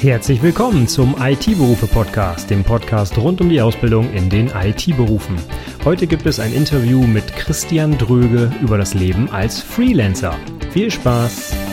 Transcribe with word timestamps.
Herzlich 0.00 0.42
willkommen 0.42 0.88
zum 0.88 1.14
IT-Berufe-Podcast, 1.20 2.48
dem 2.48 2.64
Podcast 2.64 3.18
rund 3.18 3.42
um 3.42 3.50
die 3.50 3.60
Ausbildung 3.60 4.10
in 4.14 4.30
den 4.30 4.46
IT-Berufen. 4.48 5.36
Heute 5.84 6.06
gibt 6.06 6.24
es 6.24 6.40
ein 6.40 6.54
Interview 6.54 7.02
mit 7.02 7.36
Christian 7.36 7.98
Dröge 7.98 8.50
über 8.62 8.78
das 8.78 8.94
Leben 8.94 9.28
als 9.28 9.60
Freelancer. 9.60 10.34
Viel 10.70 10.90
Spaß! 10.90 11.69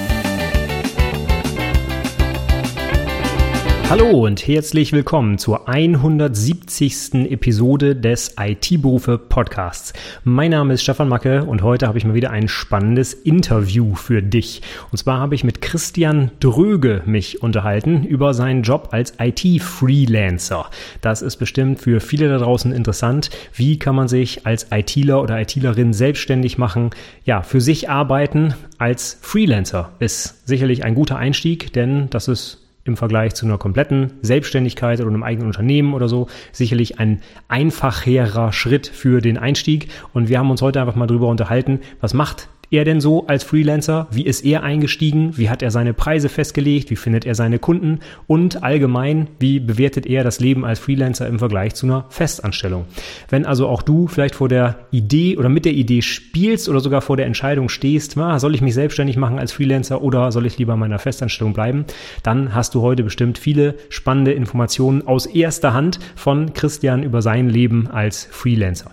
Hallo 3.89 4.25
und 4.25 4.45
herzlich 4.45 4.91
willkommen 4.91 5.37
zur 5.37 5.69
170. 5.69 7.31
Episode 7.31 7.95
des 7.95 8.35
IT-Berufe 8.37 9.17
Podcasts. 9.17 9.93
Mein 10.25 10.51
Name 10.51 10.73
ist 10.73 10.83
Stefan 10.83 11.07
Macke 11.07 11.45
und 11.45 11.63
heute 11.63 11.87
habe 11.87 11.97
ich 11.97 12.03
mal 12.03 12.13
wieder 12.13 12.31
ein 12.31 12.49
spannendes 12.49 13.13
Interview 13.13 13.95
für 13.95 14.21
dich. 14.21 14.61
Und 14.91 14.97
zwar 14.97 15.21
habe 15.21 15.35
ich 15.35 15.45
mit 15.45 15.61
Christian 15.61 16.31
Dröge 16.41 17.01
mich 17.05 17.41
unterhalten 17.41 18.03
über 18.03 18.33
seinen 18.33 18.63
Job 18.63 18.89
als 18.91 19.13
IT-Freelancer. 19.19 20.69
Das 20.99 21.21
ist 21.21 21.37
bestimmt 21.37 21.79
für 21.79 22.01
viele 22.01 22.27
da 22.27 22.39
draußen 22.39 22.73
interessant. 22.73 23.29
Wie 23.53 23.79
kann 23.79 23.95
man 23.95 24.09
sich 24.09 24.45
als 24.45 24.67
ITler 24.69 25.23
oder 25.23 25.39
ITlerin 25.39 25.93
selbstständig 25.93 26.57
machen? 26.57 26.89
Ja, 27.23 27.41
für 27.41 27.61
sich 27.61 27.89
arbeiten 27.89 28.53
als 28.79 29.17
Freelancer 29.21 29.93
ist 29.99 30.45
sicherlich 30.45 30.83
ein 30.83 30.93
guter 30.93 31.15
Einstieg, 31.15 31.71
denn 31.71 32.09
das 32.09 32.27
ist 32.27 32.66
im 32.87 32.97
Vergleich 32.97 33.35
zu 33.35 33.45
einer 33.45 33.57
kompletten 33.57 34.13
Selbstständigkeit 34.21 34.99
oder 34.99 35.09
einem 35.09 35.23
eigenen 35.23 35.47
Unternehmen 35.47 35.93
oder 35.93 36.07
so 36.07 36.27
sicherlich 36.51 36.99
ein 36.99 37.21
einfacherer 37.47 38.53
Schritt 38.53 38.87
für 38.87 39.21
den 39.21 39.37
Einstieg. 39.37 39.89
Und 40.13 40.29
wir 40.29 40.39
haben 40.39 40.51
uns 40.51 40.61
heute 40.61 40.81
einfach 40.81 40.95
mal 40.95 41.07
drüber 41.07 41.27
unterhalten, 41.27 41.79
was 42.01 42.13
macht 42.13 42.49
er 42.71 42.85
denn 42.85 43.01
so 43.01 43.27
als 43.27 43.43
Freelancer? 43.43 44.07
Wie 44.11 44.25
ist 44.25 44.43
er 44.43 44.63
eingestiegen? 44.63 45.37
Wie 45.37 45.49
hat 45.49 45.61
er 45.61 45.71
seine 45.71 45.93
Preise 45.93 46.29
festgelegt? 46.29 46.89
Wie 46.89 46.95
findet 46.95 47.25
er 47.25 47.35
seine 47.35 47.59
Kunden? 47.59 47.99
Und 48.27 48.63
allgemein, 48.63 49.27
wie 49.39 49.59
bewertet 49.59 50.05
er 50.05 50.23
das 50.23 50.39
Leben 50.39 50.65
als 50.65 50.79
Freelancer 50.79 51.27
im 51.27 51.39
Vergleich 51.39 51.75
zu 51.75 51.85
einer 51.85 52.05
Festanstellung? 52.09 52.85
Wenn 53.29 53.45
also 53.45 53.67
auch 53.67 53.81
du 53.81 54.07
vielleicht 54.07 54.35
vor 54.35 54.49
der 54.49 54.75
Idee 54.91 55.37
oder 55.37 55.49
mit 55.49 55.65
der 55.65 55.73
Idee 55.73 56.01
spielst 56.01 56.67
oder 56.69 56.79
sogar 56.79 57.01
vor 57.01 57.17
der 57.17 57.25
Entscheidung 57.25 57.69
stehst, 57.69 58.17
na, 58.17 58.39
soll 58.39 58.55
ich 58.55 58.61
mich 58.61 58.73
selbstständig 58.73 59.17
machen 59.17 59.39
als 59.39 59.51
Freelancer 59.51 60.01
oder 60.01 60.31
soll 60.31 60.45
ich 60.45 60.57
lieber 60.57 60.73
in 60.73 60.79
meiner 60.79 60.99
Festanstellung 60.99 61.53
bleiben, 61.53 61.85
dann 62.23 62.53
hast 62.53 62.75
du 62.75 62.81
heute 62.81 63.03
bestimmt 63.03 63.37
viele 63.37 63.75
spannende 63.89 64.33
Informationen 64.33 65.07
aus 65.07 65.25
erster 65.25 65.73
Hand 65.73 65.99
von 66.15 66.53
Christian 66.53 67.03
über 67.03 67.21
sein 67.21 67.49
Leben 67.49 67.87
als 67.87 68.27
Freelancer. 68.29 68.91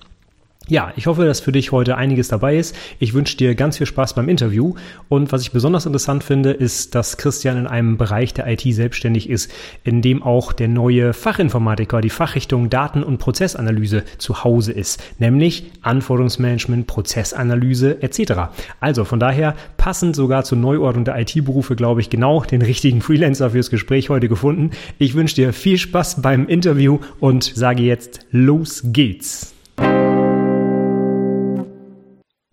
Ja, 0.67 0.95
ich 0.97 1.07
hoffe, 1.07 1.27
dass 1.27 1.41
für 1.41 1.53
dich 1.53 1.73
heute 1.73 1.99
einiges 1.99 2.29
dabei 2.29 2.57
ist. 2.57 2.75
Ich 2.99 3.13
wünsche 3.13 3.37
dir 3.37 3.55
ganz 3.55 3.77
viel 3.77 3.87
Spaß 3.87 4.15
beim 4.15 4.31
Interview. 4.31 4.75
Und 5.11 5.31
was 5.31 5.43
ich 5.43 5.53
besonders 5.53 5.85
interessant 5.85 6.25
finde, 6.25 6.53
ist, 6.53 6.95
dass 6.95 7.19
Christian 7.19 7.59
in 7.59 7.67
einem 7.67 7.99
Bereich 7.99 8.33
der 8.33 8.47
IT 8.51 8.63
selbstständig 8.63 9.29
ist, 9.29 9.53
in 9.83 10.01
dem 10.01 10.23
auch 10.23 10.55
der 10.55 10.69
neue 10.69 11.13
Fachinformatiker, 11.13 12.01
die 12.01 12.09
Fachrichtung 12.09 12.71
Daten- 12.71 13.03
und 13.03 13.19
Prozessanalyse 13.19 14.05
zu 14.17 14.43
Hause 14.43 14.73
ist, 14.73 15.03
nämlich 15.19 15.71
Anforderungsmanagement, 15.83 16.87
Prozessanalyse 16.87 18.03
etc. 18.03 18.55
Also 18.81 19.05
von 19.05 19.21
daher 19.21 19.57
passend 19.77 20.17
sogar 20.17 20.45
zur 20.45 20.57
Neuordnung 20.57 21.05
der 21.05 21.21
IT-Berufe, 21.21 21.77
glaube 21.77 22.01
ich, 22.01 22.09
genau 22.09 22.43
den 22.43 22.63
richtigen 22.63 23.03
Freelancer 23.03 23.51
fürs 23.51 23.69
Gespräch 23.69 24.09
heute 24.09 24.31
gefunden. 24.31 24.71
Ich 24.99 25.15
wünsche 25.15 25.35
dir 25.35 25.53
viel 25.53 25.77
Spaß 25.77 26.23
beim 26.23 26.47
Interview 26.47 27.01
und 27.21 27.45
sage 27.45 27.83
jetzt, 27.83 28.21
los 28.31 28.81
geht's. 28.87 29.54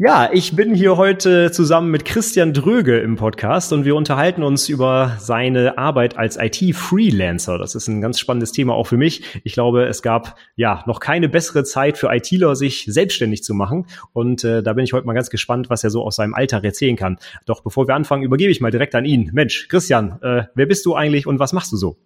Ja, 0.03 0.31
ich 0.33 0.55
bin 0.55 0.73
hier 0.73 0.97
heute 0.97 1.51
zusammen 1.51 1.91
mit 1.91 2.05
Christian 2.05 2.53
Dröge 2.53 2.97
im 2.97 3.17
Podcast 3.17 3.71
und 3.71 3.85
wir 3.85 3.95
unterhalten 3.95 4.41
uns 4.41 4.67
über 4.67 5.15
seine 5.19 5.77
Arbeit 5.77 6.17
als 6.17 6.37
IT-Freelancer. 6.37 7.59
Das 7.59 7.75
ist 7.75 7.87
ein 7.87 8.01
ganz 8.01 8.17
spannendes 8.19 8.51
Thema 8.51 8.73
auch 8.73 8.87
für 8.87 8.97
mich. 8.97 9.21
Ich 9.43 9.53
glaube, 9.53 9.85
es 9.85 10.01
gab 10.01 10.39
ja 10.55 10.83
noch 10.87 11.01
keine 11.01 11.29
bessere 11.29 11.63
Zeit 11.65 11.99
für 11.99 12.11
ITler, 12.11 12.55
sich 12.55 12.85
selbstständig 12.87 13.43
zu 13.43 13.53
machen. 13.53 13.85
Und 14.11 14.43
äh, 14.43 14.63
da 14.63 14.73
bin 14.73 14.85
ich 14.85 14.93
heute 14.93 15.05
mal 15.05 15.13
ganz 15.13 15.29
gespannt, 15.29 15.69
was 15.69 15.83
er 15.83 15.91
so 15.91 16.03
aus 16.03 16.15
seinem 16.15 16.33
Alltag 16.33 16.63
erzählen 16.63 16.95
kann. 16.95 17.19
Doch 17.45 17.61
bevor 17.61 17.87
wir 17.87 17.93
anfangen, 17.93 18.23
übergebe 18.23 18.49
ich 18.49 18.59
mal 18.59 18.71
direkt 18.71 18.95
an 18.95 19.05
ihn. 19.05 19.29
Mensch, 19.33 19.67
Christian, 19.67 20.17
äh, 20.23 20.45
wer 20.55 20.65
bist 20.65 20.83
du 20.87 20.95
eigentlich 20.95 21.27
und 21.27 21.37
was 21.37 21.53
machst 21.53 21.71
du 21.73 21.77
so? 21.77 21.97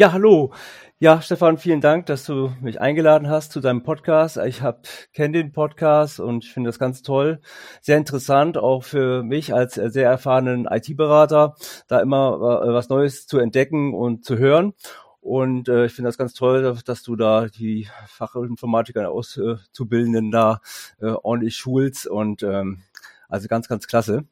Ja, 0.00 0.12
hallo. 0.12 0.52
Ja, 1.00 1.20
Stefan, 1.20 1.58
vielen 1.58 1.80
Dank, 1.80 2.06
dass 2.06 2.24
du 2.24 2.52
mich 2.60 2.80
eingeladen 2.80 3.28
hast 3.28 3.50
zu 3.50 3.58
deinem 3.58 3.82
Podcast. 3.82 4.36
Ich 4.36 4.62
hab 4.62 4.86
kenne 5.12 5.32
den 5.32 5.50
Podcast 5.50 6.20
und 6.20 6.44
ich 6.44 6.52
finde 6.52 6.68
das 6.68 6.78
ganz 6.78 7.02
toll, 7.02 7.40
sehr 7.80 7.96
interessant, 7.96 8.58
auch 8.58 8.84
für 8.84 9.24
mich 9.24 9.52
als 9.52 9.74
sehr 9.74 10.08
erfahrenen 10.08 10.66
IT-Berater, 10.70 11.56
da 11.88 11.98
immer 11.98 12.62
äh, 12.64 12.72
was 12.72 12.88
Neues 12.90 13.26
zu 13.26 13.40
entdecken 13.40 13.92
und 13.92 14.24
zu 14.24 14.38
hören. 14.38 14.72
Und 15.20 15.68
äh, 15.68 15.86
ich 15.86 15.94
finde 15.94 16.10
das 16.10 16.16
ganz 16.16 16.32
toll, 16.32 16.78
dass 16.84 17.02
du 17.02 17.16
da 17.16 17.48
die 17.48 17.88
Fachinformatiker 18.06 19.10
Auszubildenden 19.10 20.30
da 20.30 20.60
äh, 21.00 21.06
ordentlich 21.06 21.56
schulst 21.56 22.06
und 22.06 22.44
ähm, 22.44 22.82
also 23.28 23.48
ganz, 23.48 23.66
ganz 23.66 23.88
klasse. 23.88 24.26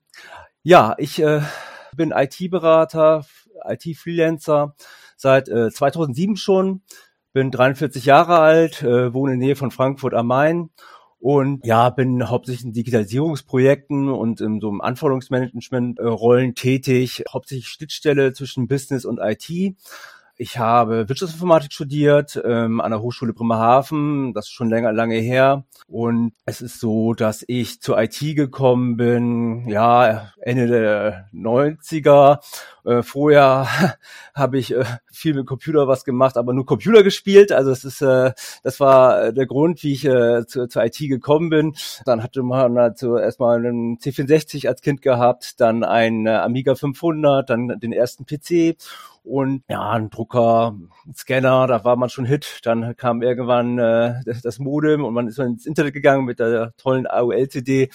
Ja, 0.62 0.94
ich 0.98 1.20
äh, 1.20 1.40
bin 1.96 2.12
IT-Berater, 2.12 3.26
IT-Freelancer 3.64 4.76
seit 5.16 5.48
äh, 5.48 5.70
2007 5.70 6.36
schon, 6.36 6.82
bin 7.32 7.50
43 7.50 8.04
Jahre 8.04 8.38
alt, 8.38 8.82
äh, 8.82 9.12
wohne 9.12 9.34
in 9.34 9.40
der 9.40 9.48
Nähe 9.48 9.56
von 9.56 9.70
Frankfurt 9.70 10.14
am 10.14 10.28
Main. 10.28 10.70
Und 11.18 11.64
ja, 11.66 11.90
bin 11.90 12.28
hauptsächlich 12.28 12.66
in 12.66 12.72
Digitalisierungsprojekten 12.72 14.10
und 14.10 14.40
in 14.40 14.60
so 14.60 14.68
einem 14.68 14.80
Anforderungsmanagement-Rollen 14.80 16.54
tätig, 16.54 17.24
hauptsächlich 17.28 17.68
Schnittstelle 17.68 18.32
zwischen 18.32 18.68
Business 18.68 19.04
und 19.04 19.18
IT. 19.20 19.76
Ich 20.38 20.58
habe 20.58 21.08
Wirtschaftsinformatik 21.08 21.72
studiert 21.72 22.38
ähm, 22.44 22.82
an 22.82 22.90
der 22.90 23.00
Hochschule 23.00 23.32
Bremerhaven. 23.32 24.34
Das 24.34 24.44
ist 24.44 24.52
schon 24.52 24.68
länger, 24.68 24.92
lange 24.92 25.16
her. 25.16 25.64
Und 25.88 26.34
es 26.44 26.60
ist 26.60 26.78
so, 26.78 27.14
dass 27.14 27.42
ich 27.46 27.80
zur 27.80 27.98
IT 27.98 28.18
gekommen 28.20 28.98
bin, 28.98 29.66
ja, 29.66 30.32
Ende 30.42 30.66
der 30.66 31.28
90er. 31.32 32.40
Äh, 32.84 33.02
vorher 33.02 33.66
habe 34.34 34.58
ich 34.58 34.74
äh, 34.74 34.84
viel 35.10 35.32
mit 35.32 35.46
Computer 35.46 35.88
was 35.88 36.04
gemacht, 36.04 36.36
aber 36.36 36.52
nur 36.52 36.66
Computer 36.66 37.02
gespielt. 37.02 37.50
Also 37.50 37.70
es 37.70 37.84
ist, 37.84 38.02
äh, 38.02 38.32
das 38.62 38.78
war 38.78 39.32
der 39.32 39.46
Grund, 39.46 39.82
wie 39.84 39.94
ich 39.94 40.04
äh, 40.04 40.44
zu, 40.46 40.68
zur 40.68 40.84
IT 40.84 40.98
gekommen 40.98 41.48
bin. 41.48 41.74
Dann 42.04 42.22
hatte 42.22 42.42
man 42.42 42.76
also 42.76 43.16
erstmal 43.16 43.56
einen 43.64 43.96
C64 43.96 44.68
als 44.68 44.82
Kind 44.82 45.00
gehabt, 45.00 45.62
dann 45.62 45.82
ein 45.82 46.26
äh, 46.26 46.30
Amiga 46.30 46.74
500, 46.74 47.48
dann 47.48 47.68
den 47.80 47.94
ersten 47.94 48.26
PC 48.26 48.76
und 49.26 49.64
ja, 49.68 49.90
ein 49.90 50.08
Drucker, 50.08 50.76
ein 51.04 51.14
Scanner, 51.14 51.66
da 51.66 51.84
war 51.84 51.96
man 51.96 52.08
schon 52.10 52.24
Hit. 52.24 52.60
Dann 52.62 52.96
kam 52.96 53.22
irgendwann 53.22 53.78
äh, 53.78 54.14
das 54.42 54.60
Modem 54.60 55.04
und 55.04 55.14
man 55.14 55.26
ist 55.26 55.38
ins 55.40 55.66
Internet 55.66 55.94
gegangen 55.94 56.24
mit 56.24 56.38
der 56.38 56.74
tollen 56.76 57.08
AOL-CD. 57.08 57.90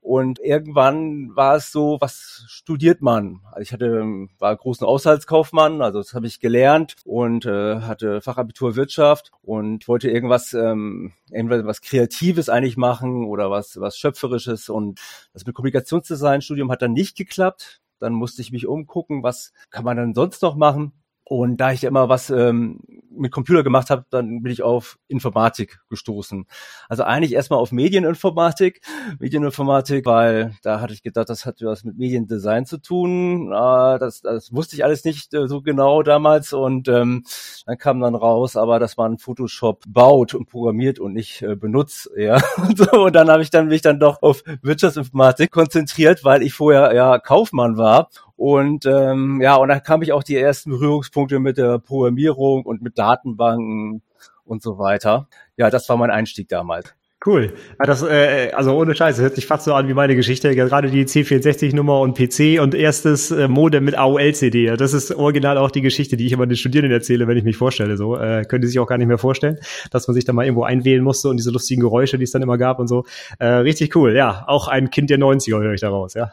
Und 0.00 0.38
irgendwann 0.40 1.34
war 1.34 1.56
es 1.56 1.72
so, 1.72 1.96
was 2.00 2.44
studiert 2.48 3.00
man? 3.00 3.40
Also 3.52 3.62
ich 3.62 3.72
hatte, 3.72 4.04
war 4.38 4.54
großen 4.54 4.86
Haushaltskaufmann, 4.86 5.80
also 5.80 6.00
das 6.00 6.12
habe 6.12 6.26
ich 6.26 6.40
gelernt 6.40 6.96
und 7.06 7.46
äh, 7.46 7.80
hatte 7.80 8.20
Fachabitur 8.20 8.76
Wirtschaft 8.76 9.30
und 9.40 9.88
wollte 9.88 10.10
irgendwas, 10.10 10.52
ähm, 10.52 11.12
irgendwas 11.30 11.64
was 11.64 11.80
Kreatives 11.80 12.50
eigentlich 12.50 12.76
machen 12.76 13.24
oder 13.24 13.50
was, 13.50 13.80
was 13.80 13.96
Schöpferisches. 13.96 14.68
Und 14.68 15.00
das 15.32 15.46
mit 15.46 15.54
Kommunikationsdesign-Studium 15.54 16.70
hat 16.70 16.82
dann 16.82 16.92
nicht 16.92 17.16
geklappt 17.16 17.80
dann 17.98 18.12
musste 18.12 18.42
ich 18.42 18.52
mich 18.52 18.66
umgucken, 18.66 19.22
was 19.22 19.52
kann 19.70 19.84
man 19.84 19.96
dann 19.96 20.14
sonst 20.14 20.42
noch 20.42 20.56
machen. 20.56 20.92
Und 21.26 21.56
da 21.56 21.72
ich 21.72 21.84
immer 21.84 22.10
was 22.10 22.28
ähm, 22.28 22.80
mit 23.10 23.32
Computer 23.32 23.62
gemacht 23.62 23.88
habe, 23.88 24.04
dann 24.10 24.42
bin 24.42 24.52
ich 24.52 24.62
auf 24.62 24.98
Informatik 25.08 25.80
gestoßen. 25.88 26.46
Also 26.88 27.04
eigentlich 27.04 27.32
erstmal 27.32 27.60
auf 27.60 27.72
Medieninformatik. 27.72 28.82
Medieninformatik, 29.18 30.04
weil 30.04 30.54
da 30.62 30.80
hatte 30.80 30.92
ich 30.92 31.02
gedacht, 31.02 31.30
das 31.30 31.46
hat 31.46 31.56
was 31.62 31.84
mit 31.84 31.96
Mediendesign 31.96 32.66
zu 32.66 32.78
tun. 32.78 33.52
Äh, 33.52 33.98
das, 33.98 34.20
das 34.20 34.52
wusste 34.52 34.76
ich 34.76 34.84
alles 34.84 35.04
nicht 35.04 35.32
äh, 35.32 35.48
so 35.48 35.62
genau 35.62 36.02
damals. 36.02 36.52
Und 36.52 36.88
ähm, 36.88 37.24
dann 37.64 37.78
kam 37.78 38.00
dann 38.00 38.14
raus, 38.14 38.56
aber 38.56 38.78
dass 38.78 38.98
man 38.98 39.16
Photoshop 39.16 39.84
baut 39.88 40.34
und 40.34 40.46
programmiert 40.50 40.98
und 40.98 41.14
nicht 41.14 41.40
äh, 41.40 41.56
benutzt. 41.56 42.10
Ja. 42.16 42.38
Und, 42.56 42.78
so, 42.78 43.04
und 43.04 43.14
dann 43.14 43.28
habe 43.30 43.42
ich 43.42 43.50
dann 43.50 43.68
mich 43.68 43.82
dann 43.82 44.00
doch 44.00 44.22
auf 44.22 44.42
Wirtschaftsinformatik 44.62 45.50
konzentriert, 45.50 46.24
weil 46.24 46.42
ich 46.42 46.54
vorher 46.54 46.94
ja 46.94 47.18
Kaufmann 47.18 47.76
war 47.76 48.08
und 48.36 48.86
ähm, 48.86 49.40
ja, 49.40 49.56
und 49.56 49.68
da 49.68 49.80
kam 49.80 50.02
ich 50.02 50.12
auch 50.12 50.22
die 50.22 50.36
ersten 50.36 50.70
Berührungspunkte 50.70 51.38
mit 51.38 51.56
der 51.56 51.78
Programmierung 51.78 52.64
und 52.64 52.82
mit 52.82 52.98
Datenbanken 52.98 54.02
und 54.44 54.62
so 54.62 54.78
weiter. 54.78 55.28
Ja, 55.56 55.70
das 55.70 55.88
war 55.88 55.96
mein 55.96 56.10
Einstieg 56.10 56.48
damals. 56.48 56.94
Cool. 57.26 57.54
Das, 57.78 58.02
äh, 58.02 58.50
also 58.52 58.76
ohne 58.76 58.94
Scheiße, 58.94 59.22
hört 59.22 59.34
sich 59.34 59.46
fast 59.46 59.64
so 59.64 59.72
an 59.72 59.88
wie 59.88 59.94
meine 59.94 60.14
Geschichte. 60.14 60.54
Gerade 60.54 60.90
die 60.90 61.06
C64-Nummer 61.06 62.00
und 62.00 62.18
PC 62.18 62.60
und 62.60 62.74
erstes 62.74 63.30
äh, 63.30 63.48
Modem 63.48 63.84
mit 63.84 63.96
AOL-CD. 63.96 64.76
Das 64.76 64.92
ist 64.92 65.10
original 65.14 65.56
auch 65.56 65.70
die 65.70 65.80
Geschichte, 65.80 66.18
die 66.18 66.26
ich 66.26 66.32
immer 66.32 66.46
den 66.46 66.56
Studierenden 66.56 66.92
erzähle, 66.92 67.26
wenn 67.26 67.38
ich 67.38 67.44
mich 67.44 67.56
vorstelle. 67.56 67.96
So 67.96 68.18
äh, 68.18 68.44
können 68.44 68.60
die 68.60 68.68
sich 68.68 68.78
auch 68.78 68.86
gar 68.86 68.98
nicht 68.98 69.06
mehr 69.06 69.16
vorstellen, 69.16 69.58
dass 69.90 70.06
man 70.06 70.14
sich 70.14 70.26
da 70.26 70.34
mal 70.34 70.44
irgendwo 70.44 70.64
einwählen 70.64 71.02
musste 71.02 71.30
und 71.30 71.38
diese 71.38 71.50
lustigen 71.50 71.80
Geräusche, 71.80 72.18
die 72.18 72.24
es 72.24 72.30
dann 72.30 72.42
immer 72.42 72.58
gab 72.58 72.78
und 72.78 72.88
so. 72.88 73.06
Äh, 73.38 73.46
richtig 73.46 73.96
cool. 73.96 74.14
Ja, 74.14 74.44
auch 74.46 74.68
ein 74.68 74.90
Kind 74.90 75.08
der 75.08 75.18
90er 75.18 75.62
höre 75.62 75.72
ich 75.72 75.80
daraus, 75.80 76.12
ja. 76.12 76.30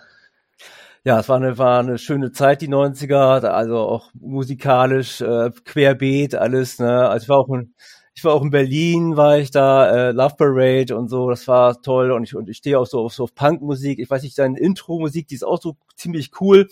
Ja, 1.05 1.19
es 1.19 1.29
war 1.29 1.37
eine, 1.37 1.57
war 1.57 1.79
eine 1.79 1.97
schöne 1.97 2.31
Zeit, 2.31 2.61
die 2.61 2.67
90er, 2.67 3.43
also 3.43 3.77
auch 3.79 4.11
musikalisch, 4.13 5.19
äh, 5.21 5.49
querbeet, 5.65 6.35
alles, 6.35 6.77
ne? 6.77 7.09
Also 7.09 7.23
ich 7.23 7.29
war 7.29 7.39
auch 7.39 7.49
ein, 7.49 7.73
ich 8.13 8.25
war 8.25 8.33
auch 8.33 8.43
in 8.43 8.49
Berlin, 8.49 9.15
war 9.15 9.37
ich 9.37 9.51
da, 9.51 10.09
äh, 10.09 10.11
Love 10.11 10.35
Parade 10.35 10.97
und 10.97 11.07
so, 11.07 11.29
das 11.29 11.47
war 11.47 11.81
toll 11.81 12.11
und 12.11 12.23
ich, 12.23 12.35
und 12.35 12.49
ich 12.49 12.57
stehe 12.57 12.77
auch 12.77 12.85
so 12.85 12.99
auf, 12.99 13.13
so 13.13 13.23
auf 13.23 13.33
Punkmusik. 13.33 13.99
Ich 13.99 14.09
weiß 14.09 14.23
nicht, 14.23 14.37
deine 14.37 14.59
Intro-Musik, 14.59 15.27
die 15.29 15.35
ist 15.35 15.43
auch 15.43 15.61
so 15.61 15.77
ziemlich 15.95 16.31
cool. 16.41 16.67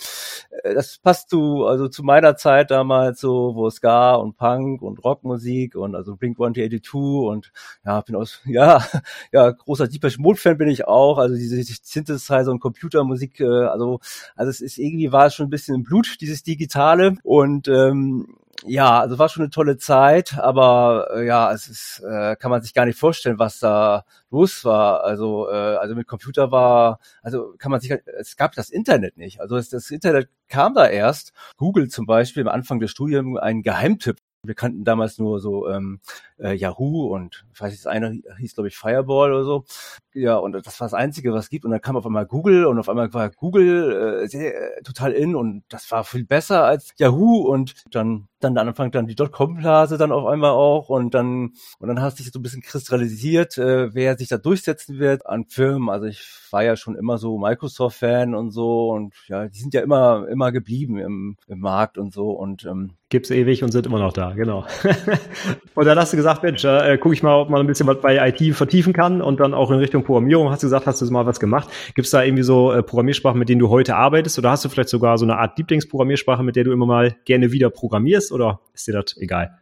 Äh, 0.64 0.74
das 0.74 0.98
passt 0.98 1.30
zu, 1.30 1.66
also 1.66 1.88
zu 1.88 2.04
meiner 2.04 2.36
Zeit 2.36 2.72
damals 2.72 3.22
so, 3.22 3.56
wo 3.56 3.70
Ska 3.70 4.16
und 4.16 4.36
Punk 4.36 4.82
und 4.82 5.04
Rockmusik 5.04 5.76
und 5.76 5.96
also 5.96 6.18
Blink 6.18 6.40
182 6.40 6.94
und 6.94 7.52
ja, 7.86 8.02
bin 8.02 8.16
aus, 8.16 8.42
ja, 8.46 8.84
ja, 9.32 9.50
großer 9.52 9.88
Deepesh 9.88 10.18
Mode 10.18 10.40
Fan 10.40 10.58
bin 10.58 10.68
ich 10.68 10.88
auch, 10.88 11.18
also 11.18 11.36
diese 11.36 11.62
Synthesizer 11.64 12.52
und 12.52 12.60
Computermusik, 12.60 13.40
äh, 13.40 13.46
also, 13.46 14.00
also 14.36 14.50
es 14.50 14.60
ist 14.60 14.78
irgendwie 14.78 15.12
war 15.12 15.28
es 15.28 15.36
schon 15.36 15.48
ein 15.48 15.52
bisschen 15.52 15.76
im 15.76 15.84
Blut, 15.84 16.18
dieses 16.20 16.44
Digitale 16.44 17.16
und, 17.24 17.68
ähm, 17.70 18.36
ja, 18.66 19.00
also 19.00 19.18
war 19.18 19.30
schon 19.30 19.44
eine 19.44 19.50
tolle 19.50 19.78
Zeit, 19.78 20.38
aber 20.38 21.10
äh, 21.16 21.26
ja, 21.26 21.52
es 21.54 21.68
ist, 21.68 22.04
äh, 22.04 22.36
kann 22.36 22.52
man 22.52 22.62
sich 22.62 22.74
gar 22.74 22.86
nicht 22.86 23.00
vorstellen, 23.00 23.40
was 23.40 23.60
da 23.60 24.06
los 24.30 24.66
war. 24.66 25.04
Also, 25.04 25.50
äh, 25.50 25.54
also 25.54 25.96
mit 25.96 26.08
Computer 26.08 26.52
war, 26.52 27.00
also 27.22 27.56
kann 27.58 27.72
man 27.72 27.80
sich, 27.80 27.92
es 28.20 28.36
gab 28.36 28.54
das 28.54 28.70
Internet 28.70 29.18
nicht. 29.18 29.40
Also 29.42 29.56
das, 29.56 29.70
das 29.70 29.92
Internet 29.92 30.30
kam 30.50 30.74
da 30.74 30.88
erst. 30.88 31.34
Google 31.58 31.90
zum 31.90 32.06
Beispiel 32.06 32.44
am 32.44 32.54
Anfang 32.54 32.80
des 32.80 32.92
Studiums 32.92 33.40
einen 33.40 33.64
Geheimtipp 33.64 34.18
wir 34.44 34.56
kannten 34.56 34.86
damals 34.86 35.18
nur 35.18 35.40
so 35.42 35.68
ähm, 35.68 36.00
äh, 36.38 36.54
Yahoo 36.54 37.14
und 37.14 37.46
weiß 37.58 37.72
nicht, 37.72 37.86
das 37.86 37.92
eine 37.92 38.22
hieß, 38.38 38.54
glaube 38.56 38.70
ich, 38.70 38.78
Fireball 38.78 39.34
oder 39.34 39.44
so. 39.44 39.66
Ja, 40.14 40.38
und 40.38 40.54
das 40.54 40.80
war 40.80 40.86
das 40.86 40.94
Einzige, 40.94 41.34
was 41.34 41.46
es 41.46 41.50
gibt. 41.50 41.66
Und 41.66 41.72
dann 41.72 41.82
kam 41.82 41.98
auf 41.98 42.06
einmal 42.06 42.26
Google 42.26 42.66
und 42.66 42.80
auf 42.80 42.88
einmal 42.88 43.14
war 43.14 43.30
Google 43.32 44.24
äh, 44.24 44.28
sehr, 44.28 44.78
äh, 44.78 44.82
total 44.84 45.12
in 45.12 45.36
und 45.36 45.64
das 45.70 45.92
war 45.92 46.06
viel 46.06 46.26
besser 46.26 46.64
als 46.64 46.94
Yahoo 46.98 47.42
und 47.42 47.74
dann 47.92 48.29
dann 48.40 48.58
am 48.58 48.68
Anfang 48.70 48.92
dann 48.92 49.08
die 49.08 49.16
Dotcom-Blase 49.16 49.98
dann 49.98 50.12
auf 50.12 50.26
einmal 50.26 50.52
auch 50.52 50.90
und 50.90 51.14
dann 51.14 51.54
und 51.80 51.88
dann 51.88 52.02
hat 52.02 52.18
sich 52.18 52.32
so 52.32 52.40
ein 52.40 52.42
bisschen 52.42 52.62
kristallisiert, 52.62 53.58
äh, 53.58 53.94
wer 53.94 54.18
sich 54.18 54.30
da 54.30 54.38
durchsetzen 54.38 55.00
wird 55.00 55.26
an 55.26 55.46
Firmen. 55.46 55.90
Also 55.90 56.08
ich 56.08 56.22
war 56.52 56.64
ja 56.64 56.76
schon 56.76 56.96
immer 56.96 57.18
so 57.18 57.38
Microsoft-Fan 57.38 58.36
und 58.36 58.52
so 58.52 58.90
und 58.92 59.14
ja, 59.28 59.48
die 59.48 59.60
sind 59.60 59.74
ja 59.74 59.82
immer 59.82 60.28
immer 60.30 60.52
geblieben 60.52 60.98
im, 60.98 61.38
im 61.48 61.60
Markt 61.60 61.98
und 61.98 62.14
so 62.14 62.32
und 62.32 62.66
ähm, 62.66 62.96
Gibt's 63.12 63.32
ewig 63.32 63.64
und 63.64 63.72
sind 63.72 63.88
immer 63.88 63.98
noch 63.98 64.14
da, 64.14 64.34
genau. 64.34 64.68
und 65.74 65.86
dann 65.86 65.98
hast 65.98 66.14
du 66.14 66.18
gesagt, 66.18 66.44
Mensch, 66.44 66.64
äh, 66.64 66.96
gucke 67.00 67.16
ich 67.16 67.24
mal, 67.24 67.42
ob 67.42 67.50
man 67.50 67.60
ein 67.60 67.66
bisschen 67.66 67.88
was 67.88 68.00
bei 68.02 68.30
IT 68.30 68.56
vertiefen 68.56 68.94
kann 68.94 69.24
und 69.24 69.40
dann 69.40 69.56
auch 69.56 69.72
in 69.72 69.80
Richtung 69.80 70.04
Programmierung. 70.04 70.52
Hast 70.52 70.62
du 70.62 70.68
gesagt, 70.68 70.86
hast 70.86 71.02
du 71.02 71.06
mal 71.10 71.26
was 71.26 71.40
gemacht? 71.40 71.68
Gibt's 71.96 72.12
da 72.12 72.22
irgendwie 72.22 72.44
so 72.44 72.72
äh, 72.72 72.84
Programmiersprachen, 72.84 73.40
mit 73.40 73.50
denen 73.50 73.62
du 73.62 73.70
heute 73.70 73.96
arbeitest? 73.96 74.38
Oder 74.38 74.52
hast 74.52 74.64
du 74.64 74.70
vielleicht 74.70 74.90
sogar 74.90 75.18
so 75.18 75.26
eine 75.26 75.40
Art 75.40 75.58
Lieblingsprogrammiersprache, 75.58 76.44
mit 76.44 76.56
der 76.56 76.66
du 76.66 76.72
immer 76.72 76.86
mal 76.86 77.16
gerne 77.26 77.52
wieder 77.52 77.72
programmierst? 77.72 78.29
Oder 78.32 78.60
ist 78.74 78.88
dir 78.88 78.94
das 78.94 79.18
egal? 79.18 79.60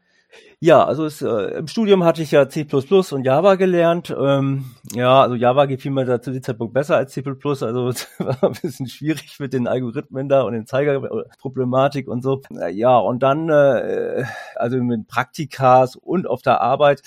Ja, 0.60 0.84
also 0.86 1.06
es, 1.06 1.22
äh, 1.22 1.60
im 1.60 1.68
Studium 1.68 2.04
hatte 2.04 2.24
ich 2.24 2.32
ja 2.32 2.50
C++ 2.50 2.66
und 2.66 3.24
Java 3.24 3.56
gelernt. 3.56 4.16
Ähm, 4.18 4.66
ja, 4.92 5.22
also 5.22 5.36
Java 5.36 5.66
gefiel 5.66 5.92
mir 5.92 6.06
da 6.06 6.20
zu 6.20 6.32
dem 6.32 6.42
Zeitpunkt 6.42 6.74
besser 6.74 6.98
als 6.98 7.12
C++. 7.14 7.24
Also 7.24 7.62
war 8.18 8.44
ein 8.44 8.54
bisschen 8.60 8.88
schwierig 8.88 9.40
mit 9.40 9.54
den 9.54 9.68
Algorithmen 9.68 10.28
da 10.30 10.42
und 10.42 10.54
den 10.54 10.66
Zeigerproblematik 10.66 12.08
und 12.08 12.24
so. 12.24 12.42
Ja, 12.72 12.98
und 12.98 13.22
dann, 13.22 13.50
äh, 13.50 14.24
also 14.56 14.78
mit 14.78 15.08
Praktikas 15.08 15.96
und 15.96 16.26
auf 16.28 16.42
der 16.42 16.60
Arbeit 16.62 17.04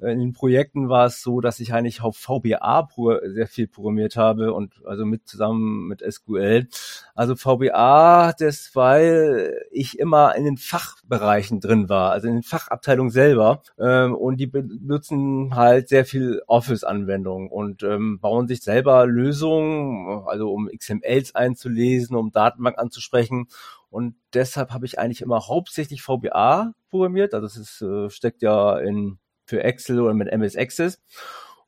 in 0.00 0.20
den 0.20 0.32
Projekten 0.32 0.88
war 0.88 1.06
es 1.06 1.22
so, 1.22 1.40
dass 1.40 1.58
ich 1.60 1.72
eigentlich 1.72 2.02
auf 2.02 2.16
VBA 2.16 2.88
sehr 3.24 3.48
viel 3.48 3.66
programmiert 3.66 4.16
habe 4.16 4.52
und 4.52 4.74
also 4.84 5.04
mit 5.04 5.28
zusammen 5.28 5.88
mit 5.88 6.02
SQL. 6.02 6.68
Also 7.14 7.34
VBA, 7.34 8.32
das 8.38 8.70
weil 8.74 9.60
ich 9.72 9.98
immer 9.98 10.36
in 10.36 10.44
den 10.44 10.56
Fachbereichen 10.56 11.60
drin 11.60 11.88
war, 11.88 12.12
also 12.12 12.28
in 12.28 12.34
den 12.34 12.42
Fachabteilungen 12.42 12.87
selber. 13.10 13.62
Ähm, 13.78 14.14
und 14.14 14.38
die 14.38 14.46
benutzen 14.46 15.54
halt 15.54 15.88
sehr 15.88 16.04
viel 16.04 16.42
Office-Anwendungen 16.46 17.48
und 17.48 17.82
ähm, 17.82 18.18
bauen 18.20 18.48
sich 18.48 18.62
selber 18.62 19.06
Lösungen, 19.06 20.24
also 20.26 20.52
um 20.52 20.68
XMLs 20.68 21.34
einzulesen, 21.34 22.16
um 22.16 22.32
Datenbank 22.32 22.78
anzusprechen. 22.78 23.48
Und 23.90 24.16
deshalb 24.34 24.70
habe 24.70 24.86
ich 24.86 24.98
eigentlich 24.98 25.22
immer 25.22 25.48
hauptsächlich 25.48 26.02
VBA 26.02 26.72
programmiert. 26.90 27.34
Also 27.34 27.46
es 27.46 27.56
ist, 27.56 27.82
äh, 27.82 28.10
steckt 28.10 28.42
ja 28.42 28.78
in 28.78 29.18
für 29.44 29.64
Excel 29.64 30.00
oder 30.00 30.14
mit 30.14 30.28
MS 30.28 30.56
Access 30.56 31.00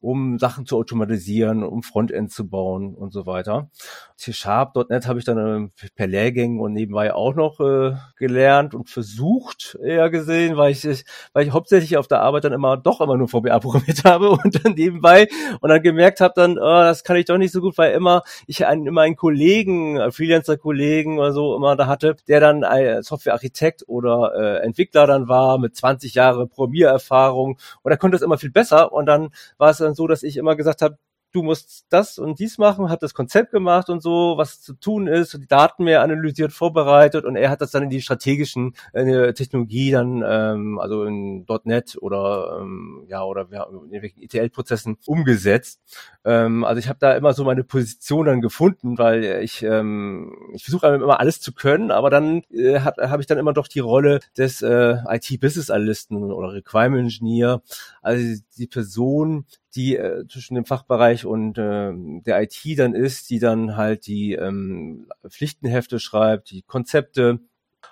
um 0.00 0.38
Sachen 0.38 0.66
zu 0.66 0.76
automatisieren, 0.76 1.62
um 1.62 1.82
Frontend 1.82 2.32
zu 2.32 2.48
bauen 2.48 2.94
und 2.94 3.12
so 3.12 3.26
weiter. 3.26 3.70
C-Sharp.net 4.16 5.06
habe 5.06 5.18
ich 5.18 5.24
dann 5.24 5.72
äh, 5.72 5.88
per 5.94 6.06
Lehrgängen 6.06 6.60
und 6.60 6.72
nebenbei 6.72 7.14
auch 7.14 7.34
noch 7.34 7.60
äh, 7.60 7.94
gelernt 8.16 8.74
und 8.74 8.90
versucht, 8.90 9.78
eher 9.82 10.10
gesehen, 10.10 10.56
weil 10.56 10.72
ich, 10.72 10.84
weil 11.32 11.46
ich 11.46 11.52
hauptsächlich 11.52 11.96
auf 11.96 12.08
der 12.08 12.20
Arbeit 12.20 12.44
dann 12.44 12.52
immer 12.52 12.76
doch 12.76 13.00
immer 13.00 13.16
nur 13.16 13.28
VBA 13.28 13.58
programmiert 13.60 14.04
habe 14.04 14.30
und 14.30 14.64
dann 14.64 14.74
nebenbei 14.74 15.28
und 15.60 15.68
dann 15.68 15.82
gemerkt 15.82 16.20
habe 16.20 16.34
dann, 16.34 16.58
oh, 16.58 16.62
das 16.62 17.04
kann 17.04 17.16
ich 17.16 17.26
doch 17.26 17.38
nicht 17.38 17.52
so 17.52 17.60
gut, 17.60 17.76
weil 17.78 17.92
immer 17.92 18.22
ich 18.46 18.66
einen, 18.66 18.86
immer 18.86 19.02
einen 19.02 19.16
Kollegen, 19.16 19.98
einen 19.98 20.12
Freelancer-Kollegen 20.12 21.18
oder 21.18 21.32
so 21.32 21.56
immer 21.56 21.76
da 21.76 21.86
hatte, 21.86 22.16
der 22.28 22.40
dann 22.40 22.64
Softwarearchitekt 23.02 23.84
oder 23.86 24.32
äh, 24.34 24.64
Entwickler 24.64 25.06
dann 25.06 25.28
war 25.28 25.58
mit 25.58 25.76
20 25.76 26.14
Jahre 26.14 26.46
Programmiererfahrung 26.46 27.58
und 27.82 27.90
er 27.90 27.98
konnte 27.98 28.16
es 28.16 28.22
immer 28.22 28.38
viel 28.38 28.50
besser 28.50 28.92
und 28.92 29.06
dann 29.06 29.30
war 29.58 29.70
es 29.70 29.78
dann 29.78 29.89
so, 29.94 30.06
dass 30.06 30.22
ich 30.22 30.36
immer 30.36 30.56
gesagt 30.56 30.82
habe, 30.82 30.98
du 31.32 31.42
musst 31.42 31.86
das 31.90 32.18
und 32.18 32.38
dies 32.38 32.58
machen, 32.58 32.88
hat 32.88 33.02
das 33.02 33.14
Konzept 33.14 33.52
gemacht 33.52 33.88
und 33.88 34.02
so, 34.02 34.34
was 34.36 34.60
zu 34.60 34.74
tun 34.74 35.06
ist, 35.06 35.34
die 35.34 35.46
Daten 35.46 35.84
mehr 35.84 36.02
analysiert, 36.02 36.52
vorbereitet 36.52 37.24
und 37.24 37.36
er 37.36 37.50
hat 37.50 37.60
das 37.60 37.70
dann 37.70 37.84
in 37.84 37.90
die 37.90 38.02
strategischen 38.02 38.74
in 38.92 39.06
die 39.06 39.32
Technologie 39.34 39.90
dann, 39.92 40.24
ähm, 40.26 40.78
also 40.78 41.04
in 41.04 41.46
.NET 41.64 41.96
oder 42.00 42.58
ähm, 42.60 43.04
ja 43.08 43.22
oder 43.22 43.46
ja, 43.50 43.64
in 43.64 43.92
irgendwelchen 43.92 44.22
ETL-Prozessen 44.22 44.98
umgesetzt. 45.06 45.80
Ähm, 46.24 46.64
also 46.64 46.78
ich 46.78 46.88
habe 46.88 46.98
da 46.98 47.14
immer 47.14 47.32
so 47.32 47.44
meine 47.44 47.64
Position 47.64 48.26
dann 48.26 48.40
gefunden, 48.40 48.98
weil 48.98 49.24
ich 49.42 49.62
ähm, 49.62 50.32
ich 50.54 50.64
versuche 50.64 50.86
immer 50.88 51.20
alles 51.20 51.40
zu 51.40 51.52
können, 51.52 51.90
aber 51.90 52.10
dann 52.10 52.42
äh, 52.50 52.80
habe 52.80 53.10
hab 53.10 53.20
ich 53.20 53.26
dann 53.26 53.38
immer 53.38 53.52
doch 53.52 53.68
die 53.68 53.80
Rolle 53.80 54.20
des 54.36 54.62
äh, 54.62 54.96
IT-Business-Analysten 55.08 56.32
oder 56.32 56.52
Requirement 56.52 57.02
Engineer, 57.02 57.62
also 58.02 58.40
die 58.56 58.66
Person, 58.66 59.46
die 59.74 59.96
äh, 59.96 60.26
zwischen 60.28 60.54
dem 60.56 60.64
Fachbereich 60.64 61.24
und 61.26 61.58
äh, 61.58 61.92
der 61.94 62.42
IT 62.42 62.58
dann 62.78 62.94
ist, 62.94 63.30
die 63.30 63.38
dann 63.38 63.76
halt 63.76 64.06
die 64.06 64.32
ähm, 64.34 65.08
Pflichtenhefte 65.28 66.00
schreibt, 66.00 66.50
die 66.50 66.62
Konzepte 66.62 67.40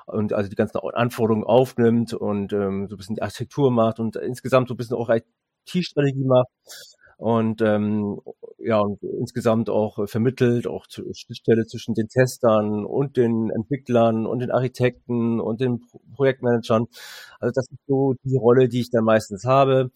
und 0.07 0.33
also 0.33 0.51
die 0.51 0.57
ganzen 0.57 0.79
Anforderungen 0.79 1.45
aufnimmt 1.45 2.15
und 2.15 2.53
ähm, 2.53 2.89
so 2.89 2.95
ein 2.97 2.99
bisschen 2.99 3.17
die 3.17 3.23
Architektur 3.23 3.71
macht 3.71 4.01
und 4.01 4.17
insgesamt 4.17 4.69
so 4.69 4.75
ein 4.75 4.77
bisschen 4.79 4.97
auch 4.97 5.11
IT-Strategie 5.11 6.25
macht 6.25 6.49
und 7.19 7.61
ähm, 7.63 8.21
ja 8.59 8.79
und 8.81 9.03
insgesamt 9.03 9.71
auch 9.71 10.09
vermittelt, 10.09 10.67
auch 10.69 10.87
Schnittstelle 10.89 11.67
zwischen 11.67 11.95
den 11.95 12.09
Testern 12.09 12.85
und 12.87 13.17
den 13.17 13.51
Entwicklern 13.51 14.27
und 14.27 14.39
den 14.41 14.51
Architekten 14.53 15.41
und 15.41 15.61
den 15.61 15.81
Projektmanagern. 16.15 16.87
Also 17.41 17.53
das 17.55 17.67
ist 17.71 17.79
so 17.89 18.15
die 18.25 18.37
Rolle, 18.37 18.69
die 18.69 18.81
ich 18.81 18.91
dann 18.91 19.05
meistens 19.05 19.45
habe. 19.45 19.91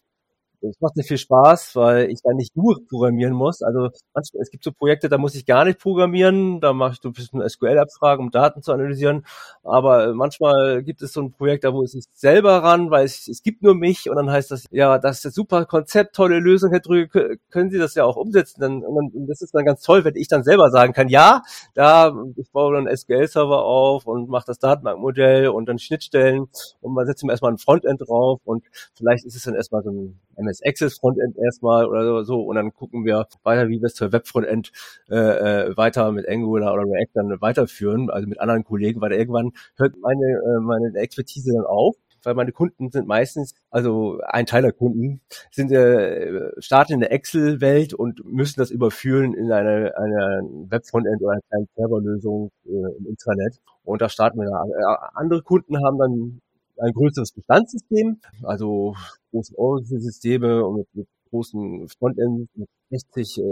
Es 0.62 0.80
macht 0.80 0.96
mir 0.96 1.02
viel 1.02 1.18
Spaß, 1.18 1.74
weil 1.74 2.10
ich 2.10 2.20
da 2.22 2.32
nicht 2.32 2.56
nur 2.56 2.78
programmieren 2.88 3.32
muss. 3.32 3.62
Also 3.62 3.88
manchmal, 4.14 4.42
es 4.42 4.50
gibt 4.50 4.62
so 4.62 4.70
Projekte, 4.70 5.08
da 5.08 5.18
muss 5.18 5.34
ich 5.34 5.44
gar 5.44 5.64
nicht 5.64 5.80
programmieren. 5.80 6.60
Da 6.60 6.72
mache 6.72 6.92
ich 6.92 7.00
so 7.02 7.08
ein 7.08 7.12
bisschen 7.12 7.48
SQL-Abfragen, 7.48 8.26
um 8.26 8.30
Daten 8.30 8.62
zu 8.62 8.72
analysieren. 8.72 9.26
Aber 9.64 10.14
manchmal 10.14 10.84
gibt 10.84 11.02
es 11.02 11.12
so 11.12 11.20
ein 11.20 11.32
Projekt, 11.32 11.64
da 11.64 11.72
muss 11.72 11.94
ich 11.94 12.04
selber 12.12 12.62
ran, 12.62 12.90
weil 12.90 13.04
es, 13.04 13.26
es 13.26 13.42
gibt 13.42 13.62
nur 13.62 13.74
mich. 13.74 14.08
Und 14.08 14.16
dann 14.16 14.30
heißt 14.30 14.52
das, 14.52 14.66
ja, 14.70 14.98
das 14.98 15.18
ist 15.18 15.26
ein 15.26 15.32
super 15.32 15.64
Konzept, 15.66 16.14
tolle 16.14 16.38
Lösung, 16.38 16.70
Herr 16.70 16.80
Drüge, 16.80 17.38
können 17.50 17.70
Sie 17.70 17.78
das 17.78 17.94
ja 17.96 18.04
auch 18.04 18.16
umsetzen. 18.16 18.60
Dann, 18.60 18.84
und 18.84 19.12
dann, 19.14 19.26
das 19.26 19.42
ist 19.42 19.54
dann 19.54 19.64
ganz 19.64 19.82
toll, 19.82 20.04
wenn 20.04 20.14
ich 20.14 20.28
dann 20.28 20.44
selber 20.44 20.70
sagen 20.70 20.92
kann, 20.92 21.08
ja, 21.08 21.42
da, 21.74 22.14
ich 22.36 22.52
baue 22.52 22.74
dann 22.74 22.96
SQL-Server 22.96 23.64
auf 23.64 24.06
und 24.06 24.28
mache 24.28 24.46
das 24.46 24.58
Datenbankmodell 24.60 25.48
und 25.48 25.66
dann 25.66 25.78
Schnittstellen 25.80 26.46
und 26.80 26.94
man 26.94 27.06
setzt 27.06 27.24
ihm 27.24 27.30
erstmal 27.30 27.52
ein 27.52 27.58
Frontend 27.58 28.00
drauf 28.06 28.40
und 28.44 28.64
vielleicht 28.94 29.24
ist 29.24 29.34
es 29.34 29.42
dann 29.42 29.54
erstmal 29.54 29.82
so 29.82 29.90
ein 29.90 30.20
MS 30.36 30.51
Access 30.60 30.98
Frontend 30.98 31.36
erstmal 31.38 31.86
oder 31.86 32.24
so 32.24 32.42
und 32.42 32.56
dann 32.56 32.74
gucken 32.74 33.04
wir 33.04 33.26
weiter, 33.42 33.68
wie 33.68 33.80
wir 33.80 33.86
es 33.86 33.94
zur 33.94 34.12
Web 34.12 34.26
Frontend 34.26 34.72
äh, 35.08 35.16
äh, 35.16 35.76
weiter 35.76 36.12
mit 36.12 36.28
Angular 36.28 36.74
oder 36.74 36.82
React 36.82 37.10
dann 37.14 37.40
weiterführen, 37.40 38.10
also 38.10 38.28
mit 38.28 38.40
anderen 38.40 38.64
Kollegen, 38.64 39.00
weil 39.00 39.12
irgendwann 39.12 39.52
hört 39.76 39.96
meine, 40.00 40.26
äh, 40.26 40.60
meine 40.60 40.92
Expertise 40.98 41.52
dann 41.54 41.64
auf 41.64 41.96
weil 42.24 42.34
meine 42.34 42.52
Kunden 42.52 42.90
sind 42.90 43.06
meistens, 43.06 43.54
also 43.70 44.20
ein 44.24 44.46
Teil 44.46 44.62
der 44.62 44.72
Kunden, 44.72 45.20
sind 45.50 45.72
äh, 45.72 46.50
starten 46.58 46.94
in 46.94 47.00
der 47.00 47.12
Excel-Welt 47.12 47.94
und 47.94 48.24
müssen 48.24 48.60
das 48.60 48.70
überführen 48.70 49.34
in 49.34 49.50
eine, 49.50 49.96
eine 49.96 50.42
Web-Frontend 50.68 51.20
oder 51.22 51.32
eine 51.32 51.42
kleine 51.48 51.66
Serverlösung 51.76 52.50
äh, 52.66 52.96
im 52.98 53.06
Intranet. 53.06 53.60
Und 53.84 54.02
da 54.02 54.08
starten 54.08 54.38
wir 54.38 54.48
da. 54.48 54.64
Äh, 54.64 55.08
andere 55.14 55.42
Kunden 55.42 55.84
haben 55.84 55.98
dann 55.98 56.40
ein 56.78 56.92
größeres 56.92 57.32
Bestandssystem, 57.32 58.20
also 58.42 58.94
große 59.30 59.56
Oracle-Systeme 59.56 60.64
und 60.64 60.76
mit, 60.78 60.88
mit 60.94 61.08
großen 61.32 61.88
Frontend 61.88 62.48
mit 62.54 62.68
60 62.90 63.38
äh, 63.38 63.42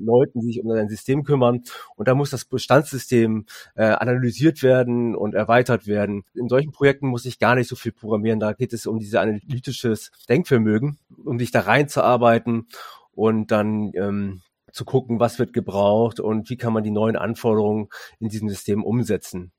Leuten, 0.00 0.40
die 0.40 0.46
sich 0.46 0.62
um 0.62 0.70
ein 0.72 0.88
System 0.88 1.22
kümmern. 1.22 1.62
Und 1.96 2.08
da 2.08 2.14
muss 2.14 2.30
das 2.30 2.44
Bestandssystem 2.44 3.46
äh, 3.76 3.84
analysiert 3.84 4.62
werden 4.62 5.14
und 5.14 5.34
erweitert 5.34 5.86
werden. 5.86 6.24
In 6.34 6.48
solchen 6.48 6.72
Projekten 6.72 7.06
muss 7.06 7.24
ich 7.24 7.38
gar 7.38 7.54
nicht 7.54 7.68
so 7.68 7.76
viel 7.76 7.92
programmieren. 7.92 8.40
Da 8.40 8.52
geht 8.52 8.72
es 8.72 8.86
um 8.86 8.98
dieses 8.98 9.14
analytisches 9.14 10.10
Denkvermögen, 10.28 10.98
um 11.24 11.38
sich 11.38 11.52
da 11.52 11.60
reinzuarbeiten 11.60 12.66
und 13.12 13.52
dann 13.52 13.92
ähm, 13.94 14.42
zu 14.72 14.84
gucken, 14.84 15.20
was 15.20 15.38
wird 15.38 15.52
gebraucht 15.52 16.20
und 16.20 16.50
wie 16.50 16.56
kann 16.56 16.72
man 16.72 16.82
die 16.82 16.90
neuen 16.90 17.16
Anforderungen 17.16 17.88
in 18.18 18.28
diesem 18.28 18.48
System 18.48 18.84
umsetzen. 18.84 19.52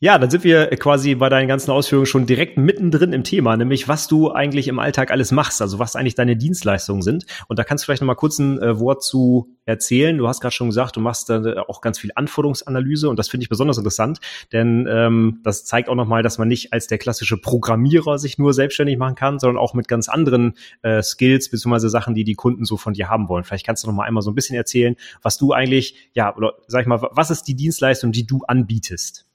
Ja, 0.00 0.16
dann 0.16 0.30
sind 0.30 0.44
wir 0.44 0.68
quasi 0.76 1.16
bei 1.16 1.28
deinen 1.28 1.48
ganzen 1.48 1.72
Ausführungen 1.72 2.06
schon 2.06 2.24
direkt 2.24 2.56
mittendrin 2.56 3.12
im 3.12 3.24
Thema, 3.24 3.56
nämlich 3.56 3.88
was 3.88 4.06
du 4.06 4.30
eigentlich 4.30 4.68
im 4.68 4.78
Alltag 4.78 5.10
alles 5.10 5.32
machst, 5.32 5.60
also 5.60 5.80
was 5.80 5.96
eigentlich 5.96 6.14
deine 6.14 6.36
Dienstleistungen 6.36 7.02
sind. 7.02 7.26
Und 7.48 7.58
da 7.58 7.64
kannst 7.64 7.82
du 7.82 7.86
vielleicht 7.86 8.02
noch 8.02 8.06
mal 8.06 8.14
kurz 8.14 8.38
ein 8.38 8.62
äh, 8.62 8.78
Wort 8.78 9.02
zu 9.02 9.56
erzählen. 9.64 10.16
Du 10.16 10.28
hast 10.28 10.40
gerade 10.40 10.54
schon 10.54 10.68
gesagt, 10.68 10.94
du 10.94 11.00
machst 11.00 11.30
da 11.30 11.64
auch 11.66 11.80
ganz 11.80 11.98
viel 11.98 12.12
Anforderungsanalyse 12.14 13.08
und 13.08 13.18
das 13.18 13.28
finde 13.28 13.42
ich 13.42 13.48
besonders 13.48 13.76
interessant, 13.76 14.20
denn 14.52 14.86
ähm, 14.88 15.40
das 15.42 15.64
zeigt 15.64 15.88
auch 15.88 15.96
noch 15.96 16.06
mal, 16.06 16.22
dass 16.22 16.38
man 16.38 16.46
nicht 16.46 16.72
als 16.72 16.86
der 16.86 16.98
klassische 16.98 17.36
Programmierer 17.36 18.20
sich 18.20 18.38
nur 18.38 18.54
selbstständig 18.54 18.98
machen 18.98 19.16
kann, 19.16 19.40
sondern 19.40 19.60
auch 19.60 19.74
mit 19.74 19.88
ganz 19.88 20.08
anderen 20.08 20.54
äh, 20.82 21.02
Skills 21.02 21.50
bzw. 21.50 21.88
Sachen, 21.88 22.14
die 22.14 22.22
die 22.22 22.36
Kunden 22.36 22.64
so 22.64 22.76
von 22.76 22.92
dir 22.92 23.08
haben 23.08 23.28
wollen. 23.28 23.42
Vielleicht 23.42 23.66
kannst 23.66 23.82
du 23.82 23.88
noch 23.88 23.94
mal 23.94 24.04
einmal 24.04 24.22
so 24.22 24.30
ein 24.30 24.36
bisschen 24.36 24.54
erzählen, 24.54 24.94
was 25.22 25.38
du 25.38 25.52
eigentlich, 25.52 26.08
ja, 26.14 26.36
oder 26.36 26.52
sag 26.68 26.82
ich 26.82 26.86
mal, 26.86 27.02
was 27.10 27.32
ist 27.32 27.48
die 27.48 27.56
Dienstleistung, 27.56 28.12
die 28.12 28.28
du 28.28 28.44
anbietest? 28.46 29.27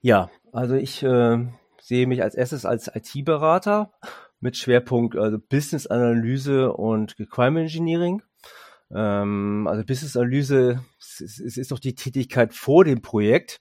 Ja, 0.00 0.30
also 0.52 0.74
ich 0.74 1.02
äh, 1.02 1.46
sehe 1.80 2.06
mich 2.06 2.22
als 2.22 2.34
erstes 2.34 2.64
als 2.64 2.90
IT-Berater 2.94 3.92
mit 4.40 4.56
Schwerpunkt 4.56 5.16
also 5.16 5.38
Business 5.38 5.86
Analyse 5.86 6.72
und 6.72 7.18
Requirement 7.18 7.64
Engineering. 7.64 8.22
Ähm, 8.94 9.66
also 9.68 9.84
Business 9.84 10.16
Analyse 10.16 10.80
es, 11.20 11.40
es 11.40 11.56
ist 11.56 11.72
doch 11.72 11.78
die 11.78 11.94
Tätigkeit 11.94 12.54
vor 12.54 12.84
dem 12.84 13.02
Projekt 13.02 13.60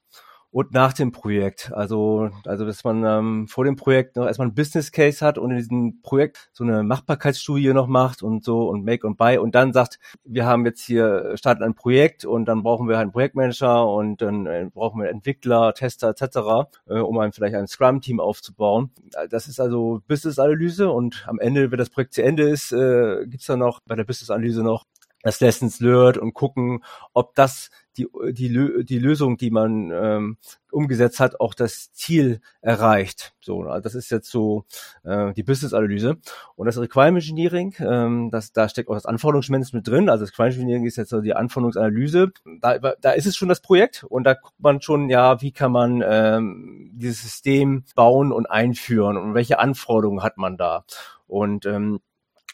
und 0.55 0.71
nach 0.71 0.93
dem 0.93 1.11
Projekt. 1.11 1.73
Also, 1.73 2.29
also 2.45 2.63
dass 2.63 2.85
man 2.85 3.03
ähm, 3.03 3.47
vor 3.49 3.65
dem 3.65 3.75
Projekt 3.75 4.15
noch 4.15 4.25
erstmal 4.25 4.47
ein 4.47 4.53
Business 4.53 4.93
Case 4.93 5.23
hat 5.23 5.37
und 5.37 5.51
in 5.51 5.57
diesem 5.57 6.01
Projekt 6.01 6.49
so 6.53 6.63
eine 6.63 6.81
Machbarkeitsstudie 6.81 7.73
noch 7.73 7.87
macht 7.87 8.23
und 8.23 8.45
so 8.45 8.69
und 8.69 8.85
Make 8.85 9.05
und 9.05 9.17
Buy 9.17 9.37
und 9.37 9.53
dann 9.53 9.73
sagt, 9.73 9.99
wir 10.23 10.45
haben 10.45 10.65
jetzt 10.65 10.85
hier 10.85 11.33
starten 11.35 11.61
ein 11.61 11.75
Projekt 11.75 12.23
und 12.23 12.45
dann 12.45 12.63
brauchen 12.63 12.87
wir 12.87 12.99
einen 12.99 13.11
Projektmanager 13.11 13.85
und 13.85 14.21
dann 14.21 14.45
äh, 14.45 14.69
brauchen 14.73 15.01
wir 15.01 15.09
Entwickler, 15.09 15.73
Tester 15.73 16.11
etc., 16.11 16.69
äh, 16.87 16.99
um 16.99 17.17
ein, 17.17 17.33
vielleicht 17.33 17.55
ein 17.55 17.67
Scrum-Team 17.67 18.21
aufzubauen. 18.21 18.91
Das 19.29 19.49
ist 19.49 19.59
also 19.59 20.03
Business-Analyse 20.07 20.89
und 20.89 21.25
am 21.27 21.37
Ende, 21.37 21.69
wenn 21.69 21.79
das 21.79 21.89
Projekt 21.89 22.13
zu 22.13 22.23
Ende 22.23 22.43
ist, 22.43 22.71
äh, 22.71 23.25
gibt's 23.27 23.47
dann 23.47 23.59
noch 23.59 23.81
bei 23.85 23.95
der 23.95 24.05
Business-Analyse 24.05 24.63
noch 24.63 24.85
das 25.25 25.39
Lessons 25.39 25.79
learned 25.79 26.19
und 26.19 26.35
gucken, 26.35 26.83
ob 27.13 27.33
das 27.33 27.71
die, 27.97 28.07
die, 28.31 28.85
die 28.85 28.99
Lösung, 28.99 29.37
die 29.37 29.49
man 29.49 29.89
ähm, 29.91 30.37
umgesetzt 30.69 31.19
hat, 31.19 31.39
auch 31.39 31.55
das 31.55 31.91
Ziel 31.93 32.41
erreicht. 32.61 33.33
So, 33.41 33.63
also 33.63 33.81
das 33.81 33.95
ist 33.95 34.11
jetzt 34.11 34.29
so 34.29 34.65
äh, 35.03 35.33
die 35.33 35.41
Business-Analyse. 35.41 36.17
Und 36.55 36.67
das 36.67 36.77
Requirement 36.77 37.23
Engineering, 37.23 37.73
ähm, 37.79 38.29
das, 38.31 38.51
da 38.51 38.69
steckt 38.69 38.87
auch 38.87 38.93
das 38.93 39.07
Anforderungsmanagement 39.07 39.87
drin. 39.87 40.09
Also 40.09 40.25
das 40.25 40.33
Requirement 40.33 40.59
Engineering 40.59 40.85
ist 40.85 40.97
jetzt 40.97 41.09
so 41.09 41.21
die 41.21 41.33
Anforderungsanalyse. 41.33 42.31
Da, 42.61 42.77
da 42.77 43.11
ist 43.11 43.25
es 43.25 43.35
schon 43.35 43.49
das 43.49 43.61
Projekt 43.61 44.03
und 44.03 44.25
da 44.25 44.35
guckt 44.35 44.59
man 44.59 44.79
schon, 44.79 45.09
ja, 45.09 45.41
wie 45.41 45.53
kann 45.53 45.71
man 45.71 46.03
ähm, 46.05 46.91
dieses 46.93 47.23
System 47.23 47.83
bauen 47.95 48.31
und 48.31 48.45
einführen 48.45 49.17
und 49.17 49.33
welche 49.33 49.57
Anforderungen 49.57 50.21
hat 50.21 50.37
man 50.37 50.55
da. 50.55 50.85
Und 51.25 51.65
ähm, 51.65 51.99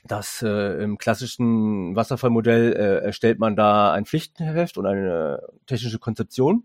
das 0.04 0.42
äh, 0.42 0.84
im 0.84 0.98
klassischen 0.98 1.96
Wasserfallmodell 1.96 2.74
äh, 2.74 3.06
erstellt 3.06 3.40
man 3.40 3.56
da 3.56 3.92
ein 3.94 4.06
Pflichtenheft 4.06 4.78
und 4.78 4.86
eine 4.86 5.42
technische 5.68 6.00
Konzeption 6.00 6.64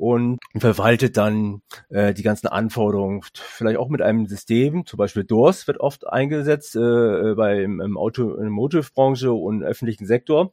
und 0.00 0.40
verwaltet 0.56 1.18
dann 1.18 1.60
äh, 1.90 2.14
die 2.14 2.22
ganzen 2.22 2.48
Anforderungen, 2.48 3.20
vielleicht 3.34 3.78
auch 3.78 3.90
mit 3.90 4.00
einem 4.00 4.26
System, 4.26 4.86
zum 4.86 4.96
Beispiel 4.96 5.24
DORS 5.24 5.66
wird 5.66 5.78
oft 5.78 6.06
eingesetzt 6.08 6.74
äh, 6.74 7.34
beim 7.34 7.80
im 7.80 7.98
Auto, 7.98 8.34
in 8.34 8.44
der 8.44 8.50
Motivbranche 8.50 9.30
und 9.30 9.62
öffentlichen 9.62 10.06
Sektor, 10.06 10.52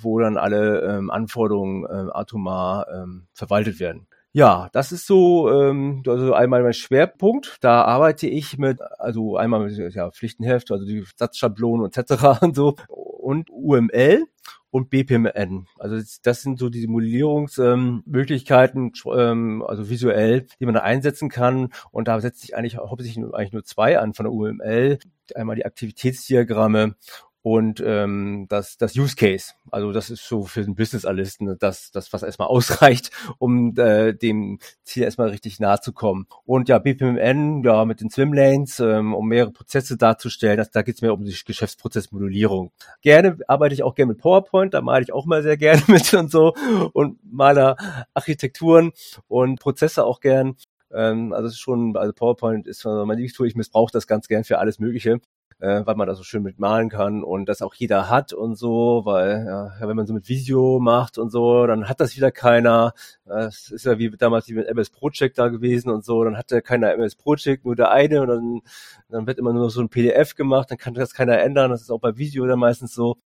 wo 0.00 0.18
dann 0.20 0.38
alle 0.38 0.80
ähm, 0.80 1.10
Anforderungen 1.10 1.84
äh, 1.84 2.10
atomar 2.12 2.86
ähm, 2.90 3.26
verwaltet 3.34 3.78
werden. 3.78 4.07
Ja, 4.32 4.68
das 4.72 4.92
ist 4.92 5.06
so 5.06 5.50
ähm, 5.50 6.02
also 6.06 6.34
einmal 6.34 6.62
mein 6.62 6.74
Schwerpunkt. 6.74 7.56
Da 7.60 7.82
arbeite 7.82 8.28
ich 8.28 8.58
mit, 8.58 8.80
also 8.98 9.36
einmal 9.36 9.68
mit 9.68 9.94
ja, 9.94 10.10
Pflichtenheft, 10.10 10.70
also 10.70 10.84
die 10.84 11.04
Satzschablonen 11.16 11.86
etc. 11.86 12.22
und 12.42 12.54
so 12.54 12.76
und 12.88 13.50
UML 13.50 14.26
und 14.70 14.90
BPMN. 14.90 15.66
Also 15.78 15.96
das 16.22 16.42
sind 16.42 16.58
so 16.58 16.68
die 16.68 16.80
Simulierungsmöglichkeiten, 16.80 18.92
ähm, 19.06 19.12
ähm, 19.16 19.64
also 19.66 19.88
visuell, 19.88 20.46
die 20.60 20.66
man 20.66 20.74
da 20.74 20.80
einsetzen 20.80 21.30
kann. 21.30 21.70
Und 21.90 22.08
da 22.08 22.20
setzt 22.20 22.42
sich 22.42 22.54
eigentlich 22.56 22.76
hauptsächlich 22.76 23.24
eigentlich 23.32 23.52
nur 23.52 23.64
zwei 23.64 23.98
an 23.98 24.12
von 24.14 24.24
der 24.24 24.32
UML. 24.32 24.98
Einmal 25.34 25.56
die 25.56 25.66
Aktivitätsdiagramme 25.66 26.94
und 27.42 27.82
ähm, 27.84 28.46
das, 28.48 28.76
das 28.76 28.96
Use 28.96 29.14
Case. 29.16 29.52
Also 29.70 29.92
das 29.92 30.10
ist 30.10 30.26
so 30.26 30.44
für 30.44 30.64
den 30.64 30.74
Business 30.74 31.04
Analysten 31.04 31.56
das, 31.58 31.90
das 31.90 32.12
was 32.12 32.22
erstmal 32.22 32.48
ausreicht, 32.48 33.10
um 33.38 33.74
äh, 33.76 34.12
dem 34.14 34.58
Ziel 34.82 35.04
erstmal 35.04 35.28
richtig 35.28 35.60
nahe 35.60 35.80
zu 35.80 35.92
kommen. 35.92 36.26
Und 36.44 36.68
ja, 36.68 36.78
BPMN, 36.78 37.62
ja, 37.64 37.84
mit 37.84 38.00
den 38.00 38.10
Swim 38.10 38.32
Lanes, 38.32 38.80
ähm, 38.80 39.14
um 39.14 39.28
mehrere 39.28 39.52
Prozesse 39.52 39.96
darzustellen, 39.96 40.56
das, 40.56 40.70
da 40.70 40.82
geht 40.82 40.96
es 40.96 41.02
mehr 41.02 41.14
um 41.14 41.24
die 41.24 41.36
Geschäftsprozessmodellierung. 41.44 42.72
Gerne 43.02 43.38
arbeite 43.46 43.74
ich 43.74 43.82
auch 43.82 43.94
gerne 43.94 44.12
mit 44.12 44.20
PowerPoint, 44.20 44.74
da 44.74 44.80
male 44.80 45.02
ich 45.02 45.12
auch 45.12 45.26
mal 45.26 45.42
sehr 45.42 45.56
gerne 45.56 45.82
mit 45.86 46.12
und 46.14 46.30
so 46.30 46.54
und 46.92 47.18
male 47.22 47.76
Architekturen 48.14 48.92
und 49.28 49.60
Prozesse 49.60 50.04
auch 50.04 50.20
gern. 50.20 50.56
Ähm, 50.92 51.32
also 51.32 51.46
es 51.46 51.54
ist 51.54 51.60
schon, 51.60 51.96
also 51.96 52.12
PowerPoint 52.12 52.66
ist 52.66 52.84
mein 52.84 53.08
Lieblingstool, 53.08 53.46
ich 53.46 53.56
missbrauche 53.56 53.92
das 53.92 54.06
ganz 54.06 54.26
gern 54.26 54.44
für 54.44 54.58
alles 54.58 54.78
Mögliche 54.78 55.20
äh, 55.60 55.82
weil 55.84 55.96
man 55.96 56.06
da 56.06 56.14
so 56.14 56.22
schön 56.22 56.42
mit 56.42 56.58
malen 56.58 56.88
kann 56.88 57.22
und 57.24 57.48
das 57.48 57.62
auch 57.62 57.74
jeder 57.74 58.08
hat 58.08 58.32
und 58.32 58.56
so, 58.56 59.02
weil 59.04 59.44
ja, 59.46 59.88
wenn 59.88 59.96
man 59.96 60.06
so 60.06 60.14
mit 60.14 60.28
Video 60.28 60.78
macht 60.80 61.18
und 61.18 61.30
so, 61.30 61.66
dann 61.66 61.88
hat 61.88 62.00
das 62.00 62.16
wieder 62.16 62.30
keiner. 62.30 62.92
Das 63.24 63.70
ist 63.70 63.84
ja 63.84 63.98
wie 63.98 64.10
damals 64.10 64.48
wie 64.48 64.54
mit 64.54 64.68
MS 64.68 64.90
Project 64.90 65.38
da 65.38 65.48
gewesen 65.48 65.90
und 65.90 66.04
so, 66.04 66.22
dann 66.24 66.36
hat 66.36 66.50
ja 66.50 66.60
keiner 66.60 66.92
MS 66.92 67.16
Project, 67.16 67.64
nur 67.64 67.76
der 67.76 67.90
eine 67.90 68.22
und 68.22 68.28
dann, 68.28 68.60
dann 69.08 69.26
wird 69.26 69.38
immer 69.38 69.52
nur 69.52 69.70
so 69.70 69.80
ein 69.80 69.88
PDF 69.88 70.34
gemacht, 70.34 70.70
dann 70.70 70.78
kann 70.78 70.94
das 70.94 71.14
keiner 71.14 71.38
ändern. 71.38 71.70
Das 71.70 71.82
ist 71.82 71.90
auch 71.90 72.00
bei 72.00 72.16
Video 72.16 72.46
dann 72.46 72.58
meistens 72.58 72.94
so. 72.94 73.16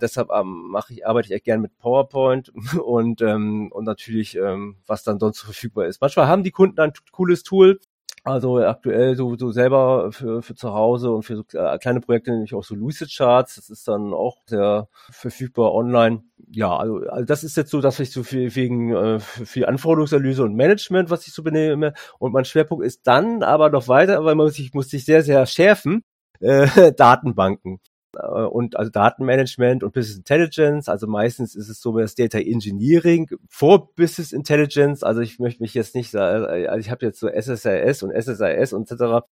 Deshalb 0.00 0.30
ähm, 0.30 0.68
mache 0.70 0.92
ich, 0.92 1.06
arbeite 1.06 1.28
ich 1.28 1.34
echt 1.34 1.44
gern 1.44 1.60
mit 1.60 1.78
PowerPoint 1.78 2.52
und, 2.84 3.22
ähm, 3.22 3.70
und 3.72 3.84
natürlich, 3.84 4.36
ähm, 4.36 4.76
was 4.86 5.04
dann 5.04 5.18
sonst 5.18 5.40
verfügbar 5.40 5.86
ist. 5.86 6.00
Manchmal 6.00 6.26
haben 6.28 6.42
die 6.42 6.50
Kunden 6.50 6.80
ein 6.80 6.92
cooles 7.12 7.42
Tool, 7.42 7.80
also 8.26 8.58
aktuell 8.58 9.14
so, 9.14 9.36
so 9.38 9.52
selber 9.52 10.10
für, 10.10 10.42
für 10.42 10.56
zu 10.56 10.72
Hause 10.74 11.12
und 11.12 11.22
für 11.22 11.36
so 11.36 11.44
äh, 11.52 11.78
kleine 11.78 12.00
Projekte 12.00 12.32
nämlich 12.32 12.54
auch 12.54 12.64
so 12.64 12.74
Lucid 12.74 13.08
Charts. 13.16 13.54
Das 13.54 13.70
ist 13.70 13.86
dann 13.86 14.12
auch 14.12 14.38
sehr 14.46 14.88
verfügbar 15.10 15.72
online. 15.72 16.24
Ja, 16.50 16.76
also, 16.76 16.96
also 17.08 17.24
das 17.24 17.44
ist 17.44 17.56
jetzt 17.56 17.70
so, 17.70 17.80
dass 17.80 18.00
ich 18.00 18.10
so 18.10 18.24
viel 18.24 18.52
wegen 18.56 18.92
äh, 18.92 19.20
viel 19.20 19.66
Anforderungsanalyse 19.66 20.42
und 20.42 20.56
Management, 20.56 21.08
was 21.08 21.28
ich 21.28 21.34
so 21.34 21.44
benehme. 21.44 21.94
Und 22.18 22.32
mein 22.32 22.44
Schwerpunkt 22.44 22.84
ist 22.84 23.06
dann 23.06 23.44
aber 23.44 23.70
noch 23.70 23.86
weiter, 23.86 24.24
weil 24.24 24.34
man 24.34 24.46
muss 24.46 24.54
sich, 24.56 24.74
muss 24.74 24.88
sich 24.90 25.04
sehr, 25.04 25.22
sehr 25.22 25.46
schärfen, 25.46 26.02
äh, 26.40 26.92
Datenbanken. 26.96 27.78
Äh, 28.16 28.44
und 28.44 28.76
also 28.76 28.90
Datenmanagement 28.90 29.84
und 29.84 29.92
Business 29.92 30.16
Intelligence. 30.18 30.88
Also 30.88 31.06
meistens 31.06 31.54
ist 31.54 31.68
es 31.68 31.80
so 31.80 31.96
das 31.98 32.14
Data 32.14 32.38
Engineering 32.38 33.28
vor 33.48 33.94
Business 33.94 34.32
Intelligence. 34.32 35.02
Also 35.02 35.20
ich 35.20 35.38
möchte 35.38 35.62
mich 35.62 35.74
jetzt 35.74 35.94
nicht 35.94 36.10
sagen, 36.10 36.44
also 36.46 36.78
ich 36.78 36.90
habe 36.90 37.04
jetzt 37.06 37.20
so 37.20 37.28
SSIS 37.28 38.02
und 38.02 38.12
SSIS 38.12 38.72
und 38.72 38.90
etc. 38.90 39.26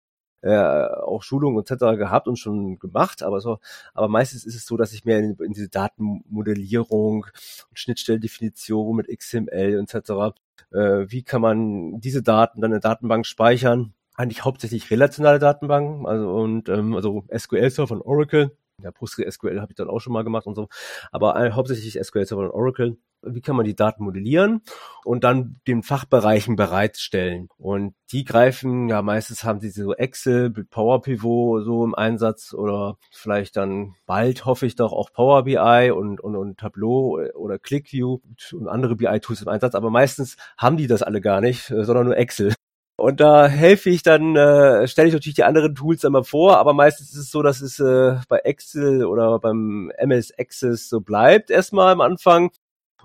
Äh, 0.42 0.56
auch 0.56 1.22
Schulungen 1.22 1.60
etc. 1.60 1.96
gehabt 1.96 2.26
und 2.26 2.36
schon 2.36 2.80
gemacht, 2.80 3.22
aber 3.22 3.40
so, 3.40 3.60
aber 3.94 4.08
meistens 4.08 4.44
ist 4.44 4.56
es 4.56 4.66
so, 4.66 4.76
dass 4.76 4.92
ich 4.92 5.04
mehr 5.04 5.20
in, 5.20 5.36
in 5.36 5.52
diese 5.52 5.68
Datenmodellierung 5.68 7.26
und 7.70 7.78
Schnittstellendefinition 7.78 8.96
mit 8.96 9.06
XML 9.06 9.78
etc. 9.80 10.34
Äh, 10.72 11.06
wie 11.08 11.22
kann 11.22 11.42
man 11.42 12.00
diese 12.00 12.24
Daten 12.24 12.60
dann 12.60 12.72
in 12.72 12.80
der 12.80 12.90
Datenbank 12.90 13.24
speichern? 13.24 13.94
Eigentlich 14.16 14.44
hauptsächlich 14.44 14.90
relationale 14.90 15.38
Datenbanken, 15.38 16.06
also 16.06 16.34
und 16.34 16.68
ähm, 16.68 16.96
also 16.96 17.24
SQL-Server 17.32 17.86
von 17.86 18.02
Oracle 18.02 18.56
ja, 18.82 18.90
PostgreSQL 18.90 19.60
habe 19.60 19.72
ich 19.72 19.76
dann 19.76 19.88
auch 19.88 20.00
schon 20.00 20.12
mal 20.12 20.24
gemacht 20.24 20.46
und 20.46 20.54
so. 20.54 20.68
Aber 21.10 21.36
äh, 21.36 21.52
hauptsächlich 21.52 21.98
SQL 22.02 22.26
Server 22.26 22.44
und 22.44 22.50
Oracle. 22.50 22.96
Wie 23.24 23.40
kann 23.40 23.54
man 23.54 23.64
die 23.64 23.76
Daten 23.76 24.02
modellieren 24.02 24.62
und 25.04 25.22
dann 25.22 25.60
den 25.68 25.84
Fachbereichen 25.84 26.56
bereitstellen? 26.56 27.48
Und 27.56 27.94
die 28.10 28.24
greifen, 28.24 28.88
ja, 28.88 29.00
meistens 29.00 29.44
haben 29.44 29.60
sie 29.60 29.70
so 29.70 29.94
Excel, 29.94 30.50
Power 30.50 31.02
Pivot 31.02 31.64
so 31.64 31.84
im 31.84 31.94
Einsatz 31.94 32.52
oder 32.52 32.98
vielleicht 33.12 33.56
dann 33.56 33.94
bald 34.06 34.44
hoffe 34.44 34.66
ich 34.66 34.74
doch 34.74 34.92
auch 34.92 35.12
Power 35.12 35.44
BI 35.44 35.92
und, 35.92 36.20
und, 36.20 36.34
und 36.34 36.58
Tableau 36.58 37.20
oder 37.34 37.60
ClickView 37.60 38.18
und 38.54 38.68
andere 38.68 38.96
BI-Tools 38.96 39.42
im 39.42 39.48
Einsatz. 39.48 39.76
Aber 39.76 39.90
meistens 39.90 40.36
haben 40.58 40.76
die 40.76 40.88
das 40.88 41.02
alle 41.02 41.20
gar 41.20 41.40
nicht, 41.40 41.70
äh, 41.70 41.84
sondern 41.84 42.06
nur 42.06 42.16
Excel. 42.16 42.52
Und 43.02 43.18
da 43.18 43.48
helfe 43.48 43.90
ich 43.90 44.04
dann, 44.04 44.36
äh, 44.36 44.86
stelle 44.86 45.08
ich 45.08 45.14
natürlich 45.14 45.34
die 45.34 45.42
anderen 45.42 45.74
Tools 45.74 46.04
immer 46.04 46.22
vor, 46.22 46.58
aber 46.58 46.72
meistens 46.72 47.10
ist 47.10 47.18
es 47.18 47.30
so, 47.32 47.42
dass 47.42 47.60
es 47.60 47.80
äh, 47.80 48.20
bei 48.28 48.38
Excel 48.38 49.04
oder 49.04 49.40
beim 49.40 49.90
MS 49.96 50.32
Access 50.38 50.88
so 50.88 51.00
bleibt 51.00 51.50
erstmal 51.50 51.94
am 51.94 52.00
Anfang. 52.00 52.52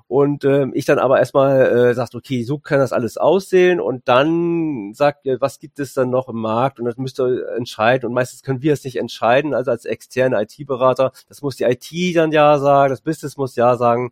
Und 0.05 0.45
ähm, 0.45 0.71
ich 0.75 0.85
dann 0.85 0.99
aber 0.99 1.17
erstmal 1.17 1.61
äh, 1.89 1.93
sagt, 1.95 2.13
okay, 2.13 2.43
so 2.43 2.59
kann 2.59 2.77
das 2.77 2.93
alles 2.93 3.17
aussehen. 3.17 3.79
Und 3.81 4.07
dann 4.07 4.93
sagt, 4.93 5.25
ihr, 5.25 5.41
was 5.41 5.57
gibt 5.57 5.79
es 5.79 5.95
dann 5.95 6.11
noch 6.11 6.29
im 6.29 6.41
Markt? 6.41 6.79
Und 6.79 6.85
das 6.85 6.97
müsst 6.97 7.19
ihr 7.19 7.47
entscheiden. 7.57 8.07
Und 8.07 8.13
meistens 8.13 8.43
können 8.43 8.61
wir 8.61 8.73
es 8.73 8.83
nicht 8.83 8.97
entscheiden, 8.97 9.55
also 9.55 9.71
als 9.71 9.85
externe 9.85 10.39
IT-Berater, 10.43 11.11
das 11.27 11.41
muss 11.41 11.55
die 11.55 11.63
IT 11.63 12.15
dann 12.15 12.31
ja 12.31 12.59
sagen, 12.59 12.91
das 12.91 13.01
Business 13.01 13.35
muss 13.35 13.55
ja 13.55 13.75
sagen. 13.77 14.11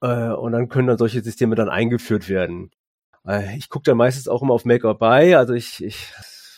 Äh, 0.00 0.30
und 0.32 0.50
dann 0.50 0.68
können 0.68 0.88
dann 0.88 0.98
solche 0.98 1.22
Systeme 1.22 1.54
dann 1.54 1.68
eingeführt 1.68 2.28
werden. 2.28 2.72
Äh, 3.26 3.56
ich 3.56 3.68
gucke 3.68 3.84
dann 3.84 3.96
meistens 3.96 4.28
auch 4.28 4.42
immer 4.42 4.54
auf 4.54 4.64
Make 4.64 4.86
or 4.86 4.98
Buy, 4.98 5.34
also 5.34 5.54
ich, 5.54 5.82
ich 5.84 6.12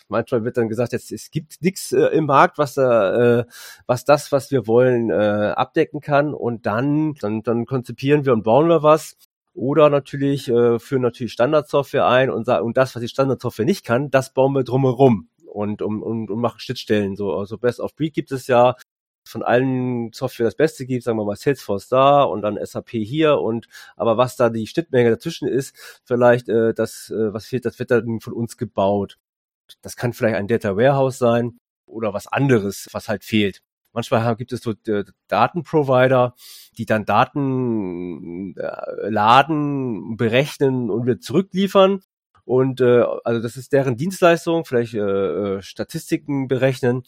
manchmal 0.09 0.45
wird 0.45 0.57
dann 0.57 0.69
gesagt, 0.69 0.93
jetzt 0.93 1.13
es 1.13 1.31
gibt 1.31 1.63
nichts 1.63 1.93
äh, 1.93 2.07
im 2.07 2.27
Markt, 2.27 2.59
was 2.59 2.75
da, 2.75 3.41
äh, 3.41 3.45
was 3.87 4.05
das, 4.05 4.33
was 4.33 4.51
wir 4.51 4.67
wollen, 4.67 5.11
äh, 5.11 5.15
abdecken 5.15 6.01
kann. 6.01 6.35
Und 6.35 6.67
dann, 6.67 7.15
dann, 7.21 7.43
dann 7.43 7.67
konzipieren 7.67 8.25
wir 8.25 8.33
und 8.33 8.43
bauen 8.43 8.69
wir 8.69 8.83
was. 8.83 9.17
Oder 9.55 9.89
natürlich 9.89 10.49
äh, 10.49 10.79
führen 10.81 11.03
natürlich 11.03 11.33
Standardsoftware 11.33 12.07
ein 12.07 12.31
und 12.31 12.45
sagen, 12.45 12.67
und 12.67 12.77
das, 12.77 12.95
was 12.95 13.03
die 13.03 13.09
Standardsoftware 13.09 13.65
nicht 13.65 13.85
kann, 13.85 14.11
das 14.11 14.33
bauen 14.33 14.53
wir 14.53 14.65
drumherum 14.65 15.29
und 15.47 15.81
um, 15.81 16.03
und, 16.03 16.31
und 16.31 16.41
machen 16.41 16.59
Schnittstellen. 16.59 17.15
So, 17.15 17.35
also 17.35 17.57
Best 17.59 17.79
of 17.79 17.95
Breed 17.95 18.15
gibt 18.15 18.33
es 18.33 18.49
ja 18.49 18.75
von 19.35 19.43
allen 19.43 20.13
Software 20.13 20.47
das 20.47 20.55
Beste 20.55 20.87
gibt, 20.87 21.03
sagen 21.03 21.19
wir 21.19 21.25
mal 21.25 21.35
Salesforce 21.35 21.89
da 21.89 22.23
und 22.23 22.43
dann 22.43 22.57
SAP 22.65 22.91
hier 22.91 23.41
und 23.41 23.67
aber 23.97 24.17
was 24.17 24.37
da 24.37 24.49
die 24.49 24.69
Schnittmenge 24.69 25.11
dazwischen 25.11 25.49
ist, 25.49 25.75
vielleicht 26.05 26.49
äh, 26.49 26.73
das, 26.73 27.11
äh, 27.11 27.35
was 27.35 27.47
fehlt, 27.47 27.65
das 27.65 27.81
wird 27.81 27.91
dann 27.91 28.21
von 28.21 28.33
uns 28.33 28.57
gebaut. 28.57 29.19
Das 29.83 29.97
kann 29.97 30.13
vielleicht 30.13 30.37
ein 30.37 30.47
Data 30.47 30.77
Warehouse 30.77 31.19
sein 31.19 31.59
oder 31.85 32.15
was 32.15 32.29
anderes, 32.29 32.89
was 32.93 33.09
halt 33.09 33.25
fehlt. 33.25 33.61
Manchmal 33.93 34.37
gibt 34.37 34.53
es 34.53 34.61
so 34.61 34.75
äh, 34.87 35.03
Datenprovider, 35.27 36.37
die 36.79 36.87
dann 36.87 37.05
Daten 37.05 38.55
äh, 38.57 39.09
laden, 39.09 40.17
berechnen 40.17 40.91
und 40.91 41.07
wir 41.07 41.19
zurückliefern. 41.19 42.03
Und 42.45 42.81
äh, 42.81 43.05
also 43.25 43.43
das 43.43 43.57
ist 43.57 43.73
deren 43.73 43.97
Dienstleistung, 43.97 44.65
vielleicht 44.65 44.95
äh, 44.95 44.99
äh, 45.01 45.63
Statistiken 45.63 46.47
berechnen. 46.47 47.03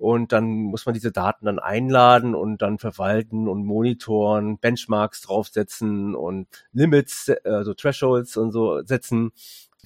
Und 0.00 0.32
dann 0.32 0.48
muss 0.62 0.86
man 0.86 0.94
diese 0.94 1.12
Daten 1.12 1.44
dann 1.44 1.58
einladen 1.58 2.34
und 2.34 2.62
dann 2.62 2.78
verwalten 2.78 3.48
und 3.48 3.66
monitoren, 3.66 4.56
Benchmarks 4.56 5.20
draufsetzen 5.20 6.14
und 6.14 6.48
Limits, 6.72 7.30
also 7.44 7.74
Thresholds 7.74 8.38
und 8.38 8.50
so 8.50 8.80
setzen. 8.82 9.30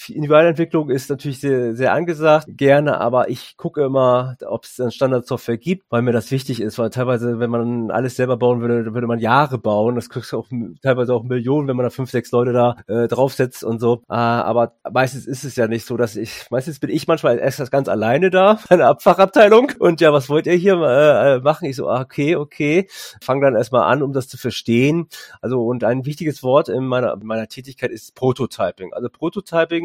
Individualentwicklung 0.09 0.91
ist 0.91 1.11
natürlich 1.11 1.41
sehr, 1.41 1.75
sehr 1.75 1.93
angesagt, 1.93 2.47
gerne, 2.49 3.01
aber 3.01 3.29
ich 3.29 3.57
gucke 3.57 3.85
immer, 3.85 4.37
ob 4.47 4.65
es 4.65 4.77
dann 4.77 4.91
Standardsoftware 4.91 5.59
gibt, 5.59 5.85
weil 5.91 6.03
mir 6.03 6.13
das 6.13 6.31
wichtig 6.31 6.61
ist, 6.61 6.79
weil 6.79 6.91
teilweise, 6.91 7.39
wenn 7.39 7.51
man 7.51 7.91
alles 7.91 8.17
selber 8.17 8.37
bauen 8.37 8.61
würde, 8.61 8.93
würde 8.93 9.07
man 9.07 9.19
Jahre 9.19 9.59
bauen. 9.59 9.95
Das 9.95 10.09
kriegst 10.09 10.33
du 10.33 10.39
auch 10.39 10.49
teilweise 10.83 11.15
auch 11.15 11.23
Millionen, 11.23 11.69
wenn 11.69 11.77
man 11.77 11.85
da 11.85 11.91
fünf, 11.91 12.11
sechs 12.11 12.33
Leute 12.33 12.53
da 12.53 12.77
äh, 12.87 13.09
draufsetzt 13.09 13.65
und 13.65 13.81
so. 13.81 14.03
Äh, 14.09 14.15
aber 14.15 14.75
meistens 14.91 15.27
ist 15.27 15.45
es 15.45 15.57
ja 15.57 15.69
nicht 15.69 15.87
so, 15.87 15.97
dass 15.97 16.17
ich, 16.17 16.47
meistens 16.51 16.79
bin 16.79 16.91
ich 16.91 17.07
manchmal 17.07 17.39
erst 17.39 17.71
ganz 17.71 17.89
alleine 17.89 18.31
da, 18.31 18.59
eine 18.69 18.87
Abfachabteilung. 18.87 19.73
Und 19.79 20.01
ja, 20.01 20.13
was 20.13 20.29
wollt 20.29 20.47
ihr 20.47 20.55
hier 20.55 20.75
äh, 20.75 21.41
machen? 21.41 21.67
Ich 21.67 21.77
so, 21.77 21.89
ah, 21.89 22.01
okay, 22.01 22.37
okay. 22.37 22.89
Fang 23.21 23.41
dann 23.41 23.57
erstmal 23.57 23.91
an, 23.91 24.03
um 24.03 24.13
das 24.13 24.29
zu 24.29 24.37
verstehen. 24.37 25.09
Also, 25.41 25.65
und 25.65 25.85
ein 25.85 26.05
wichtiges 26.05 26.43
Wort 26.43 26.69
in 26.69 26.85
meiner, 26.85 27.17
meiner 27.23 27.49
Tätigkeit 27.49 27.91
ist 27.91 28.15
Prototyping. 28.15 28.93
Also 28.93 29.09
Prototyping 29.09 29.84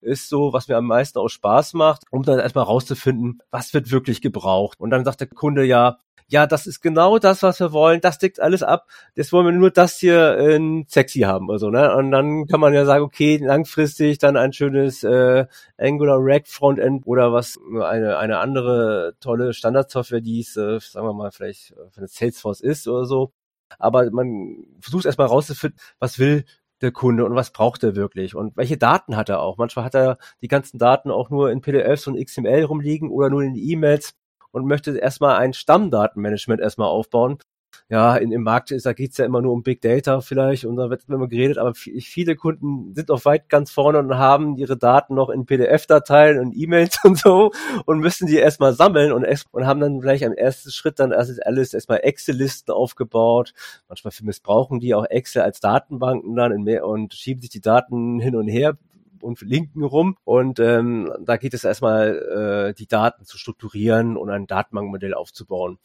ist 0.00 0.28
so, 0.28 0.52
was 0.52 0.68
mir 0.68 0.76
am 0.76 0.86
meisten 0.86 1.18
auch 1.18 1.28
Spaß 1.28 1.74
macht, 1.74 2.04
um 2.10 2.22
dann 2.22 2.38
erstmal 2.38 2.64
rauszufinden, 2.64 3.40
was 3.50 3.74
wird 3.74 3.90
wirklich 3.90 4.20
gebraucht. 4.20 4.80
Und 4.80 4.90
dann 4.90 5.04
sagt 5.04 5.20
der 5.20 5.28
Kunde 5.28 5.64
ja, 5.64 5.98
ja, 6.28 6.46
das 6.46 6.66
ist 6.66 6.80
genau 6.80 7.18
das, 7.18 7.42
was 7.42 7.60
wir 7.60 7.72
wollen, 7.72 8.00
das 8.00 8.18
deckt 8.18 8.40
alles 8.40 8.62
ab, 8.62 8.88
jetzt 9.14 9.32
wollen 9.32 9.46
wir 9.46 9.52
nur 9.52 9.70
das 9.70 9.98
hier 9.98 10.36
in 10.38 10.84
sexy 10.88 11.20
haben 11.20 11.48
oder 11.48 11.58
so, 11.58 11.70
ne? 11.70 11.94
Und 11.94 12.10
dann 12.10 12.46
kann 12.46 12.58
man 12.58 12.74
ja 12.74 12.84
sagen, 12.84 13.04
okay, 13.04 13.36
langfristig 13.40 14.18
dann 14.18 14.36
ein 14.36 14.52
schönes 14.52 15.04
äh, 15.04 15.46
Angular 15.78 16.18
React 16.18 16.48
Frontend 16.48 17.06
oder 17.06 17.32
was, 17.32 17.58
eine, 17.80 18.18
eine 18.18 18.38
andere 18.38 19.14
tolle 19.20 19.54
Standardsoftware, 19.54 20.20
die 20.20 20.40
es, 20.40 20.56
äh, 20.56 20.80
sagen 20.80 21.06
wir 21.06 21.12
mal, 21.12 21.30
vielleicht 21.30 21.74
eine 21.96 22.08
Salesforce 22.08 22.60
ist 22.60 22.88
oder 22.88 23.04
so. 23.04 23.32
Aber 23.78 24.10
man 24.10 24.64
versucht 24.80 25.06
erstmal 25.06 25.28
rauszufinden, 25.28 25.78
was 25.98 26.18
will 26.18 26.44
der 26.82 26.92
Kunde 26.92 27.24
und 27.24 27.34
was 27.34 27.52
braucht 27.52 27.82
er 27.82 27.96
wirklich 27.96 28.34
und 28.34 28.56
welche 28.56 28.76
Daten 28.76 29.16
hat 29.16 29.28
er 29.28 29.40
auch. 29.40 29.56
Manchmal 29.56 29.84
hat 29.84 29.94
er 29.94 30.18
die 30.42 30.48
ganzen 30.48 30.78
Daten 30.78 31.10
auch 31.10 31.30
nur 31.30 31.50
in 31.50 31.60
PDFs 31.60 32.06
und 32.06 32.22
XML 32.22 32.64
rumliegen 32.64 33.10
oder 33.10 33.30
nur 33.30 33.42
in 33.42 33.56
E-Mails 33.56 34.14
und 34.52 34.66
möchte 34.66 34.96
erstmal 34.96 35.36
ein 35.36 35.52
Stammdatenmanagement 35.52 36.60
erstmal 36.60 36.88
aufbauen, 36.88 37.38
ja, 37.88 38.16
in, 38.16 38.32
im 38.32 38.42
Markt 38.42 38.72
ist, 38.72 38.84
da 38.84 38.92
geht's 38.92 39.16
ja 39.16 39.24
immer 39.24 39.40
nur 39.40 39.52
um 39.52 39.62
Big 39.62 39.80
Data 39.80 40.20
vielleicht 40.20 40.64
und 40.64 40.76
da 40.76 40.90
wird 40.90 41.04
immer 41.08 41.28
geredet, 41.28 41.58
aber 41.58 41.74
viele 41.74 42.34
Kunden 42.34 42.94
sind 42.94 43.10
auch 43.10 43.24
weit 43.24 43.48
ganz 43.48 43.70
vorne 43.70 43.98
und 43.98 44.18
haben 44.18 44.56
ihre 44.56 44.76
Daten 44.76 45.14
noch 45.14 45.30
in 45.30 45.46
PDF-Dateien 45.46 46.40
und 46.40 46.52
E-Mails 46.56 46.98
und 47.04 47.18
so 47.18 47.52
und 47.84 48.00
müssen 48.00 48.26
die 48.26 48.36
erstmal 48.36 48.72
sammeln 48.72 49.12
und, 49.12 49.24
und 49.52 49.66
haben 49.66 49.80
dann 49.80 50.00
vielleicht 50.00 50.24
am 50.24 50.32
ersten 50.32 50.70
Schritt 50.70 50.98
dann 50.98 51.12
erst 51.12 51.44
alles 51.46 51.74
erstmal 51.74 52.00
Excel-Listen 52.02 52.72
aufgebaut. 52.72 53.52
Manchmal 53.88 54.12
missbrauchen 54.22 54.80
die 54.80 54.94
auch 54.94 55.04
Excel 55.04 55.42
als 55.42 55.60
Datenbanken 55.60 56.34
dann 56.34 56.52
in 56.52 56.62
mehr 56.62 56.86
und 56.86 57.14
schieben 57.14 57.40
sich 57.40 57.50
die 57.50 57.60
Daten 57.60 58.18
hin 58.18 58.34
und 58.34 58.48
her 58.48 58.76
und 59.20 59.40
linken 59.42 59.84
rum. 59.84 60.16
Und 60.24 60.58
ähm, 60.58 61.12
da 61.20 61.36
geht 61.36 61.54
es 61.54 61.64
erstmal, 61.64 62.70
äh, 62.70 62.74
die 62.74 62.86
Daten 62.86 63.24
zu 63.24 63.38
strukturieren 63.38 64.16
und 64.16 64.30
ein 64.30 64.46
Datenbankmodell 64.46 65.14
aufzubauen. 65.14 65.78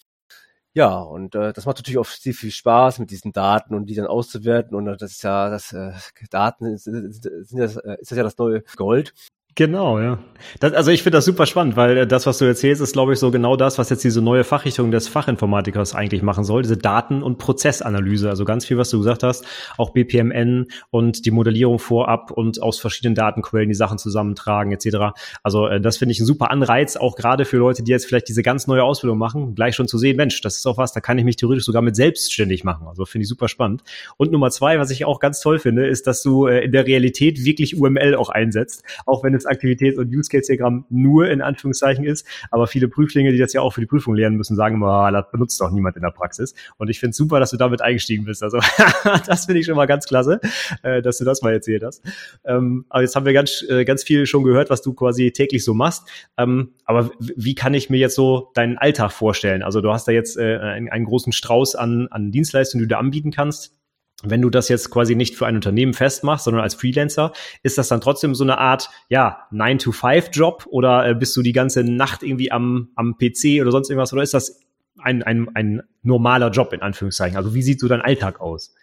Ja, 0.75 0.99
und 0.99 1.35
äh, 1.35 1.51
das 1.51 1.65
macht 1.65 1.77
natürlich 1.77 1.97
auch 1.97 2.05
sehr 2.05 2.33
viel 2.33 2.49
Spaß 2.51 2.99
mit 2.99 3.11
diesen 3.11 3.33
Daten 3.33 3.75
und 3.75 3.87
die 3.87 3.95
dann 3.95 4.07
auszuwerten. 4.07 4.73
Und 4.75 4.85
das 4.85 5.11
ist 5.11 5.23
ja, 5.23 5.49
das 5.49 5.73
äh, 5.73 5.91
Daten 6.29 6.77
sind, 6.77 7.13
sind 7.13 7.59
das, 7.59 7.75
äh, 7.75 7.97
ist 7.99 8.11
das 8.11 8.17
ja 8.17 8.23
das 8.23 8.37
neue 8.37 8.61
Gold. 8.77 9.13
Genau, 9.55 9.99
ja. 9.99 10.19
Das, 10.59 10.73
also 10.73 10.91
ich 10.91 11.03
finde 11.03 11.17
das 11.17 11.25
super 11.25 11.45
spannend, 11.45 11.75
weil 11.75 11.97
äh, 11.97 12.07
das, 12.07 12.25
was 12.25 12.37
du 12.37 12.45
erzählst, 12.45 12.81
ist, 12.81 12.93
glaube 12.93 13.13
ich, 13.13 13.19
so 13.19 13.31
genau 13.31 13.55
das, 13.55 13.77
was 13.77 13.89
jetzt 13.89 14.03
diese 14.03 14.21
neue 14.21 14.43
Fachrichtung 14.43 14.91
des 14.91 15.07
Fachinformatikers 15.07 15.93
eigentlich 15.93 16.21
machen 16.21 16.43
soll, 16.43 16.61
diese 16.61 16.77
Daten- 16.77 17.21
und 17.21 17.37
Prozessanalyse. 17.37 18.29
Also 18.29 18.45
ganz 18.45 18.65
viel, 18.65 18.77
was 18.77 18.89
du 18.89 18.99
gesagt 18.99 19.23
hast, 19.23 19.45
auch 19.77 19.91
BPMN 19.91 20.67
und 20.89 21.25
die 21.25 21.31
Modellierung 21.31 21.79
vorab 21.79 22.31
und 22.31 22.61
aus 22.61 22.79
verschiedenen 22.79 23.15
Datenquellen 23.15 23.69
die 23.69 23.75
Sachen 23.75 23.97
zusammentragen 23.97 24.71
etc. 24.71 25.13
Also 25.43 25.67
äh, 25.67 25.81
das 25.81 25.97
finde 25.97 26.13
ich 26.13 26.19
ein 26.19 26.25
super 26.25 26.49
Anreiz, 26.51 26.95
auch 26.95 27.15
gerade 27.15 27.45
für 27.45 27.57
Leute, 27.57 27.83
die 27.83 27.91
jetzt 27.91 28.05
vielleicht 28.05 28.29
diese 28.29 28.43
ganz 28.43 28.67
neue 28.67 28.83
Ausbildung 28.83 29.17
machen, 29.17 29.55
gleich 29.55 29.75
schon 29.75 29.87
zu 29.87 29.97
sehen, 29.97 30.17
Mensch, 30.17 30.41
das 30.41 30.57
ist 30.57 30.65
auch 30.65 30.77
was, 30.77 30.93
da 30.93 31.01
kann 31.01 31.17
ich 31.17 31.25
mich 31.25 31.35
theoretisch 31.35 31.65
sogar 31.65 31.81
mit 31.81 31.95
selbstständig 31.95 32.63
machen. 32.63 32.87
Also 32.87 33.05
finde 33.05 33.23
ich 33.23 33.29
super 33.29 33.47
spannend. 33.47 33.83
Und 34.17 34.31
Nummer 34.31 34.49
zwei, 34.49 34.79
was 34.79 34.91
ich 34.91 35.05
auch 35.05 35.19
ganz 35.19 35.41
toll 35.41 35.59
finde, 35.59 35.87
ist, 35.87 36.07
dass 36.07 36.23
du 36.23 36.47
äh, 36.47 36.65
in 36.65 36.71
der 36.71 36.87
Realität 36.87 37.43
wirklich 37.43 37.79
UML 37.79 38.15
auch 38.15 38.29
einsetzt, 38.29 38.83
auch 39.05 39.23
wenn 39.23 39.40
es 39.41 39.45
Aktivitäts- 39.45 39.97
und 39.97 40.13
Use 40.15 40.29
Case 40.29 40.47
Diagramm 40.47 40.85
nur 40.89 41.29
in 41.29 41.41
Anführungszeichen 41.41 42.05
ist. 42.05 42.25
Aber 42.49 42.67
viele 42.67 42.87
Prüflinge, 42.87 43.31
die 43.31 43.37
das 43.37 43.53
ja 43.53 43.61
auch 43.61 43.73
für 43.73 43.81
die 43.81 43.87
Prüfung 43.87 44.15
lernen 44.15 44.37
müssen, 44.37 44.55
sagen 44.55 44.75
immer, 44.75 44.87
ah, 44.87 45.11
das 45.11 45.31
benutzt 45.31 45.59
doch 45.61 45.71
niemand 45.71 45.95
in 45.95 46.01
der 46.01 46.11
Praxis. 46.11 46.53
Und 46.77 46.89
ich 46.89 46.99
finde 46.99 47.11
es 47.11 47.17
super, 47.17 47.39
dass 47.39 47.51
du 47.51 47.57
damit 47.57 47.81
eingestiegen 47.81 48.25
bist. 48.25 48.43
Also 48.43 48.59
das 49.25 49.45
finde 49.45 49.59
ich 49.59 49.65
schon 49.65 49.75
mal 49.75 49.85
ganz 49.85 50.05
klasse, 50.05 50.39
äh, 50.83 51.01
dass 51.01 51.17
du 51.17 51.25
das 51.25 51.41
mal 51.41 51.53
erzählt 51.53 51.83
hast. 51.83 52.03
Ähm, 52.45 52.85
aber 52.89 53.01
jetzt 53.01 53.15
haben 53.15 53.25
wir 53.25 53.33
ganz, 53.33 53.63
äh, 53.69 53.85
ganz 53.85 54.03
viel 54.03 54.25
schon 54.25 54.43
gehört, 54.43 54.69
was 54.69 54.81
du 54.81 54.93
quasi 54.93 55.31
täglich 55.31 55.63
so 55.63 55.73
machst. 55.73 56.07
Ähm, 56.37 56.73
aber 56.85 57.11
wie 57.19 57.55
kann 57.55 57.73
ich 57.73 57.89
mir 57.89 57.97
jetzt 57.97 58.15
so 58.15 58.51
deinen 58.53 58.77
Alltag 58.77 59.11
vorstellen? 59.11 59.63
Also 59.63 59.81
du 59.81 59.91
hast 59.91 60.07
da 60.07 60.11
jetzt 60.11 60.37
äh, 60.37 60.57
einen, 60.57 60.89
einen 60.89 61.05
großen 61.05 61.33
Strauß 61.33 61.75
an, 61.75 62.07
an 62.11 62.31
Dienstleistungen, 62.31 62.83
die 62.83 62.87
du 62.87 62.95
da 62.95 62.99
anbieten 62.99 63.31
kannst 63.31 63.80
wenn 64.23 64.41
du 64.41 64.49
das 64.49 64.69
jetzt 64.69 64.91
quasi 64.91 65.15
nicht 65.15 65.35
für 65.35 65.45
ein 65.45 65.55
Unternehmen 65.55 65.93
festmachst, 65.93 66.45
sondern 66.45 66.63
als 66.63 66.75
Freelancer, 66.75 67.31
ist 67.63 67.77
das 67.77 67.87
dann 67.87 68.01
trotzdem 68.01 68.35
so 68.35 68.43
eine 68.43 68.57
Art, 68.57 68.89
ja, 69.09 69.47
9-to-5-Job 69.51 70.67
oder 70.69 71.07
äh, 71.07 71.15
bist 71.15 71.35
du 71.35 71.41
die 71.41 71.53
ganze 71.53 71.83
Nacht 71.83 72.23
irgendwie 72.23 72.51
am, 72.51 72.89
am 72.95 73.17
PC 73.17 73.61
oder 73.61 73.71
sonst 73.71 73.89
irgendwas 73.89 74.13
oder 74.13 74.23
ist 74.23 74.33
das 74.33 74.61
ein, 74.99 75.23
ein, 75.23 75.49
ein 75.55 75.83
normaler 76.03 76.49
Job 76.49 76.73
in 76.73 76.81
Anführungszeichen? 76.81 77.37
Also 77.37 77.53
wie 77.53 77.61
sieht 77.63 77.79
so 77.79 77.87
dein 77.87 78.01
Alltag 78.01 78.41
aus? 78.41 78.73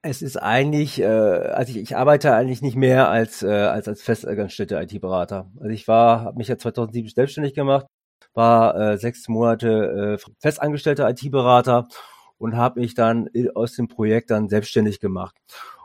Es 0.00 0.22
ist 0.22 0.36
eigentlich, 0.36 1.00
äh, 1.00 1.06
also 1.06 1.72
ich, 1.72 1.78
ich 1.78 1.96
arbeite 1.96 2.32
eigentlich 2.34 2.62
nicht 2.62 2.76
mehr 2.76 3.08
als 3.08 3.42
äh, 3.42 3.48
als 3.48 3.88
als 3.88 4.00
festangestellter 4.00 4.80
IT-Berater. 4.80 5.50
Also 5.58 5.70
ich 5.70 5.88
war, 5.88 6.20
habe 6.20 6.38
mich 6.38 6.48
ja 6.48 6.56
2007 6.56 7.10
selbstständig 7.10 7.54
gemacht, 7.54 7.86
war 8.32 8.76
äh, 8.76 8.98
sechs 8.98 9.26
Monate 9.28 10.18
äh, 10.18 10.30
festangestellter 10.40 11.10
IT-Berater 11.10 11.88
und 12.38 12.56
habe 12.56 12.80
mich 12.80 12.94
dann 12.94 13.28
aus 13.54 13.74
dem 13.74 13.88
Projekt 13.88 14.30
dann 14.30 14.48
selbstständig 14.48 15.00
gemacht. 15.00 15.36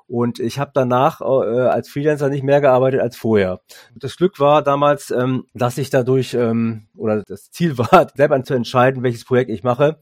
Und 0.07 0.39
ich 0.39 0.59
habe 0.59 0.71
danach 0.73 1.21
äh, 1.21 1.23
als 1.23 1.89
Freelancer 1.89 2.29
nicht 2.29 2.43
mehr 2.43 2.61
gearbeitet 2.61 3.01
als 3.01 3.15
vorher. 3.15 3.61
Das 3.95 4.17
Glück 4.17 4.39
war 4.39 4.61
damals, 4.61 5.11
ähm, 5.11 5.45
dass 5.53 5.77
ich 5.77 5.89
dadurch, 5.89 6.33
ähm, 6.33 6.87
oder 6.95 7.23
das 7.23 7.51
Ziel 7.51 7.77
war, 7.77 8.07
selber 8.15 8.43
zu 8.43 8.53
entscheiden, 8.53 9.03
welches 9.03 9.25
Projekt 9.25 9.49
ich 9.49 9.63
mache 9.63 9.99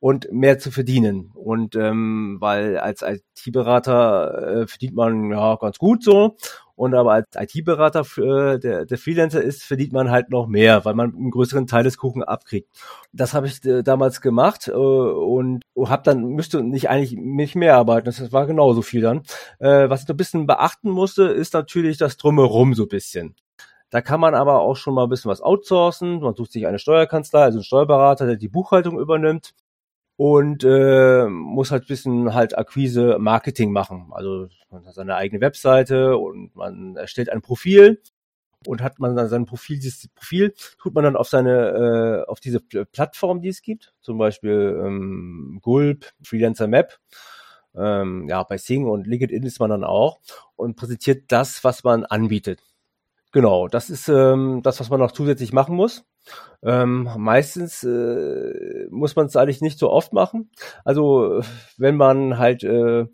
und 0.00 0.32
mehr 0.32 0.58
zu 0.58 0.72
verdienen. 0.72 1.30
Und 1.34 1.76
ähm, 1.76 2.38
weil 2.40 2.78
als 2.78 3.02
IT-Berater 3.02 4.62
äh, 4.62 4.66
verdient 4.66 4.96
man 4.96 5.30
ja 5.30 5.54
ganz 5.56 5.78
gut 5.78 6.02
so. 6.02 6.36
Und 6.74 6.94
aber 6.94 7.12
als 7.12 7.28
IT-Berater, 7.36 8.04
äh, 8.16 8.58
der, 8.58 8.86
der 8.86 8.98
Freelancer 8.98 9.42
ist, 9.42 9.62
verdient 9.62 9.92
man 9.92 10.10
halt 10.10 10.30
noch 10.30 10.46
mehr, 10.46 10.84
weil 10.84 10.94
man 10.94 11.14
einen 11.14 11.30
größeren 11.30 11.66
Teil 11.66 11.84
des 11.84 11.98
Kuchen 11.98 12.22
abkriegt. 12.22 12.68
Das 13.12 13.34
habe 13.34 13.46
ich 13.46 13.64
äh, 13.64 13.82
damals 13.82 14.20
gemacht 14.20 14.68
äh, 14.68 14.72
und 14.72 15.64
habe 15.78 16.02
dann 16.04 16.24
müsste 16.28 16.62
nicht 16.62 16.88
eigentlich 16.88 17.12
nicht 17.18 17.54
mehr 17.54 17.76
arbeiten. 17.76 18.06
Das 18.06 18.32
war 18.32 18.46
genauso 18.46 18.82
viel 18.82 19.02
dann. 19.02 19.22
Äh, 19.58 19.90
was 19.90 20.02
ich 20.02 20.08
noch 20.08 20.14
ein 20.14 20.18
bisschen 20.18 20.46
beachten 20.46 20.90
musste, 20.90 21.24
ist 21.24 21.54
natürlich 21.54 21.98
das 21.98 22.16
drumherum 22.16 22.74
so 22.74 22.84
ein 22.84 22.88
bisschen. 22.88 23.34
Da 23.90 24.00
kann 24.00 24.20
man 24.20 24.34
aber 24.34 24.60
auch 24.60 24.76
schon 24.76 24.94
mal 24.94 25.04
ein 25.04 25.10
bisschen 25.10 25.30
was 25.30 25.42
outsourcen. 25.42 26.20
Man 26.20 26.34
sucht 26.34 26.52
sich 26.52 26.66
eine 26.66 26.78
Steuerkanzlei, 26.78 27.42
also 27.42 27.58
einen 27.58 27.64
Steuerberater, 27.64 28.26
der 28.26 28.36
die 28.36 28.48
Buchhaltung 28.48 28.98
übernimmt 28.98 29.52
und 30.16 30.64
äh, 30.64 31.26
muss 31.26 31.70
halt 31.70 31.86
bisschen 31.86 32.34
halt 32.34 32.56
Akquise 32.56 33.16
Marketing 33.18 33.72
machen. 33.72 34.08
Also 34.12 34.48
man 34.70 34.86
hat 34.86 34.94
seine 34.94 35.16
eigene 35.16 35.40
Webseite 35.40 36.16
und 36.16 36.54
man 36.54 36.96
erstellt 36.96 37.30
ein 37.30 37.42
Profil 37.42 38.00
und 38.66 38.82
hat 38.82 38.98
man 38.98 39.16
dann 39.16 39.28
sein 39.28 39.46
Profil, 39.46 39.78
dieses 39.78 40.08
Profil 40.08 40.54
tut 40.78 40.94
man 40.94 41.04
dann 41.04 41.16
auf 41.16 41.28
seine, 41.28 42.24
äh, 42.26 42.30
auf 42.30 42.40
diese 42.40 42.60
Plattform, 42.60 43.40
die 43.40 43.48
es 43.48 43.62
gibt, 43.62 43.94
zum 44.00 44.18
Beispiel 44.18 44.80
ähm, 44.84 45.58
Gulp, 45.62 46.12
Freelancer 46.22 46.68
Map, 46.68 46.98
ähm, 47.74 48.28
ja, 48.28 48.42
bei 48.42 48.58
Sing 48.58 48.86
und 48.86 49.06
LinkedIn 49.06 49.44
ist 49.44 49.60
man 49.60 49.70
dann 49.70 49.84
auch 49.84 50.20
und 50.56 50.76
präsentiert 50.76 51.24
das, 51.28 51.64
was 51.64 51.84
man 51.84 52.04
anbietet. 52.04 52.60
Genau, 53.32 53.66
das 53.66 53.88
ist 53.88 54.08
ähm, 54.08 54.60
das, 54.62 54.78
was 54.78 54.90
man 54.90 55.00
noch 55.00 55.12
zusätzlich 55.12 55.52
machen 55.52 55.74
muss. 55.74 56.04
Ähm, 56.62 57.08
meistens 57.16 57.82
äh, 57.82 58.86
muss 58.90 59.16
man 59.16 59.26
es 59.26 59.36
eigentlich 59.36 59.60
nicht 59.60 59.78
so 59.78 59.90
oft 59.90 60.12
machen. 60.12 60.50
Also 60.84 61.42
wenn 61.76 61.96
man 61.96 62.38
halt 62.38 62.62
äh, 62.62 63.06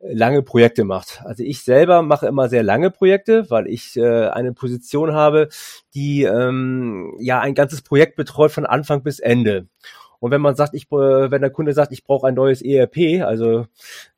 lange 0.00 0.42
Projekte 0.42 0.84
macht. 0.84 1.22
Also 1.24 1.42
ich 1.42 1.62
selber 1.62 2.02
mache 2.02 2.26
immer 2.26 2.48
sehr 2.48 2.62
lange 2.62 2.90
Projekte, 2.90 3.50
weil 3.50 3.66
ich 3.66 3.96
äh, 3.96 4.28
eine 4.28 4.52
Position 4.52 5.12
habe, 5.14 5.48
die 5.94 6.24
ähm, 6.24 7.14
ja 7.20 7.40
ein 7.40 7.54
ganzes 7.54 7.82
Projekt 7.82 8.16
betreut 8.16 8.52
von 8.52 8.66
Anfang 8.66 9.02
bis 9.02 9.18
Ende. 9.18 9.68
Und 10.24 10.30
wenn 10.30 10.40
man 10.40 10.56
sagt, 10.56 10.72
ich, 10.72 10.84
äh, 10.84 11.30
wenn 11.30 11.42
der 11.42 11.50
Kunde 11.50 11.74
sagt, 11.74 11.92
ich 11.92 12.02
brauche 12.02 12.26
ein 12.26 12.32
neues 12.32 12.62
ERP, 12.62 13.22
also 13.22 13.66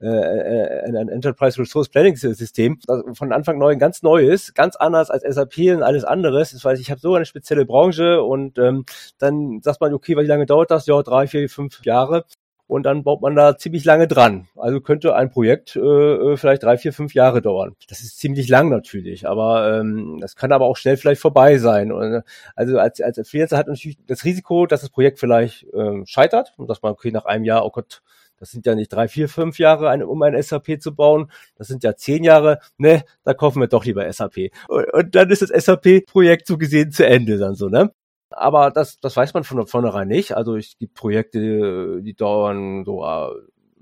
äh, 0.00 0.06
äh, 0.06 0.84
ein 0.84 1.08
Enterprise 1.08 1.58
Resource 1.58 1.88
Planning 1.88 2.14
System, 2.14 2.78
von 3.12 3.32
Anfang 3.32 3.58
neu 3.58 3.76
ganz 3.76 4.04
neu 4.04 4.24
ist, 4.24 4.54
ganz 4.54 4.76
anders 4.76 5.10
als 5.10 5.24
SAP 5.24 5.58
und 5.74 5.82
alles 5.82 6.04
anderes, 6.04 6.52
das 6.52 6.64
heißt, 6.64 6.80
ich 6.80 6.92
habe 6.92 7.00
so 7.00 7.16
eine 7.16 7.26
spezielle 7.26 7.66
Branche 7.66 8.22
und 8.22 8.56
ähm, 8.56 8.84
dann 9.18 9.58
sagt 9.62 9.80
man, 9.80 9.92
okay, 9.94 10.16
wie 10.16 10.24
lange 10.24 10.46
dauert 10.46 10.70
das? 10.70 10.86
Ja, 10.86 11.02
drei, 11.02 11.26
vier, 11.26 11.48
fünf 11.48 11.84
Jahre 11.84 12.24
und 12.68 12.82
dann 12.84 13.04
baut 13.04 13.22
man 13.22 13.36
da 13.36 13.56
ziemlich 13.56 13.84
lange 13.84 14.08
dran. 14.08 14.48
Also 14.56 14.80
könnte 14.80 15.14
ein 15.14 15.30
Projekt 15.30 15.76
äh, 15.76 15.80
äh, 15.80 16.36
vielleicht 16.36 16.64
drei, 16.64 16.78
vier, 16.78 16.92
fünf 16.92 17.14
Jahre 17.14 17.40
dauern. 17.42 17.76
Das 17.88 18.00
ist 18.00 18.18
ziemlich 18.18 18.48
lang 18.48 18.68
natürlich, 18.68 19.28
aber 19.28 19.80
ähm, 19.80 20.18
das 20.20 20.36
kann 20.36 20.52
aber 20.52 20.66
auch 20.66 20.76
schnell 20.76 20.96
vielleicht 20.96 21.20
vorbei 21.20 21.58
sein. 21.58 21.92
Und, 21.92 22.22
also 22.54 22.78
als, 22.78 23.00
als 23.00 23.28
Freelancer 23.28 23.56
hat 23.56 23.68
natürlich 23.68 23.98
das 24.06 24.24
Risiko, 24.24 24.66
dass 24.66 24.80
das 24.80 24.90
Projekt 24.90 25.18
vielleicht 25.20 25.66
ähm, 25.74 26.04
scheitert 26.06 26.54
und 26.56 26.68
dass 26.68 26.82
man, 26.82 26.92
okay, 26.92 27.12
nach 27.12 27.24
einem 27.24 27.44
Jahr, 27.44 27.64
oh 27.64 27.70
Gott, 27.70 28.02
das 28.38 28.50
sind 28.50 28.66
ja 28.66 28.74
nicht 28.74 28.92
drei, 28.92 29.08
vier, 29.08 29.28
fünf 29.28 29.58
Jahre, 29.58 30.06
um 30.06 30.22
ein 30.22 30.40
SAP 30.42 30.80
zu 30.80 30.94
bauen. 30.94 31.30
Das 31.56 31.68
sind 31.68 31.82
ja 31.84 31.96
zehn 31.96 32.22
Jahre. 32.22 32.58
Ne, 32.76 33.04
da 33.24 33.32
kaufen 33.32 33.60
wir 33.60 33.68
doch 33.68 33.84
lieber 33.84 34.10
SAP. 34.12 34.50
Und, 34.68 34.92
und 34.92 35.14
dann 35.14 35.30
ist 35.30 35.42
das 35.42 35.50
SAP-Projekt 35.64 36.46
so 36.46 36.58
gesehen 36.58 36.90
zu 36.90 37.06
Ende 37.06 37.38
dann 37.38 37.54
so, 37.54 37.68
ne? 37.68 37.92
Aber 38.30 38.70
das, 38.70 38.98
das 39.00 39.16
weiß 39.16 39.34
man 39.34 39.44
von 39.44 39.66
vornherein 39.66 40.08
nicht. 40.08 40.36
Also 40.36 40.56
es 40.56 40.76
gibt 40.78 40.94
Projekte, 40.94 42.02
die 42.02 42.14
dauern 42.14 42.84
so 42.84 43.04
äh, 43.04 43.30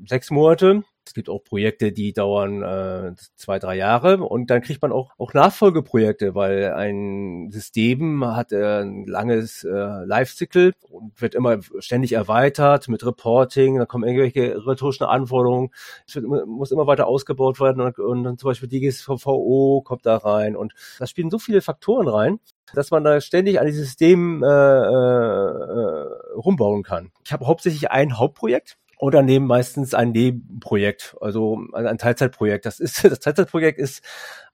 sechs 0.07 0.31
Monate. 0.31 0.83
Es 1.07 1.15
gibt 1.15 1.29
auch 1.29 1.45
Projekte, 1.45 1.93
die 1.93 2.13
dauern 2.13 2.63
äh, 2.63 3.15
zwei, 3.37 3.59
drei 3.59 3.77
Jahre. 3.77 4.19
Und 4.19 4.51
dann 4.51 4.63
kriegt 4.63 4.81
man 4.83 4.93
auch, 4.93 5.13
auch 5.19 5.35
Nachfolgeprojekte, 5.35 6.35
weil 6.35 6.73
ein 6.73 7.51
System 7.51 8.25
hat 8.25 8.53
äh, 8.53 8.83
ein 8.83 9.05
langes 9.07 9.65
äh, 9.65 10.05
Lifecycle 10.05 10.73
und 10.89 11.21
wird 11.21 11.35
immer 11.35 11.59
ständig 11.79 12.13
erweitert 12.13 12.89
mit 12.89 13.05
Reporting, 13.05 13.79
da 13.79 13.87
kommen 13.87 14.05
irgendwelche 14.05 14.67
rhetorischen 14.67 15.05
Anforderungen, 15.05 15.71
es 16.07 16.15
wird, 16.15 16.27
muss 16.47 16.71
immer 16.71 16.87
weiter 16.87 17.07
ausgebaut 17.07 17.61
werden 17.61 17.83
und, 17.83 17.99
und 17.99 18.25
dann 18.25 18.39
zum 18.39 18.51
Beispiel 18.51 18.69
DGSVO 18.69 19.83
kommt 19.85 20.07
da 20.07 20.17
rein. 20.17 20.57
Und 20.57 20.73
da 20.99 21.07
spielen 21.07 21.31
so 21.31 21.39
viele 21.39 21.61
Faktoren 21.61 22.09
rein, 22.09 22.41
dass 22.73 22.91
man 22.91 23.05
da 23.05 23.21
ständig 23.21 23.61
an 23.61 23.67
dieses 23.67 23.87
System 23.87 24.43
äh, 24.43 24.47
äh, 24.47 26.07
rumbauen 26.37 26.83
kann. 26.83 27.11
Ich 27.25 27.33
habe 27.33 27.47
hauptsächlich 27.47 27.91
ein 27.91 28.19
Hauptprojekt 28.19 28.79
oder 29.05 29.21
neben 29.21 29.47
meistens 29.47 29.93
ein 29.93 30.13
Nebenprojekt, 30.13 31.15
also 31.21 31.63
ein 31.75 31.99
Teilzeitprojekt. 31.99 32.65
Das 32.65 32.81
ist 32.81 33.05
das 33.05 33.21
Teilzeitprojekt 33.21 33.79
ist 33.79 34.03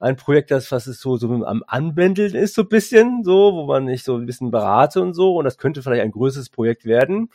ein 0.00 0.16
Projekt, 0.16 0.50
das 0.50 0.72
was 0.72 0.88
es 0.88 1.00
so 1.00 1.16
so 1.16 1.28
am 1.44 1.62
Anbändeln 1.68 2.34
ist 2.34 2.56
so 2.56 2.62
ein 2.62 2.68
bisschen 2.68 3.22
so, 3.22 3.52
wo 3.54 3.66
man 3.66 3.84
nicht 3.84 4.04
so 4.04 4.16
ein 4.16 4.26
bisschen 4.26 4.50
berate 4.50 5.02
und 5.02 5.14
so 5.14 5.36
und 5.36 5.44
das 5.44 5.56
könnte 5.56 5.82
vielleicht 5.84 6.02
ein 6.02 6.10
größeres 6.10 6.50
Projekt 6.50 6.84
werden. 6.84 7.30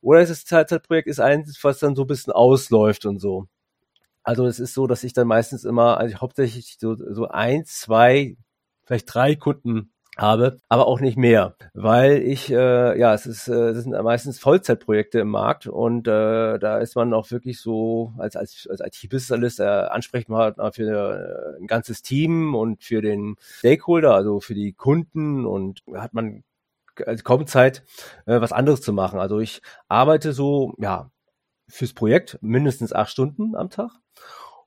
Oder 0.00 0.24
das 0.24 0.46
Teilzeitprojekt 0.46 1.08
ist 1.08 1.20
eins, 1.20 1.62
was 1.62 1.78
dann 1.78 1.94
so 1.94 2.04
ein 2.04 2.06
bisschen 2.06 2.32
ausläuft 2.32 3.04
und 3.04 3.18
so. 3.18 3.48
Also 4.22 4.46
es 4.46 4.58
ist 4.58 4.72
so, 4.72 4.86
dass 4.86 5.04
ich 5.04 5.12
dann 5.12 5.28
meistens 5.28 5.64
immer 5.64 5.98
also 5.98 6.16
hauptsächlich 6.18 6.78
so 6.80 6.96
so 6.96 7.28
ein, 7.28 7.66
zwei, 7.66 8.38
vielleicht 8.86 9.14
drei 9.14 9.36
Kunden 9.36 9.92
habe, 10.16 10.58
aber 10.68 10.86
auch 10.86 11.00
nicht 11.00 11.16
mehr, 11.18 11.56
weil 11.74 12.22
ich 12.22 12.50
äh, 12.50 12.98
ja 12.98 13.12
es 13.14 13.26
ist 13.26 13.48
äh, 13.48 13.74
das 13.74 13.84
sind 13.84 14.02
meistens 14.02 14.38
Vollzeitprojekte 14.38 15.20
im 15.20 15.28
Markt 15.28 15.66
und 15.66 16.08
äh, 16.08 16.58
da 16.58 16.78
ist 16.78 16.96
man 16.96 17.12
auch 17.12 17.30
wirklich 17.30 17.60
so 17.60 18.14
als 18.18 18.36
als 18.36 18.66
als 18.70 18.80
IT-Business 18.80 19.58
äh, 19.58 19.64
Ansprechpartner 19.64 20.72
für 20.72 21.56
äh, 21.58 21.62
ein 21.62 21.66
ganzes 21.66 22.02
Team 22.02 22.54
und 22.54 22.82
für 22.82 23.02
den 23.02 23.36
Stakeholder, 23.40 24.14
also 24.14 24.40
für 24.40 24.54
die 24.54 24.72
Kunden 24.72 25.44
und 25.44 25.82
hat 25.94 26.14
man 26.14 26.44
also 27.04 27.22
kaum 27.22 27.46
Zeit, 27.46 27.84
äh, 28.26 28.40
was 28.40 28.52
anderes 28.52 28.80
zu 28.80 28.92
machen. 28.92 29.18
Also 29.18 29.38
ich 29.40 29.60
arbeite 29.88 30.32
so 30.32 30.74
ja 30.78 31.10
fürs 31.68 31.92
Projekt 31.92 32.38
mindestens 32.40 32.92
acht 32.92 33.10
Stunden 33.10 33.54
am 33.54 33.70
Tag 33.70 33.90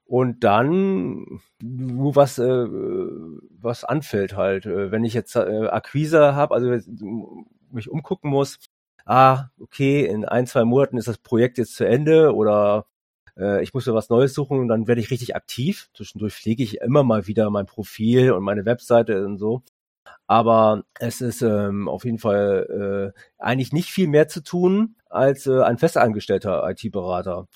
und 0.09 0.43
dann 0.43 1.39
nur 1.61 2.15
was 2.15 2.39
äh, 2.39 2.65
was 3.61 3.83
anfällt 3.83 4.35
halt. 4.35 4.65
Äh, 4.65 4.91
wenn 4.91 5.03
ich 5.03 5.13
jetzt 5.13 5.35
äh, 5.35 5.67
Akquise 5.67 6.35
habe 6.35 6.55
also 6.55 6.67
mich 7.71 7.89
umgucken 7.89 8.31
muss 8.31 8.57
ah 9.05 9.49
okay 9.59 10.05
in 10.05 10.25
ein 10.25 10.47
zwei 10.47 10.65
Monaten 10.65 10.97
ist 10.97 11.07
das 11.07 11.19
Projekt 11.19 11.59
jetzt 11.59 11.75
zu 11.75 11.85
Ende 11.85 12.33
oder 12.35 12.87
äh, 13.37 13.63
ich 13.63 13.73
muss 13.73 13.85
mir 13.85 13.93
was 13.93 14.09
Neues 14.09 14.33
suchen 14.33 14.59
und 14.59 14.67
dann 14.67 14.87
werde 14.87 15.01
ich 15.01 15.11
richtig 15.11 15.35
aktiv. 15.35 15.89
Zwischendurch 15.93 16.33
pflege 16.33 16.63
ich 16.63 16.81
immer 16.81 17.03
mal 17.03 17.27
wieder 17.27 17.49
mein 17.51 17.67
Profil 17.67 18.31
und 18.31 18.43
meine 18.43 18.65
Webseite 18.65 19.25
und 19.25 19.37
so. 19.37 19.61
Aber 20.27 20.83
es 20.99 21.21
ist 21.21 21.41
ähm, 21.43 21.87
auf 21.89 22.05
jeden 22.05 22.19
Fall 22.19 23.13
äh, 23.15 23.19
eigentlich 23.43 23.73
nicht 23.73 23.89
viel 23.91 24.07
mehr 24.07 24.27
zu 24.27 24.41
tun 24.43 24.95
als 25.09 25.47
äh, 25.47 25.61
ein 25.61 25.77
festangestellter 25.77 26.67
IT-Berater 26.69 27.47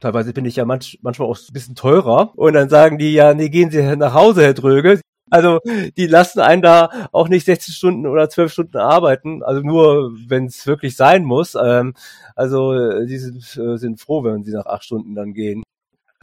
Teilweise 0.00 0.32
bin 0.32 0.46
ich 0.46 0.56
ja 0.56 0.64
manch, 0.64 0.98
manchmal 1.02 1.28
auch 1.28 1.38
ein 1.38 1.52
bisschen 1.52 1.74
teurer. 1.74 2.32
Und 2.36 2.54
dann 2.54 2.68
sagen 2.70 2.98
die 2.98 3.12
ja, 3.12 3.34
nee, 3.34 3.50
gehen 3.50 3.70
Sie 3.70 3.82
nach 3.96 4.14
Hause, 4.14 4.42
Herr 4.42 4.54
Dröge. 4.54 5.00
Also 5.30 5.60
die 5.96 6.06
lassen 6.06 6.40
einen 6.40 6.62
da 6.62 7.08
auch 7.12 7.28
nicht 7.28 7.46
16 7.46 7.72
Stunden 7.74 8.06
oder 8.06 8.28
12 8.28 8.52
Stunden 8.52 8.78
arbeiten, 8.78 9.44
also 9.44 9.60
nur 9.62 10.12
wenn 10.26 10.46
es 10.46 10.66
wirklich 10.66 10.96
sein 10.96 11.24
muss. 11.24 11.54
Ähm, 11.54 11.94
also 12.34 13.04
die 13.04 13.18
sind, 13.18 13.56
äh, 13.56 13.76
sind 13.76 14.00
froh, 14.00 14.24
wenn 14.24 14.42
sie 14.42 14.52
nach 14.52 14.66
acht 14.66 14.84
Stunden 14.84 15.14
dann 15.14 15.32
gehen. 15.32 15.62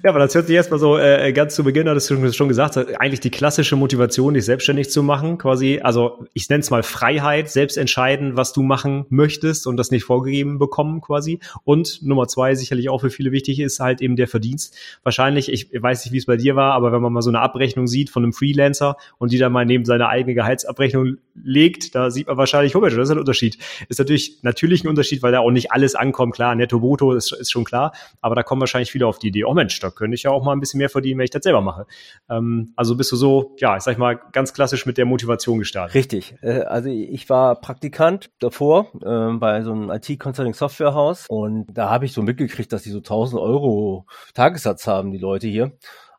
Ja, 0.04 0.12
aber 0.12 0.20
das 0.20 0.36
hört 0.36 0.46
sich 0.46 0.56
erstmal 0.56 0.80
so 0.80 1.00
äh, 1.00 1.34
ganz 1.34 1.56
zu 1.56 1.64
Beginn, 1.64 1.90
hattest 1.90 2.12
du 2.12 2.32
schon 2.32 2.48
gesagt, 2.48 2.78
eigentlich 2.78 3.20
die 3.20 3.32
klassische 3.32 3.76
Motivation, 3.76 4.36
dich 4.36 4.46
selbstständig 4.46 4.92
zu 4.92 5.02
machen, 5.02 5.40
quasi, 5.40 5.80
also 5.82 6.24
ich 6.36 6.48
nenne 6.50 6.60
es 6.60 6.70
mal 6.70 6.84
Freiheit, 6.84 7.50
selbst 7.50 7.78
entscheiden, 7.80 8.38
was 8.38 8.54
du 8.54 8.62
machen 8.62 9.08
möchtest 9.10 9.66
und 9.66 9.76
das 9.76 9.90
nicht 9.90 10.04
vorgegeben 10.04 10.60
bekommen 10.60 11.02
quasi. 11.02 11.40
Und 11.64 12.04
Nummer 12.04 12.28
zwei, 12.28 12.54
sicherlich 12.54 12.90
auch 12.90 13.02
für 13.02 13.10
viele 13.10 13.32
wichtig 13.32 13.60
ist 13.60 13.80
halt 13.80 14.00
eben 14.00 14.16
der 14.16 14.28
Verdienst. 14.28 14.78
Wahrscheinlich, 15.02 15.52
ich 15.52 15.70
weiß 15.74 16.06
nicht, 16.06 16.14
wie 16.14 16.18
es 16.18 16.28
bei 16.28 16.38
dir 16.38 16.56
war, 16.56 16.74
aber 16.74 16.92
wenn 16.92 17.02
man 17.02 17.12
mal 17.12 17.24
so 17.24 17.32
eine 17.32 17.40
Abrechnung 17.40 17.88
sieht 17.88 18.12
von 18.12 18.22
einem 18.22 18.34
Freelancer 18.34 18.98
und 19.18 19.32
die 19.32 19.40
dann 19.40 19.52
mal 19.52 19.66
neben 19.66 19.84
seine 19.84 20.10
eigene 20.10 20.36
Gehaltsabrechnung 20.36 21.18
legt, 21.34 21.96
da 21.96 22.12
sieht 22.12 22.28
man 22.28 22.38
wahrscheinlich, 22.38 22.76
oh 22.76 22.82
Mensch, 22.82 22.96
das 22.96 23.10
ist 23.10 23.14
ein 23.14 23.20
Unterschied. 23.20 23.58
Ist 23.90 23.98
natürlich 23.98 24.38
natürlich 24.44 24.84
ein 24.84 24.90
Unterschied, 24.90 25.24
weil 25.24 25.32
da 25.32 25.40
auch 25.40 25.50
nicht 25.50 25.72
alles 25.72 25.96
ankommt, 25.96 26.36
klar, 26.36 26.54
netto, 26.54 26.80
brutto 26.80 27.14
ist, 27.14 27.32
ist 27.32 27.52
schon 27.52 27.64
klar, 27.64 27.94
aber 28.22 28.36
da 28.36 28.44
kommen 28.44 28.62
wahrscheinlich 28.62 28.92
viele 28.92 29.08
auf 29.08 29.18
die 29.18 29.30
Idee, 29.30 29.44
oh 29.46 29.56
Mensch, 29.56 29.80
da 29.88 29.96
könnte 29.96 30.16
ich 30.16 30.24
ja 30.24 30.32
auch 30.32 30.44
mal 30.44 30.54
ein 30.54 30.60
bisschen 30.60 30.78
mehr 30.80 30.90
verdienen, 30.90 31.20
wenn 31.20 31.26
ich 31.26 31.32
das 31.32 31.44
selber 31.44 31.62
mache. 31.62 31.86
Ähm, 32.30 32.74
also 32.76 32.96
bist 32.96 33.12
du 33.12 33.16
so, 33.16 33.56
ja, 33.58 33.78
ich 33.78 33.84
sag 33.84 33.98
mal, 33.98 34.20
ganz 34.32 34.54
klassisch 34.54 34.86
mit 34.86 34.98
der 34.98 35.06
Motivation 35.06 35.60
gestartet. 35.60 35.96
Richtig. 35.96 36.36
Äh, 36.42 36.62
also 36.62 36.90
ich 36.90 37.30
war 37.30 37.60
Praktikant 37.60 38.30
davor 38.40 38.92
äh, 38.96 39.38
bei 39.38 39.62
so 39.64 39.72
einem 39.72 39.90
IT-Consulting-Softwarehaus 39.90 41.26
und 41.30 41.68
da 41.70 41.90
habe 41.90 42.06
ich 42.06 42.14
so 42.14 42.22
mitgekriegt, 42.22 42.72
dass 42.74 42.84
die 42.84 42.90
so 42.90 43.00
1000 43.00 43.42
Euro 43.42 44.06
Tagessatz 44.34 44.88
haben, 44.88 45.12
die 45.12 45.18
Leute 45.18 45.48
hier. 45.48 45.66
Äh, 45.66 45.72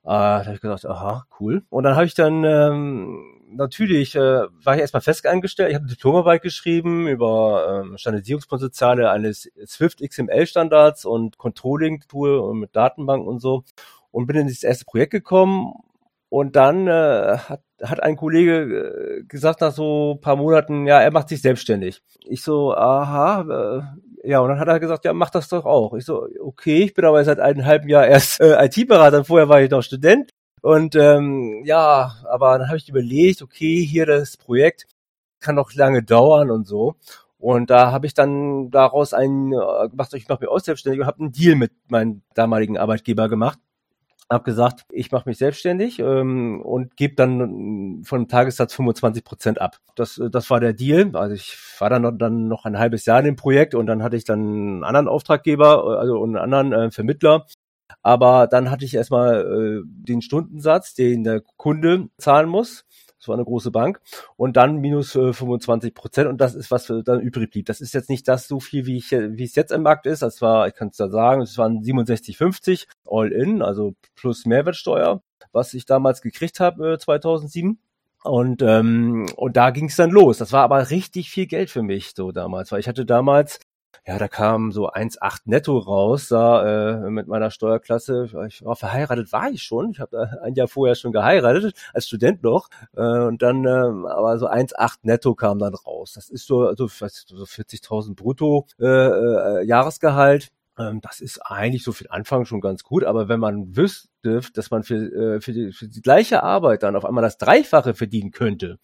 da 0.04 0.44
habe 0.44 0.54
ich 0.54 0.60
gedacht, 0.60 0.86
aha, 0.86 1.26
cool. 1.40 1.62
Und 1.68 1.84
dann 1.84 1.94
habe 1.94 2.06
ich 2.06 2.14
dann 2.14 2.44
ähm, 2.44 3.37
natürlich 3.50 4.14
äh, 4.14 4.20
war 4.20 4.74
ich 4.74 4.80
erstmal 4.80 5.00
fest 5.02 5.26
eingestellt. 5.26 5.70
Ich 5.70 5.74
habe 5.74 5.84
eine 5.84 5.94
Diplomarbeit 5.94 6.42
geschrieben 6.42 7.06
über 7.08 7.82
ähm, 7.84 7.98
Standardisierungspotenziale 7.98 9.10
eines 9.10 9.50
Swift 9.66 10.00
XML 10.00 10.46
Standards 10.46 11.04
und 11.04 11.38
Controlling 11.38 12.02
Tool 12.08 12.36
und 12.38 12.58
mit 12.60 12.76
Datenbanken 12.76 13.28
und 13.28 13.40
so 13.40 13.64
und 14.10 14.26
bin 14.26 14.36
in 14.36 14.46
dieses 14.46 14.64
erste 14.64 14.84
Projekt 14.84 15.12
gekommen 15.12 15.74
Und 16.30 16.56
dann 16.56 16.88
äh, 16.88 17.38
hat, 17.38 17.62
hat 17.82 18.02
ein 18.02 18.16
Kollege 18.16 19.20
äh, 19.20 19.24
gesagt 19.24 19.60
nach 19.62 19.72
so 19.72 20.14
ein 20.16 20.20
paar 20.20 20.36
Monaten, 20.36 20.86
ja, 20.86 21.00
er 21.00 21.10
macht 21.12 21.28
sich 21.30 21.40
selbstständig. 21.42 22.02
Ich 22.26 22.42
so, 22.42 22.74
aha, 22.74 23.82
äh, 24.24 24.28
ja, 24.30 24.40
und 24.40 24.48
dann 24.50 24.58
hat 24.60 24.68
er 24.68 24.80
gesagt, 24.80 25.04
ja, 25.06 25.12
mach 25.14 25.30
das 25.30 25.48
doch 25.48 25.64
auch. 25.64 25.94
Ich 25.94 26.04
so, 26.04 26.26
okay, 26.40 26.82
ich 26.84 26.94
bin 26.94 27.04
aber 27.06 27.24
seit 27.24 27.40
einem 27.40 27.64
halben 27.64 27.88
Jahr 27.88 28.06
erst 28.06 28.40
äh, 28.40 28.64
IT-Berater, 28.66 29.24
vorher 29.24 29.48
war 29.48 29.62
ich 29.62 29.70
noch 29.70 29.82
Student. 29.82 30.32
Und 30.62 30.94
ähm, 30.96 31.62
ja, 31.64 32.16
aber 32.28 32.58
dann 32.58 32.68
habe 32.68 32.78
ich 32.78 32.88
überlegt, 32.88 33.42
okay, 33.42 33.84
hier 33.84 34.06
das 34.06 34.36
Projekt 34.36 34.86
kann 35.40 35.54
noch 35.54 35.72
lange 35.74 36.02
dauern 36.02 36.50
und 36.50 36.66
so. 36.66 36.96
Und 37.38 37.70
da 37.70 37.92
habe 37.92 38.06
ich 38.06 38.14
dann 38.14 38.70
daraus 38.70 39.14
einen 39.14 39.52
äh, 39.52 39.88
gemacht, 39.88 40.12
ich 40.14 40.28
mache 40.28 40.40
mich 40.40 40.50
auch 40.50 40.58
selbstständig 40.58 41.00
und 41.00 41.06
habe 41.06 41.20
einen 41.20 41.32
Deal 41.32 41.54
mit 41.56 41.72
meinem 41.88 42.22
damaligen 42.34 42.78
Arbeitgeber 42.78 43.28
gemacht 43.28 43.58
habe 44.30 44.44
gesagt, 44.44 44.84
ich 44.90 45.10
mache 45.10 45.28
mich 45.28 45.38
selbstständig 45.38 46.00
ähm, 46.00 46.60
und 46.60 46.96
gebe 46.96 47.14
dann 47.14 48.02
von 48.04 48.22
dem 48.22 48.28
Tagessatz 48.28 48.74
25 48.74 49.24
Prozent 49.24 49.60
ab. 49.60 49.78
Das, 49.94 50.18
äh, 50.18 50.28
das 50.28 50.50
war 50.50 50.60
der 50.60 50.74
Deal. 50.74 51.16
Also 51.16 51.34
ich 51.34 51.56
war 51.78 51.88
dann 51.88 52.02
noch, 52.02 52.12
dann 52.12 52.46
noch 52.46 52.66
ein 52.66 52.78
halbes 52.78 53.06
Jahr 53.06 53.20
in 53.20 53.24
dem 53.24 53.36
Projekt 53.36 53.74
und 53.74 53.86
dann 53.86 54.02
hatte 54.02 54.16
ich 54.16 54.24
dann 54.24 54.40
einen 54.40 54.84
anderen 54.84 55.08
Auftraggeber, 55.08 55.94
äh, 55.94 55.98
also 55.98 56.22
einen 56.22 56.36
anderen 56.36 56.72
äh, 56.72 56.90
Vermittler. 56.90 57.46
Aber 58.02 58.46
dann 58.46 58.70
hatte 58.70 58.84
ich 58.84 58.94
erstmal 58.94 59.40
äh, 59.40 59.82
den 59.84 60.22
Stundensatz, 60.22 60.94
den 60.94 61.24
der 61.24 61.42
Kunde 61.56 62.08
zahlen 62.18 62.48
muss 62.48 62.84
das 63.18 63.26
war 63.26 63.34
eine 63.34 63.44
große 63.44 63.70
Bank. 63.70 64.00
Und 64.36 64.56
dann 64.56 64.76
minus 64.76 65.14
äh, 65.16 65.32
25 65.32 65.94
Prozent. 65.94 66.28
Und 66.28 66.40
das 66.40 66.54
ist, 66.54 66.70
was 66.70 66.86
dann 66.86 67.20
übrig 67.20 67.50
blieb. 67.50 67.66
Das 67.66 67.80
ist 67.80 67.94
jetzt 67.94 68.10
nicht 68.10 68.28
das 68.28 68.46
so 68.46 68.60
viel, 68.60 68.86
wie 68.86 68.96
ich, 68.96 69.10
wie 69.10 69.42
es 69.42 69.54
jetzt 69.54 69.72
im 69.72 69.82
Markt 69.82 70.06
ist. 70.06 70.22
Das 70.22 70.40
war, 70.40 70.68
ich 70.68 70.74
kann 70.74 70.88
es 70.88 70.96
da 70.96 71.08
sagen, 71.08 71.42
es 71.42 71.58
waren 71.58 71.82
67,50 71.82 72.86
all 73.06 73.32
in, 73.32 73.62
also 73.62 73.94
plus 74.14 74.46
Mehrwertsteuer, 74.46 75.22
was 75.52 75.74
ich 75.74 75.84
damals 75.84 76.22
gekriegt 76.22 76.60
habe, 76.60 76.92
äh, 76.92 76.98
2007. 76.98 77.78
Und, 78.24 78.62
ähm, 78.62 79.26
und 79.36 79.56
da 79.56 79.70
ging 79.70 79.86
es 79.86 79.96
dann 79.96 80.10
los. 80.10 80.38
Das 80.38 80.52
war 80.52 80.62
aber 80.62 80.90
richtig 80.90 81.30
viel 81.30 81.46
Geld 81.46 81.70
für 81.70 81.82
mich 81.82 82.12
so 82.16 82.32
damals, 82.32 82.72
weil 82.72 82.80
ich 82.80 82.88
hatte 82.88 83.06
damals 83.06 83.60
ja, 84.08 84.16
da 84.16 84.26
kam 84.26 84.72
so 84.72 84.90
1,8 84.90 85.42
netto 85.44 85.76
raus, 85.76 86.28
da 86.28 87.04
äh, 87.04 87.10
mit 87.10 87.26
meiner 87.26 87.50
Steuerklasse. 87.50 88.30
Ich 88.48 88.64
war 88.64 88.74
verheiratet, 88.74 89.32
war 89.32 89.50
ich 89.50 89.62
schon. 89.62 89.90
Ich 89.90 90.00
habe 90.00 90.40
ein 90.42 90.54
Jahr 90.54 90.66
vorher 90.66 90.94
schon 90.94 91.12
geheiratet, 91.12 91.74
als 91.92 92.06
Student 92.06 92.42
noch. 92.42 92.70
Äh, 92.96 93.02
und 93.02 93.42
dann, 93.42 93.66
äh, 93.66 93.68
aber 93.68 94.38
so 94.38 94.48
1,8 94.48 95.00
netto 95.02 95.34
kam 95.34 95.58
dann 95.58 95.74
raus. 95.74 96.14
Das 96.14 96.30
ist 96.30 96.46
so, 96.46 96.74
so, 96.74 96.88
so 96.88 97.44
40.000 97.44 98.14
brutto 98.14 98.66
äh, 98.80 98.86
äh, 98.86 99.66
Jahresgehalt. 99.66 100.48
Ähm, 100.78 101.02
das 101.02 101.20
ist 101.20 101.40
eigentlich 101.40 101.84
so 101.84 101.92
für 101.92 102.04
den 102.04 102.12
Anfang 102.12 102.46
schon 102.46 102.62
ganz 102.62 102.84
gut, 102.84 103.04
aber 103.04 103.28
wenn 103.28 103.40
man 103.40 103.76
wüsste, 103.76 104.40
dass 104.54 104.70
man 104.70 104.84
für, 104.84 104.94
äh, 105.36 105.40
für, 105.42 105.52
die, 105.52 105.72
für 105.72 105.86
die 105.86 106.00
gleiche 106.00 106.42
Arbeit 106.42 106.82
dann 106.82 106.96
auf 106.96 107.04
einmal 107.04 107.20
das 107.20 107.36
Dreifache 107.36 107.92
verdienen 107.92 108.30
könnte, 108.30 108.78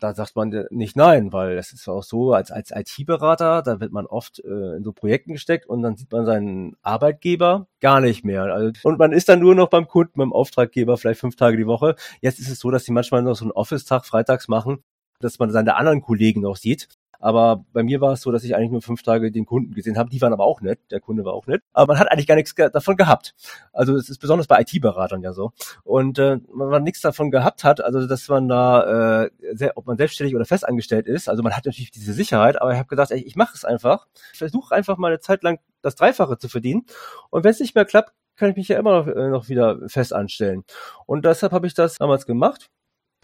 da 0.00 0.14
sagt 0.14 0.36
man 0.36 0.66
nicht 0.70 0.96
nein, 0.96 1.32
weil 1.32 1.58
es 1.58 1.72
ist 1.72 1.88
auch 1.88 2.02
so, 2.02 2.32
als, 2.32 2.50
als 2.50 2.72
IT-Berater, 2.72 3.62
da 3.62 3.80
wird 3.80 3.92
man 3.92 4.06
oft 4.06 4.40
äh, 4.40 4.76
in 4.76 4.82
so 4.82 4.92
Projekten 4.92 5.32
gesteckt 5.34 5.66
und 5.66 5.82
dann 5.82 5.96
sieht 5.96 6.10
man 6.10 6.26
seinen 6.26 6.76
Arbeitgeber 6.82 7.68
gar 7.80 8.00
nicht 8.00 8.24
mehr. 8.24 8.44
Also, 8.44 8.72
und 8.82 8.98
man 8.98 9.12
ist 9.12 9.28
dann 9.28 9.40
nur 9.40 9.54
noch 9.54 9.68
beim 9.68 9.86
Kunden, 9.86 10.18
beim 10.18 10.32
Auftraggeber, 10.32 10.96
vielleicht 10.96 11.20
fünf 11.20 11.36
Tage 11.36 11.56
die 11.56 11.66
Woche. 11.66 11.96
Jetzt 12.20 12.40
ist 12.40 12.50
es 12.50 12.58
so, 12.58 12.70
dass 12.70 12.84
die 12.84 12.92
manchmal 12.92 13.22
noch 13.22 13.36
so 13.36 13.44
einen 13.44 13.52
Office-Tag 13.52 14.06
freitags 14.06 14.48
machen, 14.48 14.82
dass 15.20 15.38
man 15.38 15.50
seine 15.50 15.76
anderen 15.76 16.02
Kollegen 16.02 16.40
noch 16.40 16.56
sieht. 16.56 16.88
Aber 17.20 17.64
bei 17.72 17.82
mir 17.82 18.00
war 18.00 18.14
es 18.14 18.22
so, 18.22 18.32
dass 18.32 18.44
ich 18.44 18.56
eigentlich 18.56 18.70
nur 18.70 18.82
fünf 18.82 19.02
Tage 19.02 19.30
den 19.30 19.44
Kunden 19.44 19.74
gesehen 19.74 19.98
habe. 19.98 20.10
Die 20.10 20.20
waren 20.22 20.32
aber 20.32 20.44
auch 20.44 20.62
nett, 20.62 20.80
der 20.90 21.00
Kunde 21.00 21.24
war 21.24 21.34
auch 21.34 21.46
nett. 21.46 21.62
Aber 21.72 21.92
man 21.92 22.00
hat 22.00 22.10
eigentlich 22.10 22.26
gar 22.26 22.34
nichts 22.34 22.54
davon 22.54 22.96
gehabt. 22.96 23.34
Also 23.72 23.94
es 23.96 24.08
ist 24.08 24.18
besonders 24.18 24.46
bei 24.46 24.60
IT-Beratern 24.60 25.22
ja 25.22 25.32
so. 25.32 25.52
Und 25.84 26.18
äh, 26.18 26.38
man 26.52 26.82
nichts 26.82 27.02
davon 27.02 27.30
gehabt 27.30 27.62
hat, 27.62 27.82
also 27.82 28.06
dass 28.06 28.26
man 28.28 28.48
da, 28.48 29.24
äh, 29.24 29.30
sehr, 29.52 29.76
ob 29.76 29.86
man 29.86 29.98
selbstständig 29.98 30.34
oder 30.34 30.46
festangestellt 30.46 31.06
ist, 31.06 31.28
also 31.28 31.42
man 31.42 31.54
hat 31.54 31.66
natürlich 31.66 31.90
diese 31.90 32.14
Sicherheit, 32.14 32.60
aber 32.60 32.72
ich 32.72 32.78
habe 32.78 32.88
gesagt, 32.88 33.10
ey, 33.10 33.20
ich 33.20 33.36
mache 33.36 33.52
es 33.54 33.64
einfach. 33.64 34.06
Ich 34.32 34.38
versuche 34.38 34.74
einfach 34.74 34.96
mal 34.96 35.08
eine 35.08 35.20
Zeit 35.20 35.42
lang 35.42 35.60
das 35.82 35.96
Dreifache 35.96 36.38
zu 36.38 36.48
verdienen. 36.48 36.86
Und 37.28 37.44
wenn 37.44 37.50
es 37.50 37.60
nicht 37.60 37.74
mehr 37.74 37.84
klappt, 37.84 38.12
kann 38.36 38.50
ich 38.50 38.56
mich 38.56 38.68
ja 38.68 38.78
immer 38.78 38.92
noch, 38.92 39.06
äh, 39.06 39.28
noch 39.28 39.48
wieder 39.50 39.78
fest 39.88 40.14
anstellen. 40.14 40.64
Und 41.04 41.26
deshalb 41.26 41.52
habe 41.52 41.66
ich 41.66 41.74
das 41.74 41.96
damals 41.96 42.24
gemacht 42.24 42.70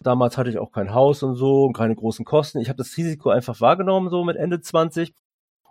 Damals 0.03 0.37
hatte 0.37 0.51
ich 0.51 0.59
auch 0.59 0.73
kein 0.73 0.93
Haus 0.93 1.23
und 1.23 1.35
so 1.37 1.65
und 1.65 1.73
keine 1.73 1.95
großen 1.95 2.25
Kosten. 2.25 2.59
Ich 2.61 2.69
habe 2.69 2.77
das 2.77 2.97
Risiko 2.97 3.31
einfach 3.31 3.61
wahrgenommen, 3.61 4.11
so 4.11 4.25
mit 4.25 4.37
Ende 4.37 4.61
20. 4.61 5.15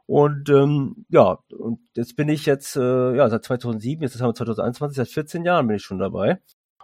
Und 0.07 0.49
ähm, 0.49 1.05
ja, 1.09 1.39
und 1.57 1.79
jetzt 1.95 2.15
bin 2.15 2.29
ich 2.29 2.45
jetzt, 2.45 2.75
äh, 2.75 3.15
ja, 3.15 3.29
seit 3.29 3.43
2007, 3.43 4.03
jetzt 4.03 4.19
haben 4.21 4.29
wir 4.29 4.35
2021, 4.35 4.97
seit 4.97 5.07
14 5.09 5.45
Jahren 5.45 5.67
bin 5.67 5.77
ich 5.77 5.83
schon 5.83 5.99
dabei. 5.99 6.39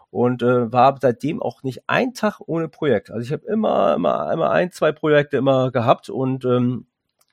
Und 0.09 0.43
äh, 0.43 0.71
war 0.71 0.97
seitdem 1.01 1.41
auch 1.41 1.63
nicht 1.63 1.83
ein 1.87 2.13
Tag 2.13 2.41
ohne 2.45 2.67
Projekt. 2.67 3.11
Also 3.11 3.23
ich 3.25 3.31
habe 3.31 3.45
immer, 3.47 3.95
immer, 3.95 4.31
immer 4.33 4.51
ein, 4.51 4.71
zwei 4.71 4.91
Projekte 4.91 5.37
immer 5.37 5.71
gehabt 5.71 6.09
und 6.09 6.45
ähm, 6.45 6.87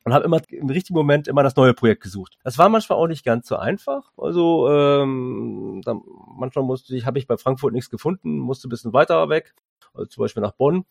und 0.09 0.15
habe 0.15 0.25
immer 0.25 0.41
im 0.49 0.71
richtigen 0.71 0.97
Moment 0.97 1.29
immer 1.29 1.43
das 1.43 1.57
neue 1.57 1.75
Projekt 1.75 2.03
gesucht. 2.03 2.39
Das 2.43 2.57
war 2.57 2.71
manchmal 2.71 2.99
auch 2.99 3.09
nicht 3.09 3.25
ganz 3.25 3.47
so 3.47 3.57
einfach. 3.57 4.11
Also 4.17 4.71
ähm, 4.71 5.83
dann, 5.85 6.01
manchmal 6.35 6.65
musste 6.65 6.97
ich, 6.97 7.05
habe 7.05 7.19
ich 7.19 7.27
bei 7.27 7.37
Frankfurt 7.37 7.75
nichts 7.75 7.91
gefunden, 7.91 8.39
musste 8.39 8.69
ein 8.69 8.71
bisschen 8.71 8.95
weiter 8.95 9.29
weg 9.29 9.55
also 9.99 10.09
zum 10.09 10.23
Beispiel 10.23 10.43
nach 10.43 10.53
Bonn. 10.53 10.85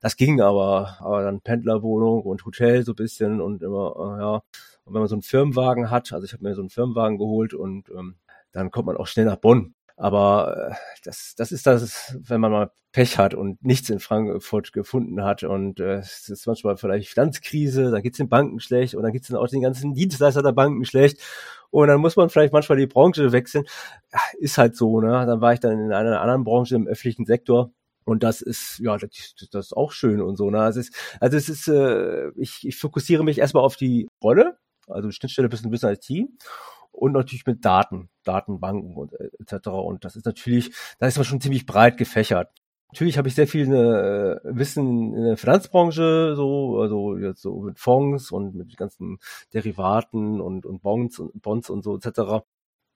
Das 0.00 0.16
ging 0.16 0.40
aber, 0.40 0.96
aber 1.00 1.22
dann 1.22 1.40
Pendlerwohnung 1.40 2.22
und 2.22 2.44
Hotel 2.44 2.82
so 2.84 2.92
ein 2.92 2.96
bisschen 2.96 3.40
und 3.40 3.62
immer, 3.62 3.94
äh, 3.96 4.20
ja. 4.20 4.34
Und 4.84 4.94
wenn 4.94 5.00
man 5.00 5.08
so 5.08 5.14
einen 5.16 5.22
Firmenwagen 5.22 5.90
hat, 5.90 6.12
also 6.12 6.24
ich 6.24 6.32
habe 6.32 6.44
mir 6.44 6.54
so 6.54 6.62
einen 6.62 6.70
Firmenwagen 6.70 7.18
geholt 7.18 7.54
und 7.54 7.88
ähm, 7.90 8.16
dann 8.52 8.70
kommt 8.70 8.86
man 8.86 8.96
auch 8.96 9.06
schnell 9.06 9.26
nach 9.26 9.36
Bonn. 9.36 9.74
Aber 9.96 10.70
äh, 10.70 10.74
das, 11.04 11.34
das 11.36 11.52
ist 11.52 11.66
das, 11.66 12.16
wenn 12.20 12.40
man 12.40 12.52
mal 12.52 12.70
Pech 12.92 13.18
hat 13.18 13.34
und 13.34 13.62
nichts 13.64 13.90
in 13.90 13.98
Frankfurt 14.00 14.72
gefunden 14.72 15.22
hat 15.22 15.42
und 15.42 15.80
äh, 15.80 15.96
es 15.96 16.28
ist 16.28 16.46
manchmal 16.46 16.76
vielleicht 16.76 17.08
Finanzkrise, 17.10 17.90
dann 17.90 18.02
geht's 18.02 18.18
den 18.18 18.28
Banken 18.28 18.60
schlecht 18.60 18.94
und 18.94 19.02
dann 19.02 19.12
geht's 19.12 19.28
dann 19.28 19.38
auch 19.38 19.48
den 19.48 19.62
ganzen 19.62 19.94
Dienstleister 19.94 20.42
der 20.42 20.52
Banken 20.52 20.84
schlecht 20.84 21.20
und 21.70 21.88
dann 21.88 22.00
muss 22.00 22.16
man 22.16 22.30
vielleicht 22.30 22.52
manchmal 22.52 22.78
die 22.78 22.86
Branche 22.86 23.32
wechseln. 23.32 23.64
Ja, 24.12 24.20
ist 24.38 24.58
halt 24.58 24.76
so, 24.76 25.00
ne? 25.00 25.26
Dann 25.26 25.40
war 25.40 25.52
ich 25.52 25.60
dann 25.60 25.72
in 25.78 25.92
einer 25.92 26.20
anderen 26.20 26.44
Branche 26.44 26.74
im 26.74 26.86
öffentlichen 26.86 27.26
Sektor 27.26 27.70
und 28.06 28.22
das 28.22 28.40
ist, 28.40 28.78
ja, 28.78 28.96
das, 28.96 29.34
das 29.50 29.66
ist 29.66 29.76
auch 29.76 29.90
schön 29.90 30.22
und 30.22 30.36
so. 30.36 30.48
Ne? 30.48 30.60
Also 30.60 30.80
es 30.80 30.88
ist, 30.88 31.18
also 31.20 31.36
es 31.36 31.48
ist, 31.48 31.68
äh, 31.68 32.30
ich, 32.36 32.66
ich 32.66 32.76
fokussiere 32.76 33.24
mich 33.24 33.38
erstmal 33.38 33.64
auf 33.64 33.76
die 33.76 34.08
Rolle, 34.22 34.56
also 34.86 35.10
Schnittstelle 35.10 35.48
bis 35.48 35.64
ein 35.64 35.70
bisschen 35.70 35.98
Team 35.98 36.38
und 36.92 37.12
natürlich 37.12 37.46
mit 37.46 37.64
Daten, 37.64 38.08
Datenbanken 38.22 38.96
und 38.96 39.12
äh, 39.14 39.30
etc. 39.40 39.68
Und 39.68 40.04
das 40.04 40.14
ist 40.14 40.24
natürlich, 40.24 40.72
da 41.00 41.08
ist 41.08 41.16
man 41.16 41.24
schon 41.24 41.40
ziemlich 41.40 41.66
breit 41.66 41.96
gefächert. 41.96 42.48
Natürlich 42.92 43.18
habe 43.18 43.26
ich 43.26 43.34
sehr 43.34 43.48
viel 43.48 43.66
äh, 43.74 44.38
Wissen 44.44 45.12
in 45.14 45.24
der 45.24 45.36
Finanzbranche, 45.36 46.34
so, 46.36 46.78
also 46.78 47.16
jetzt 47.16 47.42
so 47.42 47.60
mit 47.60 47.80
Fonds 47.80 48.30
und 48.30 48.54
mit 48.54 48.76
ganzen 48.76 49.18
Derivaten 49.52 50.40
und, 50.40 50.64
und 50.64 50.80
Bonds 50.80 51.18
und 51.18 51.42
Bonds 51.42 51.70
und 51.70 51.82
so 51.82 51.96
etc. 51.96 52.44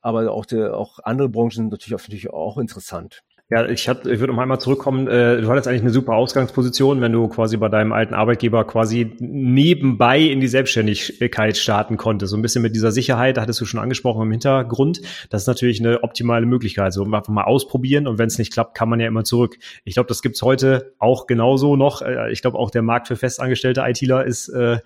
Aber 0.01 0.31
auch, 0.31 0.47
der, 0.47 0.77
auch 0.77 1.01
andere 1.03 1.29
Branchen 1.29 1.51
sind 1.51 1.69
natürlich 1.71 1.97
auch, 1.97 2.01
natürlich 2.01 2.31
auch 2.31 2.59
interessant. 2.59 3.25
Ja, 3.53 3.69
ich, 3.69 3.89
hat, 3.89 4.07
ich 4.07 4.21
würde 4.21 4.33
noch 4.33 4.41
einmal 4.41 4.61
zurückkommen. 4.61 5.09
Äh, 5.09 5.41
du 5.41 5.49
hattest 5.49 5.67
eigentlich 5.67 5.83
eine 5.83 5.91
super 5.91 6.15
Ausgangsposition, 6.15 7.01
wenn 7.01 7.11
du 7.11 7.27
quasi 7.27 7.57
bei 7.57 7.69
deinem 7.69 7.93
alten 7.93 8.15
Arbeitgeber 8.15 8.65
quasi 8.65 9.17
nebenbei 9.19 10.21
in 10.21 10.39
die 10.39 10.47
Selbstständigkeit 10.47 11.57
starten 11.57 11.97
konntest. 11.97 12.31
So 12.31 12.37
ein 12.37 12.43
bisschen 12.43 12.63
mit 12.63 12.77
dieser 12.77 12.93
Sicherheit, 12.93 13.37
da 13.37 13.43
hattest 13.43 13.61
du 13.61 13.65
schon 13.65 13.81
angesprochen 13.81 14.23
im 14.23 14.31
Hintergrund. 14.31 15.01
Das 15.31 15.43
ist 15.43 15.49
natürlich 15.49 15.81
eine 15.81 16.05
optimale 16.05 16.47
Möglichkeit. 16.47 16.93
So 16.93 17.03
einfach 17.03 17.27
mal 17.27 17.43
ausprobieren 17.43 18.07
und 18.07 18.19
wenn 18.19 18.29
es 18.29 18.39
nicht 18.39 18.53
klappt, 18.53 18.77
kann 18.77 18.89
man 18.89 19.01
ja 19.01 19.09
immer 19.09 19.25
zurück. 19.25 19.59
Ich 19.85 19.95
glaube, 19.95 20.07
das 20.07 20.23
gibt's 20.23 20.43
heute 20.43 20.95
auch 21.01 21.27
genauso 21.27 21.75
noch. 21.75 22.03
Äh, 22.03 22.31
ich 22.31 22.43
glaube, 22.43 22.57
auch 22.57 22.71
der 22.71 22.83
Markt 22.83 23.09
für 23.09 23.17
festangestellte 23.17 23.83
ITler 23.85 24.25
ist 24.27 24.49
äh, 24.51 24.79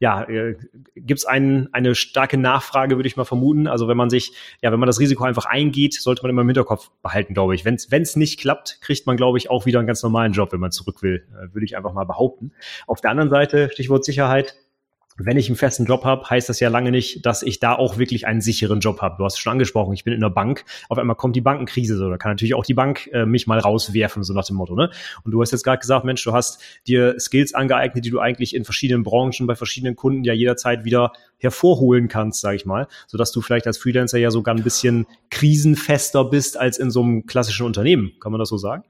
ja, 0.00 0.22
äh, 0.24 0.56
gibt 0.96 1.20
es 1.20 1.26
ein, 1.26 1.68
eine 1.72 1.94
starke 1.94 2.38
Nachfrage, 2.38 2.96
würde 2.96 3.06
ich 3.06 3.18
mal 3.18 3.24
vermuten. 3.24 3.68
Also 3.68 3.86
wenn 3.86 3.98
man 3.98 4.08
sich, 4.08 4.32
ja, 4.62 4.72
wenn 4.72 4.80
man 4.80 4.86
das 4.86 4.98
Risiko 4.98 5.24
einfach 5.24 5.44
eingeht, 5.44 5.92
sollte 5.92 6.22
man 6.22 6.30
immer 6.30 6.40
im 6.40 6.48
Hinterkopf 6.48 6.90
behalten, 7.02 7.34
glaube 7.34 7.54
ich. 7.54 7.66
Wenn 7.66 7.74
es 7.74 8.16
nicht 8.16 8.40
klappt, 8.40 8.80
kriegt 8.80 9.06
man, 9.06 9.18
glaube 9.18 9.36
ich, 9.36 9.50
auch 9.50 9.66
wieder 9.66 9.78
einen 9.78 9.86
ganz 9.86 10.02
normalen 10.02 10.32
Job, 10.32 10.52
wenn 10.52 10.60
man 10.60 10.72
zurück 10.72 11.02
will, 11.02 11.26
äh, 11.32 11.54
würde 11.54 11.66
ich 11.66 11.76
einfach 11.76 11.92
mal 11.92 12.04
behaupten. 12.04 12.52
Auf 12.86 13.02
der 13.02 13.10
anderen 13.10 13.28
Seite, 13.28 13.68
Stichwort 13.70 14.06
Sicherheit, 14.06 14.56
wenn 15.16 15.36
ich 15.36 15.48
einen 15.48 15.56
festen 15.56 15.84
Job 15.84 16.04
habe, 16.04 16.28
heißt 16.28 16.48
das 16.48 16.60
ja 16.60 16.68
lange 16.68 16.90
nicht, 16.90 17.26
dass 17.26 17.42
ich 17.42 17.60
da 17.60 17.74
auch 17.74 17.98
wirklich 17.98 18.26
einen 18.26 18.40
sicheren 18.40 18.80
Job 18.80 19.00
habe. 19.00 19.16
Du 19.18 19.24
hast 19.24 19.34
es 19.34 19.38
schon 19.38 19.52
angesprochen, 19.52 19.92
ich 19.92 20.04
bin 20.04 20.14
in 20.14 20.20
der 20.20 20.30
Bank, 20.30 20.64
auf 20.88 20.98
einmal 20.98 21.16
kommt 21.16 21.36
die 21.36 21.40
Bankenkrise, 21.40 21.96
so 21.96 22.08
da 22.08 22.16
kann 22.16 22.32
natürlich 22.32 22.54
auch 22.54 22.64
die 22.64 22.74
Bank 22.74 23.08
äh, 23.12 23.26
mich 23.26 23.46
mal 23.46 23.58
rauswerfen, 23.58 24.22
so 24.22 24.32
nach 24.32 24.46
dem 24.46 24.56
Motto. 24.56 24.74
Ne? 24.74 24.90
Und 25.24 25.32
du 25.32 25.40
hast 25.40 25.52
jetzt 25.52 25.64
gerade 25.64 25.78
gesagt, 25.78 26.04
Mensch, 26.04 26.24
du 26.24 26.32
hast 26.32 26.62
dir 26.86 27.18
Skills 27.18 27.54
angeeignet, 27.54 28.04
die 28.04 28.10
du 28.10 28.20
eigentlich 28.20 28.54
in 28.54 28.64
verschiedenen 28.64 29.02
Branchen 29.02 29.46
bei 29.46 29.54
verschiedenen 29.54 29.96
Kunden 29.96 30.24
ja 30.24 30.32
jederzeit 30.32 30.84
wieder 30.84 31.12
hervorholen 31.38 32.08
kannst, 32.08 32.40
sage 32.40 32.56
ich 32.56 32.66
mal, 32.66 32.86
sodass 33.06 33.32
du 33.32 33.40
vielleicht 33.40 33.66
als 33.66 33.78
Freelancer 33.78 34.18
ja 34.18 34.30
sogar 34.30 34.54
ein 34.54 34.62
bisschen 34.62 35.06
krisenfester 35.30 36.24
bist 36.24 36.58
als 36.58 36.78
in 36.78 36.90
so 36.90 37.02
einem 37.02 37.26
klassischen 37.26 37.66
Unternehmen. 37.66 38.12
Kann 38.20 38.32
man 38.32 38.38
das 38.38 38.48
so 38.48 38.56
sagen? 38.56 38.84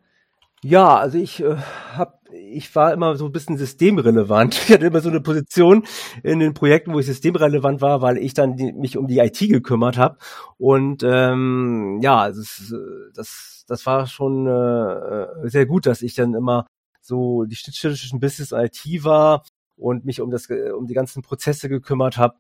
Ja, 0.65 0.99
also 0.99 1.17
ich 1.19 1.41
äh, 1.43 1.57
habe 1.95 2.19
ich 2.33 2.75
war 2.77 2.93
immer 2.93 3.17
so 3.17 3.27
ein 3.27 3.33
bisschen 3.33 3.57
systemrelevant. 3.57 4.55
Ich 4.69 4.73
hatte 4.73 4.87
immer 4.87 5.01
so 5.01 5.09
eine 5.09 5.21
Position 5.21 5.85
in 6.23 6.39
den 6.39 6.55
Projekten, 6.55 6.93
wo 6.93 7.01
ich 7.01 7.07
systemrelevant 7.07 7.81
war, 7.81 8.03
weil 8.03 8.19
ich 8.19 8.35
dann 8.35 8.57
die, 8.57 8.73
mich 8.73 8.97
um 8.97 9.07
die 9.07 9.19
IT 9.19 9.39
gekümmert 9.39 9.97
habe. 9.99 10.19
Und 10.59 11.03
ähm, 11.03 11.99
ja, 12.03 12.29
das, 12.29 12.75
das, 13.15 13.65
das 13.67 13.87
war 13.87 14.07
schon 14.07 14.47
äh, 14.47 15.49
sehr 15.49 15.67
gut, 15.67 15.87
dass 15.87 16.03
ich 16.03 16.15
dann 16.15 16.35
immer 16.35 16.67
so 17.01 17.45
die 17.45 17.57
Schnittstelle 17.57 17.95
zwischen 17.95 18.21
Business 18.21 18.53
und 18.53 18.61
IT 18.61 19.05
war 19.05 19.45
und 19.77 20.05
mich 20.05 20.21
um 20.21 20.31
das 20.31 20.47
um 20.51 20.87
die 20.87 20.95
ganzen 20.95 21.23
Prozesse 21.23 21.69
gekümmert 21.69 22.19
habe. 22.19 22.37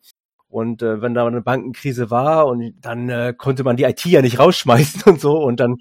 Und 0.50 0.82
äh, 0.82 1.00
wenn 1.00 1.14
da 1.14 1.24
eine 1.24 1.42
Bankenkrise 1.42 2.10
war 2.10 2.48
und 2.48 2.74
dann 2.80 3.08
äh, 3.08 3.32
konnte 3.38 3.62
man 3.62 3.76
die 3.76 3.84
IT 3.84 4.04
ja 4.06 4.20
nicht 4.20 4.40
rausschmeißen 4.40 5.02
und 5.06 5.20
so. 5.20 5.38
Und 5.38 5.60
dann, 5.60 5.76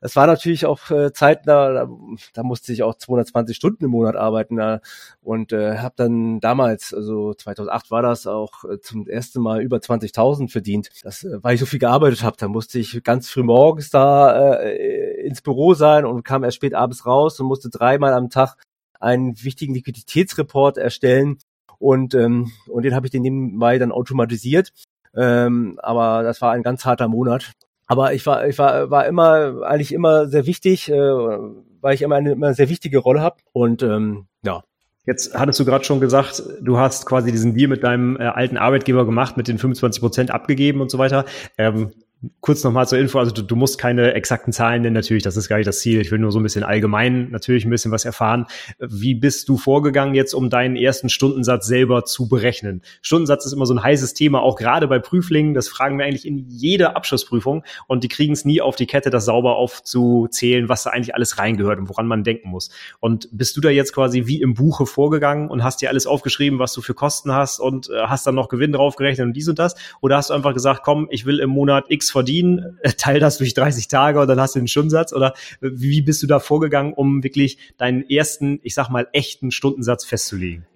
das 0.00 0.16
war 0.16 0.26
natürlich 0.26 0.64
auch 0.64 0.90
äh, 0.90 1.12
Zeit, 1.12 1.46
da, 1.46 1.86
da 2.32 2.42
musste 2.42 2.72
ich 2.72 2.82
auch 2.82 2.94
220 2.94 3.54
Stunden 3.54 3.84
im 3.84 3.90
Monat 3.90 4.16
arbeiten. 4.16 4.56
Da, 4.56 4.80
und 5.20 5.52
äh, 5.52 5.76
habe 5.76 5.94
dann 5.96 6.40
damals, 6.40 6.94
also 6.94 7.34
2008 7.34 7.90
war 7.90 8.00
das 8.00 8.26
auch 8.26 8.64
äh, 8.64 8.80
zum 8.80 9.06
ersten 9.06 9.42
Mal 9.42 9.60
über 9.60 9.76
20.000 9.76 10.50
verdient. 10.50 10.88
Das, 11.02 11.22
äh, 11.22 11.36
weil 11.42 11.54
ich 11.54 11.60
so 11.60 11.66
viel 11.66 11.78
gearbeitet 11.78 12.24
habe. 12.24 12.38
Da 12.38 12.48
musste 12.48 12.78
ich 12.78 13.04
ganz 13.04 13.28
früh 13.28 13.42
morgens 13.42 13.90
da 13.90 14.54
äh, 14.62 15.26
ins 15.26 15.42
Büro 15.42 15.74
sein 15.74 16.06
und 16.06 16.24
kam 16.24 16.42
erst 16.42 16.56
spät 16.56 16.74
abends 16.74 17.04
raus 17.04 17.38
und 17.38 17.48
musste 17.48 17.68
dreimal 17.68 18.14
am 18.14 18.30
Tag 18.30 18.56
einen 18.98 19.42
wichtigen 19.42 19.74
Liquiditätsreport 19.74 20.78
erstellen 20.78 21.36
und, 21.80 22.14
ähm, 22.14 22.52
und 22.68 22.84
den 22.84 22.94
habe 22.94 23.06
ich 23.06 23.10
den 23.10 23.22
nebenbei 23.22 23.78
dann 23.78 23.90
automatisiert. 23.90 24.72
Ähm, 25.16 25.78
aber 25.82 26.22
das 26.22 26.40
war 26.40 26.52
ein 26.52 26.62
ganz 26.62 26.84
harter 26.84 27.08
Monat. 27.08 27.52
Aber 27.86 28.12
ich 28.12 28.24
war, 28.26 28.46
ich 28.46 28.58
war, 28.58 28.90
war 28.90 29.06
immer, 29.06 29.62
eigentlich 29.62 29.92
immer 29.92 30.28
sehr 30.28 30.46
wichtig, 30.46 30.88
äh, 30.88 30.94
weil 30.94 31.94
ich 31.94 32.02
immer 32.02 32.16
eine 32.16 32.32
immer 32.32 32.54
sehr 32.54 32.68
wichtige 32.68 32.98
Rolle 32.98 33.20
habe. 33.20 33.38
Und 33.52 33.82
ähm, 33.82 34.26
ja, 34.44 34.62
Jetzt 35.06 35.34
hattest 35.34 35.58
du 35.58 35.64
gerade 35.64 35.82
schon 35.82 35.98
gesagt, 35.98 36.42
du 36.60 36.76
hast 36.76 37.06
quasi 37.06 37.32
diesen 37.32 37.54
Deal 37.54 37.68
mit 37.68 37.82
deinem 37.82 38.16
äh, 38.16 38.24
alten 38.24 38.58
Arbeitgeber 38.58 39.06
gemacht, 39.06 39.36
mit 39.36 39.48
den 39.48 39.58
25 39.58 40.00
Prozent 40.00 40.30
abgegeben 40.30 40.80
und 40.82 40.90
so 40.90 40.98
weiter. 40.98 41.24
Ähm, 41.56 41.92
kurz 42.40 42.62
nochmal 42.64 42.86
zur 42.86 42.98
Info, 42.98 43.18
also 43.18 43.32
du, 43.32 43.42
du, 43.42 43.56
musst 43.56 43.78
keine 43.78 44.12
exakten 44.12 44.52
Zahlen 44.52 44.82
nennen, 44.82 44.94
natürlich, 44.94 45.22
das 45.22 45.38
ist 45.38 45.48
gar 45.48 45.56
nicht 45.56 45.66
das 45.66 45.80
Ziel. 45.80 46.00
Ich 46.00 46.10
will 46.10 46.18
nur 46.18 46.32
so 46.32 46.38
ein 46.38 46.42
bisschen 46.42 46.64
allgemein 46.64 47.30
natürlich 47.30 47.64
ein 47.64 47.70
bisschen 47.70 47.92
was 47.92 48.04
erfahren. 48.04 48.46
Wie 48.78 49.14
bist 49.14 49.48
du 49.48 49.56
vorgegangen 49.56 50.14
jetzt, 50.14 50.34
um 50.34 50.50
deinen 50.50 50.76
ersten 50.76 51.08
Stundensatz 51.08 51.66
selber 51.66 52.04
zu 52.04 52.28
berechnen? 52.28 52.82
Stundensatz 53.00 53.46
ist 53.46 53.54
immer 53.54 53.64
so 53.64 53.72
ein 53.72 53.82
heißes 53.82 54.12
Thema, 54.12 54.42
auch 54.42 54.56
gerade 54.56 54.86
bei 54.86 54.98
Prüflingen. 54.98 55.54
Das 55.54 55.68
fragen 55.68 55.98
wir 55.98 56.04
eigentlich 56.04 56.26
in 56.26 56.46
jeder 56.48 56.94
Abschlussprüfung 56.94 57.64
und 57.86 58.04
die 58.04 58.08
kriegen 58.08 58.34
es 58.34 58.44
nie 58.44 58.60
auf 58.60 58.76
die 58.76 58.86
Kette, 58.86 59.08
das 59.08 59.24
sauber 59.24 59.56
aufzuzählen, 59.56 60.68
was 60.68 60.82
da 60.82 60.90
eigentlich 60.90 61.14
alles 61.14 61.38
reingehört 61.38 61.78
und 61.78 61.88
woran 61.88 62.06
man 62.06 62.22
denken 62.22 62.50
muss. 62.50 62.70
Und 63.00 63.28
bist 63.32 63.56
du 63.56 63.62
da 63.62 63.70
jetzt 63.70 63.94
quasi 63.94 64.26
wie 64.26 64.42
im 64.42 64.52
Buche 64.52 64.84
vorgegangen 64.84 65.48
und 65.48 65.64
hast 65.64 65.80
dir 65.80 65.88
alles 65.88 66.06
aufgeschrieben, 66.06 66.58
was 66.58 66.74
du 66.74 66.82
für 66.82 66.92
Kosten 66.92 67.32
hast 67.32 67.60
und 67.60 67.88
äh, 67.88 68.02
hast 68.06 68.26
dann 68.26 68.34
noch 68.34 68.48
Gewinn 68.48 68.72
draufgerechnet 68.72 69.26
und 69.26 69.32
dies 69.32 69.48
und 69.48 69.58
das? 69.58 69.74
Oder 70.02 70.18
hast 70.18 70.28
du 70.28 70.34
einfach 70.34 70.52
gesagt, 70.52 70.82
komm, 70.84 71.08
ich 71.10 71.24
will 71.24 71.40
im 71.40 71.48
Monat 71.48 71.86
X 71.88 72.09
verdienen, 72.10 72.78
äh, 72.82 72.92
teil 72.92 73.20
das 73.20 73.38
durch 73.38 73.54
30 73.54 73.88
Tage 73.88 74.20
und 74.20 74.28
dann 74.28 74.40
hast 74.40 74.54
du 74.54 74.58
den 74.58 74.68
Stundensatz? 74.68 75.12
Oder 75.12 75.34
wie 75.60 76.02
bist 76.02 76.22
du 76.22 76.26
da 76.26 76.40
vorgegangen, 76.40 76.92
um 76.92 77.22
wirklich 77.22 77.58
deinen 77.78 78.08
ersten, 78.08 78.60
ich 78.62 78.74
sag 78.74 78.88
mal, 78.88 79.08
echten 79.12 79.50
Stundensatz 79.50 80.04
festzulegen? 80.04 80.66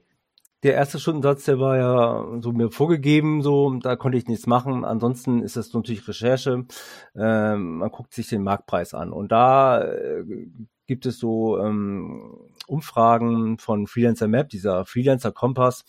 Der 0.62 0.72
erste 0.72 0.98
Stundensatz, 0.98 1.44
der 1.44 1.60
war 1.60 1.76
ja 1.76 2.40
so 2.40 2.52
mir 2.52 2.70
vorgegeben, 2.70 3.42
so 3.42 3.74
da 3.82 3.96
konnte 3.96 4.16
ich 4.16 4.28
nichts 4.28 4.46
machen. 4.46 4.82
Ansonsten 4.84 5.42
ist 5.42 5.56
das 5.56 5.74
natürlich 5.74 6.08
Recherche. 6.08 6.64
Ähm, 7.14 7.78
man 7.78 7.90
guckt 7.90 8.14
sich 8.14 8.28
den 8.28 8.42
Marktpreis 8.42 8.94
an 8.94 9.12
und 9.12 9.30
da 9.30 9.82
äh, 9.82 10.24
gibt 10.86 11.04
es 11.04 11.18
so 11.18 11.58
ähm, 11.58 12.38
Umfragen 12.66 13.58
von 13.58 13.86
Freelancer 13.86 14.26
Map, 14.26 14.48
dieser 14.48 14.86
Freelancer 14.86 15.32
Kompass, 15.32 15.84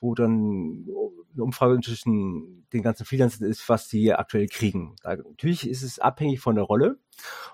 wo 0.00 0.14
dann 0.14 0.86
eine 1.36 1.44
Umfrage 1.44 1.80
zwischen 1.80 2.66
den 2.72 2.82
ganzen 2.82 3.04
Freelancern 3.04 3.48
ist, 3.48 3.68
was 3.68 3.88
die 3.88 4.12
aktuell 4.12 4.48
kriegen. 4.48 4.96
Da, 5.02 5.16
natürlich 5.16 5.68
ist 5.68 5.82
es 5.82 5.98
abhängig 5.98 6.40
von 6.40 6.56
der 6.56 6.64
Rolle 6.64 6.98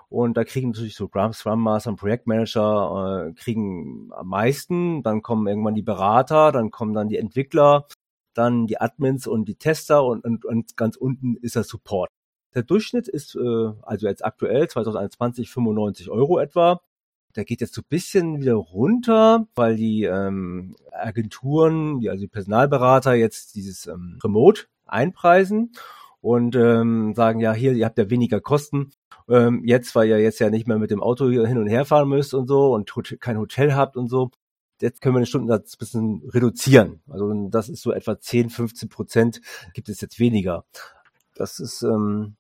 und 0.09 0.37
da 0.37 0.45
kriegen 0.45 0.71
natürlich 0.71 0.97
so 0.97 1.09
Scrum 1.33 1.63
Master 1.63 1.91
und 1.91 1.97
Projektmanager 1.97 3.29
äh, 3.29 3.33
kriegen 3.35 4.11
am 4.13 4.29
meisten, 4.29 5.03
dann 5.03 5.23
kommen 5.23 5.47
irgendwann 5.47 5.75
die 5.75 5.83
Berater, 5.83 6.53
dann 6.53 6.71
kommen 6.71 6.95
dann 6.95 7.09
die 7.09 7.19
Entwickler, 7.19 7.87
dann 8.35 8.67
die 8.67 8.81
Admins 8.81 9.27
und 9.27 9.47
die 9.47 9.57
Tester 9.57 10.05
und, 10.05 10.25
und, 10.25 10.45
und 10.45 10.77
ganz 10.77 10.97
unten 10.97 11.37
ist 11.37 11.57
der 11.57 11.65
Support. 11.65 12.09
Der 12.55 12.63
Durchschnitt 12.63 13.09
ist 13.09 13.35
äh, 13.35 13.73
also 13.83 14.07
jetzt 14.07 14.25
aktuell 14.25 14.69
2021 14.69 15.51
95 15.51 16.11
Euro 16.11 16.39
etwa. 16.39 16.81
Der 17.37 17.45
geht 17.45 17.61
jetzt 17.61 17.75
so 17.75 17.81
ein 17.81 17.89
bisschen 17.89 18.41
wieder 18.41 18.55
runter, 18.55 19.47
weil 19.55 19.77
die 19.77 20.05
ähm, 20.05 20.77
Agenturen, 20.93 22.01
die, 22.01 22.11
also 22.11 22.21
die 22.21 22.29
Personalberater 22.29 23.15
jetzt 23.15 23.55
dieses 23.55 23.87
ähm, 23.87 24.19
Remote 24.23 24.65
einpreisen 24.87 25.73
und 26.21 26.55
ähm, 26.57 27.15
sagen, 27.15 27.41
ja, 27.41 27.53
hier, 27.53 27.73
ihr 27.73 27.87
habt 27.87 27.99
ja 27.99 28.11
weniger 28.11 28.41
Kosten. 28.41 28.93
Ähm, 29.29 29.63
jetzt, 29.65 29.95
weil 29.95 30.09
ihr 30.09 30.21
jetzt 30.21 30.41
ja 30.41 30.51
nicht 30.51 30.67
mehr 30.67 30.79
mit 30.79 30.91
dem 30.91 31.03
Auto 31.03 31.29
hier 31.29 31.47
hin 31.47 31.59
und 31.59 31.69
her 31.69 31.85
fahren 31.85 32.09
müsst 32.09 32.35
und 32.35 32.49
so 32.49 32.75
und 32.75 32.93
kein 33.21 33.39
Hotel 33.39 33.75
habt 33.75 33.97
und 33.97 34.09
so, 34.09 34.31
jetzt 34.81 35.01
können 35.01 35.15
wir 35.15 35.21
den 35.21 35.27
Stundensatz 35.27 35.75
ein 35.75 35.79
bisschen 35.79 36.23
reduzieren. 36.29 37.01
Also 37.09 37.49
das 37.49 37.69
ist 37.69 37.83
so 37.83 37.93
etwa 37.93 38.19
10, 38.19 38.51
15 38.51 38.89
Prozent 38.89 39.41
gibt 39.75 39.89
es 39.89 40.01
jetzt 40.01 40.19
weniger. 40.19 40.65
Das 41.35 41.61
ist 41.61 41.83
ähm, 41.83 42.37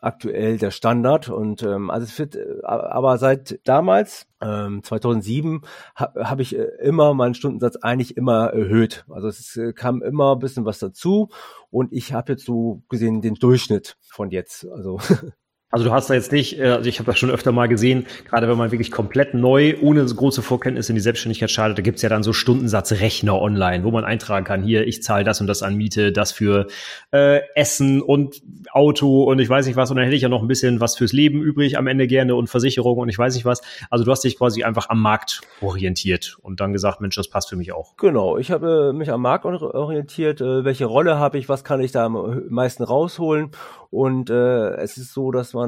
aktuell 0.00 0.58
der 0.58 0.70
Standard 0.70 1.28
und 1.28 1.62
ähm, 1.62 1.90
also 1.90 2.04
es 2.04 2.18
wird 2.18 2.36
äh, 2.36 2.62
aber 2.64 3.18
seit 3.18 3.60
damals 3.64 4.26
ähm, 4.40 4.82
2007 4.82 5.62
habe 5.94 6.30
hab 6.30 6.40
ich 6.40 6.56
äh, 6.56 6.68
immer 6.82 7.14
meinen 7.14 7.34
Stundensatz 7.34 7.76
eigentlich 7.76 8.16
immer 8.16 8.48
erhöht. 8.48 9.04
Also 9.08 9.28
es 9.28 9.56
äh, 9.56 9.72
kam 9.72 10.02
immer 10.02 10.36
ein 10.36 10.38
bisschen 10.38 10.64
was 10.64 10.78
dazu 10.78 11.30
und 11.70 11.92
ich 11.92 12.12
habe 12.12 12.32
jetzt 12.32 12.44
so 12.44 12.82
gesehen 12.88 13.20
den 13.20 13.34
Durchschnitt 13.34 13.96
von 14.02 14.30
jetzt. 14.30 14.66
Also 14.68 14.98
Also 15.76 15.84
du 15.84 15.92
hast 15.92 16.08
da 16.08 16.14
jetzt 16.14 16.32
nicht, 16.32 16.58
äh, 16.58 16.68
also 16.68 16.88
ich 16.88 17.00
habe 17.00 17.04
das 17.04 17.18
schon 17.18 17.28
öfter 17.30 17.52
mal 17.52 17.68
gesehen, 17.68 18.06
gerade 18.30 18.48
wenn 18.48 18.56
man 18.56 18.70
wirklich 18.70 18.90
komplett 18.90 19.34
neu, 19.34 19.74
ohne 19.82 20.02
große 20.06 20.40
Vorkenntnisse 20.40 20.92
in 20.92 20.94
die 20.94 21.02
Selbstständigkeit 21.02 21.50
startet, 21.50 21.76
da 21.76 21.82
gibt's 21.82 22.00
ja 22.00 22.08
dann 22.08 22.22
so 22.22 22.32
Stundensatzrechner 22.32 23.38
online, 23.38 23.84
wo 23.84 23.90
man 23.90 24.02
eintragen 24.02 24.46
kann, 24.46 24.62
hier, 24.62 24.86
ich 24.86 25.02
zahle 25.02 25.22
das 25.22 25.42
und 25.42 25.48
das 25.48 25.62
an 25.62 25.74
Miete, 25.74 26.12
das 26.12 26.32
für 26.32 26.68
äh, 27.12 27.40
Essen 27.54 28.00
und 28.00 28.40
Auto 28.72 29.24
und 29.24 29.38
ich 29.38 29.50
weiß 29.50 29.66
nicht 29.66 29.76
was, 29.76 29.90
und 29.90 29.98
dann 29.98 30.06
hätte 30.06 30.16
ich 30.16 30.22
ja 30.22 30.30
noch 30.30 30.40
ein 30.40 30.48
bisschen 30.48 30.80
was 30.80 30.96
fürs 30.96 31.12
Leben 31.12 31.42
übrig 31.42 31.76
am 31.76 31.88
Ende 31.88 32.06
gerne 32.06 32.36
und 32.36 32.48
Versicherung 32.48 32.96
und 32.96 33.10
ich 33.10 33.18
weiß 33.18 33.34
nicht 33.34 33.44
was. 33.44 33.60
Also 33.90 34.06
du 34.06 34.10
hast 34.10 34.24
dich 34.24 34.38
quasi 34.38 34.64
einfach 34.64 34.88
am 34.88 35.02
Markt 35.02 35.42
orientiert 35.60 36.38
und 36.40 36.60
dann 36.60 36.72
gesagt, 36.72 37.02
Mensch, 37.02 37.16
das 37.16 37.28
passt 37.28 37.50
für 37.50 37.56
mich 37.56 37.72
auch. 37.72 37.98
Genau, 37.98 38.38
ich 38.38 38.50
habe 38.50 38.94
mich 38.94 39.10
am 39.10 39.20
Markt 39.20 39.44
orientiert, 39.44 40.40
äh, 40.40 40.64
welche 40.64 40.86
Rolle 40.86 41.18
habe 41.18 41.36
ich, 41.36 41.50
was 41.50 41.64
kann 41.64 41.82
ich 41.82 41.92
da 41.92 42.06
am 42.06 42.44
meisten 42.48 42.82
rausholen 42.82 43.50
und 43.90 44.30
äh, 44.30 44.74
es 44.76 44.96
ist 44.96 45.12
so, 45.12 45.30
dass 45.30 45.54
man 45.54 45.65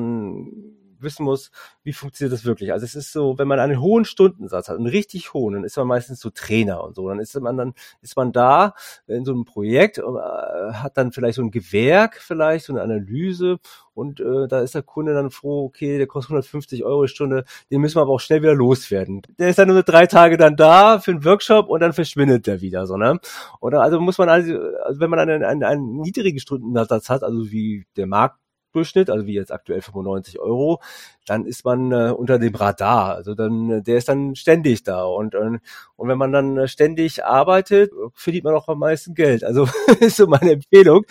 wissen 1.01 1.25
muss, 1.25 1.51
wie 1.83 1.93
funktioniert 1.93 2.33
das 2.33 2.45
wirklich. 2.45 2.73
Also 2.73 2.85
es 2.85 2.95
ist 2.95 3.13
so, 3.13 3.39
wenn 3.39 3.49
man 3.49 3.61
einen 3.61 3.81
hohen 3.81 4.05
Stundensatz 4.05 4.69
hat, 4.69 4.77
einen 4.77 4.87
richtig 4.87 5.33
hohen, 5.33 5.55
dann 5.55 5.65
ist 5.65 5.77
man 5.77 5.87
meistens 5.87 6.21
so 6.21 6.31
Trainer 6.31 6.83
und 6.83 6.95
so. 6.97 7.09
Dann 7.09 7.21
ist 7.21 7.39
man 7.41 7.57
dann 7.57 7.75
ist 8.03 8.17
man 8.17 8.33
da 8.33 8.75
in 9.07 9.25
so 9.25 9.33
einem 9.33 9.45
Projekt, 9.45 9.99
und, 9.99 10.17
äh, 10.17 10.73
hat 10.73 10.97
dann 10.97 11.13
vielleicht 11.13 11.37
so 11.37 11.43
ein 11.43 11.51
Gewerk, 11.51 12.21
vielleicht 12.21 12.67
so 12.67 12.73
eine 12.73 12.83
Analyse 12.83 13.59
und 13.95 14.21
äh, 14.21 14.47
da 14.49 14.61
ist 14.61 14.75
der 14.75 14.83
Kunde 14.83 15.15
dann 15.15 15.31
froh, 15.31 15.65
okay, 15.65 15.99
der 15.99 16.07
kostet 16.07 16.31
150 16.31 16.85
Euro 16.85 17.03
die 17.03 17.09
Stunde, 17.09 17.45
den 17.71 17.81
müssen 17.81 17.97
wir 17.97 18.03
aber 18.03 18.13
auch 18.13 18.21
schnell 18.21 18.43
wieder 18.43 18.55
loswerden. 18.55 19.23
Der 19.39 19.49
ist 19.49 19.59
dann 19.59 19.69
nur 19.69 19.83
drei 19.83 20.07
Tage 20.07 20.37
dann 20.37 20.57
da 20.57 21.01
für 21.01 21.11
einen 21.11 21.25
Workshop 21.25 21.69
und 21.69 21.81
dann 21.81 21.93
verschwindet 21.93 22.47
der 22.47 22.61
wieder, 22.61 22.87
so 22.87 22.97
ne? 22.97 23.19
Oder 23.61 23.83
also 23.83 24.01
muss 24.01 24.19
man 24.19 24.29
also, 24.29 24.55
also 24.85 25.01
wenn 25.01 25.11
man 25.11 25.19
einen, 25.19 25.43
einen, 25.45 25.65
einen 25.65 26.01
niedrigen 26.01 26.39
Stundensatz 26.39 27.09
hat, 27.09 27.23
also 27.25 27.51
wie 27.51 27.87
der 27.97 28.07
Markt 28.07 28.39
Durchschnitt, 28.72 29.11
also 29.11 29.26
wie 29.26 29.35
jetzt 29.35 29.52
aktuell 29.52 29.81
95 29.81 30.38
Euro, 30.40 30.81
dann 31.26 31.44
ist 31.44 31.64
man 31.64 31.92
äh, 31.92 32.12
unter 32.16 32.38
dem 32.38 32.54
Radar. 32.54 33.14
Also 33.14 33.35
dann, 33.35 33.70
äh, 33.70 33.83
der 33.83 33.98
ist 33.98 34.09
dann 34.09 34.35
ständig 34.35 34.83
da. 34.83 35.04
Und, 35.04 35.35
äh, 35.35 35.59
und 35.96 36.09
wenn 36.09 36.18
man 36.18 36.33
dann 36.33 36.57
äh, 36.57 36.68
ständig 36.68 37.24
arbeitet, 37.24 37.92
verdient 38.14 38.44
man 38.44 38.54
auch 38.54 38.68
am 38.68 38.78
meisten 38.78 39.14
Geld. 39.14 39.44
Also 39.44 39.68
ist 40.00 40.16
so 40.16 40.26
meine 40.26 40.52
Empfehlung. 40.52 41.04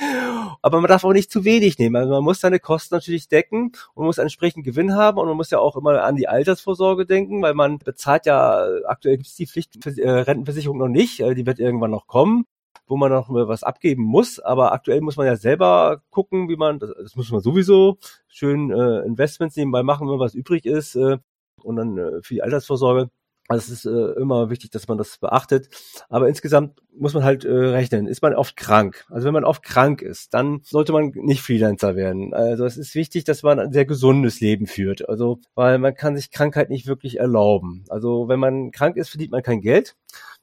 Aber 0.61 0.81
man 0.81 0.87
darf 0.87 1.03
auch 1.03 1.13
nicht 1.13 1.31
zu 1.31 1.45
wenig 1.45 1.77
nehmen. 1.77 1.95
Also 1.95 2.11
man 2.11 2.23
muss 2.23 2.39
seine 2.39 2.59
Kosten 2.59 2.95
natürlich 2.95 3.27
decken 3.27 3.71
und 3.93 4.05
muss 4.05 4.17
entsprechend 4.17 4.65
Gewinn 4.65 4.95
haben 4.95 5.17
und 5.17 5.27
man 5.27 5.37
muss 5.37 5.51
ja 5.51 5.59
auch 5.59 5.75
immer 5.75 6.03
an 6.03 6.15
die 6.15 6.27
Altersvorsorge 6.27 7.05
denken, 7.05 7.41
weil 7.41 7.53
man 7.53 7.77
bezahlt 7.79 8.25
ja, 8.25 8.65
aktuell 8.85 9.17
gibt 9.17 9.27
es 9.27 9.35
die 9.35 9.47
Pflichtrentenversicherung 9.47 10.77
noch 10.77 10.87
nicht, 10.87 11.19
die 11.19 11.45
wird 11.45 11.59
irgendwann 11.59 11.91
noch 11.91 12.07
kommen 12.07 12.45
wo 12.85 12.97
man 12.97 13.11
noch 13.11 13.29
was 13.29 13.63
abgeben 13.63 14.03
muss. 14.03 14.39
Aber 14.39 14.71
aktuell 14.73 15.01
muss 15.01 15.17
man 15.17 15.25
ja 15.25 15.35
selber 15.35 16.01
gucken, 16.09 16.49
wie 16.49 16.57
man, 16.57 16.79
das, 16.79 16.91
das 17.01 17.15
muss 17.15 17.31
man 17.31 17.41
sowieso, 17.41 17.97
schön 18.27 18.71
äh, 18.71 18.99
Investments 19.05 19.55
nebenbei 19.55 19.83
machen, 19.83 20.09
wenn 20.09 20.19
was 20.19 20.35
übrig 20.35 20.65
ist. 20.65 20.95
Äh, 20.95 21.17
und 21.63 21.75
dann 21.75 21.97
äh, 21.97 22.21
für 22.21 22.35
die 22.35 22.43
Altersvorsorge 22.43 23.09
Also 23.49 23.71
es 23.73 23.85
ist 23.85 23.85
äh, 23.85 24.19
immer 24.19 24.49
wichtig, 24.49 24.71
dass 24.71 24.87
man 24.87 24.97
das 24.97 25.17
beachtet. 25.17 25.69
Aber 26.09 26.27
insgesamt 26.27 26.81
muss 26.95 27.13
man 27.13 27.23
halt 27.23 27.45
äh, 27.45 27.51
rechnen. 27.51 28.07
Ist 28.07 28.21
man 28.21 28.33
oft 28.35 28.57
krank? 28.57 29.05
Also 29.09 29.25
wenn 29.25 29.33
man 29.33 29.45
oft 29.45 29.63
krank 29.63 30.01
ist, 30.01 30.33
dann 30.33 30.59
sollte 30.63 30.91
man 30.91 31.11
nicht 31.15 31.41
Freelancer 31.41 31.95
werden. 31.95 32.33
Also 32.33 32.65
es 32.65 32.77
ist 32.77 32.93
wichtig, 32.95 33.23
dass 33.23 33.43
man 33.43 33.59
ein 33.59 33.71
sehr 33.73 33.85
gesundes 33.85 34.41
Leben 34.41 34.67
führt. 34.67 35.07
Also 35.09 35.39
weil 35.55 35.77
man 35.79 35.95
kann 35.95 36.15
sich 36.15 36.31
Krankheit 36.31 36.69
nicht 36.69 36.87
wirklich 36.87 37.19
erlauben. 37.19 37.85
Also 37.89 38.27
wenn 38.27 38.39
man 38.39 38.71
krank 38.71 38.97
ist, 38.97 39.09
verdient 39.09 39.31
man 39.31 39.43
kein 39.43 39.61
Geld. 39.61 39.95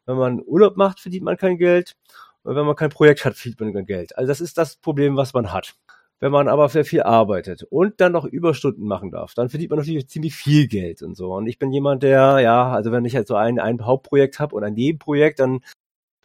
Wenn 0.06 0.16
man 0.16 0.42
Urlaub 0.44 0.76
macht, 0.76 1.00
verdient 1.00 1.24
man 1.24 1.36
kein 1.36 1.59
Geld. 1.59 1.96
Wenn 2.45 2.66
man 2.66 2.76
kein 2.76 2.90
Projekt 2.90 3.24
hat, 3.24 3.34
verdient 3.34 3.61
man 3.61 3.72
kein 3.72 3.86
Geld. 3.86 4.16
Also 4.16 4.28
das 4.28 4.40
ist 4.40 4.59
das 4.59 4.76
Problem, 4.76 5.16
was 5.16 5.32
man 5.32 5.53
hat. 5.53 5.74
Wenn 6.20 6.30
man 6.30 6.49
aber 6.49 6.68
sehr 6.68 6.84
viel 6.84 7.03
arbeitet 7.03 7.64
und 7.64 8.01
dann 8.01 8.12
noch 8.12 8.24
Überstunden 8.24 8.86
machen 8.86 9.11
darf, 9.11 9.34
dann 9.34 9.49
verdient 9.49 9.70
man 9.70 9.80
natürlich 9.80 10.09
ziemlich 10.09 10.34
viel 10.34 10.68
Geld 10.68 11.03
und 11.03 11.16
so. 11.16 11.34
Und 11.34 11.47
ich 11.47 11.59
bin 11.59 11.72
jemand, 11.72 12.03
der, 12.03 12.38
ja, 12.40 12.70
also 12.70 12.92
wenn 12.92 13.05
ich 13.05 13.16
halt 13.16 13.26
so 13.26 13.34
ein, 13.34 13.59
ein 13.59 13.84
Hauptprojekt 13.84 14.38
habe 14.38 14.55
und 14.55 14.64
ein 14.64 14.74
Nebenprojekt, 14.74 15.40
dann 15.40 15.61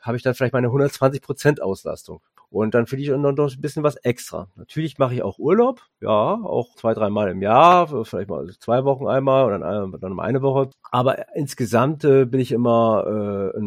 habe 0.01 0.17
ich 0.17 0.23
dann 0.23 0.35
vielleicht 0.35 0.53
meine 0.53 0.67
120 0.67 1.21
Prozent 1.21 1.61
Auslastung. 1.61 2.21
Und 2.51 2.73
dann 2.73 2.87
finde 2.87 3.03
ich 3.03 3.09
noch, 3.09 3.31
noch 3.31 3.53
ein 3.53 3.61
bisschen 3.61 3.83
was 3.83 3.95
extra. 3.97 4.47
Natürlich 4.55 4.97
mache 4.97 5.13
ich 5.13 5.21
auch 5.21 5.37
Urlaub, 5.37 5.81
ja, 6.01 6.09
auch 6.09 6.75
zwei, 6.75 6.95
dreimal 6.95 7.29
im 7.29 7.43
Jahr, 7.43 7.87
vielleicht 8.05 8.29
mal 8.29 8.49
zwei 8.59 8.83
Wochen 8.85 9.07
einmal 9.07 9.45
oder 9.45 9.59
dann, 9.59 9.95
dann 9.99 10.13
mal 10.13 10.23
eine 10.23 10.41
Woche. 10.41 10.69
Aber 10.91 11.35
insgesamt 11.35 12.03
äh, 12.05 12.25
bin 12.25 12.39
ich 12.39 12.51
immer, 12.51 13.51
äh, 13.53 13.59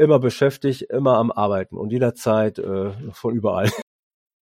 immer 0.00 0.20
beschäftigt, 0.20 0.82
immer 0.82 1.18
am 1.18 1.32
Arbeiten 1.32 1.76
und 1.76 1.90
jederzeit 1.90 2.58
äh, 2.58 2.90
von 3.12 3.34
überall. 3.34 3.70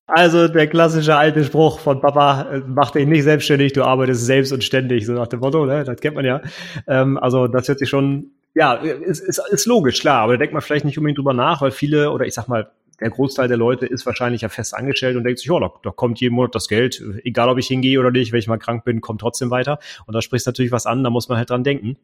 Also 0.10 0.48
der 0.48 0.68
klassische 0.68 1.18
alte 1.18 1.44
Spruch 1.44 1.80
von 1.80 2.00
Papa, 2.00 2.44
äh, 2.44 2.62
mach 2.66 2.92
dich 2.92 3.06
nicht 3.06 3.24
selbstständig, 3.24 3.74
du 3.74 3.84
arbeitest 3.84 4.26
selbst 4.26 4.54
und 4.54 4.64
ständig, 4.64 5.06
so 5.06 5.12
nach 5.12 5.28
dem 5.28 5.42
Motto, 5.42 5.66
ne? 5.66 5.84
das 5.84 6.00
kennt 6.00 6.16
man 6.16 6.24
ja. 6.24 6.40
Ähm, 6.88 7.18
also 7.18 7.50
das 7.50 7.68
hört 7.68 7.80
sich 7.80 7.90
schon, 7.90 8.32
ja, 8.56 8.76
ist, 8.76 9.20
ist, 9.20 9.42
ist 9.50 9.66
logisch, 9.66 10.00
klar, 10.00 10.22
aber 10.22 10.34
da 10.34 10.38
denkt 10.38 10.54
man 10.54 10.62
vielleicht 10.62 10.86
nicht 10.86 10.98
unbedingt 10.98 11.18
drüber 11.18 11.34
nach, 11.34 11.62
weil 11.62 11.72
viele, 11.72 12.12
oder 12.12 12.26
ich 12.26 12.34
sag 12.34 12.48
mal, 12.48 12.72
der 13.00 13.10
Großteil 13.10 13.48
der 13.48 13.58
Leute 13.58 13.86
ist 13.86 14.06
wahrscheinlich 14.06 14.42
ja 14.42 14.50
fest 14.50 14.76
angestellt 14.76 15.18
und 15.18 15.24
denkt 15.24 15.40
sich, 15.40 15.50
ja, 15.50 15.60
da, 15.60 15.72
da 15.84 15.92
kommt 15.92 16.20
jeden 16.20 16.36
Monat 16.36 16.56
das 16.56 16.68
Geld, 16.68 17.02
egal 17.24 17.50
ob 17.50 17.58
ich 17.58 17.68
hingehe 17.68 18.00
oder 18.00 18.12
nicht, 18.12 18.32
wenn 18.32 18.40
ich 18.40 18.48
mal 18.48 18.58
krank 18.58 18.84
bin, 18.84 19.02
kommt 19.02 19.22
trotzdem 19.22 19.52
weiter. 19.52 19.80
Und 20.06 20.14
da 20.14 20.22
sprichst 20.22 20.48
natürlich 20.48 20.72
was 20.72 20.86
an, 20.86 21.04
da 21.04 21.10
muss 21.10 21.30
man 21.30 21.38
halt 21.38 21.50
dran 21.50 21.64
denken 21.64 21.98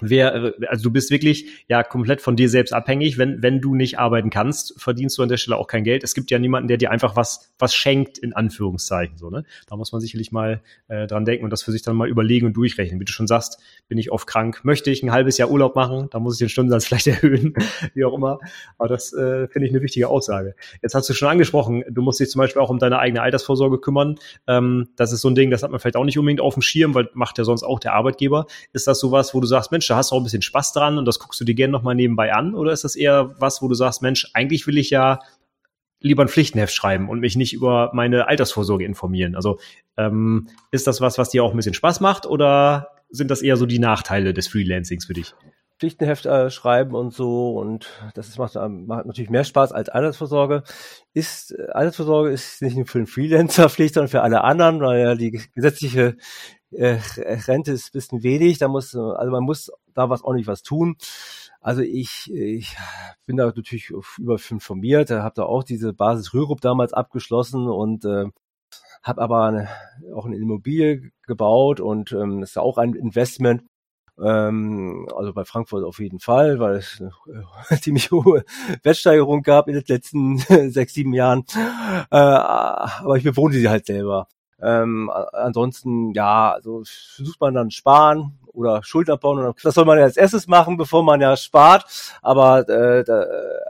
wer, 0.00 0.34
äh, 0.34 0.66
also 0.66 0.84
du 0.84 0.90
bist 0.90 1.10
wirklich 1.10 1.64
ja 1.68 1.82
komplett 1.82 2.20
von 2.20 2.36
dir 2.36 2.48
selbst 2.48 2.72
abhängig. 2.72 3.18
Wenn, 3.18 3.42
wenn 3.42 3.60
du 3.60 3.74
nicht 3.74 3.98
arbeiten 3.98 4.30
kannst, 4.30 4.80
verdienst 4.80 5.18
du 5.18 5.22
an 5.22 5.28
der 5.28 5.36
Stelle 5.36 5.56
auch 5.56 5.66
kein 5.66 5.84
Geld. 5.84 6.04
Es 6.04 6.14
gibt 6.14 6.30
ja 6.30 6.38
niemanden, 6.38 6.68
der 6.68 6.76
dir 6.76 6.90
einfach 6.90 7.16
was, 7.16 7.52
was 7.58 7.74
schenkt, 7.74 8.18
in 8.18 8.32
Anführungszeichen. 8.32 9.16
So, 9.18 9.30
ne? 9.30 9.44
Da 9.66 9.76
muss 9.76 9.92
man 9.92 10.00
sicherlich 10.00 10.32
mal 10.32 10.62
äh, 10.88 11.06
dran 11.06 11.24
denken 11.24 11.44
und 11.44 11.50
das 11.50 11.62
für 11.62 11.72
sich 11.72 11.82
dann 11.82 11.96
mal 11.96 12.08
überlegen 12.08 12.46
und 12.46 12.54
durchrechnen. 12.54 13.00
Wie 13.00 13.04
du 13.04 13.12
schon 13.12 13.26
sagst, 13.26 13.60
bin 13.88 13.98
ich 13.98 14.10
oft 14.10 14.26
krank, 14.26 14.60
möchte 14.64 14.90
ich 14.90 15.02
ein 15.02 15.12
halbes 15.12 15.38
Jahr 15.38 15.50
Urlaub 15.50 15.76
machen, 15.76 16.08
da 16.10 16.18
muss 16.18 16.34
ich 16.34 16.38
den 16.38 16.48
Stundensatz 16.48 16.84
vielleicht 16.86 17.06
erhöhen, 17.06 17.54
wie 17.94 18.04
auch 18.04 18.14
immer. 18.14 18.38
Aber 18.78 18.88
das 18.88 19.12
äh, 19.12 19.48
finde 19.48 19.66
ich 19.66 19.72
eine 19.72 19.82
wichtige 19.82 20.08
Aussage. 20.08 20.54
Jetzt 20.82 20.94
hast 20.94 21.08
du 21.08 21.14
schon 21.14 21.28
angesprochen, 21.28 21.84
du 21.88 22.02
musst 22.02 22.20
dich 22.20 22.30
zum 22.30 22.40
Beispiel 22.40 22.62
auch 22.62 22.70
um 22.70 22.78
deine 22.78 22.98
eigene 22.98 23.22
Altersvorsorge 23.22 23.78
kümmern. 23.78 24.16
Ähm, 24.46 24.88
das 24.96 25.12
ist 25.12 25.20
so 25.20 25.28
ein 25.28 25.34
Ding, 25.34 25.50
das 25.50 25.62
hat 25.62 25.70
man 25.70 25.80
vielleicht 25.80 25.96
auch 25.96 26.04
nicht 26.04 26.18
unbedingt 26.18 26.40
auf 26.40 26.54
dem 26.54 26.62
Schirm, 26.62 26.94
weil 26.94 27.08
macht 27.14 27.38
ja 27.38 27.44
sonst 27.44 27.62
auch 27.62 27.80
der 27.80 27.94
Arbeitgeber. 27.94 28.46
Ist 28.72 28.86
das 28.86 29.00
sowas, 29.00 29.34
wo 29.34 29.40
du 29.40 29.46
sagst, 29.46 29.72
Mensch, 29.72 29.87
da 29.88 29.96
hast 29.96 30.10
du 30.10 30.16
auch 30.16 30.20
ein 30.20 30.24
bisschen 30.24 30.42
Spaß 30.42 30.72
dran 30.72 30.98
und 30.98 31.04
das 31.04 31.18
guckst 31.18 31.40
du 31.40 31.44
dir 31.44 31.54
gerne 31.54 31.72
nochmal 31.72 31.94
nebenbei 31.94 32.32
an? 32.32 32.54
Oder 32.54 32.72
ist 32.72 32.84
das 32.84 32.96
eher 32.96 33.34
was, 33.38 33.62
wo 33.62 33.68
du 33.68 33.74
sagst, 33.74 34.02
Mensch, 34.02 34.30
eigentlich 34.34 34.66
will 34.66 34.78
ich 34.78 34.90
ja 34.90 35.18
lieber 36.00 36.22
ein 36.22 36.28
Pflichtenheft 36.28 36.72
schreiben 36.72 37.08
und 37.08 37.20
mich 37.20 37.36
nicht 37.36 37.52
über 37.52 37.90
meine 37.92 38.28
Altersvorsorge 38.28 38.84
informieren? 38.84 39.34
Also 39.34 39.58
ähm, 39.96 40.48
ist 40.70 40.86
das 40.86 41.00
was, 41.00 41.18
was 41.18 41.30
dir 41.30 41.44
auch 41.44 41.50
ein 41.50 41.56
bisschen 41.56 41.74
Spaß 41.74 42.00
macht 42.00 42.26
oder 42.26 42.88
sind 43.10 43.30
das 43.30 43.42
eher 43.42 43.56
so 43.56 43.66
die 43.66 43.78
Nachteile 43.78 44.34
des 44.34 44.48
Freelancings 44.48 45.06
für 45.06 45.14
dich? 45.14 45.34
Pflichtenheft 45.78 46.26
äh, 46.26 46.50
schreiben 46.50 46.94
und 46.94 47.14
so 47.14 47.56
und 47.56 47.88
das 48.14 48.28
ist, 48.28 48.38
macht, 48.38 48.56
macht 48.56 49.06
natürlich 49.06 49.30
mehr 49.30 49.44
Spaß 49.44 49.72
als 49.72 49.88
Altersvorsorge. 49.88 50.64
Ist 51.12 51.52
äh, 51.52 51.70
Altersvorsorge 51.70 52.30
ist 52.30 52.62
nicht 52.62 52.76
nur 52.76 52.86
für 52.86 52.98
den 52.98 53.06
Freelancer 53.06 53.68
Pflicht, 53.68 53.94
sondern 53.94 54.10
für 54.10 54.22
alle 54.22 54.42
anderen, 54.42 54.80
weil 54.80 55.00
ja 55.00 55.14
die 55.14 55.40
gesetzliche 55.54 56.16
äh, 56.70 56.98
Rente 57.16 57.72
ist 57.72 57.88
ein 57.88 57.92
bisschen 57.92 58.22
wenig, 58.22 58.58
da 58.58 58.68
muss, 58.68 58.94
also 58.94 59.30
man 59.30 59.44
muss 59.44 59.70
da 59.94 60.10
was 60.10 60.22
ordentlich 60.22 60.46
was 60.46 60.62
tun. 60.62 60.96
Also 61.60 61.82
ich, 61.82 62.32
ich 62.32 62.76
bin 63.26 63.36
da 63.36 63.46
natürlich 63.46 63.90
über 64.18 64.38
informiert, 64.50 65.10
habe 65.10 65.34
da 65.34 65.42
auch 65.44 65.64
diese 65.64 65.92
Basis 65.92 66.32
Rürup 66.34 66.60
damals 66.60 66.92
abgeschlossen 66.92 67.68
und 67.68 68.04
äh, 68.04 68.26
habe 69.02 69.20
aber 69.22 69.44
eine, 69.44 69.68
auch 70.14 70.26
eine 70.26 70.36
Immobilie 70.36 71.10
gebaut 71.26 71.80
und 71.80 72.12
ähm, 72.12 72.42
ist 72.42 72.58
auch 72.58 72.78
ein 72.78 72.94
Investment. 72.94 73.64
Ähm, 74.20 75.08
also 75.16 75.32
bei 75.32 75.44
Frankfurt 75.44 75.84
auf 75.84 76.00
jeden 76.00 76.20
Fall, 76.20 76.58
weil 76.58 76.76
es 76.76 77.00
eine 77.00 77.80
ziemlich 77.80 78.10
hohe 78.10 78.44
Wertsteigerung 78.82 79.42
gab 79.42 79.68
in 79.68 79.74
den 79.74 79.84
letzten 79.86 80.38
sechs, 80.70 80.94
sieben 80.94 81.14
Jahren. 81.14 81.44
Äh, 82.10 82.16
aber 82.16 83.16
ich 83.16 83.24
bewohne 83.24 83.54
sie 83.54 83.68
halt 83.68 83.86
selber. 83.86 84.28
Ähm, 84.60 85.10
ansonsten, 85.32 86.12
ja, 86.14 86.52
also 86.52 86.82
versucht 86.84 87.40
man 87.40 87.54
dann 87.54 87.70
sparen 87.70 88.38
oder 88.52 88.82
Schulden 88.82 89.12
abbauen. 89.12 89.38
Und 89.38 89.64
das 89.64 89.74
soll 89.74 89.84
man 89.84 89.98
ja 89.98 90.04
als 90.04 90.16
erstes 90.16 90.48
machen, 90.48 90.76
bevor 90.76 91.02
man 91.02 91.20
ja 91.20 91.36
spart. 91.36 91.84
Aber 92.22 92.68
äh, 92.68 93.04
da, 93.04 93.24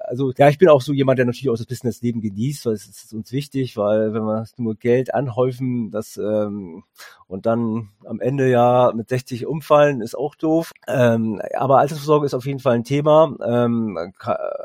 also 0.07 0.33
ja, 0.37 0.49
ich 0.49 0.59
bin 0.59 0.69
auch 0.69 0.81
so 0.81 0.93
jemand, 0.93 1.19
der 1.19 1.27
natürlich 1.27 1.51
auch 1.51 1.57
das 1.57 1.67
Businessleben 1.67 2.21
genießt, 2.21 2.67
weil 2.67 2.73
es 2.73 2.89
ist 2.89 3.13
uns 3.13 3.31
wichtig, 3.33 3.77
weil 3.77 4.15
wenn 4.15 4.23
wir 4.23 4.47
nur 4.57 4.75
Geld 4.77 5.15
anhäufen, 5.15 5.91
das 5.91 6.17
ähm, 6.17 6.85
und 7.29 7.45
dann 7.45 7.91
am 8.05 8.21
Ende 8.21 8.49
ja 8.51 8.91
mit 8.95 9.11
60 9.11 9.47
umfallen, 9.47 10.01
ist 10.01 10.17
auch 10.17 10.35
doof. 10.35 10.73
Ähm, 10.89 11.41
aber 11.55 11.79
Altersvorsorge 11.79 12.27
ist 12.27 12.35
auf 12.35 12.47
jeden 12.47 12.59
Fall 12.59 12.75
ein 12.75 12.85
Thema. 12.85 13.37
Ähm, 13.47 13.99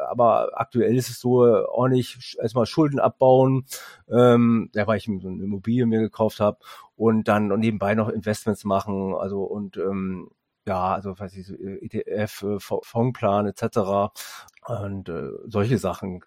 aber 0.09 0.51
aktuell 0.53 0.95
ist 0.95 1.09
es 1.09 1.20
so, 1.20 1.41
ordentlich 1.41 2.38
erstmal 2.41 2.66
Schulden 2.66 2.99
abbauen, 2.99 3.66
ähm, 4.09 4.70
ja, 4.74 4.88
weil 4.88 4.97
ich 4.97 5.05
so 5.05 5.28
eine 5.28 5.43
Immobilie 5.43 5.86
mir 5.86 5.99
gekauft 5.99 6.39
habe 6.39 6.57
und 6.95 7.28
dann 7.28 7.51
und 7.51 7.59
nebenbei 7.59 7.95
noch 7.95 8.07
Investments 8.09 8.64
machen, 8.64 9.14
also 9.14 9.43
und 9.43 9.78
ähm, 9.78 10.30
ja, 10.66 10.93
also 10.93 11.20
weiß 11.20 11.36
ich, 11.36 11.45
so 11.47 11.55
ETF, 11.55 12.43
äh, 12.43 12.59
Fondsplan 12.59 13.47
etc. 13.47 14.14
Und 14.66 15.09
äh, 15.09 15.30
solche 15.47 15.78
Sachen 15.78 16.22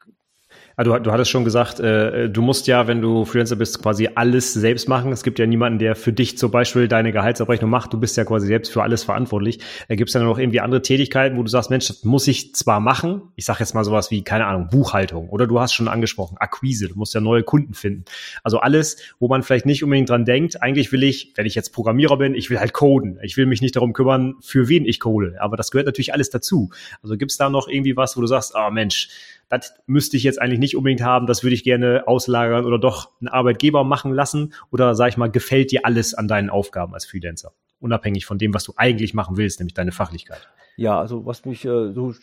Du, 0.79 0.99
du 0.99 1.11
hattest 1.11 1.31
schon 1.31 1.47
gesagt, 1.47 1.81
äh, 1.81 2.29
du 2.29 2.43
musst 2.43 2.67
ja, 2.67 2.87
wenn 2.87 3.01
du 3.01 3.25
Freelancer 3.25 3.57
bist, 3.57 3.83
quasi 3.83 4.11
alles 4.15 4.53
selbst 4.53 4.91
machen. 4.91 5.11
Es 5.11 5.23
gibt 5.23 5.39
ja 5.39 5.47
niemanden, 5.47 5.79
der 5.79 5.97
für 5.97 6.13
dich 6.13 6.37
zum 6.37 6.51
Beispiel 6.51 6.87
deine 6.87 7.13
Gehaltsabrechnung 7.13 7.71
macht. 7.71 7.95
Du 7.95 7.99
bist 7.99 8.15
ja 8.19 8.27
quasi 8.27 8.47
selbst 8.47 8.71
für 8.71 8.83
alles 8.83 9.03
verantwortlich. 9.03 9.61
Äh, 9.89 9.97
gibt 9.97 10.11
es 10.11 10.13
dann 10.13 10.25
noch 10.25 10.39
irgendwie 10.39 10.61
andere 10.61 10.83
Tätigkeiten, 10.83 11.39
wo 11.39 11.43
du 11.43 11.49
sagst, 11.49 11.71
Mensch, 11.71 11.87
das 11.89 12.05
muss 12.05 12.29
ich 12.29 12.55
zwar 12.55 12.81
machen. 12.81 13.23
Ich 13.37 13.47
sage 13.47 13.61
jetzt 13.61 13.73
mal 13.73 13.85
sowas 13.85 14.11
wie, 14.11 14.23
keine 14.23 14.45
Ahnung, 14.45 14.69
Buchhaltung. 14.69 15.31
Oder 15.31 15.47
du 15.47 15.59
hast 15.59 15.73
schon 15.73 15.89
angesprochen, 15.89 16.37
Akquise. 16.37 16.89
Du 16.89 16.97
musst 16.97 17.15
ja 17.15 17.23
neue 17.23 17.43
Kunden 17.43 17.73
finden. 17.73 18.05
Also 18.45 18.59
alles, 18.59 18.99
wo 19.19 19.29
man 19.29 19.43
vielleicht 19.43 19.65
nicht 19.65 19.83
unbedingt 19.83 20.11
dran 20.11 20.27
denkt. 20.27 20.63
Eigentlich 20.63 20.93
will 20.93 21.05
ich, 21.05 21.33
wenn 21.37 21.47
ich 21.47 21.55
jetzt 21.55 21.71
Programmierer 21.71 22.19
bin, 22.19 22.35
ich 22.35 22.51
will 22.51 22.61
halt 22.61 22.75
coden. 22.75 23.19
Ich 23.23 23.39
will 23.39 23.47
mich 23.47 23.63
nicht 23.63 23.77
darum 23.77 23.95
kümmern, 23.95 24.35
für 24.43 24.69
wen 24.69 24.85
ich 24.85 25.01
code. 25.01 25.37
Aber 25.41 25.57
das 25.57 25.71
gehört 25.71 25.87
natürlich 25.87 26.13
alles 26.13 26.29
dazu. 26.29 26.69
Also 27.03 27.17
gibt 27.17 27.31
es 27.31 27.39
da 27.39 27.49
noch 27.49 27.67
irgendwie 27.67 27.97
was, 27.97 28.15
wo 28.19 28.21
du 28.21 28.27
sagst, 28.27 28.55
ah 28.55 28.69
oh 28.69 28.71
Mensch, 28.71 29.09
das 29.49 29.75
müsste 29.87 30.17
ich 30.17 30.25
jetzt 30.25 30.41
eigentlich 30.41 30.59
nicht 30.59 30.66
unbedingt 30.75 31.03
haben, 31.03 31.27
das 31.27 31.43
würde 31.45 31.55
ich 31.55 31.63
gerne 31.63 32.09
auslagern 32.09 32.65
oder 32.65 32.79
doch 32.79 33.13
einen 33.21 33.29
Arbeitgeber 33.29 33.85
machen 33.85 34.13
lassen? 34.13 34.55
Oder 34.73 34.95
sag 34.95 35.11
ich 35.11 35.17
mal, 35.17 35.31
gefällt 35.31 35.71
dir 35.71 35.85
alles 35.85 36.15
an 36.15 36.27
deinen 36.27 36.51
Aufgaben 36.51 36.95
als 36.95 37.05
Freelancer? 37.05 37.53
Unabhängig 37.79 38.25
von 38.25 38.39
dem, 38.39 38.55
was 38.55 38.65
du 38.65 38.73
eigentlich 38.77 39.15
machen 39.15 39.37
willst, 39.37 39.61
nämlich 39.61 39.75
deine 39.75 39.93
Fachlichkeit. 39.93 40.49
Ja, 40.77 40.99
also 40.99 41.27
was 41.27 41.45
mich 41.45 41.65
äh, 41.65 41.93
so 41.93 42.15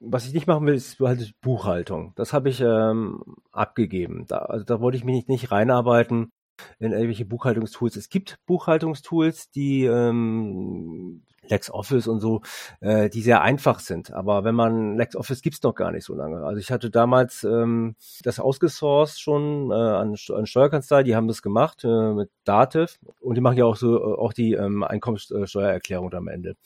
was 0.00 0.26
ich 0.26 0.34
nicht 0.34 0.46
machen 0.46 0.66
will, 0.66 0.74
ist 0.74 0.98
halt 1.00 1.32
Buchhaltung. 1.40 2.12
Das 2.16 2.32
habe 2.32 2.48
ich 2.48 2.60
ähm, 2.60 3.22
abgegeben. 3.52 4.26
Da, 4.28 4.38
also 4.38 4.64
da 4.64 4.80
wollte 4.80 4.98
ich 4.98 5.04
mich 5.04 5.14
nicht, 5.14 5.28
nicht 5.28 5.50
reinarbeiten 5.50 6.30
in 6.78 6.92
irgendwelche 6.92 7.26
Buchhaltungstools. 7.26 7.96
Es 7.96 8.08
gibt 8.08 8.36
Buchhaltungstools, 8.46 9.50
die 9.50 9.84
ähm, 9.84 11.22
LexOffice 11.50 12.08
und 12.08 12.20
so, 12.20 12.42
äh, 12.80 13.08
die 13.08 13.22
sehr 13.22 13.42
einfach 13.42 13.80
sind. 13.80 14.12
Aber 14.12 14.44
wenn 14.44 14.54
man 14.54 14.96
LexOffice 14.96 15.42
gibt's 15.42 15.62
noch 15.62 15.74
gar 15.74 15.92
nicht 15.92 16.04
so 16.04 16.14
lange. 16.14 16.44
Also 16.44 16.58
ich 16.58 16.70
hatte 16.70 16.90
damals 16.90 17.44
ähm, 17.44 17.96
das 18.22 18.40
ausgesourced 18.40 19.20
schon 19.20 19.70
äh, 19.70 19.74
an, 19.74 20.14
an 20.34 20.46
Steuerkanzlei, 20.46 21.02
die 21.02 21.16
haben 21.16 21.28
das 21.28 21.42
gemacht 21.42 21.84
äh, 21.84 22.12
mit 22.12 22.30
Dativ 22.44 22.98
und 23.20 23.34
die 23.36 23.40
machen 23.40 23.58
ja 23.58 23.64
auch 23.64 23.76
so 23.76 23.96
äh, 23.96 24.18
auch 24.18 24.32
die 24.32 24.54
ähm, 24.54 24.82
Einkommenssteuererklärung 24.82 26.12
am 26.12 26.28
Ende. 26.28 26.56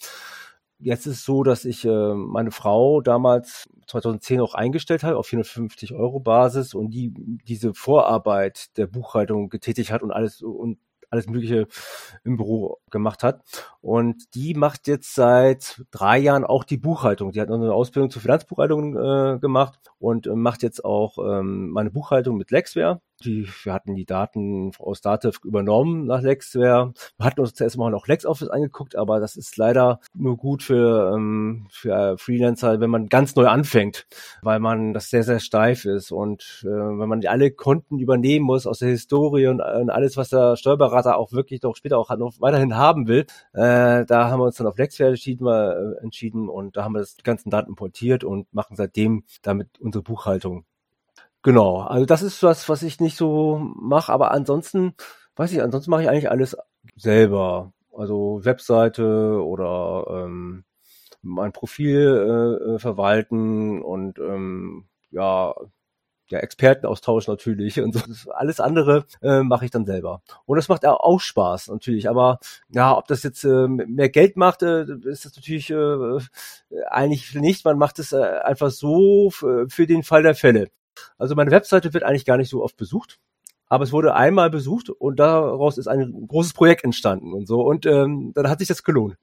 Jetzt 0.83 1.07
ist 1.07 1.16
es 1.16 1.24
so, 1.24 1.43
dass 1.43 1.66
ich 1.66 1.85
äh, 1.85 2.14
meine 2.14 2.51
Frau 2.51 3.03
damals 3.03 3.68
2010 3.87 4.41
auch 4.41 4.55
eingestellt 4.55 5.03
habe 5.03 5.18
auf 5.18 5.26
450 5.26 5.93
Euro 5.93 6.20
Basis 6.20 6.72
und 6.72 6.91
die 6.91 7.12
diese 7.47 7.74
Vorarbeit 7.74 8.76
der 8.78 8.87
Buchhaltung 8.87 9.51
getätigt 9.51 9.93
hat 9.93 10.03
und 10.03 10.11
alles 10.11 10.41
und 10.41 10.78
alles 11.11 11.26
Mögliche 11.26 11.66
im 12.24 12.36
Büro 12.36 12.78
gemacht 12.90 13.22
hat. 13.22 13.42
Und 13.80 14.34
die 14.34 14.54
macht 14.54 14.88
jetzt 14.88 15.14
seit 15.14 15.82
drei 15.90 16.18
Jahren 16.18 16.44
auch 16.44 16.64
die 16.64 16.78
Buchhaltung. 16.78 17.32
Die 17.32 17.40
hat 17.40 17.48
noch 17.48 17.56
eine 17.56 17.72
Ausbildung 17.72 18.11
zur 18.11 18.22
Finanzbuchhaltung 18.22 18.96
äh, 18.96 19.38
gemacht 19.40 19.78
und 19.98 20.26
äh, 20.26 20.34
macht 20.34 20.62
jetzt 20.62 20.84
auch 20.84 21.18
ähm, 21.18 21.70
meine 21.70 21.90
Buchhaltung 21.90 22.36
mit 22.36 22.50
Lexware. 22.50 23.00
Die, 23.25 23.47
wir 23.64 23.73
hatten 23.73 23.95
die 23.95 24.07
Daten 24.07 24.73
aus 24.79 25.01
Dativ 25.01 25.41
übernommen 25.45 26.07
nach 26.07 26.23
Lexware. 26.23 26.93
Wir 27.18 27.27
hatten 27.27 27.41
uns 27.41 27.55
zuerst 27.55 27.77
mal 27.77 27.91
noch 27.91 28.07
LexOffice 28.07 28.49
angeguckt, 28.49 28.97
aber 28.97 29.21
das 29.21 29.37
ist 29.37 29.57
leider 29.57 30.01
nur 30.14 30.37
gut 30.37 30.62
für, 30.62 31.12
ähm, 31.14 31.66
für 31.71 32.16
Freelancer, 32.18 32.81
wenn 32.81 32.91
man 32.91 33.09
ganz 33.09 33.37
neu 33.37 33.47
anfängt, 33.47 34.07
weil 34.43 34.59
man 34.59 34.95
das 34.95 35.11
sehr, 35.11 35.23
sehr 35.23 35.41
steif 35.41 35.85
ist. 35.85 36.12
Und 36.12 36.62
äh, 36.64 36.68
wenn 36.68 37.09
man 37.09 37.25
alle 37.27 37.51
Konten 37.51 37.99
übernehmen 37.99 38.47
muss 38.47 38.66
aus 38.66 38.79
der 38.79 38.89
Historie 38.89 39.49
und, 39.49 39.61
und 39.61 39.91
alles, 39.91 40.16
was 40.16 40.31
der 40.31 40.57
Steuerberater 40.57 41.18
auch 41.18 41.33
wirklich 41.33 41.61
doch 41.61 41.77
später 41.77 41.99
auch 41.99 42.11
noch 42.16 42.41
weiterhin 42.41 42.77
haben 42.77 43.07
will, 43.07 43.27
äh, 43.53 44.05
da 44.07 44.31
haben 44.31 44.41
wir 44.41 44.47
uns 44.47 44.57
dann 44.57 44.66
auf 44.66 44.79
Lexware 44.79 45.11
entschieden, 45.11 45.47
äh, 45.47 46.03
entschieden 46.03 46.49
und 46.49 46.77
da 46.77 46.85
haben 46.85 46.95
wir 46.95 47.01
das, 47.01 47.16
die 47.16 47.23
ganzen 47.23 47.51
Daten 47.51 47.71
importiert 47.71 48.25
und 48.25 48.53
machen 48.55 48.77
seitdem 48.77 49.25
damit 49.43 49.79
unsere 49.81 50.03
Buchhaltung 50.03 50.64
Genau, 51.43 51.80
also 51.80 52.05
das 52.05 52.22
ist 52.22 52.43
was, 52.43 52.68
was 52.68 52.82
ich 52.82 53.01
nicht 53.01 53.16
so 53.16 53.59
mache, 53.59 54.12
aber 54.12 54.30
ansonsten, 54.32 54.95
weiß 55.36 55.53
ich, 55.53 55.62
ansonsten 55.62 55.91
mache 55.91 56.03
ich 56.03 56.09
eigentlich 56.09 56.30
alles 56.30 56.57
selber. 56.97 57.72
Also 57.97 58.41
Webseite 58.45 59.43
oder 59.43 60.05
ähm, 60.24 60.64
mein 61.22 61.53
Profil 61.53 62.59
äh, 62.68 62.74
äh 62.74 62.78
verwalten 62.78 63.82
und 63.82 64.18
ähm, 64.18 64.86
ja, 65.11 65.55
ja, 66.30 66.38
Expertenaustausch 66.38 67.26
natürlich 67.26 67.80
und 67.80 67.95
so. 67.95 68.32
Alles 68.32 68.61
andere 68.61 69.07
äh, 69.22 69.43
mache 69.43 69.64
ich 69.64 69.70
dann 69.70 69.86
selber. 69.86 70.22
Und 70.47 70.57
das 70.57 70.68
macht 70.68 70.86
auch 70.86 71.20
Spaß 71.20 71.68
natürlich. 71.68 72.09
Aber 72.09 72.38
ja, 72.68 72.97
ob 72.97 73.09
das 73.09 73.22
jetzt 73.22 73.45
äh, 73.45 73.66
mehr 73.68 74.09
Geld 74.11 74.36
macht, 74.36 74.62
äh, 74.62 74.84
ist 75.05 75.24
das 75.24 75.36
natürlich 75.36 75.70
äh, 75.70 76.18
eigentlich 76.88 77.34
nicht. 77.34 77.64
Man 77.64 77.78
macht 77.78 77.99
es 77.99 78.12
äh, 78.12 78.22
einfach 78.22 78.70
so 78.70 79.30
für 79.30 79.86
den 79.86 80.03
Fall 80.05 80.22
der 80.22 80.34
Fälle. 80.34 80.68
Also 81.18 81.34
meine 81.34 81.51
Webseite 81.51 81.94
wird 81.94 82.05
eigentlich 82.05 82.24
gar 82.24 82.36
nicht 82.36 82.51
so 82.51 82.62
oft 82.62 82.76
besucht, 82.76 83.18
aber 83.66 83.84
es 83.84 83.92
wurde 83.92 84.14
einmal 84.14 84.51
besucht 84.51 84.90
und 84.90 85.18
daraus 85.18 85.78
ist 85.78 85.86
ein 85.86 86.26
großes 86.28 86.53
Projekt 86.53 86.84
entstanden 86.84 87.32
und 87.32 87.46
so 87.46 87.62
und 87.62 87.86
ähm, 87.86 88.32
dann 88.34 88.48
hat 88.48 88.59
sich 88.59 88.68
das 88.68 88.82
gelohnt. 88.82 89.16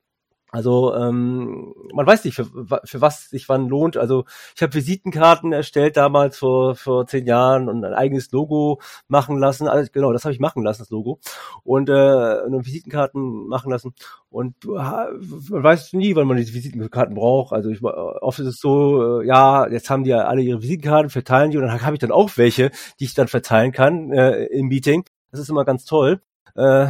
Also 0.50 0.95
ähm, 0.95 1.74
man 1.93 2.08
weiß 2.08 2.24
nicht, 2.24 2.36
für, 2.36 2.45
für 2.84 3.02
was 3.02 3.30
sich 3.30 3.50
wann 3.50 3.68
lohnt. 3.68 3.98
Also 3.98 4.24
ich 4.56 4.62
habe 4.62 4.74
Visitenkarten 4.74 5.52
erstellt 5.52 5.98
damals 5.98 6.38
vor 6.38 6.76
vor 6.76 7.06
zehn 7.06 7.26
Jahren 7.26 7.68
und 7.68 7.84
ein 7.84 7.93
eigenes 7.93 8.32
Logo 8.32 8.80
machen 9.10 9.38
lassen. 9.39 9.68
Also, 9.68 9.89
genau, 9.91 10.14
das 10.14 10.24
habe 10.24 10.34
ich 10.34 10.39
machen 10.39 10.64
lassen, 10.64 10.84
das 10.84 10.89
Logo 10.89 11.20
und 11.64 11.89
äh, 11.89 12.41
und 12.45 12.66
Visitenkarten 12.66 13.48
machen 13.48 13.72
lassen. 13.72 13.93
Und 14.30 14.56
man 14.66 15.64
weiß 15.64 15.93
nie, 15.93 16.16
wann 16.16 16.28
man 16.28 16.38
die 16.38 16.54
Visitenkarten 16.54 17.16
braucht. 17.16 17.54
Also 17.54 17.70
ich, 17.70 17.84
oft 17.84 18.39
ist 18.39 18.48
es 18.48 18.60
so, 18.60 19.22
äh, 19.22 19.28
ja, 19.28 19.68
jetzt 19.68 19.89
haben 19.89 20.04
die 20.04 20.12
ja 20.12 20.26
alle 20.26 20.41
ihre 20.41 20.62
Visitenkarten, 20.62 21.10
verteilen 21.10 21.52
die 21.52 21.58
und 21.58 21.64
dann 21.64 21.82
habe 21.82 21.95
ich 21.95 22.00
dann 22.00 22.12
auch 22.12 22.32
welche, 22.38 22.72
die 23.00 23.06
ich 23.06 23.14
dann 23.14 23.28
verteilen 23.28 23.72
kann 23.72 24.12
äh, 24.12 24.45
im 24.45 24.68
Meeting. 24.68 25.04
Das 25.32 25.41
ist 25.41 25.50
immer 25.50 25.66
ganz 25.66 25.86
toll. 25.86 26.22
Äh, 26.56 26.88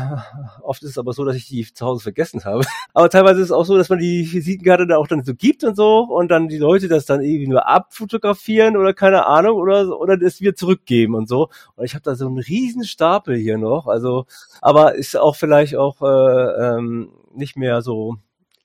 oft 0.61 0.83
ist 0.83 0.91
es 0.91 0.97
aber 0.97 1.13
so, 1.13 1.25
dass 1.25 1.35
ich 1.35 1.47
die 1.47 1.65
zu 1.73 1.85
Hause 1.85 2.03
vergessen 2.03 2.43
habe. 2.45 2.63
aber 2.93 3.09
teilweise 3.09 3.39
ist 3.39 3.47
es 3.47 3.51
auch 3.51 3.65
so, 3.65 3.77
dass 3.77 3.89
man 3.89 3.99
die 3.99 4.31
Visitenkarte 4.31 4.87
da 4.87 4.97
auch 4.97 5.07
dann 5.07 5.23
so 5.23 5.33
gibt 5.33 5.63
und 5.63 5.75
so 5.75 5.99
und 5.99 6.29
dann 6.29 6.47
die 6.47 6.57
Leute 6.57 6.87
das 6.87 7.05
dann 7.05 7.21
irgendwie 7.21 7.47
nur 7.47 7.67
abfotografieren 7.67 8.77
oder 8.77 8.93
keine 8.93 9.25
Ahnung 9.25 9.57
oder 9.57 9.99
oder 9.99 10.21
es 10.21 10.41
wieder 10.41 10.55
zurückgeben 10.55 11.15
und 11.15 11.27
so. 11.27 11.49
Und 11.75 11.85
ich 11.85 11.93
habe 11.93 12.03
da 12.03 12.15
so 12.15 12.27
einen 12.27 12.39
riesen 12.39 12.83
Stapel 12.83 13.35
hier 13.35 13.57
noch. 13.57 13.87
Also, 13.87 14.25
aber 14.61 14.95
ist 14.95 15.17
auch 15.17 15.35
vielleicht 15.35 15.75
auch 15.75 16.01
äh, 16.01 16.77
ähm, 16.77 17.11
nicht 17.33 17.57
mehr 17.57 17.81
so 17.81 18.17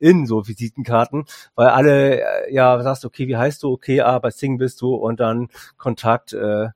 in 0.03 0.27
so 0.27 0.49
Visitenkarten, 0.49 1.27
weil 1.55 1.69
alle 1.69 2.21
äh, 2.21 2.53
ja 2.53 2.83
sagst, 2.83 3.05
okay, 3.05 3.29
wie 3.29 3.37
heißt 3.37 3.63
du? 3.63 3.71
Okay, 3.71 4.01
ah, 4.01 4.19
bei 4.19 4.31
Sing 4.31 4.59
bist 4.59 4.81
du 4.81 4.95
und 4.95 5.21
dann 5.21 5.49
Kontakt 5.77 6.33
äh, 6.33 6.71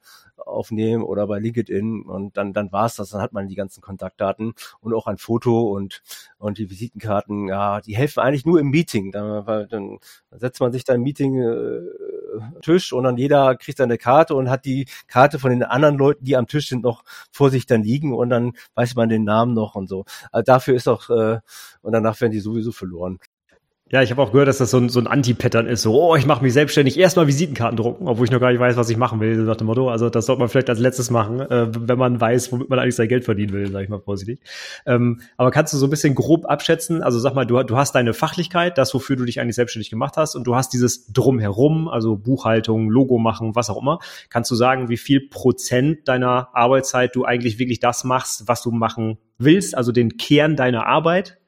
aufnehmen 0.47 1.03
oder 1.03 1.27
bei 1.27 1.39
LinkedIn 1.39 2.03
und 2.03 2.37
dann, 2.37 2.53
dann 2.53 2.73
war's 2.73 2.97
das. 2.97 3.11
Dann 3.11 3.21
hat 3.21 3.33
man 3.33 3.49
die 3.49 3.55
ganzen 3.57 3.81
Kontaktdaten 3.83 4.55
und 4.81 4.95
auch 4.95 5.07
ein 5.07 5.19
Foto 5.19 5.71
und, 5.73 6.03
und 6.39 6.59
die 6.59 6.71
Visitenkarten, 6.71 7.49
ja, 7.49 7.81
die 7.81 7.97
helfen 7.97 8.21
eigentlich 8.21 8.47
nur 8.47 8.61
im 8.61 8.69
Meeting. 8.71 9.13
Dann, 9.13 9.47
weil 9.47 9.67
dann 9.67 9.99
setzt 10.31 10.61
man 10.61 10.73
sich 10.73 10.85
da 10.85 10.95
im 10.95 11.03
Meeting 11.03 11.41
äh, 11.41 11.81
Tisch 12.63 12.93
und 12.93 13.05
dann 13.05 13.17
jeder 13.17 13.57
kriegt 13.57 13.79
dann 13.81 13.91
eine 13.91 13.99
Karte 13.99 14.35
und 14.35 14.51
hat 14.51 14.65
die 14.65 14.87
Karte 15.09 15.39
von 15.39 15.51
den 15.51 15.63
anderen 15.63 15.97
Leuten, 15.97 16.25
die 16.25 16.37
am 16.37 16.47
Tisch 16.47 16.69
sind, 16.69 16.83
noch 16.83 17.03
vor 17.33 17.51
sich 17.51 17.67
dann 17.67 17.83
liegen 17.83 18.15
und 18.15 18.31
dann 18.31 18.53
weiß 18.75 18.95
man 18.95 19.09
den 19.09 19.25
Namen 19.25 19.55
noch 19.55 19.75
und 19.75 19.89
so. 19.89 20.05
Also 20.33 20.45
dafür 20.45 20.75
ist 20.75 20.89
auch, 20.89 21.09
äh, 21.11 21.41
und 21.83 21.93
danach 21.93 22.21
werden 22.21 22.33
die 22.33 22.41
sowieso 22.41 22.73
verloren. 22.73 23.19
Ja, 23.89 24.03
ich 24.03 24.11
habe 24.11 24.21
auch 24.21 24.33
gehört, 24.33 24.49
dass 24.49 24.59
das 24.59 24.73
so 24.73 24.79
ein, 24.79 24.89
so 24.89 24.99
ein 24.99 25.07
Anti-Pattern 25.07 25.69
ist. 25.69 25.83
So, 25.83 25.95
oh, 25.95 26.17
ich 26.17 26.27
mache 26.27 26.43
mich 26.43 26.53
selbstständig, 26.53 26.99
erstmal 26.99 27.29
Visitenkarten 27.29 27.77
drucken, 27.77 28.09
obwohl 28.09 28.25
ich 28.25 28.33
noch 28.33 28.41
gar 28.41 28.51
nicht 28.51 28.59
weiß, 28.59 28.77
was 28.77 28.91
ich 28.91 28.97
machen 28.97 29.21
will, 29.21 29.37
nach 29.37 29.55
dem 29.55 29.69
Motto. 29.69 29.89
Also 29.89 30.11
das 30.11 30.27
sollte 30.27 30.41
man 30.41 30.49
vielleicht 30.49 30.69
als 30.69 30.81
letztes 30.81 31.09
machen, 31.11 31.39
äh, 31.39 31.69
wenn 31.71 31.97
man 31.97 32.21
weiß, 32.21 32.51
womit 32.51 32.69
man 32.69 32.81
eigentlich 32.81 32.97
sein 32.97 33.07
Geld 33.07 33.25
verdienen 33.25 33.53
will, 33.53 33.71
sage 33.71 33.85
ich 33.85 33.89
mal 33.89 34.01
vorsichtig. 34.01 34.41
Ähm, 34.87 35.21
aber 35.37 35.53
kannst 35.53 35.73
du 35.73 35.77
so 35.77 35.87
ein 35.87 35.91
bisschen 35.91 36.17
grob 36.17 36.47
abschätzen? 36.47 37.01
Also 37.01 37.21
sag 37.21 37.35
mal, 37.37 37.47
du, 37.47 37.63
du 37.63 37.77
hast 37.77 37.95
deine 37.95 38.13
Fachlichkeit, 38.13 38.77
das, 38.77 38.93
wofür 38.93 39.15
du 39.15 39.25
dich 39.25 39.41
eigentlich 39.41 39.55
selbstständig 39.55 39.91
gemacht 39.91 40.17
hast, 40.17 40.35
und 40.35 40.49
du 40.49 40.57
hast 40.57 40.73
dieses 40.73 41.07
Drumherum, 41.13 41.87
also 41.87 42.17
Buchhaltung, 42.17 42.91
Logo 42.91 43.19
machen, 43.19 43.55
was 43.55 43.71
auch 43.71 43.81
immer. 43.81 44.01
Kannst 44.31 44.51
du 44.51 44.57
sagen, 44.57 44.89
wie 44.89 44.97
viel 44.97 45.29
Prozent 45.29 46.09
deiner 46.09 46.49
Arbeitszeit 46.55 47.15
du 47.15 47.25
eigentlich 47.25 47.61
wirklich 47.61 47.79
das 47.79 48.03
machst, 48.03 48.49
was 48.49 48.63
du 48.63 48.73
machen 48.73 49.19
willst, 49.39 49.77
also 49.77 49.93
den 49.93 50.17
Kern 50.17 50.57
deiner 50.57 50.87
Arbeit? 50.87 51.39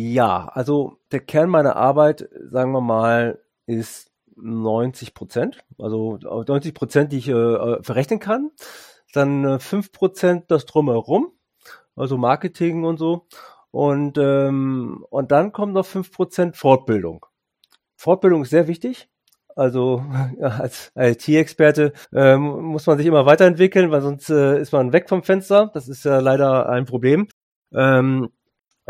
Ja, 0.00 0.46
also 0.54 1.00
der 1.10 1.18
Kern 1.18 1.50
meiner 1.50 1.74
Arbeit, 1.74 2.28
sagen 2.52 2.70
wir 2.70 2.80
mal, 2.80 3.42
ist 3.66 4.12
90 4.36 5.12
Prozent. 5.12 5.58
Also 5.76 6.18
90 6.22 6.72
Prozent, 6.72 7.10
die 7.10 7.18
ich 7.18 7.28
äh, 7.28 7.82
verrechnen 7.82 8.20
kann. 8.20 8.52
Dann 9.12 9.44
äh, 9.44 9.58
5 9.58 9.90
Prozent 9.90 10.52
das 10.52 10.66
Drumherum, 10.66 11.32
also 11.96 12.16
Marketing 12.16 12.84
und 12.84 12.98
so. 12.98 13.26
Und, 13.72 14.18
ähm, 14.18 15.04
und 15.10 15.32
dann 15.32 15.50
kommt 15.50 15.72
noch 15.74 15.86
5 15.86 16.12
Prozent 16.12 16.56
Fortbildung. 16.56 17.26
Fortbildung 17.96 18.42
ist 18.42 18.50
sehr 18.50 18.68
wichtig. 18.68 19.08
Also 19.56 20.04
als 20.40 20.92
IT-Experte 20.94 21.92
ähm, 22.12 22.42
muss 22.42 22.86
man 22.86 22.98
sich 22.98 23.06
immer 23.08 23.26
weiterentwickeln, 23.26 23.90
weil 23.90 24.02
sonst 24.02 24.30
äh, 24.30 24.60
ist 24.60 24.72
man 24.72 24.92
weg 24.92 25.08
vom 25.08 25.24
Fenster. 25.24 25.72
Das 25.74 25.88
ist 25.88 26.04
ja 26.04 26.20
leider 26.20 26.68
ein 26.68 26.84
Problem. 26.84 27.26
Ähm, 27.74 28.28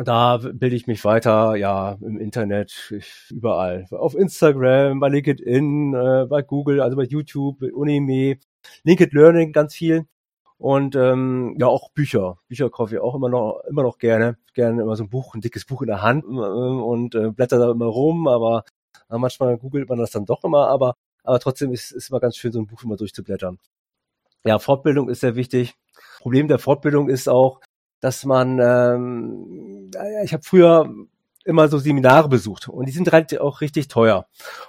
da 0.04 0.38
bilde 0.38 0.76
ich 0.76 0.86
mich 0.86 1.04
weiter, 1.04 1.56
ja, 1.56 1.98
im 2.00 2.18
Internet, 2.18 2.94
überall. 3.30 3.86
Auf 3.90 4.14
Instagram, 4.14 5.00
bei 5.00 5.08
LinkedIn, 5.08 5.94
äh, 5.94 6.26
bei 6.28 6.42
Google, 6.42 6.80
also 6.80 6.96
bei 6.96 7.04
YouTube, 7.04 7.62
Unime, 7.62 8.38
LinkedIn 8.84 9.18
Learning 9.18 9.52
ganz 9.52 9.74
viel. 9.74 10.06
Und 10.58 10.96
ähm, 10.96 11.56
ja, 11.58 11.68
auch 11.68 11.90
Bücher. 11.92 12.38
Bücher 12.48 12.68
kaufe 12.70 12.96
ich 12.96 13.00
auch 13.00 13.14
immer 13.14 13.28
noch, 13.28 13.62
immer 13.68 13.82
noch 13.82 13.98
gerne. 13.98 14.38
Gerne 14.54 14.82
immer 14.82 14.96
so 14.96 15.04
ein 15.04 15.10
Buch, 15.10 15.34
ein 15.34 15.40
dickes 15.40 15.64
Buch 15.64 15.82
in 15.82 15.88
der 15.88 16.02
Hand 16.02 16.24
äh, 16.24 16.28
und 16.28 17.14
äh, 17.14 17.30
blätter 17.30 17.58
da 17.58 17.70
immer 17.70 17.86
rum, 17.86 18.26
aber 18.26 18.64
äh, 19.10 19.18
manchmal 19.18 19.56
googelt 19.58 19.88
man 19.88 19.98
das 19.98 20.10
dann 20.10 20.26
doch 20.26 20.44
immer, 20.44 20.68
aber, 20.68 20.94
aber 21.24 21.38
trotzdem 21.40 21.72
ist 21.72 21.92
es 21.92 22.10
immer 22.10 22.20
ganz 22.20 22.36
schön, 22.36 22.52
so 22.52 22.60
ein 22.60 22.66
Buch 22.66 22.82
immer 22.82 22.96
durchzublättern. 22.96 23.58
Ja, 24.44 24.58
Fortbildung 24.58 25.08
ist 25.08 25.20
sehr 25.20 25.36
wichtig. 25.36 25.74
Problem 26.20 26.48
der 26.48 26.58
Fortbildung 26.58 27.08
ist 27.08 27.28
auch, 27.28 27.60
dass 28.00 28.24
man, 28.24 28.58
ähm, 28.60 29.90
ich 30.22 30.32
habe 30.32 30.42
früher 30.42 30.92
immer 31.44 31.68
so 31.68 31.78
Seminare 31.78 32.28
besucht 32.28 32.68
und 32.68 32.86
die 32.86 32.92
sind 32.92 33.10
halt 33.10 33.40
auch 33.40 33.60
richtig 33.60 33.88
teuer. 33.88 34.26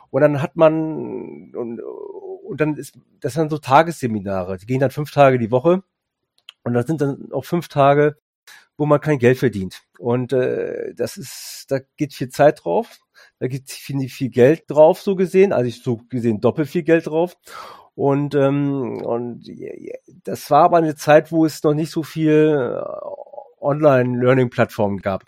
Und 0.10 0.22
dann 0.22 0.42
hat 0.42 0.56
man 0.56 1.54
und, 1.54 1.82
und 1.82 2.62
dann 2.62 2.76
ist 2.78 2.98
das 3.20 3.34
sind 3.34 3.52
so 3.52 3.58
Tagesseminare, 3.58 4.58
die 4.58 4.66
gehen 4.66 4.80
dann 4.80 4.92
fünf 4.92 5.12
Tage 5.12 5.38
die 5.38 5.52
Woche 5.52 5.84
und 6.64 6.74
das 6.74 6.88
sind 6.88 7.02
dann 7.02 7.32
auch 7.32 7.46
fünf 7.46 7.68
Tage, 7.68 8.18
wo 8.78 8.86
man 8.86 9.02
kein 9.02 9.20
Geld 9.20 9.38
verdient. 9.38 9.82
Und 9.98 10.32
äh, 10.32 10.94
das 10.96 11.18
ist, 11.18 11.66
da 11.70 11.80
geht 11.98 12.14
viel 12.14 12.30
Zeit 12.30 12.64
drauf, 12.64 13.00
da 13.40 13.48
geht 13.48 13.70
viel, 13.70 14.08
viel 14.08 14.30
Geld 14.30 14.64
drauf, 14.68 15.02
so 15.02 15.16
gesehen, 15.16 15.52
also 15.52 15.68
ich 15.68 15.84
so 15.84 15.98
gesehen 16.10 16.40
doppelt 16.40 16.70
viel 16.70 16.84
Geld 16.84 17.08
drauf. 17.08 17.36
Und, 18.00 18.34
ähm, 18.34 19.02
und 19.04 19.44
das 20.24 20.50
war 20.50 20.64
aber 20.64 20.78
eine 20.78 20.96
Zeit, 20.96 21.34
wo 21.34 21.44
es 21.44 21.62
noch 21.64 21.74
nicht 21.74 21.92
so 21.92 22.02
viel 22.02 22.80
äh, 22.82 23.62
Online-Learning-Plattformen 23.62 25.00
gab. 25.00 25.26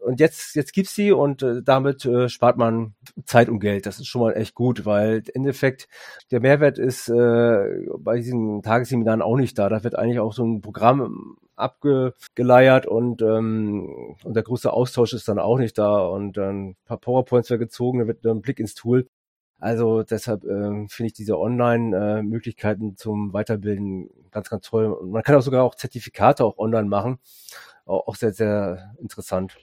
Und 0.00 0.20
jetzt, 0.20 0.54
jetzt 0.54 0.74
gibt's 0.74 0.94
sie 0.94 1.12
und 1.12 1.42
äh, 1.42 1.62
damit 1.62 2.04
äh, 2.04 2.28
spart 2.28 2.58
man 2.58 2.94
Zeit 3.24 3.48
und 3.48 3.58
Geld. 3.58 3.86
Das 3.86 4.00
ist 4.00 4.06
schon 4.06 4.20
mal 4.20 4.36
echt 4.36 4.54
gut, 4.54 4.84
weil 4.84 5.22
im 5.32 5.44
Endeffekt 5.44 5.88
der 6.30 6.40
Mehrwert 6.40 6.78
ist 6.78 7.08
äh, 7.08 7.86
bei 7.98 8.16
diesen 8.16 8.60
Tagesseminaren 8.60 9.22
auch 9.22 9.38
nicht 9.38 9.58
da. 9.58 9.70
Da 9.70 9.82
wird 9.82 9.96
eigentlich 9.96 10.20
auch 10.20 10.34
so 10.34 10.44
ein 10.44 10.60
Programm 10.60 11.38
abgeleiert 11.56 12.84
und, 12.84 13.22
ähm, 13.22 14.14
und 14.24 14.34
der 14.34 14.42
große 14.42 14.70
Austausch 14.70 15.14
ist 15.14 15.26
dann 15.26 15.38
auch 15.38 15.56
nicht 15.56 15.78
da 15.78 16.00
und 16.00 16.36
dann 16.36 16.68
ein 16.68 16.76
paar 16.84 16.98
PowerPoints 16.98 17.48
werden 17.48 17.60
gezogen, 17.60 18.00
da 18.00 18.06
wird 18.06 18.26
ein 18.26 18.42
Blick 18.42 18.60
ins 18.60 18.74
Tool. 18.74 19.08
Also 19.60 20.02
deshalb 20.02 20.44
äh, 20.44 20.88
finde 20.88 21.06
ich 21.06 21.12
diese 21.12 21.38
Online-Möglichkeiten 21.38 22.90
äh, 22.92 22.94
zum 22.96 23.32
Weiterbilden 23.32 24.10
ganz, 24.30 24.48
ganz 24.50 24.66
toll. 24.66 24.86
Und 24.86 25.10
man 25.10 25.22
kann 25.22 25.36
auch 25.36 25.42
sogar 25.42 25.64
auch 25.64 25.74
Zertifikate 25.74 26.44
auch 26.44 26.58
online 26.58 26.88
machen. 26.88 27.18
Auch, 27.84 28.08
auch 28.08 28.16
sehr, 28.16 28.32
sehr 28.32 28.94
interessant. 28.98 29.56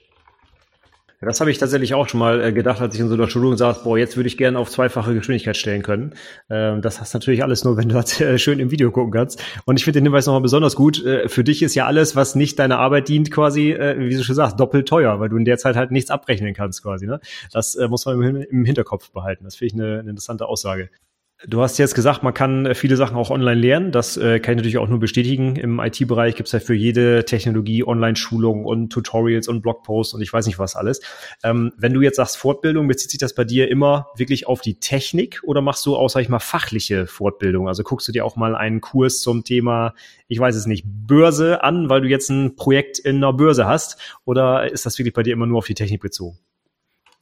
Das 1.20 1.40
habe 1.40 1.50
ich 1.50 1.58
tatsächlich 1.58 1.94
auch 1.94 2.08
schon 2.08 2.20
mal 2.20 2.40
äh, 2.40 2.52
gedacht, 2.52 2.80
als 2.80 2.94
ich 2.94 3.00
in 3.00 3.08
so 3.08 3.14
einer 3.14 3.28
Schulung 3.28 3.56
saß, 3.56 3.82
boah, 3.82 3.98
jetzt 3.98 4.16
würde 4.16 4.28
ich 4.28 4.36
gerne 4.36 4.56
auf 4.56 4.70
zweifache 4.70 5.14
Geschwindigkeit 5.14 5.56
stellen 5.56 5.82
können. 5.82 6.14
Ähm, 6.48 6.80
das 6.80 7.00
hast 7.00 7.12
natürlich 7.12 7.42
alles 7.42 7.64
nur, 7.64 7.76
wenn 7.76 7.88
du 7.88 7.96
das 7.96 8.20
äh, 8.20 8.38
schön 8.38 8.60
im 8.60 8.70
Video 8.70 8.92
gucken 8.92 9.10
kannst. 9.10 9.42
Und 9.64 9.78
ich 9.78 9.84
finde 9.84 9.98
den 9.98 10.04
Hinweis 10.04 10.26
nochmal 10.26 10.42
besonders 10.42 10.76
gut. 10.76 11.04
Äh, 11.04 11.28
für 11.28 11.42
dich 11.42 11.62
ist 11.62 11.74
ja 11.74 11.86
alles, 11.86 12.14
was 12.14 12.36
nicht 12.36 12.58
deiner 12.60 12.78
Arbeit 12.78 13.08
dient, 13.08 13.32
quasi, 13.32 13.76
wie 13.98 14.14
du 14.14 14.22
schon 14.22 14.34
sagst, 14.34 14.60
doppelt 14.60 14.86
teuer, 14.86 15.18
weil 15.18 15.28
du 15.28 15.36
in 15.36 15.44
der 15.44 15.58
Zeit 15.58 15.76
halt 15.76 15.90
nichts 15.90 16.10
abrechnen 16.10 16.54
kannst 16.54 16.82
quasi. 16.82 17.06
Ne? 17.06 17.20
Das 17.52 17.76
muss 17.88 18.06
man 18.06 18.42
im, 18.42 18.64
Hinterkopf 18.64 19.10
behalten. 19.10 19.44
Das 19.44 19.56
finde 19.56 19.66
ich 19.66 19.80
eine, 19.80 19.98
eine 20.00 20.10
interessante 20.10 20.46
Aussage. 20.46 20.90
Du 21.46 21.62
hast 21.62 21.78
jetzt 21.78 21.94
gesagt, 21.94 22.24
man 22.24 22.34
kann 22.34 22.66
äh, 22.66 22.74
viele 22.74 22.96
Sachen 22.96 23.16
auch 23.16 23.30
online 23.30 23.60
lernen. 23.60 23.92
Das 23.92 24.16
äh, 24.16 24.40
kann 24.40 24.54
ich 24.54 24.56
natürlich 24.56 24.78
auch 24.78 24.88
nur 24.88 24.98
bestätigen. 24.98 25.54
Im 25.54 25.78
IT-Bereich 25.78 26.34
gibt 26.34 26.48
es 26.48 26.52
ja 26.52 26.58
für 26.58 26.74
jede 26.74 27.24
Technologie 27.24 27.84
Online-Schulungen 27.84 28.64
und 28.64 28.90
Tutorials 28.90 29.46
und 29.46 29.62
Blogposts 29.62 30.14
und 30.14 30.20
ich 30.20 30.32
weiß 30.32 30.46
nicht 30.46 30.58
was 30.58 30.74
alles. 30.74 31.00
Ähm, 31.44 31.72
wenn 31.76 31.94
du 31.94 32.00
jetzt 32.00 32.16
sagst 32.16 32.38
Fortbildung, 32.38 32.88
bezieht 32.88 33.12
sich 33.12 33.20
das 33.20 33.36
bei 33.36 33.44
dir 33.44 33.70
immer 33.70 34.08
wirklich 34.16 34.48
auf 34.48 34.62
die 34.62 34.80
Technik 34.80 35.40
oder 35.44 35.60
machst 35.60 35.86
du 35.86 35.94
auch, 35.94 36.08
sag 36.10 36.22
ich 36.22 36.28
mal, 36.28 36.40
fachliche 36.40 37.06
Fortbildung? 37.06 37.68
Also 37.68 37.84
guckst 37.84 38.08
du 38.08 38.12
dir 38.12 38.24
auch 38.24 38.34
mal 38.34 38.56
einen 38.56 38.80
Kurs 38.80 39.20
zum 39.20 39.44
Thema, 39.44 39.94
ich 40.26 40.40
weiß 40.40 40.56
es 40.56 40.66
nicht, 40.66 40.86
Börse 40.88 41.62
an, 41.62 41.88
weil 41.88 42.00
du 42.00 42.08
jetzt 42.08 42.30
ein 42.30 42.56
Projekt 42.56 42.98
in 42.98 43.18
einer 43.18 43.32
Börse 43.32 43.64
hast? 43.64 43.96
Oder 44.24 44.72
ist 44.72 44.86
das 44.86 44.98
wirklich 44.98 45.14
bei 45.14 45.22
dir 45.22 45.34
immer 45.34 45.46
nur 45.46 45.58
auf 45.58 45.66
die 45.66 45.74
Technik 45.74 46.00
bezogen? 46.00 46.36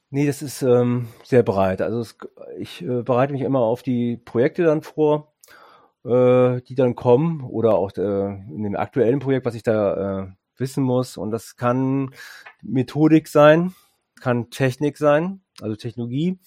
Nee, 0.08 0.26
das 0.26 0.40
ist 0.40 0.62
ähm, 0.62 1.08
sehr 1.24 1.42
breit. 1.42 1.82
Also 1.82 2.00
es, 2.00 2.16
ich 2.58 2.82
äh, 2.82 3.02
bereite 3.02 3.32
mich 3.32 3.42
immer 3.42 3.60
auf 3.60 3.82
die 3.82 4.16
Projekte 4.16 4.64
dann 4.64 4.82
vor, 4.82 5.34
äh, 6.04 6.60
die 6.62 6.74
dann 6.74 6.94
kommen 6.94 7.42
oder 7.42 7.74
auch 7.74 7.92
äh, 7.96 8.00
in 8.00 8.62
dem 8.62 8.76
aktuellen 8.76 9.18
Projekt, 9.18 9.46
was 9.46 9.54
ich 9.54 9.62
da 9.62 10.22
äh, 10.22 10.26
wissen 10.56 10.84
muss. 10.84 11.16
Und 11.16 11.30
das 11.30 11.56
kann 11.56 12.10
Methodik 12.62 13.28
sein, 13.28 13.74
kann 14.20 14.50
Technik 14.50 14.98
sein, 14.98 15.42
also 15.60 15.76
Technologie, 15.76 16.38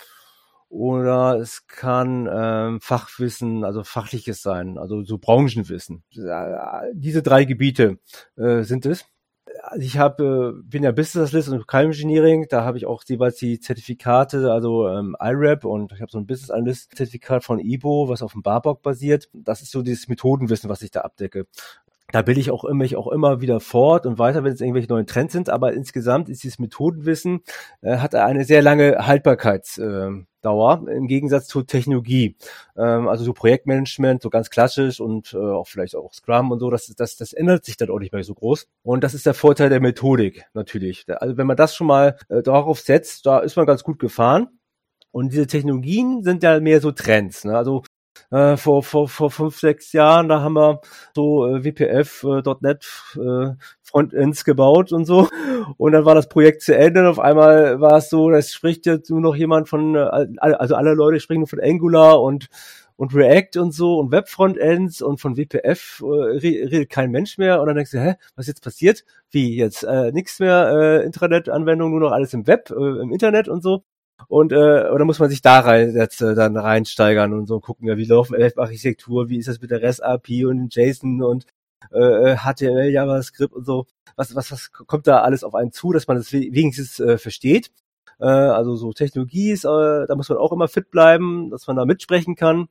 oder 0.70 1.40
es 1.40 1.66
kann 1.66 2.30
ähm, 2.32 2.80
Fachwissen, 2.80 3.64
also 3.64 3.84
fachliches 3.84 4.44
sein, 4.44 4.78
also 4.78 5.04
so 5.04 5.18
Branchenwissen. 5.18 6.04
Diese 6.94 7.24
drei 7.24 7.46
Gebiete 7.46 7.98
äh, 8.38 8.62
sind 8.62 8.86
es 8.86 9.06
also 9.64 9.86
ich 9.86 9.98
habe, 9.98 10.56
äh, 10.60 10.64
bin 10.64 10.84
ja 10.84 10.92
Business 10.92 11.30
Analyst 11.30 11.50
und 11.50 11.68
Crime 11.68 11.86
Engineering, 11.86 12.48
da 12.50 12.64
habe 12.64 12.78
ich 12.78 12.86
auch 12.86 13.04
jeweils 13.06 13.38
die 13.38 13.60
Zertifikate, 13.60 14.52
also 14.52 14.88
ähm, 14.88 15.16
IRAP 15.20 15.66
und 15.66 15.92
ich 15.92 16.02
habe 16.02 16.12
so 16.12 16.18
ein 16.18 16.28
Business 16.28 16.50
Analyst 16.50 16.96
Zertifikat 16.96 17.44
von 17.44 17.60
IBO, 17.60 18.10
was 18.10 18.22
auf 18.22 18.34
dem 18.34 18.42
Barbock 18.42 18.82
basiert. 18.82 19.30
Das 19.34 19.62
ist 19.62 19.72
so 19.72 19.82
dieses 19.82 20.08
Methodenwissen, 20.08 20.70
was 20.70 20.82
ich 20.82 20.92
da 20.92 21.02
abdecke. 21.02 21.48
Da 22.12 22.24
bilde 22.24 22.42
ich 22.42 22.50
auch 22.50 22.64
immer, 22.64 22.86
ich 22.86 22.96
auch 22.96 23.08
immer 23.08 23.40
wieder 23.40 23.60
fort 23.60 24.06
und 24.06 24.18
weiter, 24.18 24.44
wenn 24.44 24.54
es 24.54 24.62
irgendwelche 24.62 24.88
neuen 24.90 25.06
Trends 25.06 25.34
sind, 25.34 25.50
aber 25.50 25.74
insgesamt 25.74 26.28
ist 26.30 26.44
dieses 26.44 26.58
Methodenwissen, 26.58 27.42
äh, 27.82 27.98
hat 27.98 28.16
eine 28.16 28.46
sehr 28.46 28.62
lange 28.62 29.06
Haltbarkeits, 29.06 29.78
äh, 29.78 30.10
im 30.42 31.08
Gegensatz 31.08 31.48
zur 31.48 31.68
Technologie. 31.68 32.38
Ähm, 32.78 33.08
also 33.08 33.26
so 33.26 33.34
Projektmanagement, 33.34 34.22
so 34.22 34.30
ganz 34.30 34.50
klassisch 34.50 35.00
und 35.02 35.34
äh, 35.34 35.38
auch 35.38 35.68
vielleicht 35.68 35.96
auch 35.96 36.14
Scrum 36.14 36.52
und 36.52 36.60
so, 36.60 36.70
das, 36.70 36.88
das, 36.96 37.18
das 37.18 37.34
ändert 37.34 37.66
sich 37.66 37.78
dann 37.78 37.90
auch 37.90 38.00
nicht 38.00 38.14
mehr 38.14 38.24
so 38.24 38.34
groß. 38.34 38.68
Und 38.82 39.04
das 39.04 39.14
ist 39.14 39.26
der 39.26 39.34
Vorteil 39.34 39.70
der 39.70 39.82
Methodik 39.82 40.46
natürlich. 40.54 41.06
Also 41.10 41.38
wenn 41.38 41.48
man 41.48 41.58
das 41.58 41.76
schon 41.76 41.88
mal 41.88 42.18
äh, 42.30 42.42
darauf 42.42 42.80
setzt, 42.80 43.26
da 43.26 43.40
ist 43.40 43.58
man 43.58 43.66
ganz 43.66 43.84
gut 43.84 44.00
gefahren. 44.00 44.48
Und 45.12 45.34
diese 45.34 45.48
Technologien 45.48 46.24
sind 46.24 46.44
ja 46.44 46.60
mehr 46.60 46.82
so 46.82 46.92
Trends. 46.92 47.44
Ne? 47.44 47.58
Also 47.58 47.84
äh, 48.32 48.58
vor, 48.58 48.84
vor, 48.84 49.08
vor 49.10 49.32
fünf, 49.32 49.60
sechs 49.60 49.94
Jahren, 49.94 50.30
da 50.30 50.42
haben 50.42 50.54
wir 50.54 50.82
so 51.16 51.48
äh, 51.48 51.64
WPF.NET 51.64 52.86
äh, 53.16 53.20
äh, 53.20 53.54
Frontends 53.82 54.46
gebaut 54.46 54.92
und 54.92 55.06
so. 55.06 55.28
Und 55.78 55.92
dann 55.94 56.06
war 56.06 56.16
das 56.16 56.30
Projekt 56.30 56.62
zu 56.62 56.76
Ende 56.76 57.02
und 57.02 57.08
auf 57.08 57.20
einmal 57.20 57.80
war 57.82 57.98
es 57.98 58.10
so, 58.10 58.30
es 58.32 58.54
spricht 58.54 58.86
jetzt 58.86 59.10
nur 59.10 59.22
noch 59.22 59.36
jemand 59.36 59.70
von, 59.70 59.96
äh, 59.96 60.28
also 60.40 60.76
alle 60.76 60.94
Leute 60.94 61.20
sprechen 61.20 61.48
von 61.48 61.60
Angular 61.60 62.22
und 62.22 62.50
und 63.00 63.16
React 63.16 63.62
und 63.62 63.72
so 63.72 63.98
und 63.98 64.12
Webfrontends 64.12 65.02
und 65.02 65.22
von 65.22 65.38
WPF 65.38 66.02
äh, 66.02 66.38
redet 66.38 66.90
kein 66.90 67.12
Mensch 67.12 67.38
mehr 67.38 67.62
und 67.62 67.68
dann 67.68 67.78
denkst 67.78 67.92
du, 67.92 68.02
hä, 68.02 68.16
was 68.36 68.48
jetzt 68.48 68.62
passiert? 68.62 69.06
Wie 69.32 69.56
jetzt? 69.56 69.84
Äh, 69.84 70.12
nichts 70.12 70.40
mehr 70.40 70.70
äh, 70.74 71.06
Intranet-Anwendung, 71.06 71.92
nur 71.92 72.02
noch 72.02 72.12
alles 72.12 72.34
im 72.34 72.46
Web, 72.46 72.72
äh, 72.72 73.02
im 73.02 73.14
Internet 73.14 73.48
und 73.48 73.64
so. 73.64 73.84
Und 74.28 74.52
äh, 74.52 74.90
oder 74.90 75.06
muss 75.06 75.20
man 75.20 75.30
sich 75.30 75.42
da 75.42 75.60
rein 75.62 75.96
jetzt 75.96 76.22
äh, 76.22 76.36
dann 76.36 76.58
reinsteigern 76.58 77.34
und 77.34 77.48
so 77.48 77.60
gucken, 77.60 77.88
ja, 77.88 77.98
wie 77.98 78.06
laufen 78.06 78.36
Architektur, 78.58 79.30
wie 79.30 79.38
ist 79.38 79.48
das 79.48 79.62
mit 79.62 79.72
der 79.72 79.82
REST 79.82 80.04
API 80.04 80.46
und 80.46 80.76
JSON 80.76 81.24
und 81.24 81.46
äh, 81.92 82.36
HTML, 82.36 82.90
JavaScript 82.92 83.54
und 83.54 83.66
so. 83.66 83.86
Was 84.16 84.36
was 84.36 84.52
was 84.52 84.72
kommt 84.72 85.08
da 85.08 85.22
alles 85.22 85.44
auf 85.44 85.56
einen 85.56 85.72
zu, 85.72 85.94
dass 85.94 86.08
man 86.08 86.18
das 86.18 86.32
wenigstens 86.34 87.00
äh, 87.00 87.18
versteht? 87.18 87.72
Äh, 88.20 88.26
also 88.26 88.76
so 88.76 88.94
Technologie 88.94 89.52
ist, 89.52 89.66
äh, 89.66 90.06
da 90.08 90.16
muss 90.16 90.30
man 90.30 90.38
auch 90.38 90.52
immer 90.52 90.68
fit 90.68 90.92
bleiben, 90.92 91.50
dass 91.50 91.68
man 91.68 91.78
da 91.78 91.86
mitsprechen 91.86 92.36
kann. 92.36 92.68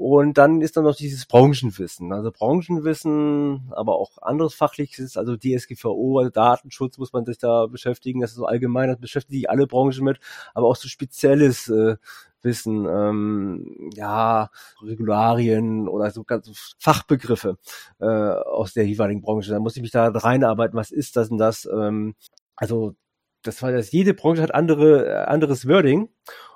Und 0.00 0.38
dann 0.38 0.62
ist 0.62 0.78
dann 0.78 0.84
noch 0.84 0.96
dieses 0.96 1.26
Branchenwissen. 1.26 2.10
Also 2.14 2.32
Branchenwissen, 2.32 3.70
aber 3.70 3.96
auch 3.96 4.16
anderes 4.22 4.54
Fachliches, 4.54 5.18
also 5.18 5.36
DSGVO, 5.36 6.20
also 6.20 6.30
Datenschutz 6.30 6.96
muss 6.96 7.12
man 7.12 7.26
sich 7.26 7.36
da 7.36 7.66
beschäftigen. 7.66 8.22
Das 8.22 8.30
ist 8.30 8.38
so 8.38 8.46
allgemein, 8.46 8.88
das 8.88 8.98
beschäftigt 8.98 9.34
sich 9.34 9.50
alle 9.50 9.66
Branchen 9.66 10.02
mit, 10.02 10.18
aber 10.54 10.68
auch 10.68 10.76
so 10.76 10.88
spezielles 10.88 11.68
äh, 11.68 11.96
Wissen, 12.40 12.86
ähm, 12.86 13.90
ja, 13.94 14.48
Regularien 14.80 15.86
oder 15.86 16.10
so 16.10 16.24
ganz 16.24 16.50
Fachbegriffe 16.78 17.58
äh, 17.98 18.06
aus 18.06 18.72
der 18.72 18.86
jeweiligen 18.86 19.20
Branche. 19.20 19.50
Da 19.50 19.60
muss 19.60 19.76
ich 19.76 19.82
mich 19.82 19.90
da 19.90 20.08
reinarbeiten, 20.08 20.78
was 20.78 20.92
ist 20.92 21.16
das 21.16 21.28
und 21.28 21.36
das? 21.36 21.68
Ähm, 21.70 22.14
also 22.56 22.94
das 23.42 23.62
war 23.62 23.70
das, 23.70 23.92
jede 23.92 24.14
Branche 24.14 24.40
hat 24.40 24.54
andere, 24.54 25.06
äh, 25.06 25.24
anderes 25.26 25.68
Wording 25.68 26.08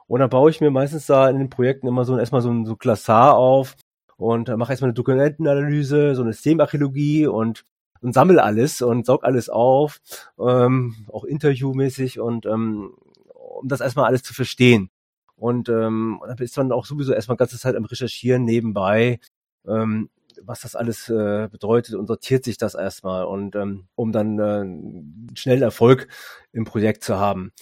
und 0.07 0.21
dann 0.21 0.31
baue 0.31 0.51
ich 0.51 0.61
mir 0.61 0.71
meistens 0.71 1.07
da 1.07 1.29
in 1.29 1.39
den 1.39 1.51
Projekten 1.51 1.87
immer 1.87 2.05
so 2.05 2.19
erstmal 2.19 2.43
so 2.43 2.51
ein 2.51 2.67
so 2.67 2.77
Klassar 2.77 3.37
auf 3.37 3.77
und 4.17 4.49
mache 4.57 4.73
erstmal 4.73 4.89
eine 4.89 4.95
Dokumentenanalyse, 4.95 6.15
so 6.15 6.23
eine 6.23 6.33
Systemarchäologie 6.33 7.27
und 7.27 7.65
und 8.05 8.13
sammel 8.13 8.39
alles 8.39 8.83
und 8.83 9.07
saug 9.07 9.25
alles 9.25 9.49
auf, 9.49 10.01
ähm, 10.39 10.95
auch 11.11 11.25
interviewmäßig 11.25 12.21
und 12.21 12.45
ähm, 12.45 12.95
um 13.33 13.67
das 13.67 13.81
erstmal 13.81 14.05
alles 14.05 14.23
zu 14.23 14.35
verstehen. 14.35 14.91
Und, 15.37 15.69
ähm, 15.71 16.21
dann 16.27 16.39
ist 16.39 16.57
man 16.57 16.71
auch 16.71 16.85
sowieso 16.85 17.13
erstmal 17.13 17.37
ganze 17.39 17.59
Zeit 17.59 17.75
am 17.77 17.87
Recherchieren 17.87 18.45
nebenbei, 18.45 19.21
ähm, 19.67 20.11
was 20.43 20.61
das 20.61 20.77
alles 20.77 21.09
äh, 21.09 21.49
bedeutet 21.51 21.95
und 21.95 22.07
sortiert 22.07 22.45
sich 22.45 22.59
das 22.59 22.75
erstmal 22.75 23.25
und 23.25 23.57
ähm, 23.57 23.87
um 23.95 24.13
dann 24.13 24.39
äh, 24.39 25.37
schnell 25.37 25.63
Erfolg 25.63 26.09
im 26.53 26.65
Projekt 26.65 27.05
zu 27.05 27.19
haben. 27.19 27.53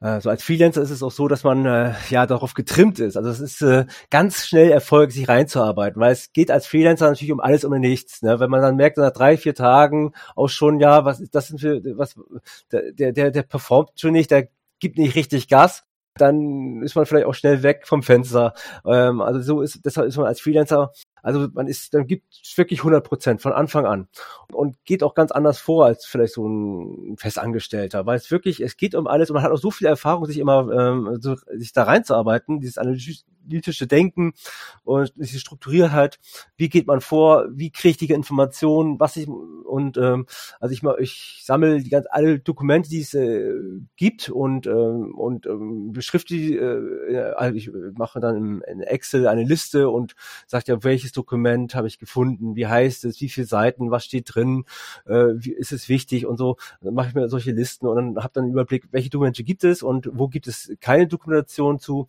Äh, 0.00 0.20
so 0.20 0.28
als 0.30 0.42
Freelancer 0.42 0.82
ist 0.82 0.90
es 0.90 1.02
auch 1.02 1.10
so, 1.10 1.26
dass 1.28 1.44
man 1.44 1.64
äh, 1.64 1.94
ja 2.10 2.26
darauf 2.26 2.54
getrimmt 2.54 2.98
ist. 2.98 3.16
Also 3.16 3.30
es 3.30 3.40
ist 3.40 3.62
äh, 3.62 3.86
ganz 4.10 4.46
schnell 4.46 4.70
Erfolg, 4.70 5.10
sich 5.12 5.28
reinzuarbeiten, 5.28 6.00
weil 6.00 6.12
es 6.12 6.32
geht 6.32 6.50
als 6.50 6.66
Freelancer 6.66 7.08
natürlich 7.08 7.32
um 7.32 7.40
alles 7.40 7.64
und 7.64 7.72
um 7.72 7.80
nichts. 7.80 8.22
Ne? 8.22 8.38
Wenn 8.38 8.50
man 8.50 8.60
dann 8.60 8.76
merkt, 8.76 8.98
nach 8.98 9.12
drei, 9.12 9.36
vier 9.36 9.54
Tagen 9.54 10.12
auch 10.34 10.48
schon, 10.48 10.80
ja, 10.80 11.04
was 11.04 11.20
ist 11.20 11.34
das 11.34 11.48
denn 11.48 11.58
für 11.58 11.82
was 11.96 12.14
der, 12.72 13.12
der, 13.12 13.30
der 13.30 13.42
performt 13.42 13.92
schon 13.96 14.12
nicht, 14.12 14.30
der 14.30 14.48
gibt 14.80 14.98
nicht 14.98 15.14
richtig 15.14 15.48
Gas, 15.48 15.84
dann 16.18 16.82
ist 16.82 16.94
man 16.94 17.06
vielleicht 17.06 17.26
auch 17.26 17.34
schnell 17.34 17.62
weg 17.62 17.86
vom 17.86 18.02
Fenster. 18.02 18.54
Ähm, 18.86 19.20
also 19.20 19.40
so 19.40 19.60
ist 19.62 19.84
deshalb 19.84 20.08
ist 20.08 20.16
man 20.16 20.26
als 20.26 20.40
Freelancer 20.40 20.92
also 21.26 21.48
man 21.54 21.66
ist, 21.66 21.92
dann 21.92 22.06
gibt 22.06 22.24
wirklich 22.56 22.80
100 22.80 23.04
Prozent 23.04 23.42
von 23.42 23.52
Anfang 23.52 23.84
an. 23.84 24.06
Und 24.52 24.76
geht 24.84 25.02
auch 25.02 25.14
ganz 25.14 25.32
anders 25.32 25.58
vor 25.58 25.84
als 25.84 26.06
vielleicht 26.06 26.34
so 26.34 26.46
ein 26.46 27.16
Festangestellter, 27.18 28.06
weil 28.06 28.16
es 28.16 28.30
wirklich, 28.30 28.60
es 28.60 28.76
geht 28.76 28.94
um 28.94 29.08
alles 29.08 29.28
und 29.28 29.34
man 29.34 29.42
hat 29.42 29.50
auch 29.50 29.58
so 29.58 29.72
viel 29.72 29.88
Erfahrung, 29.88 30.26
sich 30.26 30.38
immer 30.38 30.70
ähm, 30.72 31.18
so, 31.20 31.34
sich 31.52 31.72
da 31.72 31.82
reinzuarbeiten, 31.82 32.60
dieses 32.60 32.78
analytische 33.46 33.86
Denken 33.86 34.32
und 34.84 35.12
diese 35.16 35.38
Strukturiertheit, 35.38 36.18
wie 36.56 36.68
geht 36.68 36.86
man 36.86 37.00
vor, 37.00 37.46
wie 37.52 37.70
kriege 37.70 37.90
ich 37.90 37.96
die 37.96 38.10
Informationen, 38.10 39.00
was 39.00 39.16
ich 39.16 39.28
und 39.28 39.96
ähm, 39.96 40.26
also 40.60 40.72
ich 40.72 40.82
mal 40.82 40.96
ich 41.00 41.42
sammle 41.44 41.82
die 41.82 41.90
ganz 41.90 42.06
alle 42.10 42.38
Dokumente, 42.38 42.88
die 42.88 43.00
es 43.00 43.14
äh, 43.14 43.52
gibt 43.96 44.28
und 44.28 44.66
ähm, 44.66 45.14
und 45.14 45.46
ähm, 45.46 45.92
beschrifte 45.92 46.34
die, 46.34 46.56
äh, 46.56 47.34
also 47.36 47.54
ich 47.56 47.70
mache 47.96 48.20
dann 48.20 48.62
in 48.62 48.80
Excel 48.80 49.26
eine 49.26 49.44
Liste 49.44 49.88
und 49.88 50.14
sage 50.46 50.64
ja, 50.68 50.84
welches 50.84 51.12
Dokument 51.12 51.74
habe 51.74 51.88
ich 51.88 51.98
gefunden, 51.98 52.56
wie 52.56 52.66
heißt 52.66 53.04
es, 53.04 53.20
wie 53.20 53.28
viele 53.28 53.46
Seiten, 53.46 53.90
was 53.90 54.04
steht 54.04 54.34
drin, 54.34 54.64
äh, 55.06 55.34
wie 55.36 55.52
ist 55.52 55.72
es 55.72 55.88
wichtig 55.88 56.26
und 56.26 56.36
so. 56.36 56.56
Dann 56.80 56.94
mache 56.94 57.08
ich 57.08 57.14
mir 57.14 57.28
solche 57.28 57.52
Listen 57.52 57.86
und 57.86 57.96
dann 57.96 58.22
habe 58.22 58.32
dann 58.34 58.44
einen 58.44 58.52
Überblick, 58.52 58.88
welche 58.90 59.10
Dokumente 59.10 59.44
gibt 59.44 59.64
es 59.64 59.82
und 59.82 60.08
wo 60.12 60.28
gibt 60.28 60.46
es 60.46 60.72
keine 60.80 61.06
Dokumentation 61.06 61.78
zu. 61.78 62.08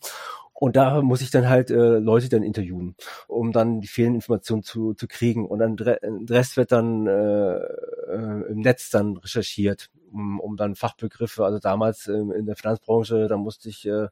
Und 0.60 0.76
da 0.76 1.04
muss 1.04 1.22
ich 1.22 1.30
dann 1.30 1.48
halt 1.48 1.70
äh, 1.70 2.00
Leute 2.00 2.30
dann 2.30 2.42
interviewen, 2.42 2.96
um 3.28 3.52
dann 3.52 3.80
die 3.80 3.88
fehlenden 3.88 4.16
Informationen 4.16 4.64
zu, 4.64 4.96
zu 4.96 5.08
kriegen. 5.08 5.46
Und 5.46 5.60
dann 5.60 5.76
der 5.78 6.00
Rest 6.30 6.58
wird 6.58 6.72
dann 6.72 7.06
äh, 7.06 7.60
äh, 8.08 8.52
im 8.52 8.60
Netz 8.62 8.90
dann 8.90 9.18
recherchiert. 9.18 9.90
um, 10.12 10.40
um 10.40 10.58
dann 10.58 10.76
Fachbegriffe, 10.76 11.46
also 11.46 11.60
damals 11.60 12.08
ähm, 12.08 12.32
in 12.32 12.46
der 12.46 12.56
Finanzbranche, 12.56 13.28
da 13.28 13.38
musste 13.38 13.70
ich 13.70 13.86
äh, 13.88 14.08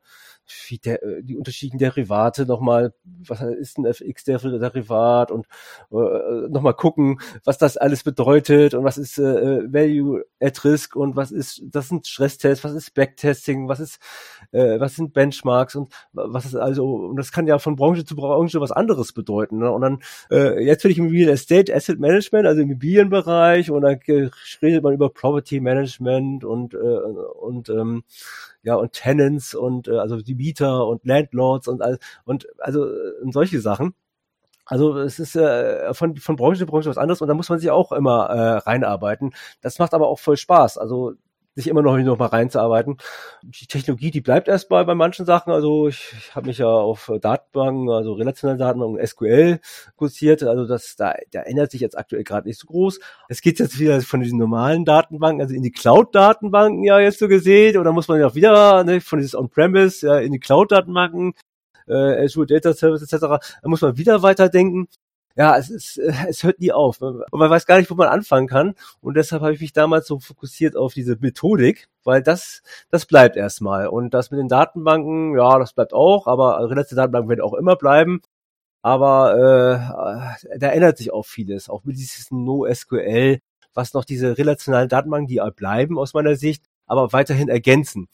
der, 0.83 1.03
äh, 1.03 1.23
die 1.23 1.37
unterschiedlichen 1.37 1.77
Derivate 1.77 2.45
nochmal, 2.45 2.93
was 3.03 3.41
ist 3.41 3.77
ein 3.77 3.85
FX-Derivat 3.85 5.31
und 5.31 5.47
äh, 5.91 6.49
nochmal 6.49 6.73
gucken, 6.73 7.19
was 7.43 7.57
das 7.57 7.77
alles 7.77 8.03
bedeutet 8.03 8.73
und 8.73 8.83
was 8.83 8.97
ist 8.97 9.17
äh, 9.17 9.71
Value 9.71 10.23
at 10.39 10.63
Risk 10.63 10.95
und 10.95 11.15
was 11.15 11.31
ist, 11.31 11.63
das 11.65 11.89
sind 11.89 12.07
Stresstests, 12.07 12.63
was 12.63 12.73
ist 12.73 12.93
Backtesting, 12.93 13.67
was 13.67 13.79
ist, 13.79 13.99
äh, 14.51 14.79
was 14.79 14.95
sind 14.95 15.13
Benchmarks 15.13 15.75
und 15.75 15.93
was 16.13 16.45
ist 16.45 16.55
also, 16.55 16.95
und 16.95 17.17
das 17.17 17.31
kann 17.31 17.47
ja 17.47 17.59
von 17.59 17.75
Branche 17.75 18.05
zu 18.05 18.15
Branche 18.15 18.61
was 18.61 18.71
anderes 18.71 19.13
bedeuten. 19.13 19.59
Ne? 19.59 19.71
Und 19.71 19.81
dann, 19.81 19.99
äh, 20.29 20.63
jetzt 20.63 20.83
bin 20.83 20.91
ich 20.91 20.97
im 20.97 21.09
Real 21.09 21.29
Estate 21.29 21.73
Asset 21.73 21.99
Management, 21.99 22.45
also 22.45 22.61
im 22.61 22.69
Immobilienbereich 22.69 23.71
und 23.71 23.84
dann 23.85 24.31
redet 24.61 24.83
man 24.83 24.93
über 24.93 25.09
Property 25.09 25.59
Management 25.59 26.43
und, 26.43 26.73
äh, 26.73 26.77
und 26.77 27.69
ähm, 27.69 28.03
ja 28.63 28.75
und 28.75 28.93
Tenants 28.93 29.55
und 29.55 29.87
äh, 29.87 29.97
also 29.97 30.21
die 30.21 30.35
Mieter 30.35 30.87
und 30.87 31.05
Landlords 31.05 31.67
und 31.67 31.81
und 32.25 32.47
also 32.59 32.87
und 33.21 33.33
solche 33.33 33.61
Sachen. 33.61 33.93
Also 34.65 34.97
es 34.97 35.19
ist 35.19 35.35
äh, 35.35 35.93
von, 35.93 36.15
von 36.17 36.35
Branche 36.35 36.59
zu 36.59 36.65
Branche 36.65 36.89
was 36.89 36.97
anderes 36.97 37.21
und 37.21 37.27
da 37.27 37.35
muss 37.35 37.49
man 37.49 37.59
sich 37.59 37.69
auch 37.69 37.91
immer 37.91 38.25
äh, 38.29 38.57
reinarbeiten. 38.57 39.33
Das 39.61 39.79
macht 39.79 39.93
aber 39.93 40.07
auch 40.07 40.19
voll 40.19 40.37
Spaß. 40.37 40.77
Also 40.79 41.13
sich 41.55 41.67
immer 41.67 41.81
noch, 41.81 41.97
noch 41.97 42.19
mal 42.19 42.27
reinzuarbeiten. 42.27 42.97
Die 43.43 43.65
Technologie, 43.65 44.11
die 44.11 44.21
bleibt 44.21 44.47
erstmal 44.49 44.83
bei 44.85 44.93
manchen 44.93 45.25
Sachen. 45.25 45.53
Also 45.53 45.87
ich, 45.87 46.13
ich 46.17 46.35
habe 46.35 46.47
mich 46.47 46.57
ja 46.57 46.67
auf 46.67 47.11
Datenbanken, 47.21 47.89
also 47.89 48.13
relationale 48.13 48.57
Datenbanken, 48.59 49.05
SQL 49.05 49.59
kursiert. 49.95 50.43
Also 50.43 50.67
das, 50.67 50.95
da, 50.97 51.13
da 51.31 51.41
ändert 51.41 51.71
sich 51.71 51.81
jetzt 51.81 51.97
aktuell 51.97 52.25
gerade 52.25 52.47
nicht 52.47 52.59
so 52.59 52.67
groß. 52.67 52.99
Es 53.29 53.41
geht 53.41 53.59
jetzt 53.59 53.79
wieder 53.79 54.01
von 54.01 54.19
diesen 54.19 54.37
normalen 54.37 54.83
Datenbanken, 54.83 55.41
also 55.41 55.55
in 55.55 55.63
die 55.63 55.71
Cloud-Datenbanken 55.71 56.83
ja 56.83 56.99
jetzt 56.99 57.19
so 57.19 57.29
gesehen. 57.29 57.77
Oder 57.77 57.93
muss 57.93 58.09
man 58.09 58.19
ja 58.19 58.27
auch 58.27 58.35
wieder 58.35 58.83
ne, 58.83 58.99
von 58.99 59.19
dieses 59.19 59.35
On-Premise 59.35 60.05
ja, 60.05 60.19
in 60.19 60.33
die 60.33 60.39
Cloud-Datenbanken 60.39 61.33
äh, 61.87 62.25
Azure 62.25 62.45
Data 62.45 62.73
Service 62.73 63.01
etc. 63.01 63.21
Da 63.61 63.69
muss 63.69 63.81
man 63.81 63.97
wieder 63.97 64.21
weiterdenken 64.23 64.87
ja, 65.35 65.57
es 65.57 65.69
ist, 65.69 65.97
äh, 65.97 66.13
es 66.29 66.43
hört 66.43 66.59
nie 66.59 66.71
auf. 66.71 67.01
Und 67.01 67.23
man 67.31 67.49
weiß 67.49 67.65
gar 67.65 67.77
nicht, 67.77 67.91
wo 67.91 67.95
man 67.95 68.07
anfangen 68.07 68.47
kann. 68.47 68.75
Und 69.01 69.15
deshalb 69.15 69.41
habe 69.41 69.53
ich 69.53 69.61
mich 69.61 69.73
damals 69.73 70.07
so 70.07 70.19
fokussiert 70.19 70.75
auf 70.75 70.93
diese 70.93 71.17
Methodik, 71.19 71.87
weil 72.03 72.21
das, 72.23 72.61
das 72.89 73.05
bleibt 73.05 73.35
erstmal. 73.35 73.87
Und 73.87 74.13
das 74.13 74.31
mit 74.31 74.39
den 74.39 74.47
Datenbanken, 74.47 75.35
ja, 75.37 75.59
das 75.59 75.73
bleibt 75.73 75.93
auch, 75.93 76.27
aber 76.27 76.69
relative 76.69 76.95
Datenbanken 76.95 77.29
werden 77.29 77.41
auch 77.41 77.53
immer 77.53 77.75
bleiben. 77.75 78.21
Aber 78.81 80.37
äh, 80.45 80.57
da 80.59 80.69
ändert 80.69 80.97
sich 80.97 81.11
auch 81.11 81.25
vieles, 81.25 81.69
auch 81.69 81.83
mit 81.85 81.97
dieses 81.97 82.29
NoSQL, 82.29 83.39
was 83.73 83.93
noch 83.93 84.05
diese 84.05 84.37
relationalen 84.37 84.89
Datenbanken, 84.89 85.27
die 85.27 85.41
bleiben 85.55 85.97
aus 85.97 86.13
meiner 86.13 86.35
Sicht, 86.35 86.63
aber 86.85 87.11
weiterhin 87.11 87.49
ergänzen. 87.49 88.07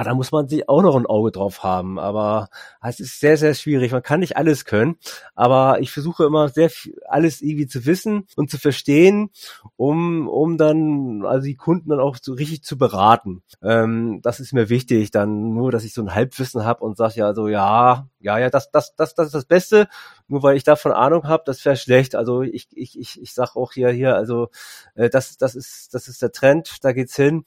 Ah, 0.00 0.04
da 0.04 0.14
muss 0.14 0.32
man 0.32 0.48
sich 0.48 0.66
auch 0.66 0.80
noch 0.80 0.96
ein 0.96 1.04
Auge 1.04 1.30
drauf 1.30 1.62
haben. 1.62 1.98
Aber 1.98 2.48
es 2.82 3.00
ist 3.00 3.20
sehr, 3.20 3.36
sehr 3.36 3.52
schwierig. 3.52 3.92
Man 3.92 4.02
kann 4.02 4.20
nicht 4.20 4.34
alles 4.34 4.64
können. 4.64 4.96
Aber 5.34 5.80
ich 5.80 5.92
versuche 5.92 6.24
immer 6.24 6.48
sehr 6.48 6.70
viel, 6.70 6.98
alles 7.06 7.42
irgendwie 7.42 7.66
zu 7.66 7.84
wissen 7.84 8.26
und 8.34 8.50
zu 8.50 8.56
verstehen, 8.56 9.28
um, 9.76 10.26
um 10.26 10.56
dann, 10.56 11.26
also 11.26 11.44
die 11.44 11.54
Kunden 11.54 11.90
dann 11.90 12.00
auch 12.00 12.16
so 12.18 12.32
richtig 12.32 12.62
zu 12.62 12.78
beraten. 12.78 13.42
Ähm, 13.62 14.20
das 14.22 14.40
ist 14.40 14.54
mir 14.54 14.70
wichtig. 14.70 15.10
Dann 15.10 15.52
nur, 15.52 15.70
dass 15.70 15.84
ich 15.84 15.92
so 15.92 16.00
ein 16.00 16.14
Halbwissen 16.14 16.64
habe 16.64 16.82
und 16.82 16.96
sage 16.96 17.16
ja 17.16 17.34
so, 17.34 17.48
ja, 17.48 18.08
ja, 18.20 18.38
ja, 18.38 18.48
das, 18.48 18.70
das, 18.70 18.96
das, 18.96 19.14
das 19.14 19.26
ist 19.26 19.34
das 19.34 19.44
Beste. 19.44 19.86
Nur 20.28 20.42
weil 20.42 20.56
ich 20.56 20.64
davon 20.64 20.92
Ahnung 20.92 21.24
habe, 21.24 21.42
das 21.44 21.62
wäre 21.66 21.76
schlecht. 21.76 22.14
Also 22.14 22.40
ich, 22.40 22.68
ich, 22.72 22.98
ich, 22.98 23.20
ich 23.20 23.34
sag 23.34 23.54
auch 23.54 23.72
hier, 23.72 23.90
hier, 23.90 24.16
also 24.16 24.48
äh, 24.94 25.10
das, 25.10 25.36
das 25.36 25.54
ist, 25.54 25.92
das 25.92 26.08
ist 26.08 26.22
der 26.22 26.32
Trend, 26.32 26.78
da 26.84 26.92
geht's 26.92 27.16
hin 27.16 27.44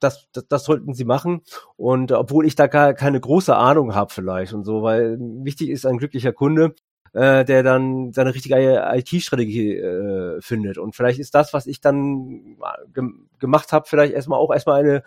das, 0.00 0.28
das, 0.32 0.46
das 0.48 0.64
sollten 0.64 0.94
sie 0.94 1.04
machen. 1.04 1.42
Und 1.76 2.12
obwohl 2.12 2.46
ich 2.46 2.54
da 2.54 2.66
gar 2.66 2.94
keine 2.94 3.20
große 3.20 3.54
Ahnung 3.54 3.94
habe 3.94 4.12
vielleicht 4.12 4.52
und 4.52 4.64
so, 4.64 4.82
weil 4.82 5.18
wichtig 5.18 5.70
ist 5.70 5.86
ein 5.86 5.98
glücklicher 5.98 6.32
Kunde, 6.32 6.74
äh, 7.12 7.44
der 7.44 7.62
dann 7.62 8.12
seine 8.12 8.34
richtige 8.34 8.56
IT-Strategie 8.56 9.76
äh, 9.76 10.40
findet. 10.40 10.78
Und 10.78 10.94
vielleicht 10.94 11.18
ist 11.18 11.34
das, 11.34 11.52
was 11.52 11.66
ich 11.66 11.80
dann 11.80 12.56
ge 12.92 13.04
gemacht 13.38 13.72
habe, 13.72 13.88
vielleicht 13.88 14.12
erstmal 14.12 14.38
auch 14.38 14.52
erstmal 14.52 14.80
eine 14.80 15.02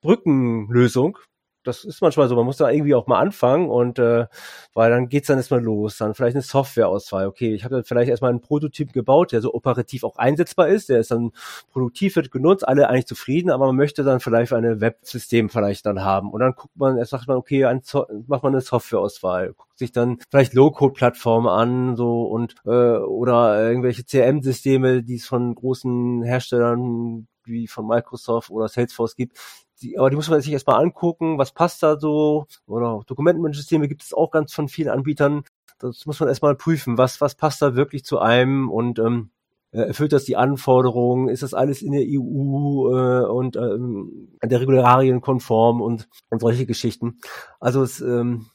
Brückenlösung, 0.00 1.18
das 1.64 1.84
ist 1.84 2.00
manchmal 2.00 2.28
so, 2.28 2.36
man 2.36 2.44
muss 2.44 2.56
da 2.56 2.70
irgendwie 2.70 2.94
auch 2.94 3.06
mal 3.06 3.18
anfangen 3.18 3.68
und 3.68 3.98
äh, 3.98 4.26
weil 4.74 4.90
dann 4.90 5.08
geht's 5.08 5.28
dann 5.28 5.38
erstmal 5.38 5.62
los, 5.62 5.98
dann 5.98 6.14
vielleicht 6.14 6.36
eine 6.36 6.42
Softwareauswahl. 6.42 7.26
Okay, 7.26 7.54
ich 7.54 7.64
habe 7.64 7.76
dann 7.76 7.84
vielleicht 7.84 8.10
erstmal 8.10 8.30
einen 8.30 8.40
Prototyp 8.40 8.92
gebaut, 8.92 9.32
der 9.32 9.40
so 9.40 9.54
operativ 9.54 10.04
auch 10.04 10.16
einsetzbar 10.16 10.68
ist, 10.68 10.88
der 10.88 11.00
ist 11.00 11.10
dann 11.10 11.32
produktiv, 11.70 12.16
wird 12.16 12.30
genutzt, 12.30 12.66
alle 12.66 12.88
eigentlich 12.88 13.06
zufrieden, 13.06 13.50
aber 13.50 13.66
man 13.66 13.76
möchte 13.76 14.04
dann 14.04 14.20
vielleicht 14.20 14.52
ein 14.52 14.80
Websystem 14.80 15.48
vielleicht 15.48 15.86
dann 15.86 16.02
haben 16.04 16.30
und 16.30 16.40
dann 16.40 16.54
guckt 16.54 16.76
man, 16.76 16.96
erst 16.96 17.10
sagt 17.10 17.28
man, 17.28 17.36
okay, 17.36 17.64
ein 17.64 17.82
macht 18.26 18.42
man 18.42 18.52
eine 18.52 18.60
Softwareauswahl, 18.60 19.54
guckt 19.54 19.78
sich 19.78 19.92
dann 19.92 20.18
vielleicht 20.30 20.54
Low-Code-Plattformen 20.54 21.48
an, 21.48 21.96
so 21.96 22.22
und 22.22 22.54
äh, 22.64 22.70
oder 22.98 23.62
irgendwelche 23.62 24.04
CRM-Systeme, 24.04 25.02
die 25.02 25.16
es 25.16 25.26
von 25.26 25.54
großen 25.54 26.22
Herstellern 26.22 27.26
wie 27.44 27.66
von 27.66 27.86
Microsoft 27.86 28.50
oder 28.50 28.68
Salesforce 28.68 29.16
gibt, 29.16 29.38
die, 29.82 29.98
aber 29.98 30.10
die 30.10 30.16
muss 30.16 30.28
man 30.30 30.40
sich 30.40 30.52
erstmal 30.52 30.82
angucken, 30.82 31.38
was 31.38 31.52
passt 31.52 31.82
da 31.82 31.98
so, 31.98 32.46
oder 32.66 33.02
Dokumentenmanagementsysteme 33.06 33.88
gibt 33.88 34.02
es 34.02 34.14
auch 34.14 34.30
ganz 34.30 34.52
von 34.52 34.68
vielen 34.68 34.88
Anbietern. 34.88 35.44
Das 35.78 36.06
muss 36.06 36.20
man 36.20 36.28
erstmal 36.28 36.54
prüfen, 36.54 36.98
was, 36.98 37.20
was 37.20 37.34
passt 37.34 37.60
da 37.60 37.74
wirklich 37.74 38.04
zu 38.04 38.18
einem 38.20 38.70
und 38.70 38.98
ähm, 38.98 39.30
äh, 39.72 39.80
erfüllt 39.80 40.12
das 40.12 40.24
die 40.24 40.36
Anforderungen, 40.36 41.28
ist 41.28 41.42
das 41.42 41.54
alles 41.54 41.82
in 41.82 41.92
der 41.92 42.04
EU 42.06 42.90
äh, 42.90 43.26
und 43.26 43.56
ähm, 43.56 44.28
der 44.42 44.60
Regularien 44.60 45.20
konform 45.20 45.80
und, 45.80 46.08
und 46.30 46.40
solche 46.40 46.66
Geschichten. 46.66 47.18
Also 47.58 47.82
es, 47.82 48.00
ähm, 48.00 48.46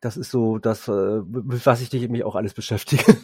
das 0.00 0.16
ist 0.16 0.30
so 0.30 0.58
das, 0.58 0.86
äh, 0.88 0.92
was 0.92 1.80
ich 1.80 2.08
mich 2.08 2.24
auch 2.24 2.36
alles 2.36 2.54
beschäftige. 2.54 3.16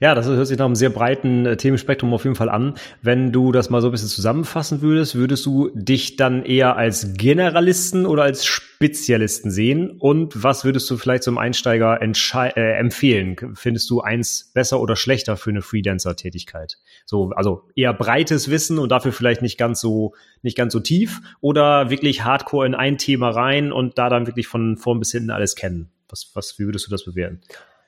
Ja, 0.00 0.14
das 0.14 0.26
hört 0.26 0.46
sich 0.46 0.58
nach 0.58 0.66
einem 0.66 0.76
sehr 0.76 0.90
breiten 0.90 1.44
äh, 1.44 1.56
Themenspektrum 1.56 2.14
auf 2.14 2.22
jeden 2.22 2.36
Fall 2.36 2.48
an. 2.48 2.74
Wenn 3.02 3.32
du 3.32 3.50
das 3.50 3.68
mal 3.68 3.80
so 3.80 3.88
ein 3.88 3.90
bisschen 3.90 4.08
zusammenfassen 4.08 4.80
würdest, 4.80 5.16
würdest 5.16 5.44
du 5.44 5.70
dich 5.74 6.14
dann 6.14 6.44
eher 6.44 6.76
als 6.76 7.14
Generalisten 7.14 8.06
oder 8.06 8.22
als 8.22 8.46
Spezialisten 8.46 9.50
sehen? 9.50 9.90
Und 9.90 10.40
was 10.40 10.64
würdest 10.64 10.88
du 10.88 10.98
vielleicht 10.98 11.24
zum 11.24 11.36
Einsteiger 11.36 12.00
äh, 12.00 12.78
empfehlen? 12.78 13.36
Findest 13.54 13.90
du 13.90 14.00
eins 14.00 14.52
besser 14.54 14.80
oder 14.80 14.94
schlechter 14.94 15.36
für 15.36 15.50
eine 15.50 15.62
Freelancer-Tätigkeit? 15.62 16.78
So, 17.04 17.30
also 17.30 17.64
eher 17.74 17.92
breites 17.92 18.50
Wissen 18.50 18.78
und 18.78 18.90
dafür 18.90 19.10
vielleicht 19.10 19.42
nicht 19.42 19.58
ganz 19.58 19.80
so, 19.80 20.14
nicht 20.42 20.56
ganz 20.56 20.72
so 20.72 20.78
tief 20.78 21.20
oder 21.40 21.90
wirklich 21.90 22.22
hardcore 22.22 22.66
in 22.66 22.76
ein 22.76 22.98
Thema 22.98 23.30
rein 23.30 23.72
und 23.72 23.98
da 23.98 24.08
dann 24.08 24.28
wirklich 24.28 24.46
von 24.46 24.76
vorn 24.76 25.00
bis 25.00 25.10
hinten 25.10 25.30
alles 25.30 25.56
kennen? 25.56 25.90
Was, 26.08 26.30
was, 26.34 26.56
wie 26.60 26.66
würdest 26.66 26.86
du 26.86 26.90
das 26.90 27.04
bewerten? 27.04 27.40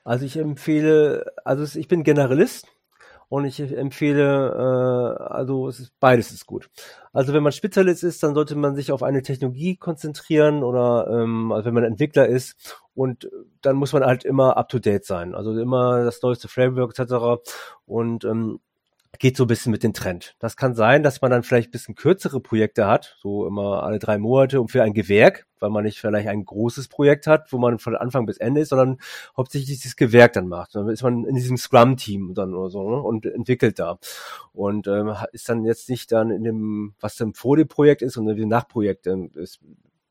Also 0.04 0.24
ich 0.24 0.36
empfehle, 0.36 1.32
also 1.44 1.78
ich 1.78 1.88
bin 1.88 2.04
Generalist 2.04 2.66
und 3.28 3.44
ich 3.44 3.60
empfehle, 3.60 5.18
äh, 5.18 5.22
also 5.22 5.68
es 5.68 5.80
ist 5.80 5.92
beides 6.00 6.32
ist 6.32 6.46
gut. 6.46 6.68
Also 7.12 7.32
wenn 7.32 7.42
man 7.42 7.52
Spezialist 7.52 8.02
ist, 8.02 8.22
dann 8.22 8.34
sollte 8.34 8.56
man 8.56 8.74
sich 8.74 8.92
auf 8.92 9.02
eine 9.02 9.22
Technologie 9.22 9.76
konzentrieren 9.76 10.64
oder 10.64 11.06
ähm, 11.10 11.52
also 11.52 11.66
wenn 11.66 11.74
man 11.74 11.84
Entwickler 11.84 12.26
ist 12.26 12.76
und 12.94 13.30
dann 13.62 13.76
muss 13.76 13.92
man 13.92 14.04
halt 14.04 14.24
immer 14.24 14.56
up 14.56 14.68
to 14.68 14.78
date 14.78 15.04
sein. 15.04 15.34
Also 15.34 15.52
immer 15.58 16.04
das 16.04 16.22
neueste 16.22 16.48
Framework 16.48 16.98
etc. 16.98 17.42
Und 17.86 18.24
ähm, 18.24 18.60
geht 19.18 19.36
so 19.36 19.44
ein 19.44 19.48
bisschen 19.48 19.72
mit 19.72 19.82
dem 19.82 19.92
Trend. 19.92 20.36
Das 20.38 20.56
kann 20.56 20.74
sein, 20.74 21.02
dass 21.02 21.20
man 21.20 21.30
dann 21.30 21.42
vielleicht 21.42 21.68
ein 21.68 21.72
bisschen 21.72 21.94
kürzere 21.94 22.40
Projekte 22.40 22.86
hat, 22.86 23.16
so 23.20 23.46
immer 23.46 23.82
alle 23.82 23.98
drei 23.98 24.18
Monate 24.18 24.60
und 24.60 24.70
für 24.70 24.82
ein 24.82 24.94
Gewerk, 24.94 25.46
weil 25.58 25.70
man 25.70 25.84
nicht 25.84 25.98
vielleicht 25.98 26.28
ein 26.28 26.44
großes 26.44 26.88
Projekt 26.88 27.26
hat, 27.26 27.52
wo 27.52 27.58
man 27.58 27.78
von 27.78 27.96
Anfang 27.96 28.24
bis 28.24 28.38
Ende 28.38 28.60
ist, 28.60 28.70
sondern 28.70 28.98
hauptsächlich 29.36 29.78
dieses 29.78 29.96
Gewerk 29.96 30.32
dann 30.34 30.48
macht. 30.48 30.74
Dann 30.74 30.88
ist 30.88 31.02
man 31.02 31.24
in 31.24 31.34
diesem 31.34 31.56
Scrum-Team 31.56 32.34
dann 32.34 32.54
oder 32.54 32.70
so 32.70 32.88
ne, 32.88 33.02
und 33.02 33.26
entwickelt 33.26 33.78
da. 33.78 33.98
Und 34.52 34.86
ähm, 34.86 35.14
ist 35.32 35.48
dann 35.48 35.64
jetzt 35.64 35.90
nicht 35.90 36.12
dann 36.12 36.30
in 36.30 36.44
dem, 36.44 36.94
was 37.00 37.16
dann 37.16 37.34
vor 37.34 37.56
dem 37.56 37.68
Projekt 37.68 38.02
ist 38.02 38.16
und 38.16 38.28
in 38.28 38.36
dem 38.36 38.48
Nachprojekt 38.48 39.06
ähm, 39.06 39.30
ist 39.34 39.60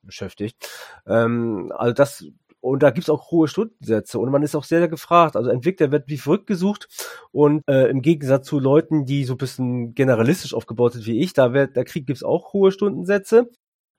beschäftigt. 0.04 0.70
Ähm, 1.08 1.72
also 1.76 1.94
das 1.94 2.26
und 2.62 2.84
da 2.84 2.92
gibt's 2.92 3.10
auch 3.10 3.32
hohe 3.32 3.48
Stundensätze 3.48 4.20
und 4.20 4.32
man 4.32 4.44
ist 4.44 4.56
auch 4.56 4.64
sehr, 4.64 4.80
sehr 4.80 4.88
gefragt. 4.90 5.36
Also 5.36 5.50
Entwickler 5.50 5.92
wird 5.92 6.08
wie 6.08 6.18
verrückt 6.18 6.48
gesucht 6.48 6.88
und 7.32 7.64
äh, 7.68 7.88
im 7.90 8.02
Gegensatz 8.02 8.48
zu 8.48 8.60
Leuten, 8.60 9.06
die 9.06 9.24
so 9.26 9.34
ein 9.34 9.38
bisschen 9.38 9.94
generalistisch 9.96 10.54
aufgebaut 10.54 10.94
sind 10.94 11.06
wie 11.06 11.20
ich, 11.22 11.34
da 11.34 11.54
wird, 11.54 11.78
da 11.78 11.84
krieg, 11.84 12.06
gibt's 12.08 12.24
auch 12.24 12.54
hohe 12.54 12.72
Stundensätze. 12.72 13.50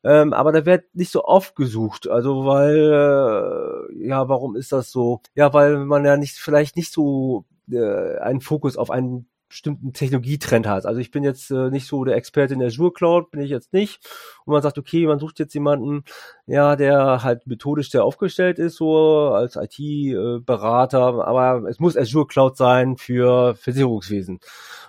Ähm, 0.03 0.33
aber 0.33 0.53
da 0.53 0.65
wird 0.65 0.85
nicht 0.95 1.13
so 1.13 1.25
oft 1.25 1.55
gesucht. 1.57 2.09
Also 2.09 2.47
weil, 2.47 2.77
äh, 2.77 4.07
ja, 4.09 4.29
warum 4.29 4.57
ist 4.57 4.73
das 4.73 4.91
so? 4.91 5.21
Ja, 5.35 5.53
weil 5.53 5.79
man 5.85 6.05
ja 6.05 6.17
nicht, 6.17 6.37
vielleicht 6.39 6.77
nicht 6.77 6.93
so 6.93 7.45
äh, 7.71 8.17
einen 8.19 8.41
Fokus 8.41 8.77
auf 8.77 8.91
ein 8.91 9.27
bestimmten 9.51 9.93
Technologietrend 9.93 10.67
hast. 10.67 10.87
Also 10.87 11.01
ich 11.01 11.11
bin 11.11 11.23
jetzt 11.25 11.51
äh, 11.51 11.71
nicht 11.71 11.87
so 11.87 12.05
der 12.05 12.17
Experte 12.17 12.55
in 12.55 12.61
der 12.61 12.69
Azure 12.69 12.93
Cloud, 12.93 13.31
bin 13.31 13.41
ich 13.43 13.51
jetzt 13.51 13.73
nicht. 13.75 14.01
Und 14.45 14.53
man 14.53 14.63
sagt, 14.63 14.79
okay, 14.79 15.07
man 15.07 15.19
sucht 15.19 15.39
jetzt 15.39 15.53
jemanden, 15.53 16.05
ja, 16.47 16.77
der 16.77 17.23
halt 17.23 17.47
methodisch 17.47 17.91
sehr 17.91 18.05
aufgestellt 18.05 18.59
ist, 18.59 18.77
so 18.77 19.31
als 19.35 19.57
IT-Berater, 19.57 21.27
aber 21.27 21.69
es 21.69 21.81
muss 21.81 21.97
Azure 21.97 22.27
Cloud 22.27 22.57
sein 22.57 22.97
für 22.97 23.55
Versicherungswesen. 23.57 24.41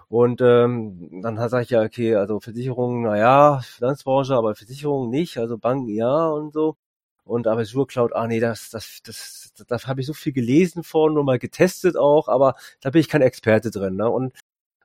Und 0.07 0.41
ähm, 0.41 1.21
dann 1.21 1.37
sage 1.49 1.63
ich 1.63 1.69
ja, 1.71 1.81
okay, 1.83 2.15
also 2.15 2.39
Versicherungen, 2.39 3.03
naja, 3.03 3.61
Finanzbranche, 3.63 4.35
aber 4.35 4.55
Versicherungen 4.55 5.09
nicht, 5.09 5.37
also 5.37 5.57
Banken 5.57 5.89
ja 5.89 6.27
und 6.27 6.53
so. 6.53 6.77
Und 7.23 7.47
aber 7.47 7.61
Azure 7.61 7.87
Cloud, 7.87 8.13
ah 8.13 8.27
nee, 8.27 8.39
das, 8.39 8.69
das, 8.71 9.01
das, 9.03 9.53
das, 9.55 9.67
das 9.67 9.87
habe 9.87 10.01
ich 10.01 10.07
so 10.07 10.13
viel 10.13 10.33
gelesen 10.33 10.83
von 10.83 11.17
und 11.17 11.25
mal 11.25 11.39
getestet 11.39 11.95
auch, 11.95 12.27
aber 12.27 12.55
da 12.81 12.89
bin 12.89 12.99
ich 13.01 13.09
kein 13.09 13.21
Experte 13.21 13.71
drin. 13.71 13.95
Ne? 13.95 14.09
Und 14.09 14.33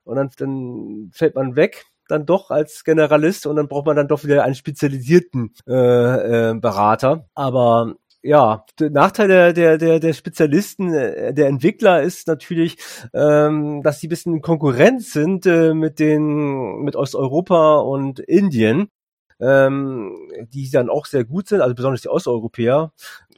und 0.07 0.15
dann, 0.15 0.29
dann 0.37 1.11
fällt 1.13 1.35
man 1.35 1.55
weg 1.55 1.85
dann 2.07 2.25
doch 2.25 2.51
als 2.51 2.83
Generalist 2.83 3.45
und 3.47 3.57
dann 3.57 3.67
braucht 3.67 3.85
man 3.85 3.95
dann 3.95 4.07
doch 4.07 4.23
wieder 4.23 4.43
einen 4.43 4.55
spezialisierten 4.55 5.53
äh, 5.67 6.51
äh, 6.51 6.53
Berater. 6.53 7.27
Aber 7.35 7.95
ja, 8.23 8.65
der 8.79 8.89
Nachteil 8.89 9.27
der, 9.27 9.53
der, 9.53 9.77
der, 9.77 9.99
der 9.99 10.13
Spezialisten, 10.13 10.93
äh, 10.93 11.33
der 11.33 11.47
Entwickler 11.47 12.01
ist 12.01 12.27
natürlich, 12.27 12.77
ähm, 13.13 13.81
dass 13.83 13.99
sie 13.99 14.07
ein 14.07 14.09
bisschen 14.09 14.35
in 14.35 14.41
Konkurrenz 14.41 15.11
sind 15.11 15.45
äh, 15.45 15.73
mit 15.73 15.99
den, 15.99 16.81
mit 16.81 16.95
Osteuropa 16.95 17.77
und 17.77 18.19
Indien 18.19 18.89
ähm, 19.39 20.15
die 20.51 20.69
dann 20.69 20.89
auch 20.89 21.05
sehr 21.05 21.23
gut 21.23 21.47
sind, 21.47 21.61
also 21.61 21.75
besonders 21.75 22.01
die 22.01 22.09
Osteuropäer. 22.09 22.91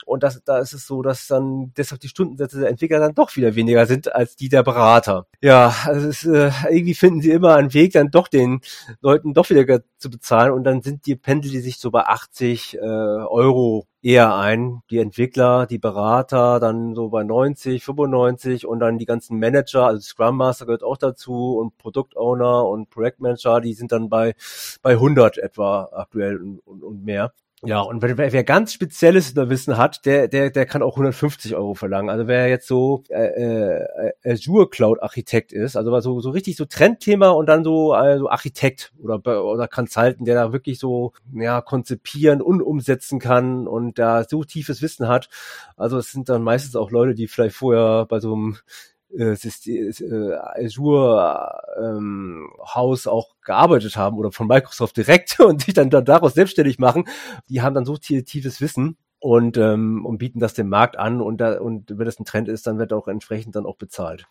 Und 0.05 0.23
das, 0.23 0.41
da 0.43 0.57
ist 0.59 0.73
es 0.73 0.87
so, 0.87 1.01
dass 1.01 1.27
dann 1.27 1.71
deshalb 1.77 2.01
die 2.01 2.07
Stundensätze 2.07 2.59
der 2.59 2.69
Entwickler 2.69 2.99
dann 2.99 3.13
doch 3.13 3.35
wieder 3.35 3.55
weniger 3.55 3.85
sind 3.85 4.13
als 4.13 4.35
die 4.35 4.49
der 4.49 4.63
Berater. 4.63 5.27
Ja, 5.41 5.73
also 5.85 6.07
es, 6.07 6.25
äh, 6.25 6.51
irgendwie 6.69 6.95
finden 6.95 7.21
sie 7.21 7.31
immer 7.31 7.55
einen 7.55 7.73
Weg, 7.73 7.93
dann 7.93 8.09
doch 8.09 8.27
den 8.27 8.61
Leuten 9.01 9.33
doch 9.33 9.49
wieder 9.49 9.81
zu 9.97 10.09
bezahlen 10.09 10.53
und 10.53 10.63
dann 10.63 10.81
sind 10.81 11.05
die 11.05 11.15
Pendel, 11.15 11.51
die 11.51 11.59
sich 11.59 11.77
so 11.77 11.91
bei 11.91 12.05
80 12.05 12.75
äh, 12.75 12.79
Euro 12.79 13.85
eher 14.01 14.35
ein. 14.35 14.81
Die 14.89 14.99
Entwickler, 14.99 15.65
die 15.67 15.77
Berater 15.77 16.59
dann 16.59 16.95
so 16.95 17.09
bei 17.09 17.23
90, 17.23 17.83
95 17.83 18.65
und 18.65 18.79
dann 18.79 18.97
die 18.97 19.05
ganzen 19.05 19.39
Manager, 19.39 19.87
also 19.87 20.01
Scrum 20.01 20.37
Master 20.37 20.65
gehört 20.65 20.83
auch 20.83 20.97
dazu 20.97 21.57
und 21.57 21.77
Product 21.77 22.15
Owner 22.15 22.65
und 22.65 22.89
Projektmanager, 22.89 23.61
die 23.61 23.73
sind 23.73 23.91
dann 23.91 24.09
bei, 24.09 24.35
bei 24.81 24.91
100 24.91 25.37
etwa 25.37 25.89
aktuell 25.93 26.37
und, 26.37 26.59
und, 26.65 26.83
und 26.83 27.03
mehr. 27.03 27.33
Ja, 27.63 27.81
und 27.81 28.01
wer, 28.01 28.17
wer 28.17 28.43
ganz 28.45 28.71
spezielles 28.71 29.35
Wissen 29.35 29.77
hat, 29.77 30.05
der, 30.05 30.29
der, 30.29 30.49
der 30.49 30.65
kann 30.65 30.81
auch 30.81 30.93
150 30.93 31.55
Euro 31.55 31.73
verlangen. 31.73 32.09
Also 32.09 32.25
wer 32.25 32.47
jetzt 32.47 32.67
so 32.67 33.03
äh, 33.09 33.81
äh, 33.81 34.13
Azure 34.23 34.69
Cloud 34.69 35.01
Architekt 35.01 35.51
ist, 35.51 35.75
also 35.75 35.99
so, 35.99 36.21
so 36.21 36.29
richtig 36.29 36.55
so 36.55 36.65
Trendthema 36.65 37.29
und 37.29 37.47
dann 37.47 37.65
so 37.65 37.91
also 37.93 38.29
Architekt 38.29 38.93
oder, 39.01 39.15
oder 39.43 39.67
Consultant, 39.67 40.25
der 40.25 40.35
da 40.35 40.53
wirklich 40.53 40.79
so 40.79 41.11
ja, 41.33 41.59
konzipieren 41.59 42.41
und 42.41 42.61
umsetzen 42.61 43.19
kann 43.19 43.67
und 43.67 43.99
da 43.99 44.23
so 44.23 44.45
tiefes 44.45 44.81
Wissen 44.81 45.09
hat. 45.09 45.29
Also 45.75 45.97
es 45.97 46.11
sind 46.11 46.29
dann 46.29 46.43
meistens 46.43 46.77
auch 46.77 46.91
Leute, 46.91 47.13
die 47.13 47.27
vielleicht 47.27 47.55
vorher 47.55 48.05
bei 48.05 48.21
so 48.21 48.33
einem 48.33 48.57
äh, 49.17 49.33
äh, 49.33 50.65
Azure 50.65 51.61
ähm, 51.81 52.49
Haus 52.73 53.07
auch 53.07 53.35
gearbeitet 53.43 53.95
haben 53.95 54.17
oder 54.17 54.31
von 54.31 54.47
Microsoft 54.47 54.97
direkt 54.97 55.39
und 55.39 55.63
sich 55.63 55.73
dann, 55.73 55.89
dann 55.89 56.05
daraus 56.05 56.33
selbstständig 56.33 56.79
machen, 56.79 57.05
die 57.49 57.61
haben 57.61 57.73
dann 57.73 57.85
so 57.85 57.97
tiefes 57.97 58.61
Wissen 58.61 58.97
und, 59.19 59.57
ähm, 59.57 60.05
und 60.05 60.17
bieten 60.17 60.39
das 60.39 60.53
dem 60.53 60.69
Markt 60.69 60.97
an 60.97 61.21
und 61.21 61.37
da, 61.37 61.59
und 61.59 61.97
wenn 61.97 62.05
das 62.05 62.19
ein 62.19 62.25
Trend 62.25 62.47
ist, 62.47 62.67
dann 62.67 62.79
wird 62.79 62.93
auch 62.93 63.07
entsprechend 63.07 63.55
dann 63.55 63.65
auch 63.65 63.77
bezahlt. 63.77 64.27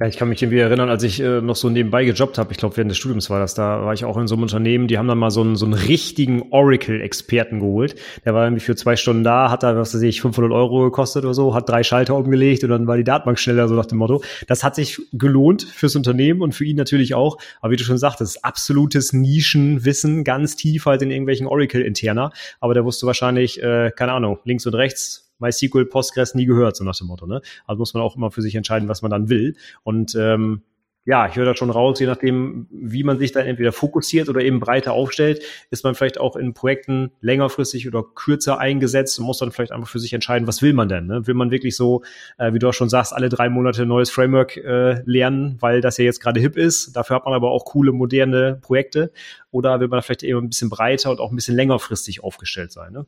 Ja, 0.00 0.06
ich 0.06 0.16
kann 0.16 0.30
mich 0.30 0.40
irgendwie 0.40 0.60
erinnern, 0.60 0.88
als 0.88 1.02
ich 1.02 1.20
äh, 1.20 1.42
noch 1.42 1.56
so 1.56 1.68
nebenbei 1.68 2.06
gejobbt 2.06 2.38
habe, 2.38 2.52
ich 2.52 2.56
glaube 2.56 2.74
während 2.78 2.90
des 2.90 2.96
Studiums 2.96 3.28
war 3.28 3.38
das, 3.38 3.52
da 3.52 3.84
war 3.84 3.92
ich 3.92 4.06
auch 4.06 4.16
in 4.16 4.28
so 4.28 4.34
einem 4.34 4.44
Unternehmen, 4.44 4.88
die 4.88 4.96
haben 4.96 5.06
dann 5.06 5.18
mal 5.18 5.30
so 5.30 5.42
einen, 5.42 5.56
so 5.56 5.66
einen 5.66 5.74
richtigen 5.74 6.40
Oracle-Experten 6.52 7.60
geholt. 7.60 7.96
Der 8.24 8.32
war 8.32 8.44
irgendwie 8.44 8.62
für 8.62 8.74
zwei 8.76 8.96
Stunden 8.96 9.24
da, 9.24 9.50
hat 9.50 9.62
da, 9.62 9.76
was 9.76 9.94
weiß 9.94 10.00
ich, 10.00 10.22
500 10.22 10.52
Euro 10.52 10.84
gekostet 10.84 11.24
oder 11.24 11.34
so, 11.34 11.54
hat 11.54 11.68
drei 11.68 11.82
Schalter 11.82 12.16
umgelegt 12.16 12.64
und 12.64 12.70
dann 12.70 12.86
war 12.86 12.96
die 12.96 13.04
Datenbank 13.04 13.38
schneller, 13.38 13.68
so 13.68 13.74
nach 13.74 13.84
dem 13.84 13.98
Motto. 13.98 14.22
Das 14.46 14.64
hat 14.64 14.74
sich 14.74 15.02
gelohnt 15.12 15.64
fürs 15.64 15.94
Unternehmen 15.96 16.40
und 16.40 16.54
für 16.54 16.64
ihn 16.64 16.76
natürlich 16.76 17.12
auch. 17.12 17.36
Aber 17.60 17.70
wie 17.70 17.76
du 17.76 17.84
schon 17.84 17.98
sagtest, 17.98 18.42
absolutes 18.42 19.12
Nischenwissen, 19.12 20.24
ganz 20.24 20.56
tief 20.56 20.86
halt 20.86 21.02
in 21.02 21.10
irgendwelchen 21.10 21.46
Oracle-Interner. 21.46 22.32
Aber 22.58 22.72
der 22.72 22.86
wusste 22.86 23.06
wahrscheinlich, 23.06 23.62
äh, 23.62 23.90
keine 23.94 24.12
Ahnung, 24.12 24.38
links 24.44 24.64
und 24.64 24.74
rechts, 24.76 25.29
MySQL, 25.40 25.86
Postgres 25.86 26.34
nie 26.34 26.46
gehört, 26.46 26.76
so 26.76 26.84
nach 26.84 26.96
dem 26.96 27.08
Motto. 27.08 27.26
Ne? 27.26 27.40
Also 27.66 27.78
muss 27.78 27.94
man 27.94 28.02
auch 28.02 28.16
immer 28.16 28.30
für 28.30 28.42
sich 28.42 28.54
entscheiden, 28.54 28.88
was 28.88 29.02
man 29.02 29.10
dann 29.10 29.28
will. 29.28 29.56
Und 29.82 30.14
ähm, 30.14 30.62
ja, 31.06 31.26
ich 31.26 31.34
höre 31.34 31.46
da 31.46 31.56
schon 31.56 31.70
raus, 31.70 31.98
je 31.98 32.06
nachdem, 32.06 32.66
wie 32.70 33.04
man 33.04 33.18
sich 33.18 33.32
dann 33.32 33.46
entweder 33.46 33.72
fokussiert 33.72 34.28
oder 34.28 34.42
eben 34.42 34.60
breiter 34.60 34.92
aufstellt, 34.92 35.42
ist 35.70 35.82
man 35.82 35.94
vielleicht 35.94 36.20
auch 36.20 36.36
in 36.36 36.52
Projekten 36.52 37.10
längerfristig 37.22 37.88
oder 37.88 38.04
kürzer 38.14 38.58
eingesetzt 38.58 39.18
und 39.18 39.24
muss 39.24 39.38
dann 39.38 39.50
vielleicht 39.50 39.72
einfach 39.72 39.88
für 39.88 39.98
sich 39.98 40.12
entscheiden, 40.12 40.46
was 40.46 40.60
will 40.60 40.74
man 40.74 40.88
denn? 40.88 41.06
Ne? 41.06 41.26
Will 41.26 41.34
man 41.34 41.50
wirklich 41.50 41.74
so, 41.74 42.02
äh, 42.36 42.52
wie 42.52 42.58
du 42.58 42.68
auch 42.68 42.74
schon 42.74 42.90
sagst, 42.90 43.14
alle 43.14 43.30
drei 43.30 43.48
Monate 43.48 43.82
ein 43.82 43.88
neues 43.88 44.10
Framework 44.10 44.58
äh, 44.58 45.02
lernen, 45.06 45.56
weil 45.60 45.80
das 45.80 45.96
ja 45.96 46.04
jetzt 46.04 46.20
gerade 46.20 46.38
hip 46.38 46.56
ist? 46.58 46.94
Dafür 46.94 47.16
hat 47.16 47.24
man 47.24 47.32
aber 47.32 47.50
auch 47.50 47.64
coole, 47.64 47.92
moderne 47.92 48.58
Projekte. 48.60 49.10
Oder 49.50 49.80
will 49.80 49.88
man 49.88 50.02
vielleicht 50.02 50.22
eben 50.22 50.38
ein 50.38 50.48
bisschen 50.50 50.70
breiter 50.70 51.10
und 51.10 51.18
auch 51.18 51.32
ein 51.32 51.36
bisschen 51.36 51.56
längerfristig 51.56 52.22
aufgestellt 52.22 52.72
sein? 52.72 52.92
Ne? 52.92 53.06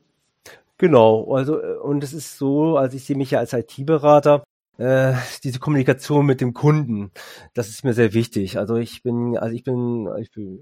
Genau, 0.83 1.33
also 1.33 1.61
äh, 1.63 1.77
und 1.77 2.03
es 2.03 2.13
ist 2.13 2.39
so, 2.39 2.77
also 2.77 2.97
ich 2.97 3.05
sehe 3.05 3.15
mich 3.17 3.31
ja 3.31 3.39
als 3.39 3.53
IT-Berater, 3.53 4.43
äh, 4.79 5.15
diese 5.45 5.61
Kommunikation 5.61 6.27
mit 6.27 6.41
dem 6.41 6.55
Kunden, 6.55 7.13
das 7.55 7.69
ist 7.69 7.85
mir 7.85 7.93
sehr 7.95 8.15
wichtig. 8.15 8.59
Also 8.59 8.75
ich 8.75 9.01
bin, 9.05 9.39
also 9.39 9.55
ich 9.55 9.63
bin, 9.63 10.09
ich 10.19 10.33
bin, 10.33 10.59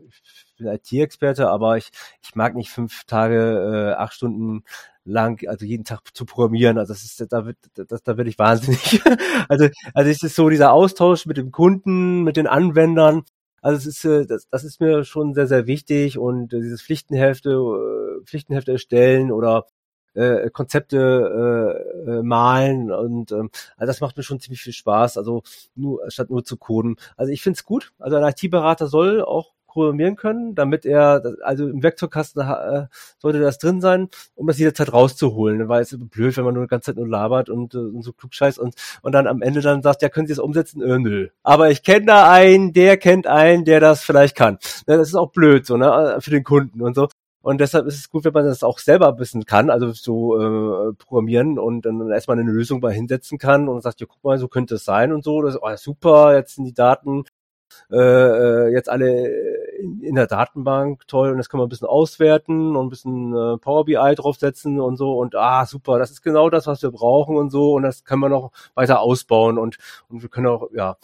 bin 0.58 0.66
IT-Experte, 0.66 1.48
aber 1.48 1.78
ich, 1.78 1.88
ich 2.22 2.34
mag 2.34 2.54
nicht 2.54 2.68
fünf 2.70 3.04
Tage, 3.04 3.94
äh, 3.94 3.98
acht 3.98 4.12
Stunden 4.12 4.62
lang, 5.04 5.40
also 5.48 5.64
jeden 5.64 5.84
Tag 5.84 6.02
zu 6.12 6.26
programmieren. 6.26 6.76
Also 6.76 6.92
das 6.92 7.02
ist, 7.02 7.26
da 7.32 7.46
wird, 7.46 7.56
das, 7.74 8.02
da 8.02 8.18
werde 8.18 8.28
ich 8.28 8.38
wahnsinnig. 8.38 9.00
also, 9.48 9.68
also 9.94 10.10
es 10.10 10.22
ist 10.22 10.36
so 10.36 10.50
dieser 10.50 10.72
Austausch 10.74 11.24
mit 11.24 11.38
dem 11.38 11.50
Kunden, 11.50 12.24
mit 12.24 12.36
den 12.36 12.46
Anwendern. 12.46 13.22
Also 13.62 13.78
es 13.78 13.86
ist, 13.86 14.04
äh, 14.04 14.26
das, 14.26 14.46
das 14.50 14.64
ist 14.64 14.80
mir 14.82 15.02
schon 15.04 15.32
sehr, 15.32 15.46
sehr 15.46 15.66
wichtig 15.66 16.18
und 16.18 16.52
dieses 16.52 16.82
Pflichtenhefte, 16.82 17.50
äh, 17.52 18.24
Pflichtenhefte 18.26 18.72
erstellen 18.72 19.32
oder 19.32 19.64
äh, 20.14 20.50
Konzepte 20.50 20.96
äh, 22.06 22.10
äh, 22.10 22.22
malen 22.22 22.90
und 22.92 23.32
ähm, 23.32 23.50
also 23.76 23.90
das 23.90 24.00
macht 24.00 24.16
mir 24.16 24.22
schon 24.22 24.40
ziemlich 24.40 24.62
viel 24.62 24.72
Spaß, 24.72 25.18
also 25.18 25.42
nur 25.74 26.10
statt 26.10 26.30
nur 26.30 26.44
zu 26.44 26.56
coden. 26.56 26.96
Also 27.16 27.32
ich 27.32 27.42
finde 27.42 27.56
es 27.58 27.64
gut. 27.64 27.92
Also 27.98 28.16
ein 28.16 28.34
IT-Berater 28.34 28.86
soll 28.86 29.22
auch 29.22 29.52
programmieren 29.70 30.16
können, 30.16 30.54
damit 30.54 30.84
er, 30.84 31.22
also 31.42 31.68
im 31.68 31.82
Werkzeugkasten 31.82 32.42
äh, 32.42 32.86
sollte 33.18 33.40
das 33.40 33.58
drin 33.58 33.80
sein, 33.80 34.08
um 34.34 34.46
das 34.46 34.58
jederzeit 34.58 34.92
rauszuholen. 34.92 35.68
Weil 35.68 35.82
es 35.82 35.96
blöd, 35.98 36.36
wenn 36.36 36.44
man 36.44 36.54
nur 36.54 36.64
die 36.64 36.68
ganze 36.68 36.86
Zeit 36.86 36.96
nur 36.96 37.08
labert 37.08 37.48
und, 37.48 37.74
äh, 37.74 37.78
und 37.78 38.02
so 38.02 38.12
klugscheiß 38.12 38.58
und, 38.58 38.74
und 39.02 39.12
dann 39.12 39.26
am 39.26 39.42
Ende 39.42 39.60
dann 39.60 39.82
sagt, 39.82 40.02
ja, 40.02 40.08
können 40.08 40.26
Sie 40.26 40.32
das 40.32 40.40
umsetzen? 40.40 40.82
Äh, 40.82 40.98
nö. 40.98 41.28
Aber 41.42 41.70
ich 41.70 41.82
kenne 41.82 42.06
da 42.06 42.30
einen, 42.30 42.72
der 42.72 42.96
kennt 42.96 43.26
einen, 43.26 43.64
der 43.64 43.80
das 43.80 44.02
vielleicht 44.02 44.36
kann. 44.36 44.58
Ja, 44.86 44.96
das 44.96 45.08
ist 45.08 45.14
auch 45.14 45.30
blöd, 45.30 45.66
so, 45.66 45.76
ne, 45.76 46.18
für 46.20 46.30
den 46.30 46.44
Kunden 46.44 46.82
und 46.82 46.94
so. 46.94 47.08
Und 47.42 47.60
deshalb 47.60 47.86
ist 47.86 47.98
es 47.98 48.10
gut, 48.10 48.24
wenn 48.24 48.34
man 48.34 48.44
das 48.44 48.62
auch 48.62 48.78
selber 48.78 49.18
wissen 49.18 49.46
kann, 49.46 49.70
also 49.70 49.92
so 49.92 50.38
äh, 50.90 50.92
programmieren 50.94 51.58
und 51.58 51.86
dann 51.86 52.10
erstmal 52.10 52.38
eine 52.38 52.50
Lösung 52.50 52.80
mal 52.80 52.92
hinsetzen 52.92 53.38
kann 53.38 53.68
und 53.68 53.82
sagt, 53.82 54.00
ja, 54.00 54.06
guck 54.06 54.22
mal, 54.22 54.38
so 54.38 54.48
könnte 54.48 54.74
es 54.74 54.84
sein 54.84 55.12
und 55.12 55.24
so. 55.24 55.40
Das, 55.42 55.56
oh, 55.60 55.76
super, 55.76 56.34
jetzt 56.36 56.56
sind 56.56 56.64
die 56.64 56.74
Daten 56.74 57.24
äh, 57.90 57.96
äh, 57.96 58.72
jetzt 58.72 58.88
alle 58.88 59.28
in, 59.80 60.02
in 60.02 60.14
der 60.14 60.26
Datenbank, 60.26 61.06
toll, 61.06 61.30
und 61.30 61.38
das 61.38 61.48
kann 61.48 61.58
man 61.58 61.66
ein 61.66 61.70
bisschen 61.70 61.88
auswerten 61.88 62.76
und 62.76 62.86
ein 62.86 62.90
bisschen 62.90 63.34
äh, 63.34 63.58
Power 63.58 63.84
BI 63.84 64.14
draufsetzen 64.14 64.80
und 64.80 64.96
so 64.96 65.18
und 65.18 65.34
ah, 65.34 65.66
super, 65.66 65.98
das 65.98 66.10
ist 66.10 66.22
genau 66.22 66.50
das, 66.50 66.66
was 66.66 66.82
wir 66.82 66.90
brauchen 66.90 67.36
und 67.36 67.50
so 67.50 67.72
und 67.72 67.82
das 67.82 68.04
können 68.04 68.20
wir 68.20 68.28
noch 68.28 68.52
weiter 68.74 69.00
ausbauen 69.00 69.58
und, 69.58 69.78
und 70.08 70.22
wir 70.22 70.28
können 70.28 70.46
auch, 70.46 70.68
ja, 70.72 70.96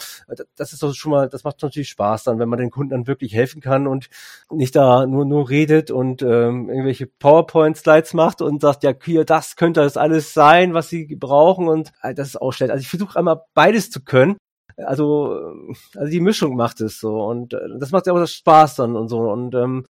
das 0.56 0.72
ist 0.72 0.82
doch 0.82 0.94
schon 0.94 1.12
mal, 1.12 1.28
das 1.28 1.44
macht 1.44 1.62
natürlich 1.62 1.88
Spaß 1.88 2.24
dann, 2.24 2.38
wenn 2.38 2.48
man 2.48 2.58
den 2.58 2.70
Kunden 2.70 2.90
dann 2.90 3.06
wirklich 3.06 3.34
helfen 3.34 3.60
kann 3.60 3.86
und 3.86 4.08
nicht 4.50 4.76
da 4.76 5.06
nur, 5.06 5.24
nur 5.24 5.48
redet 5.48 5.90
und 5.90 6.22
ähm, 6.22 6.68
irgendwelche 6.68 7.06
PowerPoint-Slides 7.06 8.14
macht 8.14 8.42
und 8.42 8.60
sagt, 8.60 8.84
ja, 8.84 8.92
hier, 9.02 9.24
das 9.24 9.56
könnte 9.56 9.80
das 9.80 9.96
alles 9.96 10.34
sein, 10.34 10.74
was 10.74 10.88
sie 10.88 11.06
brauchen 11.16 11.68
und 11.68 11.92
äh, 12.02 12.14
das 12.14 12.28
ist 12.28 12.42
auch 12.42 12.52
schlecht. 12.52 12.70
Also 12.70 12.82
ich 12.82 12.88
versuche 12.88 13.18
einmal 13.18 13.42
beides 13.54 13.90
zu 13.90 14.02
können 14.02 14.36
also, 14.76 15.54
also 15.94 16.10
die 16.10 16.20
Mischung 16.20 16.56
macht 16.56 16.80
es 16.80 17.00
so 17.00 17.24
und 17.24 17.54
äh, 17.54 17.58
das 17.78 17.90
macht 17.92 18.06
ja 18.06 18.12
auch 18.12 18.26
Spaß 18.26 18.76
dann 18.76 18.96
und 18.96 19.08
so 19.08 19.30
und 19.30 19.54
ähm, 19.54 19.86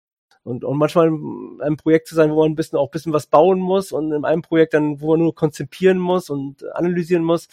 und, 0.47 0.63
und 0.63 0.79
manchmal 0.79 1.09
in 1.09 1.59
einem 1.61 1.77
Projekt 1.77 2.07
zu 2.07 2.15
sein, 2.15 2.31
wo 2.31 2.43
man 2.43 2.53
ein 2.53 2.55
bisschen 2.55 2.79
auch 2.79 2.87
ein 2.87 2.93
bisschen 2.93 3.13
was 3.13 3.27
bauen 3.27 3.59
muss 3.59 3.91
und 3.91 4.13
in 4.13 4.25
einem 4.25 4.43
Projekt 4.43 4.75
dann, 4.75 5.01
wo 5.01 5.11
man 5.11 5.19
nur 5.19 5.35
konzipieren 5.35 5.99
muss 5.99 6.31
und 6.31 6.65
analysieren 6.73 7.25
muss. 7.25 7.49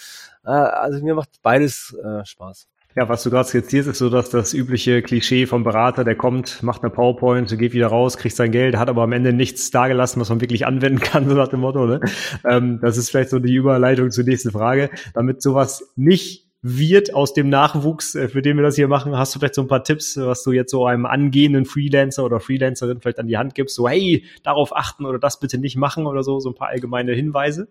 Äh, 0.45 0.51
also 0.51 1.03
mir 1.03 1.15
macht 1.15 1.29
beides 1.41 1.97
äh, 2.03 2.23
Spaß. 2.23 2.67
Ja, 2.95 3.09
was 3.09 3.23
du 3.23 3.31
gerade 3.31 3.49
skizzierst, 3.49 3.89
ist 3.89 3.97
so, 3.97 4.11
dass 4.11 4.29
das 4.29 4.53
übliche 4.53 5.01
Klischee 5.01 5.47
vom 5.47 5.63
Berater, 5.63 6.03
der 6.03 6.15
kommt, 6.15 6.61
macht 6.61 6.83
eine 6.83 6.91
PowerPoint, 6.91 7.57
geht 7.57 7.73
wieder 7.73 7.87
raus, 7.87 8.17
kriegt 8.17 8.35
sein 8.35 8.51
Geld, 8.51 8.77
hat 8.77 8.87
aber 8.87 9.01
am 9.01 9.11
Ende 9.11 9.33
nichts 9.33 9.71
dagelassen, 9.71 10.21
was 10.21 10.29
man 10.29 10.41
wirklich 10.41 10.67
anwenden 10.67 10.99
kann, 10.99 11.27
so 11.27 11.33
nach 11.33 11.47
dem 11.47 11.61
Motto. 11.61 11.87
Ne? 11.87 12.01
Ähm, 12.45 12.79
das 12.79 12.97
ist 12.97 13.09
vielleicht 13.09 13.31
so 13.31 13.39
die 13.39 13.55
Überleitung 13.55 14.11
zur 14.11 14.25
nächsten 14.25 14.51
Frage. 14.51 14.91
Damit 15.15 15.41
sowas 15.41 15.91
nicht 15.95 16.42
wird 16.63 17.13
aus 17.13 17.33
dem 17.33 17.49
Nachwuchs, 17.49 18.15
äh, 18.15 18.29
für 18.29 18.41
den 18.41 18.57
wir 18.57 18.63
das 18.63 18.75
hier 18.75 18.87
machen? 18.87 19.15
Hast 19.15 19.35
du 19.35 19.39
vielleicht 19.39 19.55
so 19.55 19.61
ein 19.61 19.67
paar 19.67 19.83
Tipps, 19.83 20.17
was 20.17 20.43
du 20.43 20.53
jetzt 20.53 20.71
so 20.71 20.87
einem 20.87 21.05
angehenden 21.05 21.65
Freelancer 21.65 22.23
oder 22.23 22.39
Freelancerin 22.39 23.01
vielleicht 23.01 23.19
an 23.19 23.27
die 23.27 23.37
Hand 23.37 23.53
gibst? 23.53 23.75
So, 23.75 23.87
hey, 23.87 24.25
darauf 24.41 24.75
achten 24.75 25.05
oder 25.05 25.19
das 25.19 25.39
bitte 25.39 25.57
nicht 25.59 25.75
machen 25.75 26.07
oder 26.07 26.23
so, 26.23 26.39
so 26.39 26.49
ein 26.49 26.55
paar 26.55 26.69
allgemeine 26.69 27.11
Hinweise? 27.11 27.67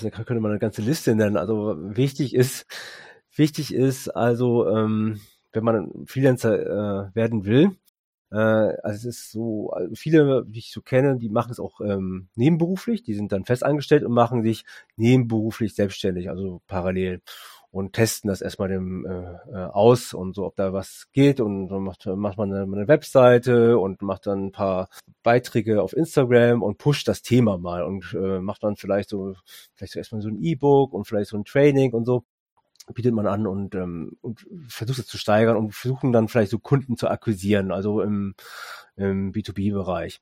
Da 0.00 0.10
könnte 0.10 0.40
man 0.40 0.52
eine 0.52 0.60
ganze 0.60 0.82
Liste 0.82 1.14
nennen. 1.14 1.36
Also 1.36 1.76
wichtig 1.78 2.34
ist, 2.34 2.66
wichtig 3.34 3.74
ist 3.74 4.08
also, 4.08 4.68
ähm, 4.68 5.20
wenn 5.52 5.64
man 5.64 5.90
Freelancer 6.06 7.08
äh, 7.08 7.14
werden 7.16 7.44
will, 7.44 7.72
äh, 8.30 8.36
also 8.36 8.96
es 8.96 9.04
ist 9.04 9.32
so, 9.32 9.70
also 9.70 9.94
viele, 9.94 10.44
die 10.46 10.58
ich 10.58 10.72
so 10.72 10.82
kenne, 10.82 11.16
die 11.16 11.28
machen 11.28 11.50
es 11.50 11.58
auch 11.58 11.80
ähm, 11.80 12.28
nebenberuflich, 12.36 13.02
die 13.02 13.14
sind 13.14 13.32
dann 13.32 13.44
fest 13.44 13.64
angestellt 13.64 14.04
und 14.04 14.12
machen 14.12 14.42
sich 14.42 14.64
nebenberuflich 14.96 15.74
selbstständig, 15.74 16.28
also 16.30 16.60
parallel 16.66 17.22
und 17.70 17.92
testen 17.92 18.28
das 18.28 18.40
erstmal 18.40 18.68
dem, 18.68 19.04
äh, 19.04 19.52
äh, 19.52 19.64
aus 19.66 20.14
und 20.14 20.34
so, 20.34 20.46
ob 20.46 20.56
da 20.56 20.72
was 20.72 21.08
geht 21.12 21.40
und 21.40 21.68
so 21.68 21.80
macht, 21.80 22.06
macht 22.06 22.38
man 22.38 22.52
eine, 22.52 22.62
eine 22.62 22.88
Webseite 22.88 23.78
und 23.78 24.00
macht 24.02 24.26
dann 24.26 24.46
ein 24.46 24.52
paar 24.52 24.88
Beiträge 25.22 25.82
auf 25.82 25.94
Instagram 25.94 26.62
und 26.62 26.78
pusht 26.78 27.08
das 27.08 27.22
Thema 27.22 27.58
mal 27.58 27.82
und 27.82 28.14
äh, 28.14 28.40
macht 28.40 28.62
dann 28.62 28.76
vielleicht 28.76 29.10
so, 29.10 29.34
vielleicht 29.74 29.92
so 29.92 29.98
erstmal 29.98 30.22
so 30.22 30.28
ein 30.28 30.42
E-Book 30.42 30.94
und 30.94 31.06
vielleicht 31.06 31.30
so 31.30 31.36
ein 31.36 31.44
Training 31.44 31.92
und 31.92 32.04
so 32.04 32.24
bietet 32.94 33.12
man 33.14 33.26
an 33.26 33.46
und, 33.46 33.74
ähm, 33.74 34.16
und 34.22 34.46
versucht 34.68 34.98
es 34.98 35.06
zu 35.06 35.18
steigern 35.18 35.56
und 35.56 35.74
versuchen 35.74 36.12
dann 36.12 36.28
vielleicht 36.28 36.50
so 36.50 36.58
Kunden 36.58 36.96
zu 36.96 37.08
akquisieren, 37.08 37.70
also 37.70 38.00
im, 38.00 38.34
im 38.96 39.32
B2B-Bereich. 39.32 40.20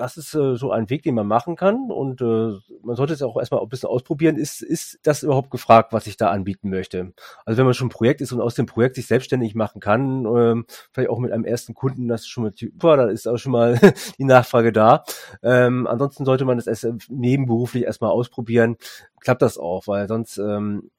Das 0.00 0.16
ist 0.16 0.34
äh, 0.34 0.56
so 0.56 0.70
ein 0.70 0.88
Weg, 0.88 1.02
den 1.02 1.14
man 1.14 1.26
machen 1.26 1.56
kann 1.56 1.90
und 1.90 2.22
äh, 2.22 2.52
man 2.82 2.96
sollte 2.96 3.12
es 3.12 3.20
auch 3.20 3.36
erstmal 3.36 3.60
ein 3.60 3.68
bisschen 3.68 3.90
ausprobieren. 3.90 4.36
Ist, 4.36 4.62
ist 4.62 4.98
das 5.02 5.22
überhaupt 5.22 5.50
gefragt, 5.50 5.92
was 5.92 6.06
ich 6.06 6.16
da 6.16 6.30
anbieten 6.30 6.70
möchte? 6.70 7.12
Also 7.44 7.58
wenn 7.58 7.66
man 7.66 7.74
schon 7.74 7.88
ein 7.88 7.90
Projekt 7.90 8.22
ist 8.22 8.32
und 8.32 8.40
aus 8.40 8.54
dem 8.54 8.64
Projekt 8.64 8.94
sich 8.96 9.06
selbstständig 9.06 9.54
machen 9.54 9.78
kann, 9.78 10.24
ähm, 10.24 10.64
vielleicht 10.90 11.10
auch 11.10 11.18
mit 11.18 11.32
einem 11.32 11.44
ersten 11.44 11.74
Kunden, 11.74 12.08
das 12.08 12.22
ist 12.22 12.28
schon 12.28 12.44
mal 12.44 12.52
super, 12.56 12.96
da 12.96 13.08
ist 13.10 13.28
auch 13.28 13.36
schon 13.36 13.52
mal 13.52 13.78
die 14.18 14.24
Nachfrage 14.24 14.72
da. 14.72 15.04
Ähm, 15.42 15.86
ansonsten 15.86 16.24
sollte 16.24 16.46
man 16.46 16.56
das 16.56 16.66
erst 16.66 17.10
nebenberuflich 17.10 17.84
erstmal 17.84 18.10
ausprobieren. 18.10 18.78
Klappt 19.20 19.42
das 19.42 19.58
auch, 19.58 19.86
weil 19.86 20.08
sonst 20.08 20.38
ähm, 20.38 20.90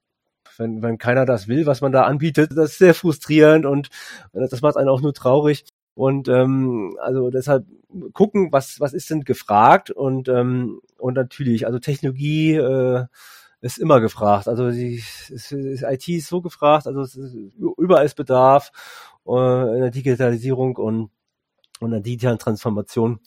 wenn, 0.57 0.83
wenn 0.83 0.99
keiner 0.99 1.25
das 1.25 1.47
will, 1.47 1.65
was 1.65 1.81
man 1.81 1.91
da 1.91 2.03
anbietet, 2.03 2.51
das 2.55 2.73
ist 2.73 2.77
sehr 2.77 2.93
frustrierend 2.93 3.65
und 3.65 3.89
das 4.31 4.61
macht 4.61 4.77
einen 4.77 4.89
auch 4.89 5.01
nur 5.01 5.15
traurig. 5.15 5.65
Und 5.93 6.27
ähm, 6.29 6.97
also 7.01 7.29
deshalb 7.29 7.65
gucken, 8.13 8.51
was, 8.51 8.79
was 8.79 8.93
ist 8.93 9.09
denn 9.09 9.21
gefragt 9.21 9.91
und, 9.91 10.29
ähm, 10.29 10.81
und 10.97 11.15
natürlich, 11.15 11.65
also 11.65 11.79
Technologie 11.79 12.55
äh, 12.55 13.05
ist 13.61 13.77
immer 13.77 13.99
gefragt. 14.01 14.47
Also 14.47 14.71
die, 14.71 14.95
ist, 14.95 15.51
ist, 15.51 15.83
IT 15.83 16.07
ist 16.07 16.27
so 16.27 16.41
gefragt, 16.41 16.87
also 16.87 17.01
es 17.01 17.15
ist, 17.15 17.35
überall 17.77 18.05
ist 18.05 18.15
Bedarf 18.15 18.71
äh, 19.27 19.75
in 19.75 19.81
der 19.81 19.91
Digitalisierung 19.91 20.75
und 20.77 21.11
und 21.81 21.91
der 21.91 21.99
digitalen 21.99 22.39
Transformation. 22.39 23.19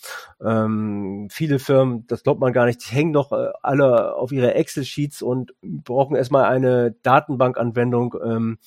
Ähm, 0.45 1.29
viele 1.31 1.59
Firmen, 1.59 2.07
das 2.07 2.23
glaubt 2.23 2.41
man 2.41 2.53
gar 2.53 2.67
nicht, 2.67 2.89
die 2.89 2.95
hängen 2.95 3.11
noch 3.11 3.33
äh, 3.33 3.49
alle 3.63 4.15
auf 4.15 4.33
ihre 4.33 4.55
Excel-Sheets 4.55 5.23
und 5.23 5.53
brauchen 5.63 6.17
erstmal 6.17 6.45
eine 6.45 6.93
Datenbankanwendung, 7.03 8.15
ähm, 8.25 8.59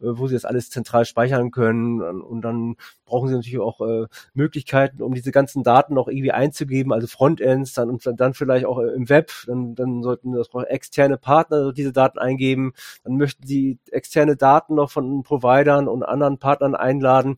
äh, 0.00 0.06
wo 0.06 0.26
sie 0.26 0.34
das 0.34 0.44
alles 0.44 0.70
zentral 0.70 1.04
speichern 1.04 1.50
können. 1.50 2.00
Und 2.02 2.42
dann 2.42 2.76
brauchen 3.04 3.28
sie 3.28 3.34
natürlich 3.34 3.60
auch 3.60 3.80
äh, 3.80 4.06
Möglichkeiten, 4.34 5.02
um 5.02 5.14
diese 5.14 5.30
ganzen 5.30 5.62
Daten 5.62 5.94
noch 5.94 6.08
irgendwie 6.08 6.32
einzugeben, 6.32 6.92
also 6.92 7.06
Frontends, 7.06 7.72
dann 7.74 7.88
und 7.88 8.04
dann 8.20 8.34
vielleicht 8.34 8.66
auch 8.66 8.80
äh, 8.80 8.88
im 8.88 9.08
Web. 9.08 9.30
Dann, 9.46 9.74
dann 9.74 10.02
sollten 10.02 10.32
das 10.32 10.48
externe 10.68 11.16
Partner 11.16 11.72
diese 11.72 11.92
Daten 11.92 12.18
eingeben. 12.18 12.72
Dann 13.04 13.16
möchten 13.16 13.46
sie 13.46 13.78
externe 13.90 14.36
Daten 14.36 14.74
noch 14.74 14.90
von 14.90 15.22
Providern 15.22 15.88
und 15.88 16.02
anderen 16.02 16.38
Partnern 16.38 16.74
einladen 16.74 17.36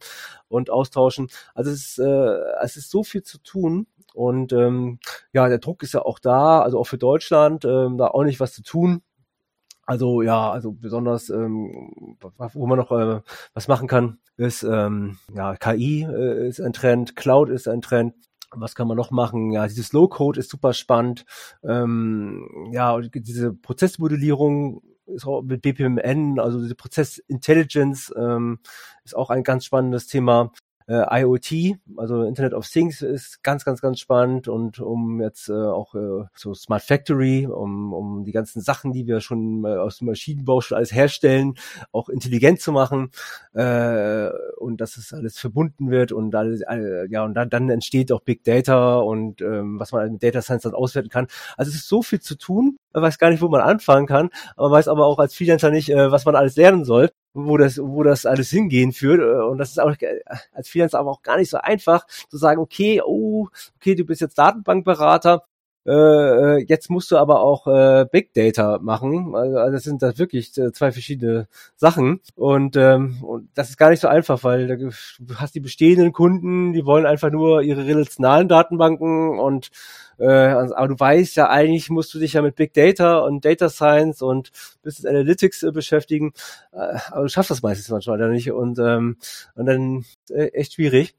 und 0.48 0.70
austauschen. 0.70 1.28
Also 1.54 1.70
es 1.70 1.97
ist, 1.97 1.97
äh, 1.98 2.38
es 2.62 2.76
ist 2.76 2.90
so 2.90 3.02
viel 3.04 3.22
zu 3.22 3.38
tun. 3.38 3.86
Und 4.14 4.52
ähm, 4.52 4.98
ja, 5.32 5.48
der 5.48 5.58
Druck 5.58 5.82
ist 5.82 5.94
ja 5.94 6.02
auch 6.02 6.18
da, 6.18 6.60
also 6.60 6.78
auch 6.78 6.86
für 6.86 6.98
Deutschland, 6.98 7.64
ähm, 7.64 7.98
da 7.98 8.08
auch 8.08 8.24
nicht 8.24 8.40
was 8.40 8.52
zu 8.52 8.62
tun. 8.62 9.02
Also 9.88 10.20
ja, 10.20 10.50
also 10.50 10.72
besonders, 10.72 11.30
ähm, 11.30 12.16
wo 12.52 12.66
man 12.66 12.78
noch 12.78 12.92
äh, 12.92 13.22
was 13.54 13.68
machen 13.68 13.88
kann, 13.88 14.18
ist 14.36 14.62
ähm, 14.62 15.18
ja 15.34 15.56
KI 15.56 16.02
äh, 16.04 16.48
ist 16.48 16.60
ein 16.60 16.74
Trend, 16.74 17.16
Cloud 17.16 17.48
ist 17.48 17.68
ein 17.68 17.80
Trend. 17.80 18.14
Was 18.50 18.74
kann 18.74 18.88
man 18.88 18.96
noch 18.96 19.10
machen? 19.10 19.50
Ja, 19.50 19.66
dieses 19.66 19.92
Low-Code 19.92 20.40
ist 20.40 20.50
super 20.50 20.74
spannend. 20.74 21.24
Ähm, 21.62 22.68
ja, 22.72 22.98
diese 23.00 23.52
Prozessmodellierung 23.54 24.82
ist 25.06 25.26
auch 25.26 25.42
mit 25.42 25.62
BPMN, 25.62 26.38
also 26.38 26.60
diese 26.60 26.74
Prozess 26.74 27.18
Intelligence 27.18 28.12
ähm, 28.16 28.58
ist 29.04 29.16
auch 29.16 29.30
ein 29.30 29.42
ganz 29.42 29.64
spannendes 29.64 30.06
Thema. 30.06 30.52
Äh, 30.88 31.20
IoT, 31.20 31.76
also 31.98 32.22
Internet 32.22 32.54
of 32.54 32.66
Things, 32.66 33.02
ist 33.02 33.42
ganz, 33.42 33.66
ganz, 33.66 33.82
ganz 33.82 34.00
spannend 34.00 34.48
und 34.48 34.80
um 34.80 35.20
jetzt 35.20 35.50
äh, 35.50 35.52
auch 35.52 35.94
äh, 35.94 36.24
so 36.34 36.54
Smart 36.54 36.82
Factory, 36.82 37.46
um, 37.46 37.92
um 37.92 38.24
die 38.24 38.32
ganzen 38.32 38.62
Sachen, 38.62 38.94
die 38.94 39.06
wir 39.06 39.20
schon 39.20 39.66
äh, 39.66 39.76
aus 39.76 39.98
dem 39.98 40.06
Maschinenbau 40.06 40.62
schon 40.62 40.78
alles 40.78 40.94
herstellen, 40.94 41.56
auch 41.92 42.08
intelligent 42.08 42.62
zu 42.62 42.72
machen 42.72 43.10
äh, 43.52 44.30
und 44.56 44.80
dass 44.80 44.96
es 44.96 45.12
alles 45.12 45.38
verbunden 45.38 45.90
wird 45.90 46.10
und 46.10 46.34
alles, 46.34 46.62
äh, 46.62 47.06
ja 47.10 47.22
und 47.22 47.34
dann, 47.34 47.50
dann 47.50 47.68
entsteht 47.68 48.10
auch 48.10 48.22
Big 48.22 48.42
Data 48.44 48.96
und 49.00 49.42
ähm, 49.42 49.78
was 49.78 49.92
man 49.92 50.10
mit 50.12 50.22
Data 50.22 50.40
Science 50.40 50.62
dann 50.62 50.74
auswerten 50.74 51.10
kann. 51.10 51.26
Also 51.58 51.68
es 51.68 51.76
ist 51.76 51.88
so 51.88 52.00
viel 52.02 52.20
zu 52.20 52.34
tun, 52.38 52.78
man 52.94 53.02
weiß 53.02 53.18
gar 53.18 53.28
nicht, 53.28 53.42
wo 53.42 53.48
man 53.48 53.60
anfangen 53.60 54.06
kann, 54.06 54.30
man 54.56 54.70
weiß 54.70 54.88
aber 54.88 55.04
auch 55.04 55.18
als 55.18 55.34
Freelancer 55.34 55.70
nicht, 55.70 55.90
äh, 55.90 56.10
was 56.10 56.24
man 56.24 56.34
alles 56.34 56.56
lernen 56.56 56.86
soll 56.86 57.10
wo 57.46 57.56
das, 57.56 57.78
wo 57.78 58.02
das 58.02 58.26
alles 58.26 58.50
hingehen 58.50 58.92
führt. 58.92 59.20
Äh, 59.20 59.44
und 59.44 59.58
das 59.58 59.70
ist 59.70 59.80
auch 59.80 59.94
als 60.52 60.68
Freelancer 60.68 60.98
aber 60.98 61.10
auch 61.10 61.22
gar 61.22 61.36
nicht 61.36 61.50
so 61.50 61.58
einfach 61.58 62.06
zu 62.06 62.36
sagen, 62.36 62.60
okay, 62.60 63.00
oh, 63.04 63.48
okay, 63.76 63.94
du 63.94 64.04
bist 64.04 64.20
jetzt 64.20 64.38
Datenbankberater, 64.38 65.44
äh, 65.88 66.58
äh, 66.58 66.64
jetzt 66.68 66.90
musst 66.90 67.10
du 67.10 67.16
aber 67.16 67.40
auch 67.40 67.66
äh, 67.66 68.04
Big 68.12 68.34
Data 68.34 68.78
machen. 68.82 69.34
Also, 69.34 69.56
also 69.56 69.72
das 69.72 69.84
sind 69.84 70.02
da 70.02 70.18
wirklich 70.18 70.56
äh, 70.58 70.70
zwei 70.70 70.92
verschiedene 70.92 71.48
Sachen. 71.76 72.20
Und, 72.34 72.76
ähm, 72.76 73.22
und 73.22 73.48
das 73.54 73.70
ist 73.70 73.78
gar 73.78 73.88
nicht 73.88 74.00
so 74.00 74.08
einfach, 74.08 74.44
weil 74.44 74.66
du 74.66 74.90
hast 75.36 75.54
die 75.54 75.60
bestehenden 75.60 76.12
Kunden, 76.12 76.74
die 76.74 76.84
wollen 76.84 77.06
einfach 77.06 77.30
nur 77.30 77.62
ihre 77.62 77.86
relationalen 77.86 78.48
Datenbanken 78.48 79.38
und 79.38 79.70
äh, 80.18 80.26
also, 80.26 80.74
aber 80.74 80.88
du 80.88 80.98
weißt 80.98 81.36
ja, 81.36 81.48
eigentlich 81.48 81.88
musst 81.88 82.12
du 82.12 82.18
dich 82.18 82.34
ja 82.34 82.42
mit 82.42 82.56
Big 82.56 82.74
Data 82.74 83.20
und 83.20 83.44
Data 83.44 83.70
Science 83.70 84.20
und 84.20 84.50
Business 84.82 85.06
Analytics 85.06 85.62
äh, 85.62 85.72
beschäftigen, 85.72 86.32
äh, 86.72 86.98
aber 87.10 87.22
du 87.22 87.28
schaffst 87.28 87.50
das 87.50 87.62
meistens 87.62 87.88
manchmal 87.88 88.18
dann 88.18 88.32
nicht 88.32 88.50
und, 88.52 88.78
ähm, 88.78 89.16
und 89.54 89.66
dann 89.66 90.04
äh, 90.28 90.48
echt 90.48 90.74
schwierig. 90.74 91.14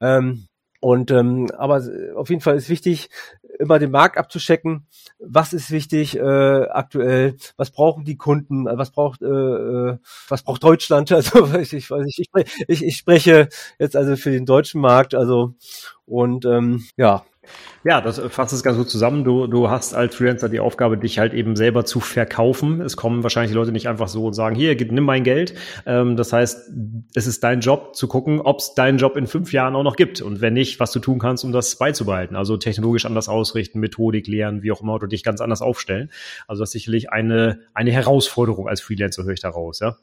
Ähm, 0.00 0.46
und 0.80 1.10
ähm, 1.10 1.50
aber 1.56 1.82
auf 2.14 2.28
jeden 2.30 2.42
Fall 2.42 2.56
ist 2.56 2.68
wichtig, 2.68 3.08
immer 3.58 3.78
den 3.78 3.90
Markt 3.90 4.18
abzuschecken. 4.18 4.86
Was 5.18 5.52
ist 5.52 5.70
wichtig 5.70 6.16
äh, 6.16 6.20
aktuell? 6.20 7.36
Was 7.56 7.70
brauchen 7.70 8.04
die 8.04 8.16
Kunden? 8.16 8.66
Was 8.66 8.90
braucht 8.90 9.22
äh, 9.22 9.26
äh 9.26 9.98
was 10.28 10.42
braucht 10.42 10.62
Deutschland? 10.64 11.10
Also 11.16 11.46
ich, 11.56 11.72
ich 11.72 11.90
ich, 11.90 12.30
ich, 12.68 12.84
ich 12.84 12.96
spreche 12.96 13.48
jetzt 13.78 13.96
also 13.96 14.16
für 14.16 14.30
den 14.30 14.46
deutschen 14.46 14.80
Markt. 14.80 15.14
Also 15.14 15.54
und 16.04 16.44
ähm, 16.44 16.84
ja, 16.96 17.24
ja, 17.84 18.00
das 18.00 18.18
fasst 18.18 18.52
es 18.52 18.62
ganz 18.62 18.76
gut 18.76 18.90
zusammen. 18.90 19.22
Du, 19.22 19.46
du 19.46 19.70
hast 19.70 19.94
als 19.94 20.16
Freelancer 20.16 20.48
die 20.48 20.58
Aufgabe, 20.58 20.98
dich 20.98 21.18
halt 21.18 21.34
eben 21.34 21.54
selber 21.54 21.84
zu 21.84 22.00
verkaufen. 22.00 22.80
Es 22.80 22.96
kommen 22.96 23.22
wahrscheinlich 23.22 23.52
die 23.52 23.56
Leute 23.56 23.70
nicht 23.70 23.88
einfach 23.88 24.08
so 24.08 24.26
und 24.26 24.32
sagen, 24.32 24.56
hier, 24.56 24.74
nimm 24.90 25.04
mein 25.04 25.22
Geld. 25.22 25.54
Ähm, 25.86 26.16
das 26.16 26.32
heißt, 26.32 26.72
es 27.14 27.26
ist 27.26 27.44
dein 27.44 27.60
Job 27.60 27.94
zu 27.94 28.08
gucken, 28.08 28.40
ob 28.40 28.58
es 28.58 28.74
deinen 28.74 28.98
Job 28.98 29.16
in 29.16 29.26
fünf 29.26 29.52
Jahren 29.52 29.76
auch 29.76 29.84
noch 29.84 29.94
gibt. 29.96 30.20
Und 30.20 30.40
wenn 30.40 30.54
nicht, 30.54 30.80
was 30.80 30.90
du 30.90 30.98
tun 30.98 31.18
kannst, 31.18 31.44
um 31.44 31.52
das 31.52 31.76
beizubehalten. 31.76 32.34
Also 32.34 32.56
technologisch 32.56 33.06
anders 33.06 33.28
ausrichten, 33.28 33.78
Methodik 33.78 34.26
lernen, 34.26 34.62
wie 34.62 34.72
auch 34.72 34.80
immer, 34.80 34.94
oder 34.94 35.06
dich 35.06 35.22
ganz 35.22 35.40
anders 35.40 35.62
aufstellen. 35.62 36.10
Also 36.48 36.62
das 36.62 36.70
ist 36.70 36.72
sicherlich 36.72 37.10
eine, 37.10 37.60
eine 37.72 37.92
Herausforderung 37.92 38.66
als 38.66 38.80
Freelancer, 38.80 39.22
höre 39.22 39.34
ich 39.34 39.40
daraus. 39.40 39.78
Ja? 39.78 39.96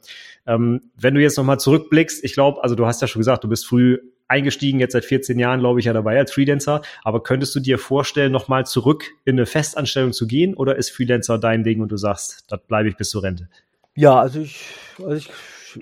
Ähm, 0.48 0.82
wenn 0.96 1.16
du 1.16 1.22
jetzt 1.22 1.38
nochmal 1.38 1.60
zurückblickst, 1.60 2.24
ich 2.24 2.34
glaube, 2.34 2.64
also 2.64 2.76
du 2.76 2.86
hast 2.86 3.02
ja 3.02 3.08
schon 3.08 3.20
gesagt, 3.20 3.44
du 3.44 3.50
bist 3.50 3.66
früh 3.66 4.00
eingestiegen, 4.34 4.80
jetzt 4.80 4.94
seit 4.94 5.06
14 5.06 5.38
Jahren, 5.38 5.60
glaube 5.60 5.80
ich, 5.80 5.86
ja 5.86 5.94
dabei 5.94 6.18
als 6.18 6.34
Freelancer. 6.34 6.82
Aber 7.04 7.24
könntest 7.24 7.56
du 7.56 7.60
dir 7.60 7.78
vorstellen, 7.78 8.32
nochmal 8.32 8.66
zurück 8.66 9.06
in 9.26 9.36
eine 9.36 9.46
Festanstellung 9.46 10.12
zu 10.12 10.28
gehen 10.28 10.56
oder 10.56 10.76
ist 10.76 10.90
Freelancer 10.90 11.38
dein 11.38 11.64
Ding 11.64 11.82
und 11.82 11.92
du 11.92 11.98
sagst, 11.98 12.46
da 12.50 12.58
bleibe 12.58 12.90
ich 12.90 12.98
bis 12.98 13.10
zur 13.10 13.24
Rente? 13.24 13.48
Ja, 13.96 14.20
also 14.20 14.40
ich, 14.40 14.66
also 14.98 15.14
ich 15.14 15.30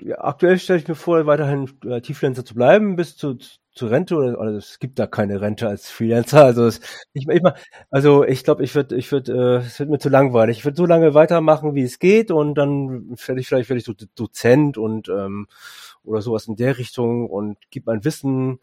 ja, 0.00 0.22
aktuell 0.22 0.58
stelle 0.58 0.78
ich 0.78 0.88
mir 0.88 0.94
vor, 0.94 1.26
weiterhin 1.26 1.70
äh, 1.84 2.00
Freelancer 2.02 2.44
zu 2.44 2.54
bleiben 2.54 2.96
bis 2.96 3.16
zu, 3.16 3.36
zur 3.74 3.90
Rente 3.90 4.16
oder, 4.16 4.38
oder 4.38 4.50
es 4.52 4.78
gibt 4.78 4.98
da 4.98 5.06
keine 5.06 5.40
Rente 5.40 5.68
als 5.68 5.90
Freelancer. 5.90 6.44
Also 6.52 6.66
es, 6.66 6.80
ich, 7.12 7.26
ich 7.28 7.42
also 7.90 8.24
ich 8.24 8.44
glaube, 8.44 8.64
ich 8.64 8.74
würde, 8.74 8.96
ich 8.96 9.10
würde, 9.12 9.32
äh, 9.32 9.66
es 9.66 9.78
wird 9.78 9.90
mir 9.90 9.98
zu 9.98 10.08
langweilig. 10.08 10.58
Ich 10.58 10.64
würde 10.64 10.76
so 10.76 10.86
lange 10.86 11.14
weitermachen, 11.14 11.74
wie 11.74 11.82
es 11.82 11.98
geht 11.98 12.30
und 12.30 12.54
dann 12.54 13.16
werde 13.26 13.40
ich 13.40 13.48
vielleicht 13.48 13.68
werde 13.68 13.78
ich 13.78 13.84
so 13.84 13.94
Dozent 14.14 14.78
und 14.78 15.08
ähm, 15.08 15.46
oder 16.04 16.22
sowas 16.22 16.46
in 16.46 16.56
der 16.56 16.78
Richtung 16.78 17.28
und 17.28 17.58
gibt 17.70 17.86
mein 17.86 18.04
Wissen 18.04 18.60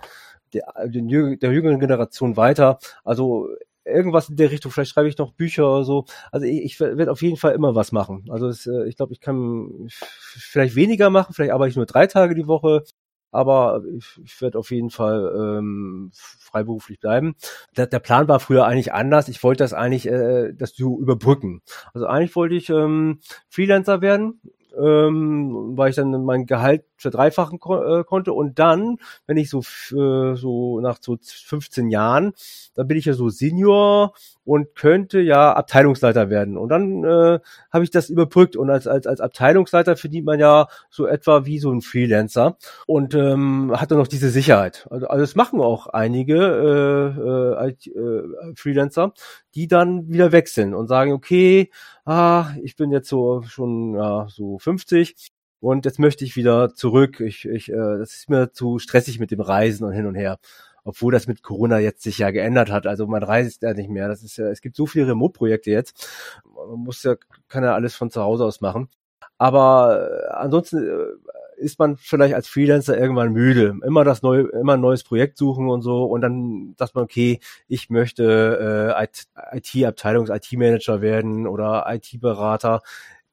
der, 0.53 0.65
der 0.87 1.51
jüngeren 1.51 1.79
Generation 1.79 2.37
weiter. 2.37 2.79
Also 3.03 3.49
irgendwas 3.85 4.29
in 4.29 4.35
der 4.35 4.51
Richtung. 4.51 4.71
Vielleicht 4.71 4.91
schreibe 4.91 5.09
ich 5.09 5.17
noch 5.17 5.33
Bücher 5.33 5.69
oder 5.71 5.83
so. 5.83 6.05
Also 6.31 6.45
ich, 6.45 6.63
ich 6.63 6.79
werde 6.79 7.11
auf 7.11 7.21
jeden 7.21 7.37
Fall 7.37 7.53
immer 7.53 7.75
was 7.75 7.91
machen. 7.91 8.25
Also 8.29 8.47
es, 8.47 8.67
äh, 8.67 8.87
ich 8.87 8.95
glaube, 8.95 9.13
ich 9.13 9.21
kann 9.21 9.87
vielleicht 9.87 10.75
weniger 10.75 11.09
machen. 11.09 11.33
Vielleicht 11.33 11.53
arbeite 11.53 11.71
ich 11.71 11.75
nur 11.75 11.85
drei 11.85 12.07
Tage 12.07 12.35
die 12.35 12.47
Woche. 12.47 12.83
Aber 13.31 13.83
ich, 13.95 14.19
ich 14.23 14.41
werde 14.41 14.57
auf 14.57 14.71
jeden 14.71 14.89
Fall 14.89 15.31
ähm, 15.37 16.09
freiberuflich 16.13 16.99
bleiben. 16.99 17.35
Der, 17.77 17.85
der 17.85 17.99
Plan 17.99 18.27
war 18.27 18.39
früher 18.39 18.65
eigentlich 18.65 18.91
anders. 18.91 19.27
Ich 19.27 19.43
wollte 19.43 19.63
das 19.63 19.73
eigentlich, 19.73 20.07
äh, 20.07 20.51
das 20.53 20.73
zu 20.73 20.99
überbrücken. 20.99 21.61
Also 21.93 22.07
eigentlich 22.07 22.35
wollte 22.35 22.55
ich 22.55 22.69
ähm, 22.69 23.19
Freelancer 23.47 24.01
werden 24.01 24.41
ähm, 24.77 25.73
weil 25.75 25.89
ich 25.89 25.95
dann 25.95 26.11
mein 26.23 26.45
Gehalt 26.45 26.85
verdreifachen 26.99 27.59
ko 27.59 27.99
äh, 27.99 28.03
konnte. 28.03 28.33
Und 28.33 28.59
dann, 28.59 28.97
wenn 29.27 29.37
ich 29.37 29.49
so 29.49 29.59
äh, 29.59 30.35
so 30.35 30.79
nach 30.81 30.97
so 31.01 31.17
15 31.21 31.89
Jahren, 31.89 32.33
dann 32.75 32.87
bin 32.87 32.97
ich 32.97 33.05
ja 33.05 33.13
so 33.13 33.29
Senior 33.29 34.13
und 34.45 34.75
könnte 34.75 35.19
ja 35.19 35.53
Abteilungsleiter 35.53 36.29
werden. 36.29 36.57
Und 36.57 36.69
dann 36.69 37.03
äh, 37.03 37.39
habe 37.71 37.83
ich 37.83 37.91
das 37.91 38.09
überbrückt. 38.09 38.55
Und 38.55 38.69
als 38.69 38.87
als 38.87 39.07
als 39.07 39.21
Abteilungsleiter 39.21 39.95
verdient 39.95 40.25
man 40.25 40.39
ja 40.39 40.67
so 40.89 41.05
etwa 41.05 41.45
wie 41.45 41.59
so 41.59 41.71
ein 41.71 41.81
Freelancer. 41.81 42.57
Und 42.87 43.15
ähm, 43.15 43.71
hat 43.75 43.91
dann 43.91 43.97
noch 43.97 44.07
diese 44.07 44.29
Sicherheit. 44.29 44.87
Also, 44.89 45.07
also 45.07 45.21
das 45.21 45.35
machen 45.35 45.61
auch 45.61 45.87
einige 45.87 46.35
äh, 46.35 47.67
äh, 47.67 47.69
äh, 47.69 48.55
Freelancer, 48.55 49.13
die 49.55 49.67
dann 49.67 50.09
wieder 50.09 50.31
wechseln 50.31 50.73
und 50.73 50.87
sagen, 50.87 51.11
okay, 51.13 51.69
ah, 52.05 52.51
ich 52.63 52.75
bin 52.75 52.91
jetzt 52.91 53.09
so 53.09 53.43
schon 53.43 53.95
ja, 53.95 54.27
so 54.29 54.57
50 54.57 55.31
und 55.59 55.85
jetzt 55.85 55.99
möchte 55.99 56.23
ich 56.23 56.35
wieder 56.35 56.73
zurück. 56.73 57.19
Ich, 57.19 57.45
ich, 57.45 57.69
äh, 57.69 57.97
das 57.97 58.13
ist 58.13 58.29
mir 58.29 58.51
zu 58.51 58.79
stressig 58.79 59.19
mit 59.19 59.31
dem 59.31 59.41
Reisen 59.41 59.85
und 59.85 59.93
hin 59.93 60.05
und 60.05 60.15
her. 60.15 60.39
Obwohl 60.85 61.11
das 61.11 61.27
mit 61.27 61.43
Corona 61.43 61.79
jetzt 61.79 62.03
sich 62.03 62.17
ja 62.19 62.31
geändert 62.31 62.71
hat. 62.71 62.87
Also 62.87 63.05
man 63.07 63.23
reist 63.23 63.61
ja 63.63 63.73
nicht 63.73 63.89
mehr. 63.89 64.07
Das 64.07 64.23
ist 64.23 64.37
ja, 64.37 64.47
es 64.47 64.61
gibt 64.61 64.75
so 64.75 64.85
viele 64.85 65.07
Remote-Projekte 65.07 65.71
jetzt. 65.71 66.09
Man 66.55 66.79
muss 66.79 67.03
ja, 67.03 67.15
kann 67.47 67.63
ja 67.63 67.75
alles 67.75 67.95
von 67.95 68.09
zu 68.09 68.21
Hause 68.21 68.45
aus 68.45 68.61
machen. 68.61 68.89
Aber 69.37 70.09
äh, 70.09 70.33
ansonsten 70.33 70.87
äh, 70.87 71.29
ist 71.59 71.77
man 71.79 71.97
vielleicht 71.97 72.35
als 72.35 72.47
Freelancer 72.47 72.97
irgendwann 72.97 73.33
müde. 73.33 73.75
Immer 73.83 74.03
das 74.03 74.21
neue, 74.21 74.47
immer 74.47 74.73
ein 74.73 74.81
neues 74.81 75.03
Projekt 75.03 75.37
suchen 75.37 75.69
und 75.69 75.81
so. 75.81 76.05
Und 76.05 76.21
dann 76.21 76.75
sagt 76.77 76.95
man, 76.95 77.03
okay, 77.03 77.39
ich 77.67 77.89
möchte 77.89 78.95
äh, 78.97 79.57
IT-Abteilungs-, 79.57 80.33
IT-Manager 80.33 81.01
werden 81.01 81.47
oder 81.47 81.85
IT-Berater 81.87 82.81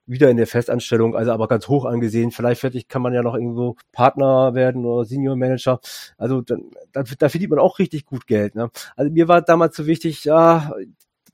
wieder 0.07 0.31
in 0.31 0.37
der 0.37 0.47
Festanstellung, 0.47 1.17
also 1.17 1.33
aber 1.33 1.49
ganz 1.49 1.69
hoch 1.69 1.85
angesehen. 1.85 2.31
Vielleicht 2.31 2.61
fertig 2.61 2.89
kann 2.89 3.03
man 3.03 3.13
ja 3.13 3.23
noch 3.23 3.35
irgendwo 3.35 3.77
Partner 3.93 4.55
werden 4.55 4.85
oder 4.85 5.05
Senior 5.05 5.37
Manager. 5.37 5.81
Also 6.17 6.41
dann, 6.43 6.71
dann, 6.93 7.05
da 7.19 7.29
verdient 7.29 7.51
man 7.51 7.59
auch 7.59 7.79
richtig 7.79 8.07
gut 8.07 8.27
Geld. 8.27 8.55
Ne? 8.55 8.71
Also 8.97 9.11
mir 9.13 9.29
war 9.29 9.43
damals 9.43 9.77
so 9.77 9.87
wichtig, 9.87 10.25
ja, 10.25 10.73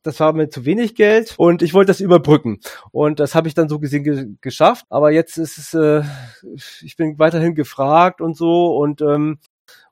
das 0.02 0.18
war 0.20 0.32
mir 0.32 0.48
zu 0.48 0.64
wenig 0.64 0.94
Geld 0.94 1.34
und 1.38 1.62
ich 1.62 1.74
wollte 1.74 1.90
das 1.90 2.00
überbrücken. 2.00 2.60
Und 2.90 3.20
das 3.20 3.34
habe 3.34 3.48
ich 3.48 3.54
dann 3.54 3.68
so 3.68 3.78
gesehen 3.78 4.04
ge 4.04 4.26
geschafft. 4.40 4.84
Aber 4.88 5.10
jetzt 5.12 5.38
ist 5.38 5.58
es, 5.58 5.74
äh, 5.74 6.02
ich 6.82 6.96
bin 6.96 7.18
weiterhin 7.18 7.54
gefragt 7.54 8.20
und 8.20 8.36
so 8.36 8.76
und 8.76 9.00
ähm, 9.00 9.38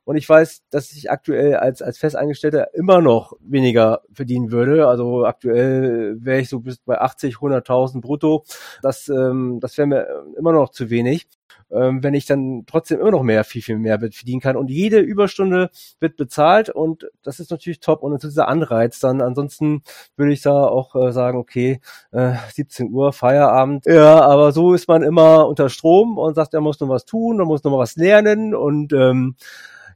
und 0.03 0.15
ich 0.15 0.27
weiß, 0.27 0.63
dass 0.69 0.91
ich 0.91 1.11
aktuell 1.11 1.55
als, 1.55 1.81
als 1.81 1.97
Festangestellter 1.97 2.73
immer 2.73 3.01
noch 3.01 3.33
weniger 3.39 4.01
verdienen 4.11 4.51
würde. 4.51 4.87
Also 4.87 5.25
aktuell 5.25 6.17
wäre 6.19 6.39
ich 6.39 6.49
so 6.49 6.59
bis 6.59 6.79
bei 6.79 6.99
80, 6.99 7.35
100.000 7.35 8.01
brutto. 8.01 8.43
Das, 8.81 9.09
ähm, 9.09 9.59
das 9.61 9.77
wäre 9.77 9.87
mir 9.87 10.25
immer 10.37 10.53
noch 10.53 10.69
zu 10.69 10.89
wenig. 10.89 11.27
Ähm, 11.71 12.03
wenn 12.03 12.13
ich 12.13 12.25
dann 12.25 12.63
trotzdem 12.67 12.99
immer 12.99 13.11
noch 13.11 13.23
mehr, 13.23 13.45
viel, 13.45 13.61
viel 13.61 13.77
mehr 13.77 13.97
verdienen 13.99 14.41
kann. 14.41 14.57
Und 14.57 14.69
jede 14.69 14.99
Überstunde 14.99 15.69
wird 16.01 16.17
bezahlt 16.17 16.69
und 16.69 17.09
das 17.23 17.39
ist 17.39 17.49
natürlich 17.49 17.79
top. 17.79 18.03
Und 18.03 18.11
das 18.11 18.23
ist 18.23 18.31
dieser 18.31 18.49
Anreiz 18.49 18.99
dann. 18.99 19.21
Ansonsten 19.21 19.83
würde 20.17 20.33
ich 20.33 20.41
da 20.41 20.67
auch 20.67 20.95
äh, 20.95 21.13
sagen, 21.13 21.37
okay, 21.37 21.79
äh, 22.11 22.33
17 22.53 22.91
Uhr, 22.91 23.13
Feierabend. 23.13 23.85
Ja, 23.85 24.19
aber 24.21 24.51
so 24.51 24.73
ist 24.73 24.87
man 24.89 25.03
immer 25.03 25.47
unter 25.47 25.69
Strom 25.69 26.17
und 26.17 26.35
sagt, 26.35 26.53
er 26.53 26.61
muss 26.61 26.79
noch 26.79 26.89
was 26.89 27.05
tun, 27.05 27.39
er 27.39 27.45
muss 27.45 27.63
noch 27.63 27.77
was 27.77 27.95
lernen 27.95 28.53
und 28.53 28.91
ähm, 28.91 29.35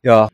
ja. 0.06 0.30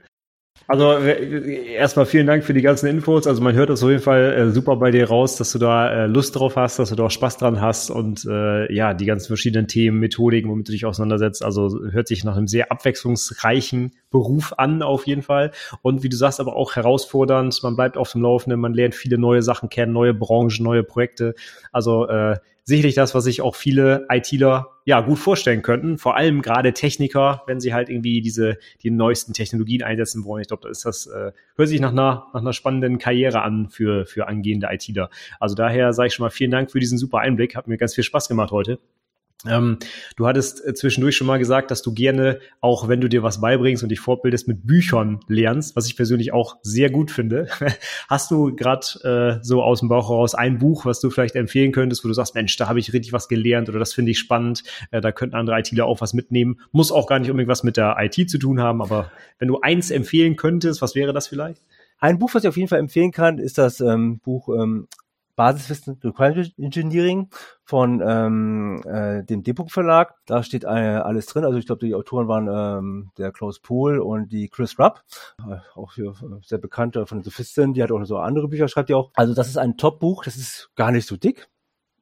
Also 0.67 0.99
erstmal 0.99 2.05
vielen 2.05 2.27
Dank 2.27 2.45
für 2.45 2.53
die 2.53 2.61
ganzen 2.61 2.87
Infos. 2.87 3.27
Also 3.27 3.41
man 3.41 3.55
hört 3.55 3.69
das 3.69 3.83
auf 3.83 3.89
jeden 3.89 4.01
Fall 4.01 4.33
äh, 4.33 4.51
super 4.51 4.77
bei 4.77 4.91
dir 4.91 5.05
raus, 5.05 5.35
dass 5.35 5.51
du 5.51 5.59
da 5.59 5.91
äh, 5.91 6.07
Lust 6.07 6.35
drauf 6.35 6.55
hast, 6.55 6.79
dass 6.79 6.89
du 6.89 6.95
da 6.95 7.03
auch 7.03 7.11
Spaß 7.11 7.37
dran 7.37 7.59
hast 7.59 7.89
und 7.89 8.25
äh, 8.25 8.71
ja, 8.73 8.93
die 8.93 9.05
ganzen 9.05 9.27
verschiedenen 9.27 9.67
Themen, 9.67 9.99
Methodiken, 9.99 10.49
womit 10.49 10.69
du 10.69 10.71
dich 10.71 10.85
auseinandersetzt. 10.85 11.43
Also 11.43 11.77
hört 11.91 12.07
sich 12.07 12.23
nach 12.23 12.37
einem 12.37 12.47
sehr 12.47 12.71
abwechslungsreichen 12.71 13.91
Beruf 14.11 14.53
an, 14.57 14.81
auf 14.81 15.07
jeden 15.07 15.23
Fall. 15.23 15.51
Und 15.81 16.03
wie 16.03 16.09
du 16.09 16.15
sagst, 16.15 16.39
aber 16.39 16.55
auch 16.55 16.75
herausfordernd. 16.75 17.61
Man 17.63 17.75
bleibt 17.75 17.97
auf 17.97 18.11
dem 18.11 18.21
Laufenden, 18.21 18.59
man 18.61 18.73
lernt 18.73 18.95
viele 18.95 19.17
neue 19.17 19.41
Sachen 19.41 19.67
kennen, 19.67 19.91
neue 19.91 20.13
Branchen, 20.13 20.63
neue 20.63 20.83
Projekte. 20.83 21.33
Also 21.73 22.07
äh, 22.07 22.37
sicherlich 22.63 22.95
das, 22.95 23.15
was 23.15 23.23
sich 23.23 23.41
auch 23.41 23.55
viele 23.55 24.05
ITler 24.09 24.67
ja 24.85 25.01
gut 25.01 25.19
vorstellen 25.19 25.61
könnten. 25.61 25.97
Vor 25.97 26.15
allem 26.15 26.41
gerade 26.41 26.73
Techniker, 26.73 27.43
wenn 27.47 27.59
sie 27.59 27.73
halt 27.73 27.89
irgendwie 27.89 28.21
diese 28.21 28.57
die 28.81 28.91
neuesten 28.91 29.33
Technologien 29.33 29.83
einsetzen 29.83 30.23
wollen. 30.25 30.41
Ich 30.41 30.47
glaube, 30.47 30.63
da 30.63 30.69
ist 30.69 30.85
das 30.85 31.07
äh, 31.07 31.31
hört 31.55 31.69
sich 31.69 31.79
nach 31.79 31.91
einer 31.91 32.27
nach 32.33 32.41
einer 32.41 32.53
spannenden 32.53 32.97
Karriere 32.97 33.41
an 33.41 33.69
für 33.69 34.05
für 34.05 34.27
angehende 34.27 34.67
ITler. 34.71 35.09
Also 35.39 35.55
daher 35.55 35.93
sage 35.93 36.07
ich 36.07 36.13
schon 36.13 36.23
mal 36.23 36.29
vielen 36.29 36.51
Dank 36.51 36.71
für 36.71 36.79
diesen 36.79 36.97
super 36.97 37.19
Einblick. 37.19 37.55
Hat 37.55 37.67
mir 37.67 37.77
ganz 37.77 37.95
viel 37.95 38.03
Spaß 38.03 38.27
gemacht 38.27 38.51
heute. 38.51 38.79
Ähm, 39.47 39.77
du 40.17 40.27
hattest 40.27 40.65
äh, 40.65 40.73
zwischendurch 40.73 41.15
schon 41.15 41.27
mal 41.27 41.39
gesagt, 41.39 41.71
dass 41.71 41.81
du 41.81 41.93
gerne, 41.93 42.39
auch 42.59 42.87
wenn 42.87 43.01
du 43.01 43.07
dir 43.07 43.23
was 43.23 43.41
beibringst 43.41 43.81
und 43.81 43.89
dich 43.89 43.99
fortbildest, 43.99 44.47
mit 44.47 44.67
Büchern 44.67 45.19
lernst, 45.27 45.75
was 45.75 45.87
ich 45.87 45.95
persönlich 45.95 46.31
auch 46.31 46.57
sehr 46.61 46.91
gut 46.91 47.09
finde. 47.09 47.47
Hast 48.07 48.29
du 48.29 48.55
gerade 48.55 49.39
äh, 49.39 49.43
so 49.43 49.63
aus 49.63 49.79
dem 49.79 49.89
Bauch 49.89 50.09
heraus 50.09 50.35
ein 50.35 50.59
Buch, 50.59 50.85
was 50.85 50.99
du 50.99 51.09
vielleicht 51.09 51.35
empfehlen 51.35 51.71
könntest, 51.71 52.03
wo 52.03 52.07
du 52.07 52.13
sagst, 52.13 52.35
Mensch, 52.35 52.55
da 52.57 52.67
habe 52.67 52.79
ich 52.79 52.93
richtig 52.93 53.13
was 53.13 53.27
gelernt 53.27 53.67
oder 53.69 53.79
das 53.79 53.93
finde 53.93 54.11
ich 54.11 54.19
spannend, 54.19 54.63
äh, 54.91 55.01
da 55.01 55.11
könnten 55.11 55.35
andere 55.35 55.57
ITler 55.59 55.85
auch 55.85 56.01
was 56.01 56.13
mitnehmen. 56.13 56.59
Muss 56.71 56.91
auch 56.91 57.07
gar 57.07 57.17
nicht 57.17 57.31
unbedingt 57.31 57.49
was 57.49 57.63
mit 57.63 57.77
der 57.77 57.97
IT 57.99 58.29
zu 58.29 58.37
tun 58.37 58.59
haben, 58.61 58.81
aber 58.81 59.11
wenn 59.39 59.47
du 59.47 59.59
eins 59.61 59.89
empfehlen 59.89 60.35
könntest, 60.35 60.81
was 60.81 60.93
wäre 60.93 61.13
das 61.13 61.27
vielleicht? 61.27 61.61
Ein 61.97 62.19
Buch, 62.19 62.33
was 62.33 62.43
ich 62.43 62.49
auf 62.49 62.57
jeden 62.57 62.67
Fall 62.67 62.79
empfehlen 62.79 63.11
kann, 63.11 63.37
ist 63.37 63.57
das 63.57 63.79
ähm, 63.79 64.19
Buch 64.19 64.49
ähm, 64.49 64.87
Basiswissen 65.41 65.97
Requirement 66.03 66.53
Engineering 66.59 67.29
von 67.63 67.99
ähm, 68.05 68.83
äh, 68.85 69.23
dem 69.23 69.41
Depot 69.41 69.71
Verlag. 69.71 70.13
Da 70.27 70.43
steht 70.43 70.65
äh, 70.65 70.67
alles 70.67 71.25
drin. 71.25 71.45
Also 71.45 71.57
ich 71.57 71.65
glaube, 71.65 71.83
die 71.83 71.95
Autoren 71.95 72.27
waren 72.27 72.47
ähm, 72.47 73.11
der 73.17 73.31
Klaus 73.31 73.59
Pohl 73.59 73.97
und 73.97 74.31
die 74.31 74.49
Chris 74.49 74.77
Rupp, 74.77 75.01
äh, 75.39 75.55
auch 75.73 75.95
hier 75.95 76.11
äh, 76.11 76.45
sehr 76.45 76.59
bekannter 76.59 77.07
von 77.07 77.23
Sophistin. 77.23 77.73
Die 77.73 77.81
hat 77.81 77.91
auch 77.91 78.03
so 78.05 78.19
andere 78.19 78.49
Bücher, 78.49 78.67
schreibt 78.67 78.89
die 78.89 78.93
auch. 78.93 79.09
Also 79.15 79.33
das 79.33 79.47
ist 79.47 79.57
ein 79.57 79.77
Top-Buch. 79.77 80.23
Das 80.25 80.35
ist 80.35 80.69
gar 80.75 80.91
nicht 80.91 81.07
so 81.07 81.17
dick. 81.17 81.49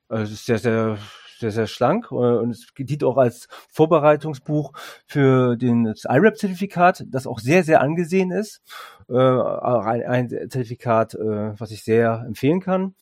Also 0.09 0.25
es 0.25 0.31
ist 0.31 0.45
sehr, 0.45 0.57
sehr 0.57 0.97
sehr, 1.39 1.51
sehr 1.51 1.67
schlank 1.67 2.07
äh, 2.11 2.15
und 2.15 2.49
es 2.49 2.67
dient 2.77 3.05
auch 3.05 3.15
als 3.15 3.47
Vorbereitungsbuch 3.69 4.73
für 5.07 5.55
den, 5.55 5.85
IRAP-Zertifikat, 5.85 7.05
das 7.07 7.25
auch 7.25 7.39
sehr, 7.39 7.63
sehr 7.63 7.79
angesehen 7.79 8.31
ist. 8.31 8.61
Äh, 9.07 9.13
ein, 9.15 10.03
ein 10.05 10.29
Zertifikat, 10.49 11.13
äh, 11.13 11.57
was 11.57 11.71
ich 11.71 11.85
sehr 11.85 12.25
empfehlen 12.27 12.59
kann. 12.59 12.95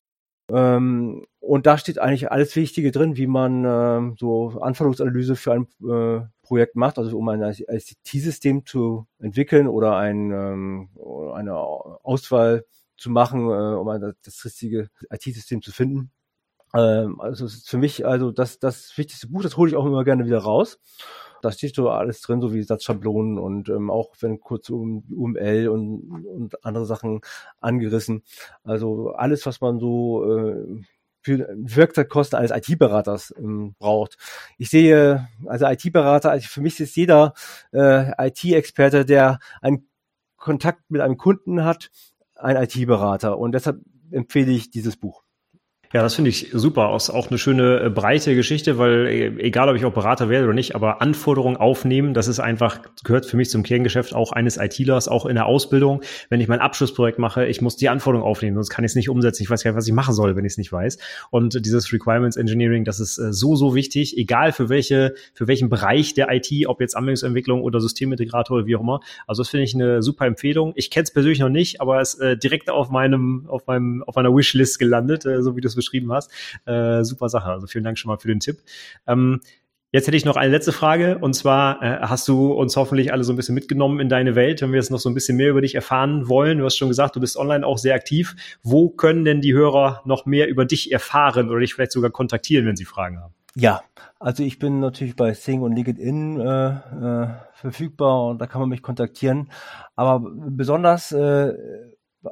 Ähm, 0.50 1.26
und 1.40 1.66
da 1.66 1.78
steht 1.78 2.00
eigentlich 2.00 2.32
alles 2.32 2.56
Wichtige 2.56 2.92
drin, 2.92 3.18
wie 3.18 3.28
man 3.28 3.64
ähm, 3.66 4.16
so 4.18 4.60
Anforderungsanalyse 4.62 5.36
für 5.36 5.54
ein 5.54 5.68
äh, 5.88 6.26
Projekt 6.42 6.76
macht, 6.76 6.98
also 6.98 7.18
um 7.18 7.28
ein 7.30 7.42
ICT-System 7.42 8.66
zu 8.66 9.08
entwickeln 9.20 9.68
oder 9.68 9.98
ein, 9.98 10.32
ähm, 10.32 10.90
eine 11.34 11.56
Auswahl 11.56 12.66
zu 12.98 13.10
machen, 13.10 13.42
äh, 13.50 13.76
um 13.76 13.88
ein, 13.90 14.14
das 14.24 14.46
richtige 14.46 14.90
IT-System 15.10 15.62
zu 15.62 15.72
finden. 15.72 16.12
Ähm, 16.74 17.20
also 17.20 17.46
es 17.46 17.56
ist 17.56 17.70
für 17.70 17.78
mich 17.78 18.06
also 18.06 18.32
das, 18.32 18.60
das 18.60 18.98
wichtigste 18.98 19.28
Buch, 19.28 19.42
das 19.42 19.58
hole 19.58 19.70
ich 19.70 19.76
auch 19.76 19.86
immer 19.86 20.04
gerne 20.04 20.26
wieder 20.26 20.40
raus. 20.40 20.80
Da 21.48 21.54
steht 21.54 21.76
so 21.76 21.90
alles 21.90 22.20
drin, 22.20 22.42
so 22.42 22.54
wie 22.54 22.62
Satzschablonen 22.62 23.40
und 23.40 23.70
ähm, 23.70 23.90
auch 23.90 24.16
wenn 24.20 24.42
kurz 24.42 24.70
um 24.70 25.06
UML 25.10 25.70
und, 25.70 26.26
und 26.26 26.66
andere 26.66 26.86
Sachen 26.86 27.22
angerissen. 27.62 28.24
Also 28.66 29.12
alles, 29.12 29.46
was 29.46 29.62
man 29.62 29.80
so 29.80 30.26
äh, 30.26 30.82
für 31.22 31.48
Werkzeugkosten 31.56 32.38
eines 32.38 32.52
IT-Beraters 32.52 33.34
ähm, 33.38 33.76
braucht. 33.80 34.18
Ich 34.58 34.70
sehe, 34.70 35.30
also 35.46 35.66
IT-Berater, 35.68 36.32
also 36.32 36.50
für 36.50 36.60
mich 36.60 36.82
ist 36.82 36.98
jeder 36.98 37.34
äh, 37.72 38.12
IT-Experte, 38.28 39.06
der 39.06 39.40
einen 39.62 39.88
Kontakt 40.36 40.92
mit 40.92 41.00
einem 41.00 41.16
Kunden 41.16 41.64
hat, 41.64 41.92
ein 42.36 42.58
IT-Berater. 42.58 43.38
Und 43.38 43.54
deshalb 43.54 43.80
empfehle 44.12 44.52
ich 44.52 44.70
dieses 44.70 44.98
Buch. 44.98 45.24
Ja, 45.94 46.02
das 46.02 46.16
finde 46.16 46.30
ich 46.30 46.50
super. 46.52 46.94
Ist 46.98 47.10
auch 47.10 47.30
eine 47.30 47.38
schöne 47.38 47.80
äh, 47.80 47.90
breite 47.90 48.36
Geschichte, 48.36 48.78
weil 48.78 49.08
äh, 49.08 49.28
egal, 49.40 49.70
ob 49.70 49.78
ich 49.78 49.86
auch 49.86 49.94
Berater 49.94 50.28
werde 50.28 50.44
oder 50.44 50.54
nicht, 50.54 50.76
aber 50.76 51.02
Anforderungen 51.02 51.56
aufnehmen, 51.56 52.14
das 52.14 52.28
ist 52.28 52.42
einfach, 52.42 52.82
gehört 53.06 53.26
für 53.26 53.38
mich 53.38 53.50
zum 53.50 53.64
Kerngeschäft 53.64 54.14
auch 54.14 54.34
eines 54.34 54.58
ITlers, 54.58 55.08
auch 55.08 55.26
in 55.26 55.36
der 55.36 55.46
Ausbildung. 55.46 56.02
Wenn 56.30 56.42
ich 56.42 56.50
mein 56.50 56.60
Abschlussprojekt 56.60 57.20
mache, 57.20 57.46
ich 57.46 57.62
muss 57.62 57.78
die 57.78 57.88
Anforderungen 57.88 58.30
aufnehmen, 58.30 58.56
sonst 58.56 58.70
kann 58.70 58.84
ich 58.84 58.92
es 58.92 58.96
nicht 58.96 59.10
umsetzen. 59.10 59.44
Ich 59.44 59.50
weiß 59.50 59.64
gar 59.64 59.72
nicht, 59.72 59.78
was 59.78 59.88
ich 59.88 59.94
machen 59.94 60.14
soll, 60.14 60.36
wenn 60.36 60.44
ich 60.44 60.54
es 60.54 60.58
nicht 60.58 60.74
weiß. 60.74 60.98
Und 61.30 61.66
dieses 61.66 61.94
Requirements 61.94 62.36
Engineering, 62.36 62.84
das 62.84 63.00
ist 63.00 63.18
äh, 63.18 63.32
so, 63.32 63.56
so 63.56 63.74
wichtig, 63.74 64.18
egal 64.18 64.52
für 64.52 64.68
welche, 64.68 65.16
für 65.34 65.48
welchen 65.48 65.70
Bereich 65.70 66.14
der 66.14 66.30
IT, 66.34 66.52
ob 66.68 66.82
jetzt 66.82 66.98
Anwendungsentwicklung 66.98 67.62
oder 67.62 67.80
Systemintegrator 67.80 68.58
oder 68.58 68.66
wie 68.66 68.76
auch 68.76 68.82
immer. 68.82 69.00
Also 69.26 69.42
das 69.42 69.50
finde 69.50 69.64
ich 69.64 69.74
eine 69.74 70.02
super 70.04 70.26
Empfehlung. 70.26 70.74
Ich 70.76 70.92
kenne 70.92 71.04
es 71.04 71.12
persönlich 71.12 71.40
noch 71.40 71.48
nicht, 71.48 71.80
aber 71.80 72.02
es 72.02 72.16
ist 72.16 72.20
äh, 72.20 72.38
direkt 72.38 72.70
auf 72.70 72.90
meinem, 72.90 73.46
auf 73.48 73.66
meinem, 73.68 74.04
auf 74.04 74.16
meiner 74.16 74.36
Wishlist 74.36 74.80
gelandet, 74.80 75.26
äh, 75.26 75.42
so 75.42 75.56
wie 75.56 75.62
du 75.62 75.68
es 75.70 75.77
beschrieben 75.78 76.12
hast. 76.12 76.32
Äh, 76.66 77.04
super 77.04 77.30
Sache. 77.30 77.50
Also 77.50 77.68
vielen 77.68 77.86
Dank 77.86 77.98
schon 77.98 78.10
mal 78.10 78.18
für 78.18 78.28
den 78.28 78.42
Tipp. 78.42 78.58
Ähm, 79.08 79.40
Jetzt 79.94 80.06
hätte 80.06 80.18
ich 80.18 80.26
noch 80.26 80.36
eine 80.36 80.52
letzte 80.52 80.74
Frage 80.74 81.18
und 81.20 81.34
zwar 81.34 81.82
äh, 81.82 82.00
hast 82.02 82.28
du 82.28 82.52
uns 82.52 82.76
hoffentlich 82.76 83.14
alle 83.14 83.24
so 83.24 83.32
ein 83.32 83.38
bisschen 83.38 83.56
mitgenommen 83.56 84.02
in 84.02 84.10
deine 84.10 84.36
Welt, 84.36 84.62
wenn 84.62 84.72
wir 84.72 84.80
jetzt 84.80 84.92
noch 84.92 85.00
so 85.00 85.10
ein 85.10 85.14
bisschen 85.14 85.38
mehr 85.38 85.50
über 85.50 85.62
dich 85.62 85.76
erfahren 85.76 86.28
wollen. 86.28 86.58
Du 86.58 86.66
hast 86.66 86.76
schon 86.76 86.90
gesagt, 86.90 87.16
du 87.16 87.22
bist 87.22 87.38
online 87.38 87.66
auch 87.66 87.78
sehr 87.78 87.96
aktiv. 87.96 88.36
Wo 88.62 88.90
können 88.90 89.24
denn 89.24 89.40
die 89.40 89.54
Hörer 89.54 90.02
noch 90.04 90.26
mehr 90.26 90.50
über 90.50 90.66
dich 90.66 90.92
erfahren 90.92 91.50
oder 91.50 91.62
dich 91.62 91.74
vielleicht 91.74 91.94
sogar 91.94 92.12
kontaktieren, 92.12 92.66
wenn 92.66 92.76
sie 92.76 92.84
Fragen 92.84 93.22
haben? 93.22 93.34
Ja, 93.56 93.82
also 94.20 94.44
ich 94.44 94.60
bin 94.60 94.82
natürlich 94.82 95.16
bei 95.16 95.34
Sing 95.34 95.62
und 95.62 95.74
LinkedIn 95.74 96.42
äh, 96.42 96.68
äh, 96.68 97.28
verfügbar 97.54 98.28
und 98.28 98.40
da 98.40 98.46
kann 98.46 98.60
man 98.60 98.70
mich 98.70 98.82
kontaktieren. 98.82 99.50
Aber 99.96 100.20
besonders 100.50 101.14
äh, 101.14 101.54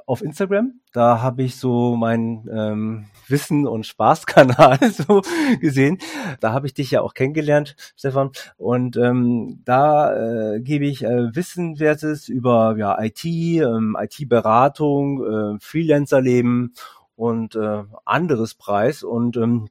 auf 0.05 0.21
Instagram. 0.21 0.79
Da 0.93 1.21
habe 1.21 1.43
ich 1.43 1.57
so 1.57 1.95
mein 1.95 2.49
ähm, 2.51 3.05
Wissen- 3.27 3.67
und 3.67 3.85
Spaßkanal 3.85 4.79
so 4.91 5.21
gesehen. 5.59 5.99
Da 6.39 6.53
habe 6.53 6.67
ich 6.67 6.73
dich 6.73 6.91
ja 6.91 7.01
auch 7.01 7.13
kennengelernt, 7.13 7.75
Stefan. 7.95 8.31
Und 8.57 8.97
ähm, 8.97 9.61
da 9.65 10.55
äh, 10.55 10.59
gebe 10.61 10.85
ich 10.85 11.03
äh, 11.03 11.35
Wissenwertes 11.35 12.29
über 12.29 12.75
ja, 12.77 13.01
IT, 13.01 13.25
ähm, 13.25 13.97
IT-Beratung, 13.99 15.55
äh, 15.55 15.59
Freelancer-Leben 15.59 16.73
und 17.15 17.55
äh, 17.55 17.83
anderes 18.05 18.55
Preis. 18.55 19.03
Und 19.03 19.37
ähm, 19.37 19.67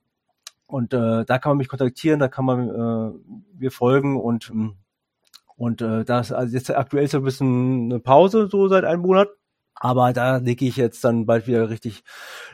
und 0.66 0.94
äh, 0.94 1.24
da 1.24 1.38
kann 1.38 1.50
man 1.50 1.58
mich 1.58 1.68
kontaktieren, 1.68 2.18
da 2.18 2.28
kann 2.28 2.44
man 2.44 2.68
äh, 2.68 3.34
mir 3.58 3.70
folgen 3.70 4.18
und 4.18 4.50
und 5.56 5.82
äh, 5.82 6.04
das 6.04 6.32
also 6.32 6.52
jetzt 6.52 6.74
aktuell 6.74 7.04
ist 7.04 7.12
so 7.12 7.18
ein 7.18 7.24
bisschen 7.24 7.92
eine 7.92 8.00
Pause 8.00 8.48
so 8.50 8.66
seit 8.68 8.84
einem 8.84 9.02
Monat 9.02 9.28
aber 9.74 10.12
da 10.12 10.38
lege 10.38 10.64
ich 10.66 10.76
jetzt 10.76 11.04
dann 11.04 11.26
bald 11.26 11.46
wieder 11.46 11.70
richtig 11.70 12.04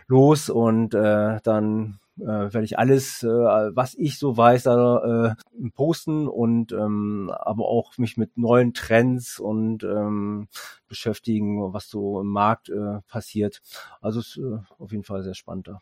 los 0.06 0.51
und 0.51 0.94
äh, 0.94 1.40
dann 1.42 2.01
äh, 2.18 2.24
werde 2.26 2.64
ich 2.64 2.78
alles, 2.78 3.22
äh, 3.22 3.28
was 3.28 3.94
ich 3.94 4.18
so 4.18 4.36
weiß, 4.36 4.64
da 4.64 5.34
äh, 5.36 5.68
posten 5.74 6.28
und 6.28 6.72
ähm, 6.72 7.30
aber 7.34 7.66
auch 7.66 7.97
mich 7.98 8.16
mit 8.16 8.36
neuen 8.36 8.74
Trends 8.74 9.38
und 9.38 9.84
ähm, 9.84 10.48
beschäftigen, 10.88 11.72
was 11.72 11.88
so 11.88 12.20
im 12.20 12.28
Markt 12.28 12.68
äh, 12.68 13.01
passiert. 13.09 13.62
Also 14.01 14.20
ist 14.20 14.38
äh, 14.38 14.59
auf 14.78 14.92
jeden 14.92 15.05
Fall 15.05 15.22
sehr 15.22 15.34
spannend 15.34 15.68
da. 15.68 15.80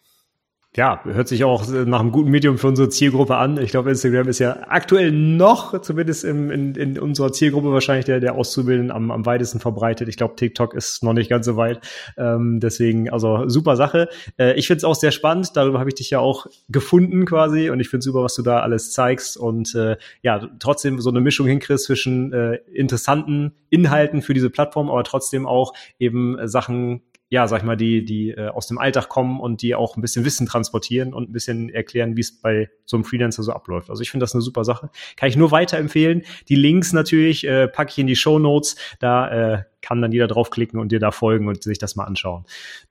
Ja, 0.79 1.01
hört 1.03 1.27
sich 1.27 1.43
auch 1.43 1.67
nach 1.67 1.99
einem 1.99 2.13
guten 2.13 2.31
Medium 2.31 2.57
für 2.57 2.69
unsere 2.69 2.89
Zielgruppe 2.89 3.35
an. 3.35 3.61
Ich 3.61 3.73
glaube, 3.73 3.91
Instagram 3.91 4.29
ist 4.29 4.39
ja 4.39 4.61
aktuell 4.69 5.11
noch, 5.11 5.81
zumindest 5.81 6.23
im, 6.23 6.53
in, 6.53 6.77
in 6.77 7.01
unserer 7.01 7.33
Zielgruppe 7.33 7.73
wahrscheinlich 7.73 8.05
der, 8.05 8.21
der 8.21 8.37
Auszubildenden 8.37 8.93
am, 8.93 9.11
am 9.11 9.27
weitesten 9.27 9.59
verbreitet. 9.59 10.07
Ich 10.07 10.17
glaube, 10.17 10.37
TikTok 10.37 10.75
ist 10.75 11.03
noch 11.03 11.15
nicht 11.15 11.31
ganz 11.31 11.47
so 11.47 11.57
weit. 11.57 11.81
Ähm, 12.17 12.61
deswegen, 12.61 13.11
also 13.11 13.49
super 13.49 13.75
Sache. 13.75 14.09
Äh, 14.39 14.57
ich 14.57 14.69
finde 14.69 14.77
es 14.77 14.85
auch 14.85 14.95
sehr 14.95 15.11
spannend. 15.11 15.57
Darüber 15.57 15.81
habe 15.81 15.91
ich 15.91 15.97
dich 15.97 16.11
ja 16.11 16.21
auch 16.21 16.47
gefunden 16.69 17.25
quasi 17.25 17.71
und 17.71 17.81
ich 17.81 17.89
finde 17.89 18.05
super, 18.05 18.23
was 18.23 18.37
du 18.37 18.43
da 18.43 18.61
alles 18.61 18.93
zeigst 18.93 19.37
und 19.37 19.75
äh, 19.75 19.97
ja, 20.23 20.49
trotzdem 20.61 21.01
so 21.01 21.11
eine 21.11 21.21
Mischung 21.21 21.49
hinkriegst 21.49 21.87
zwischen 21.87 22.33
äh, 22.33 22.61
interessanten 22.73 23.51
Inhalten 23.69 24.23
für 24.23 24.33
diese 24.33 24.49
Plattform, 24.49 24.91
aber 24.91 25.03
trotzdem 25.03 25.45
auch 25.45 25.73
eben 25.99 26.39
Sachen 26.47 27.03
ja, 27.31 27.47
sag 27.47 27.59
ich 27.59 27.65
mal, 27.65 27.77
die, 27.77 28.05
die 28.05 28.31
äh, 28.31 28.49
aus 28.49 28.67
dem 28.67 28.79
Alltag 28.79 29.09
kommen 29.09 29.39
und 29.41 29.61
die 29.61 29.75
auch 29.75 29.97
ein 29.97 30.01
bisschen 30.01 30.25
Wissen 30.25 30.47
transportieren 30.47 31.13
und 31.13 31.29
ein 31.29 31.33
bisschen 31.33 31.69
erklären, 31.69 32.17
wie 32.17 32.23
es 32.23 32.41
bei 32.41 32.71
so 32.87 32.97
einem 32.97 33.05
Freelancer 33.05 33.43
so 33.43 33.53
abläuft. 33.53 33.91
Also 33.91 34.03
ich 34.03 34.11
finde 34.11 34.25
das 34.25 34.35
eine 34.35 34.41
super 34.43 34.65
Sache. 34.65 34.91
Kann 35.17 35.29
ich 35.29 35.37
nur 35.37 35.51
weiterempfehlen. 35.51 36.23
Die 36.49 36.55
Links 36.55 36.93
natürlich 36.93 37.47
äh, 37.47 37.69
packe 37.69 37.91
ich 37.91 37.99
in 37.99 38.07
die 38.07 38.17
Show 38.17 38.39
Notes. 38.39 38.77
Da 38.99 39.57
äh, 39.57 39.63
kann 39.89 40.03
dann 40.03 40.13
jeder 40.13 40.27
draufklicken 40.27 40.79
und 40.79 40.93
dir 40.93 41.01
da 41.01 41.11
folgen 41.11 41.49
und 41.49 41.63
sich 41.63 41.79
das 41.79 41.97
mal 41.97 42.05
anschauen. 42.05 42.45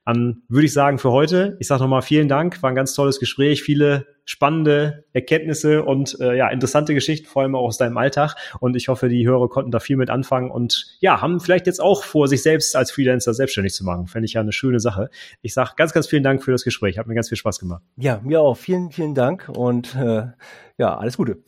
Dann 0.04 0.42
würde 0.48 0.66
ich 0.66 0.72
sagen 0.72 0.98
für 0.98 1.12
heute, 1.12 1.56
ich 1.60 1.68
sage 1.68 1.82
nochmal 1.82 2.02
vielen 2.02 2.28
Dank, 2.28 2.60
war 2.60 2.70
ein 2.70 2.74
ganz 2.74 2.92
tolles 2.92 3.20
Gespräch, 3.20 3.62
viele 3.62 4.06
spannende 4.24 5.04
Erkenntnisse 5.12 5.84
und 5.84 6.18
äh, 6.20 6.36
ja, 6.36 6.48
interessante 6.48 6.94
Geschichten, 6.94 7.28
vor 7.28 7.42
allem 7.42 7.54
auch 7.54 7.62
aus 7.62 7.78
deinem 7.78 7.96
Alltag. 7.96 8.34
Und 8.58 8.74
ich 8.74 8.88
hoffe, 8.88 9.08
die 9.08 9.26
Hörer 9.26 9.48
konnten 9.48 9.70
da 9.70 9.78
viel 9.78 9.96
mit 9.96 10.10
anfangen 10.10 10.50
und 10.50 10.98
ja, 10.98 11.22
haben 11.22 11.38
vielleicht 11.38 11.66
jetzt 11.68 11.80
auch 11.80 12.02
vor, 12.02 12.26
sich 12.26 12.42
selbst 12.42 12.74
als 12.74 12.90
Freelancer 12.90 13.32
selbstständig 13.32 13.74
zu 13.74 13.84
machen. 13.84 14.08
Fände 14.08 14.26
ich 14.26 14.32
ja 14.32 14.40
eine 14.40 14.52
schöne 14.52 14.80
Sache. 14.80 15.08
Ich 15.40 15.54
sage 15.54 15.70
ganz, 15.76 15.92
ganz 15.92 16.08
vielen 16.08 16.24
Dank 16.24 16.42
für 16.42 16.50
das 16.50 16.64
Gespräch. 16.64 16.98
Hat 16.98 17.06
mir 17.06 17.14
ganz 17.14 17.28
viel 17.28 17.38
Spaß 17.38 17.60
gemacht. 17.60 17.82
Ja, 17.96 18.20
mir 18.24 18.40
auch. 18.40 18.56
Vielen, 18.56 18.90
vielen 18.90 19.14
Dank 19.14 19.48
und 19.48 19.94
äh, 19.94 20.26
ja, 20.78 20.98
alles 20.98 21.16
Gute. 21.16 21.38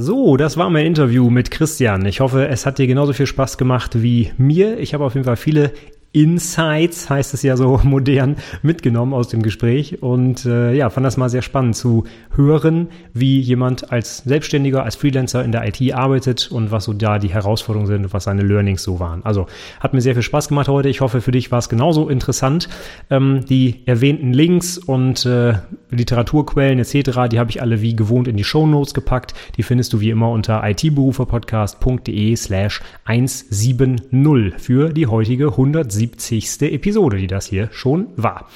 So, 0.00 0.36
das 0.36 0.56
war 0.56 0.70
mein 0.70 0.86
Interview 0.86 1.28
mit 1.28 1.50
Christian. 1.50 2.06
Ich 2.06 2.20
hoffe, 2.20 2.46
es 2.46 2.66
hat 2.66 2.78
dir 2.78 2.86
genauso 2.86 3.12
viel 3.12 3.26
Spaß 3.26 3.58
gemacht 3.58 4.00
wie 4.00 4.30
mir. 4.36 4.78
Ich 4.78 4.94
habe 4.94 5.04
auf 5.04 5.14
jeden 5.14 5.24
Fall 5.24 5.34
viele 5.34 5.72
Insights, 6.12 7.10
heißt 7.10 7.34
es 7.34 7.42
ja 7.42 7.56
so 7.56 7.80
modern, 7.84 8.36
mitgenommen 8.62 9.12
aus 9.12 9.28
dem 9.28 9.42
Gespräch 9.42 10.02
und 10.02 10.46
äh, 10.46 10.72
ja, 10.74 10.88
fand 10.88 11.04
das 11.04 11.18
mal 11.18 11.28
sehr 11.28 11.42
spannend 11.42 11.76
zu 11.76 12.04
hören, 12.34 12.88
wie 13.12 13.40
jemand 13.40 13.92
als 13.92 14.18
Selbstständiger, 14.18 14.84
als 14.84 14.96
Freelancer 14.96 15.44
in 15.44 15.52
der 15.52 15.66
IT 15.66 15.92
arbeitet 15.92 16.50
und 16.50 16.70
was 16.70 16.84
so 16.84 16.94
da 16.94 17.18
die 17.18 17.28
Herausforderungen 17.28 17.86
sind 17.86 18.04
und 18.06 18.12
was 18.14 18.24
seine 18.24 18.42
Learnings 18.42 18.82
so 18.82 19.00
waren. 19.00 19.22
Also 19.24 19.46
hat 19.80 19.92
mir 19.92 20.00
sehr 20.00 20.14
viel 20.14 20.22
Spaß 20.22 20.48
gemacht 20.48 20.68
heute. 20.68 20.88
Ich 20.88 21.02
hoffe, 21.02 21.20
für 21.20 21.32
dich 21.32 21.52
war 21.52 21.58
es 21.58 21.68
genauso 21.68 22.08
interessant. 22.08 22.70
Ähm, 23.10 23.44
die 23.48 23.86
erwähnten 23.86 24.32
Links 24.32 24.78
und 24.78 25.26
äh, 25.26 25.54
Literaturquellen 25.90 26.78
etc., 26.78 27.28
die 27.30 27.38
habe 27.38 27.50
ich 27.50 27.60
alle 27.60 27.82
wie 27.82 27.94
gewohnt 27.94 28.28
in 28.28 28.36
die 28.36 28.44
Show 28.44 28.66
Notes 28.66 28.94
gepackt. 28.94 29.34
Die 29.56 29.62
findest 29.62 29.92
du 29.92 30.00
wie 30.00 30.10
immer 30.10 30.30
unter 30.30 30.66
itberuferpodcast.de 30.66 32.34
slash 32.36 32.80
170 33.04 34.54
für 34.58 34.88
die 34.92 35.06
heutige 35.06 35.48
170 35.48 35.97
70. 35.98 36.62
Episode, 36.62 37.18
die 37.18 37.26
das 37.26 37.46
hier 37.46 37.68
schon 37.72 38.06
war. 38.16 38.48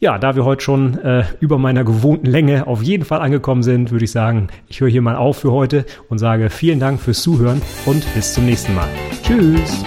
Ja, 0.00 0.18
da 0.18 0.34
wir 0.34 0.44
heute 0.44 0.64
schon 0.64 0.98
äh, 0.98 1.24
über 1.38 1.58
meiner 1.58 1.84
gewohnten 1.84 2.26
Länge 2.26 2.66
auf 2.66 2.82
jeden 2.82 3.04
Fall 3.04 3.20
angekommen 3.20 3.62
sind, 3.62 3.92
würde 3.92 4.04
ich 4.04 4.10
sagen, 4.10 4.48
ich 4.66 4.80
höre 4.80 4.88
hier 4.88 5.00
mal 5.00 5.14
auf 5.14 5.38
für 5.38 5.52
heute 5.52 5.86
und 6.08 6.18
sage 6.18 6.50
vielen 6.50 6.80
Dank 6.80 7.00
fürs 7.00 7.22
Zuhören 7.22 7.62
und 7.86 8.04
bis 8.12 8.34
zum 8.34 8.44
nächsten 8.44 8.74
Mal. 8.74 8.88
Tschüss! 9.22 9.84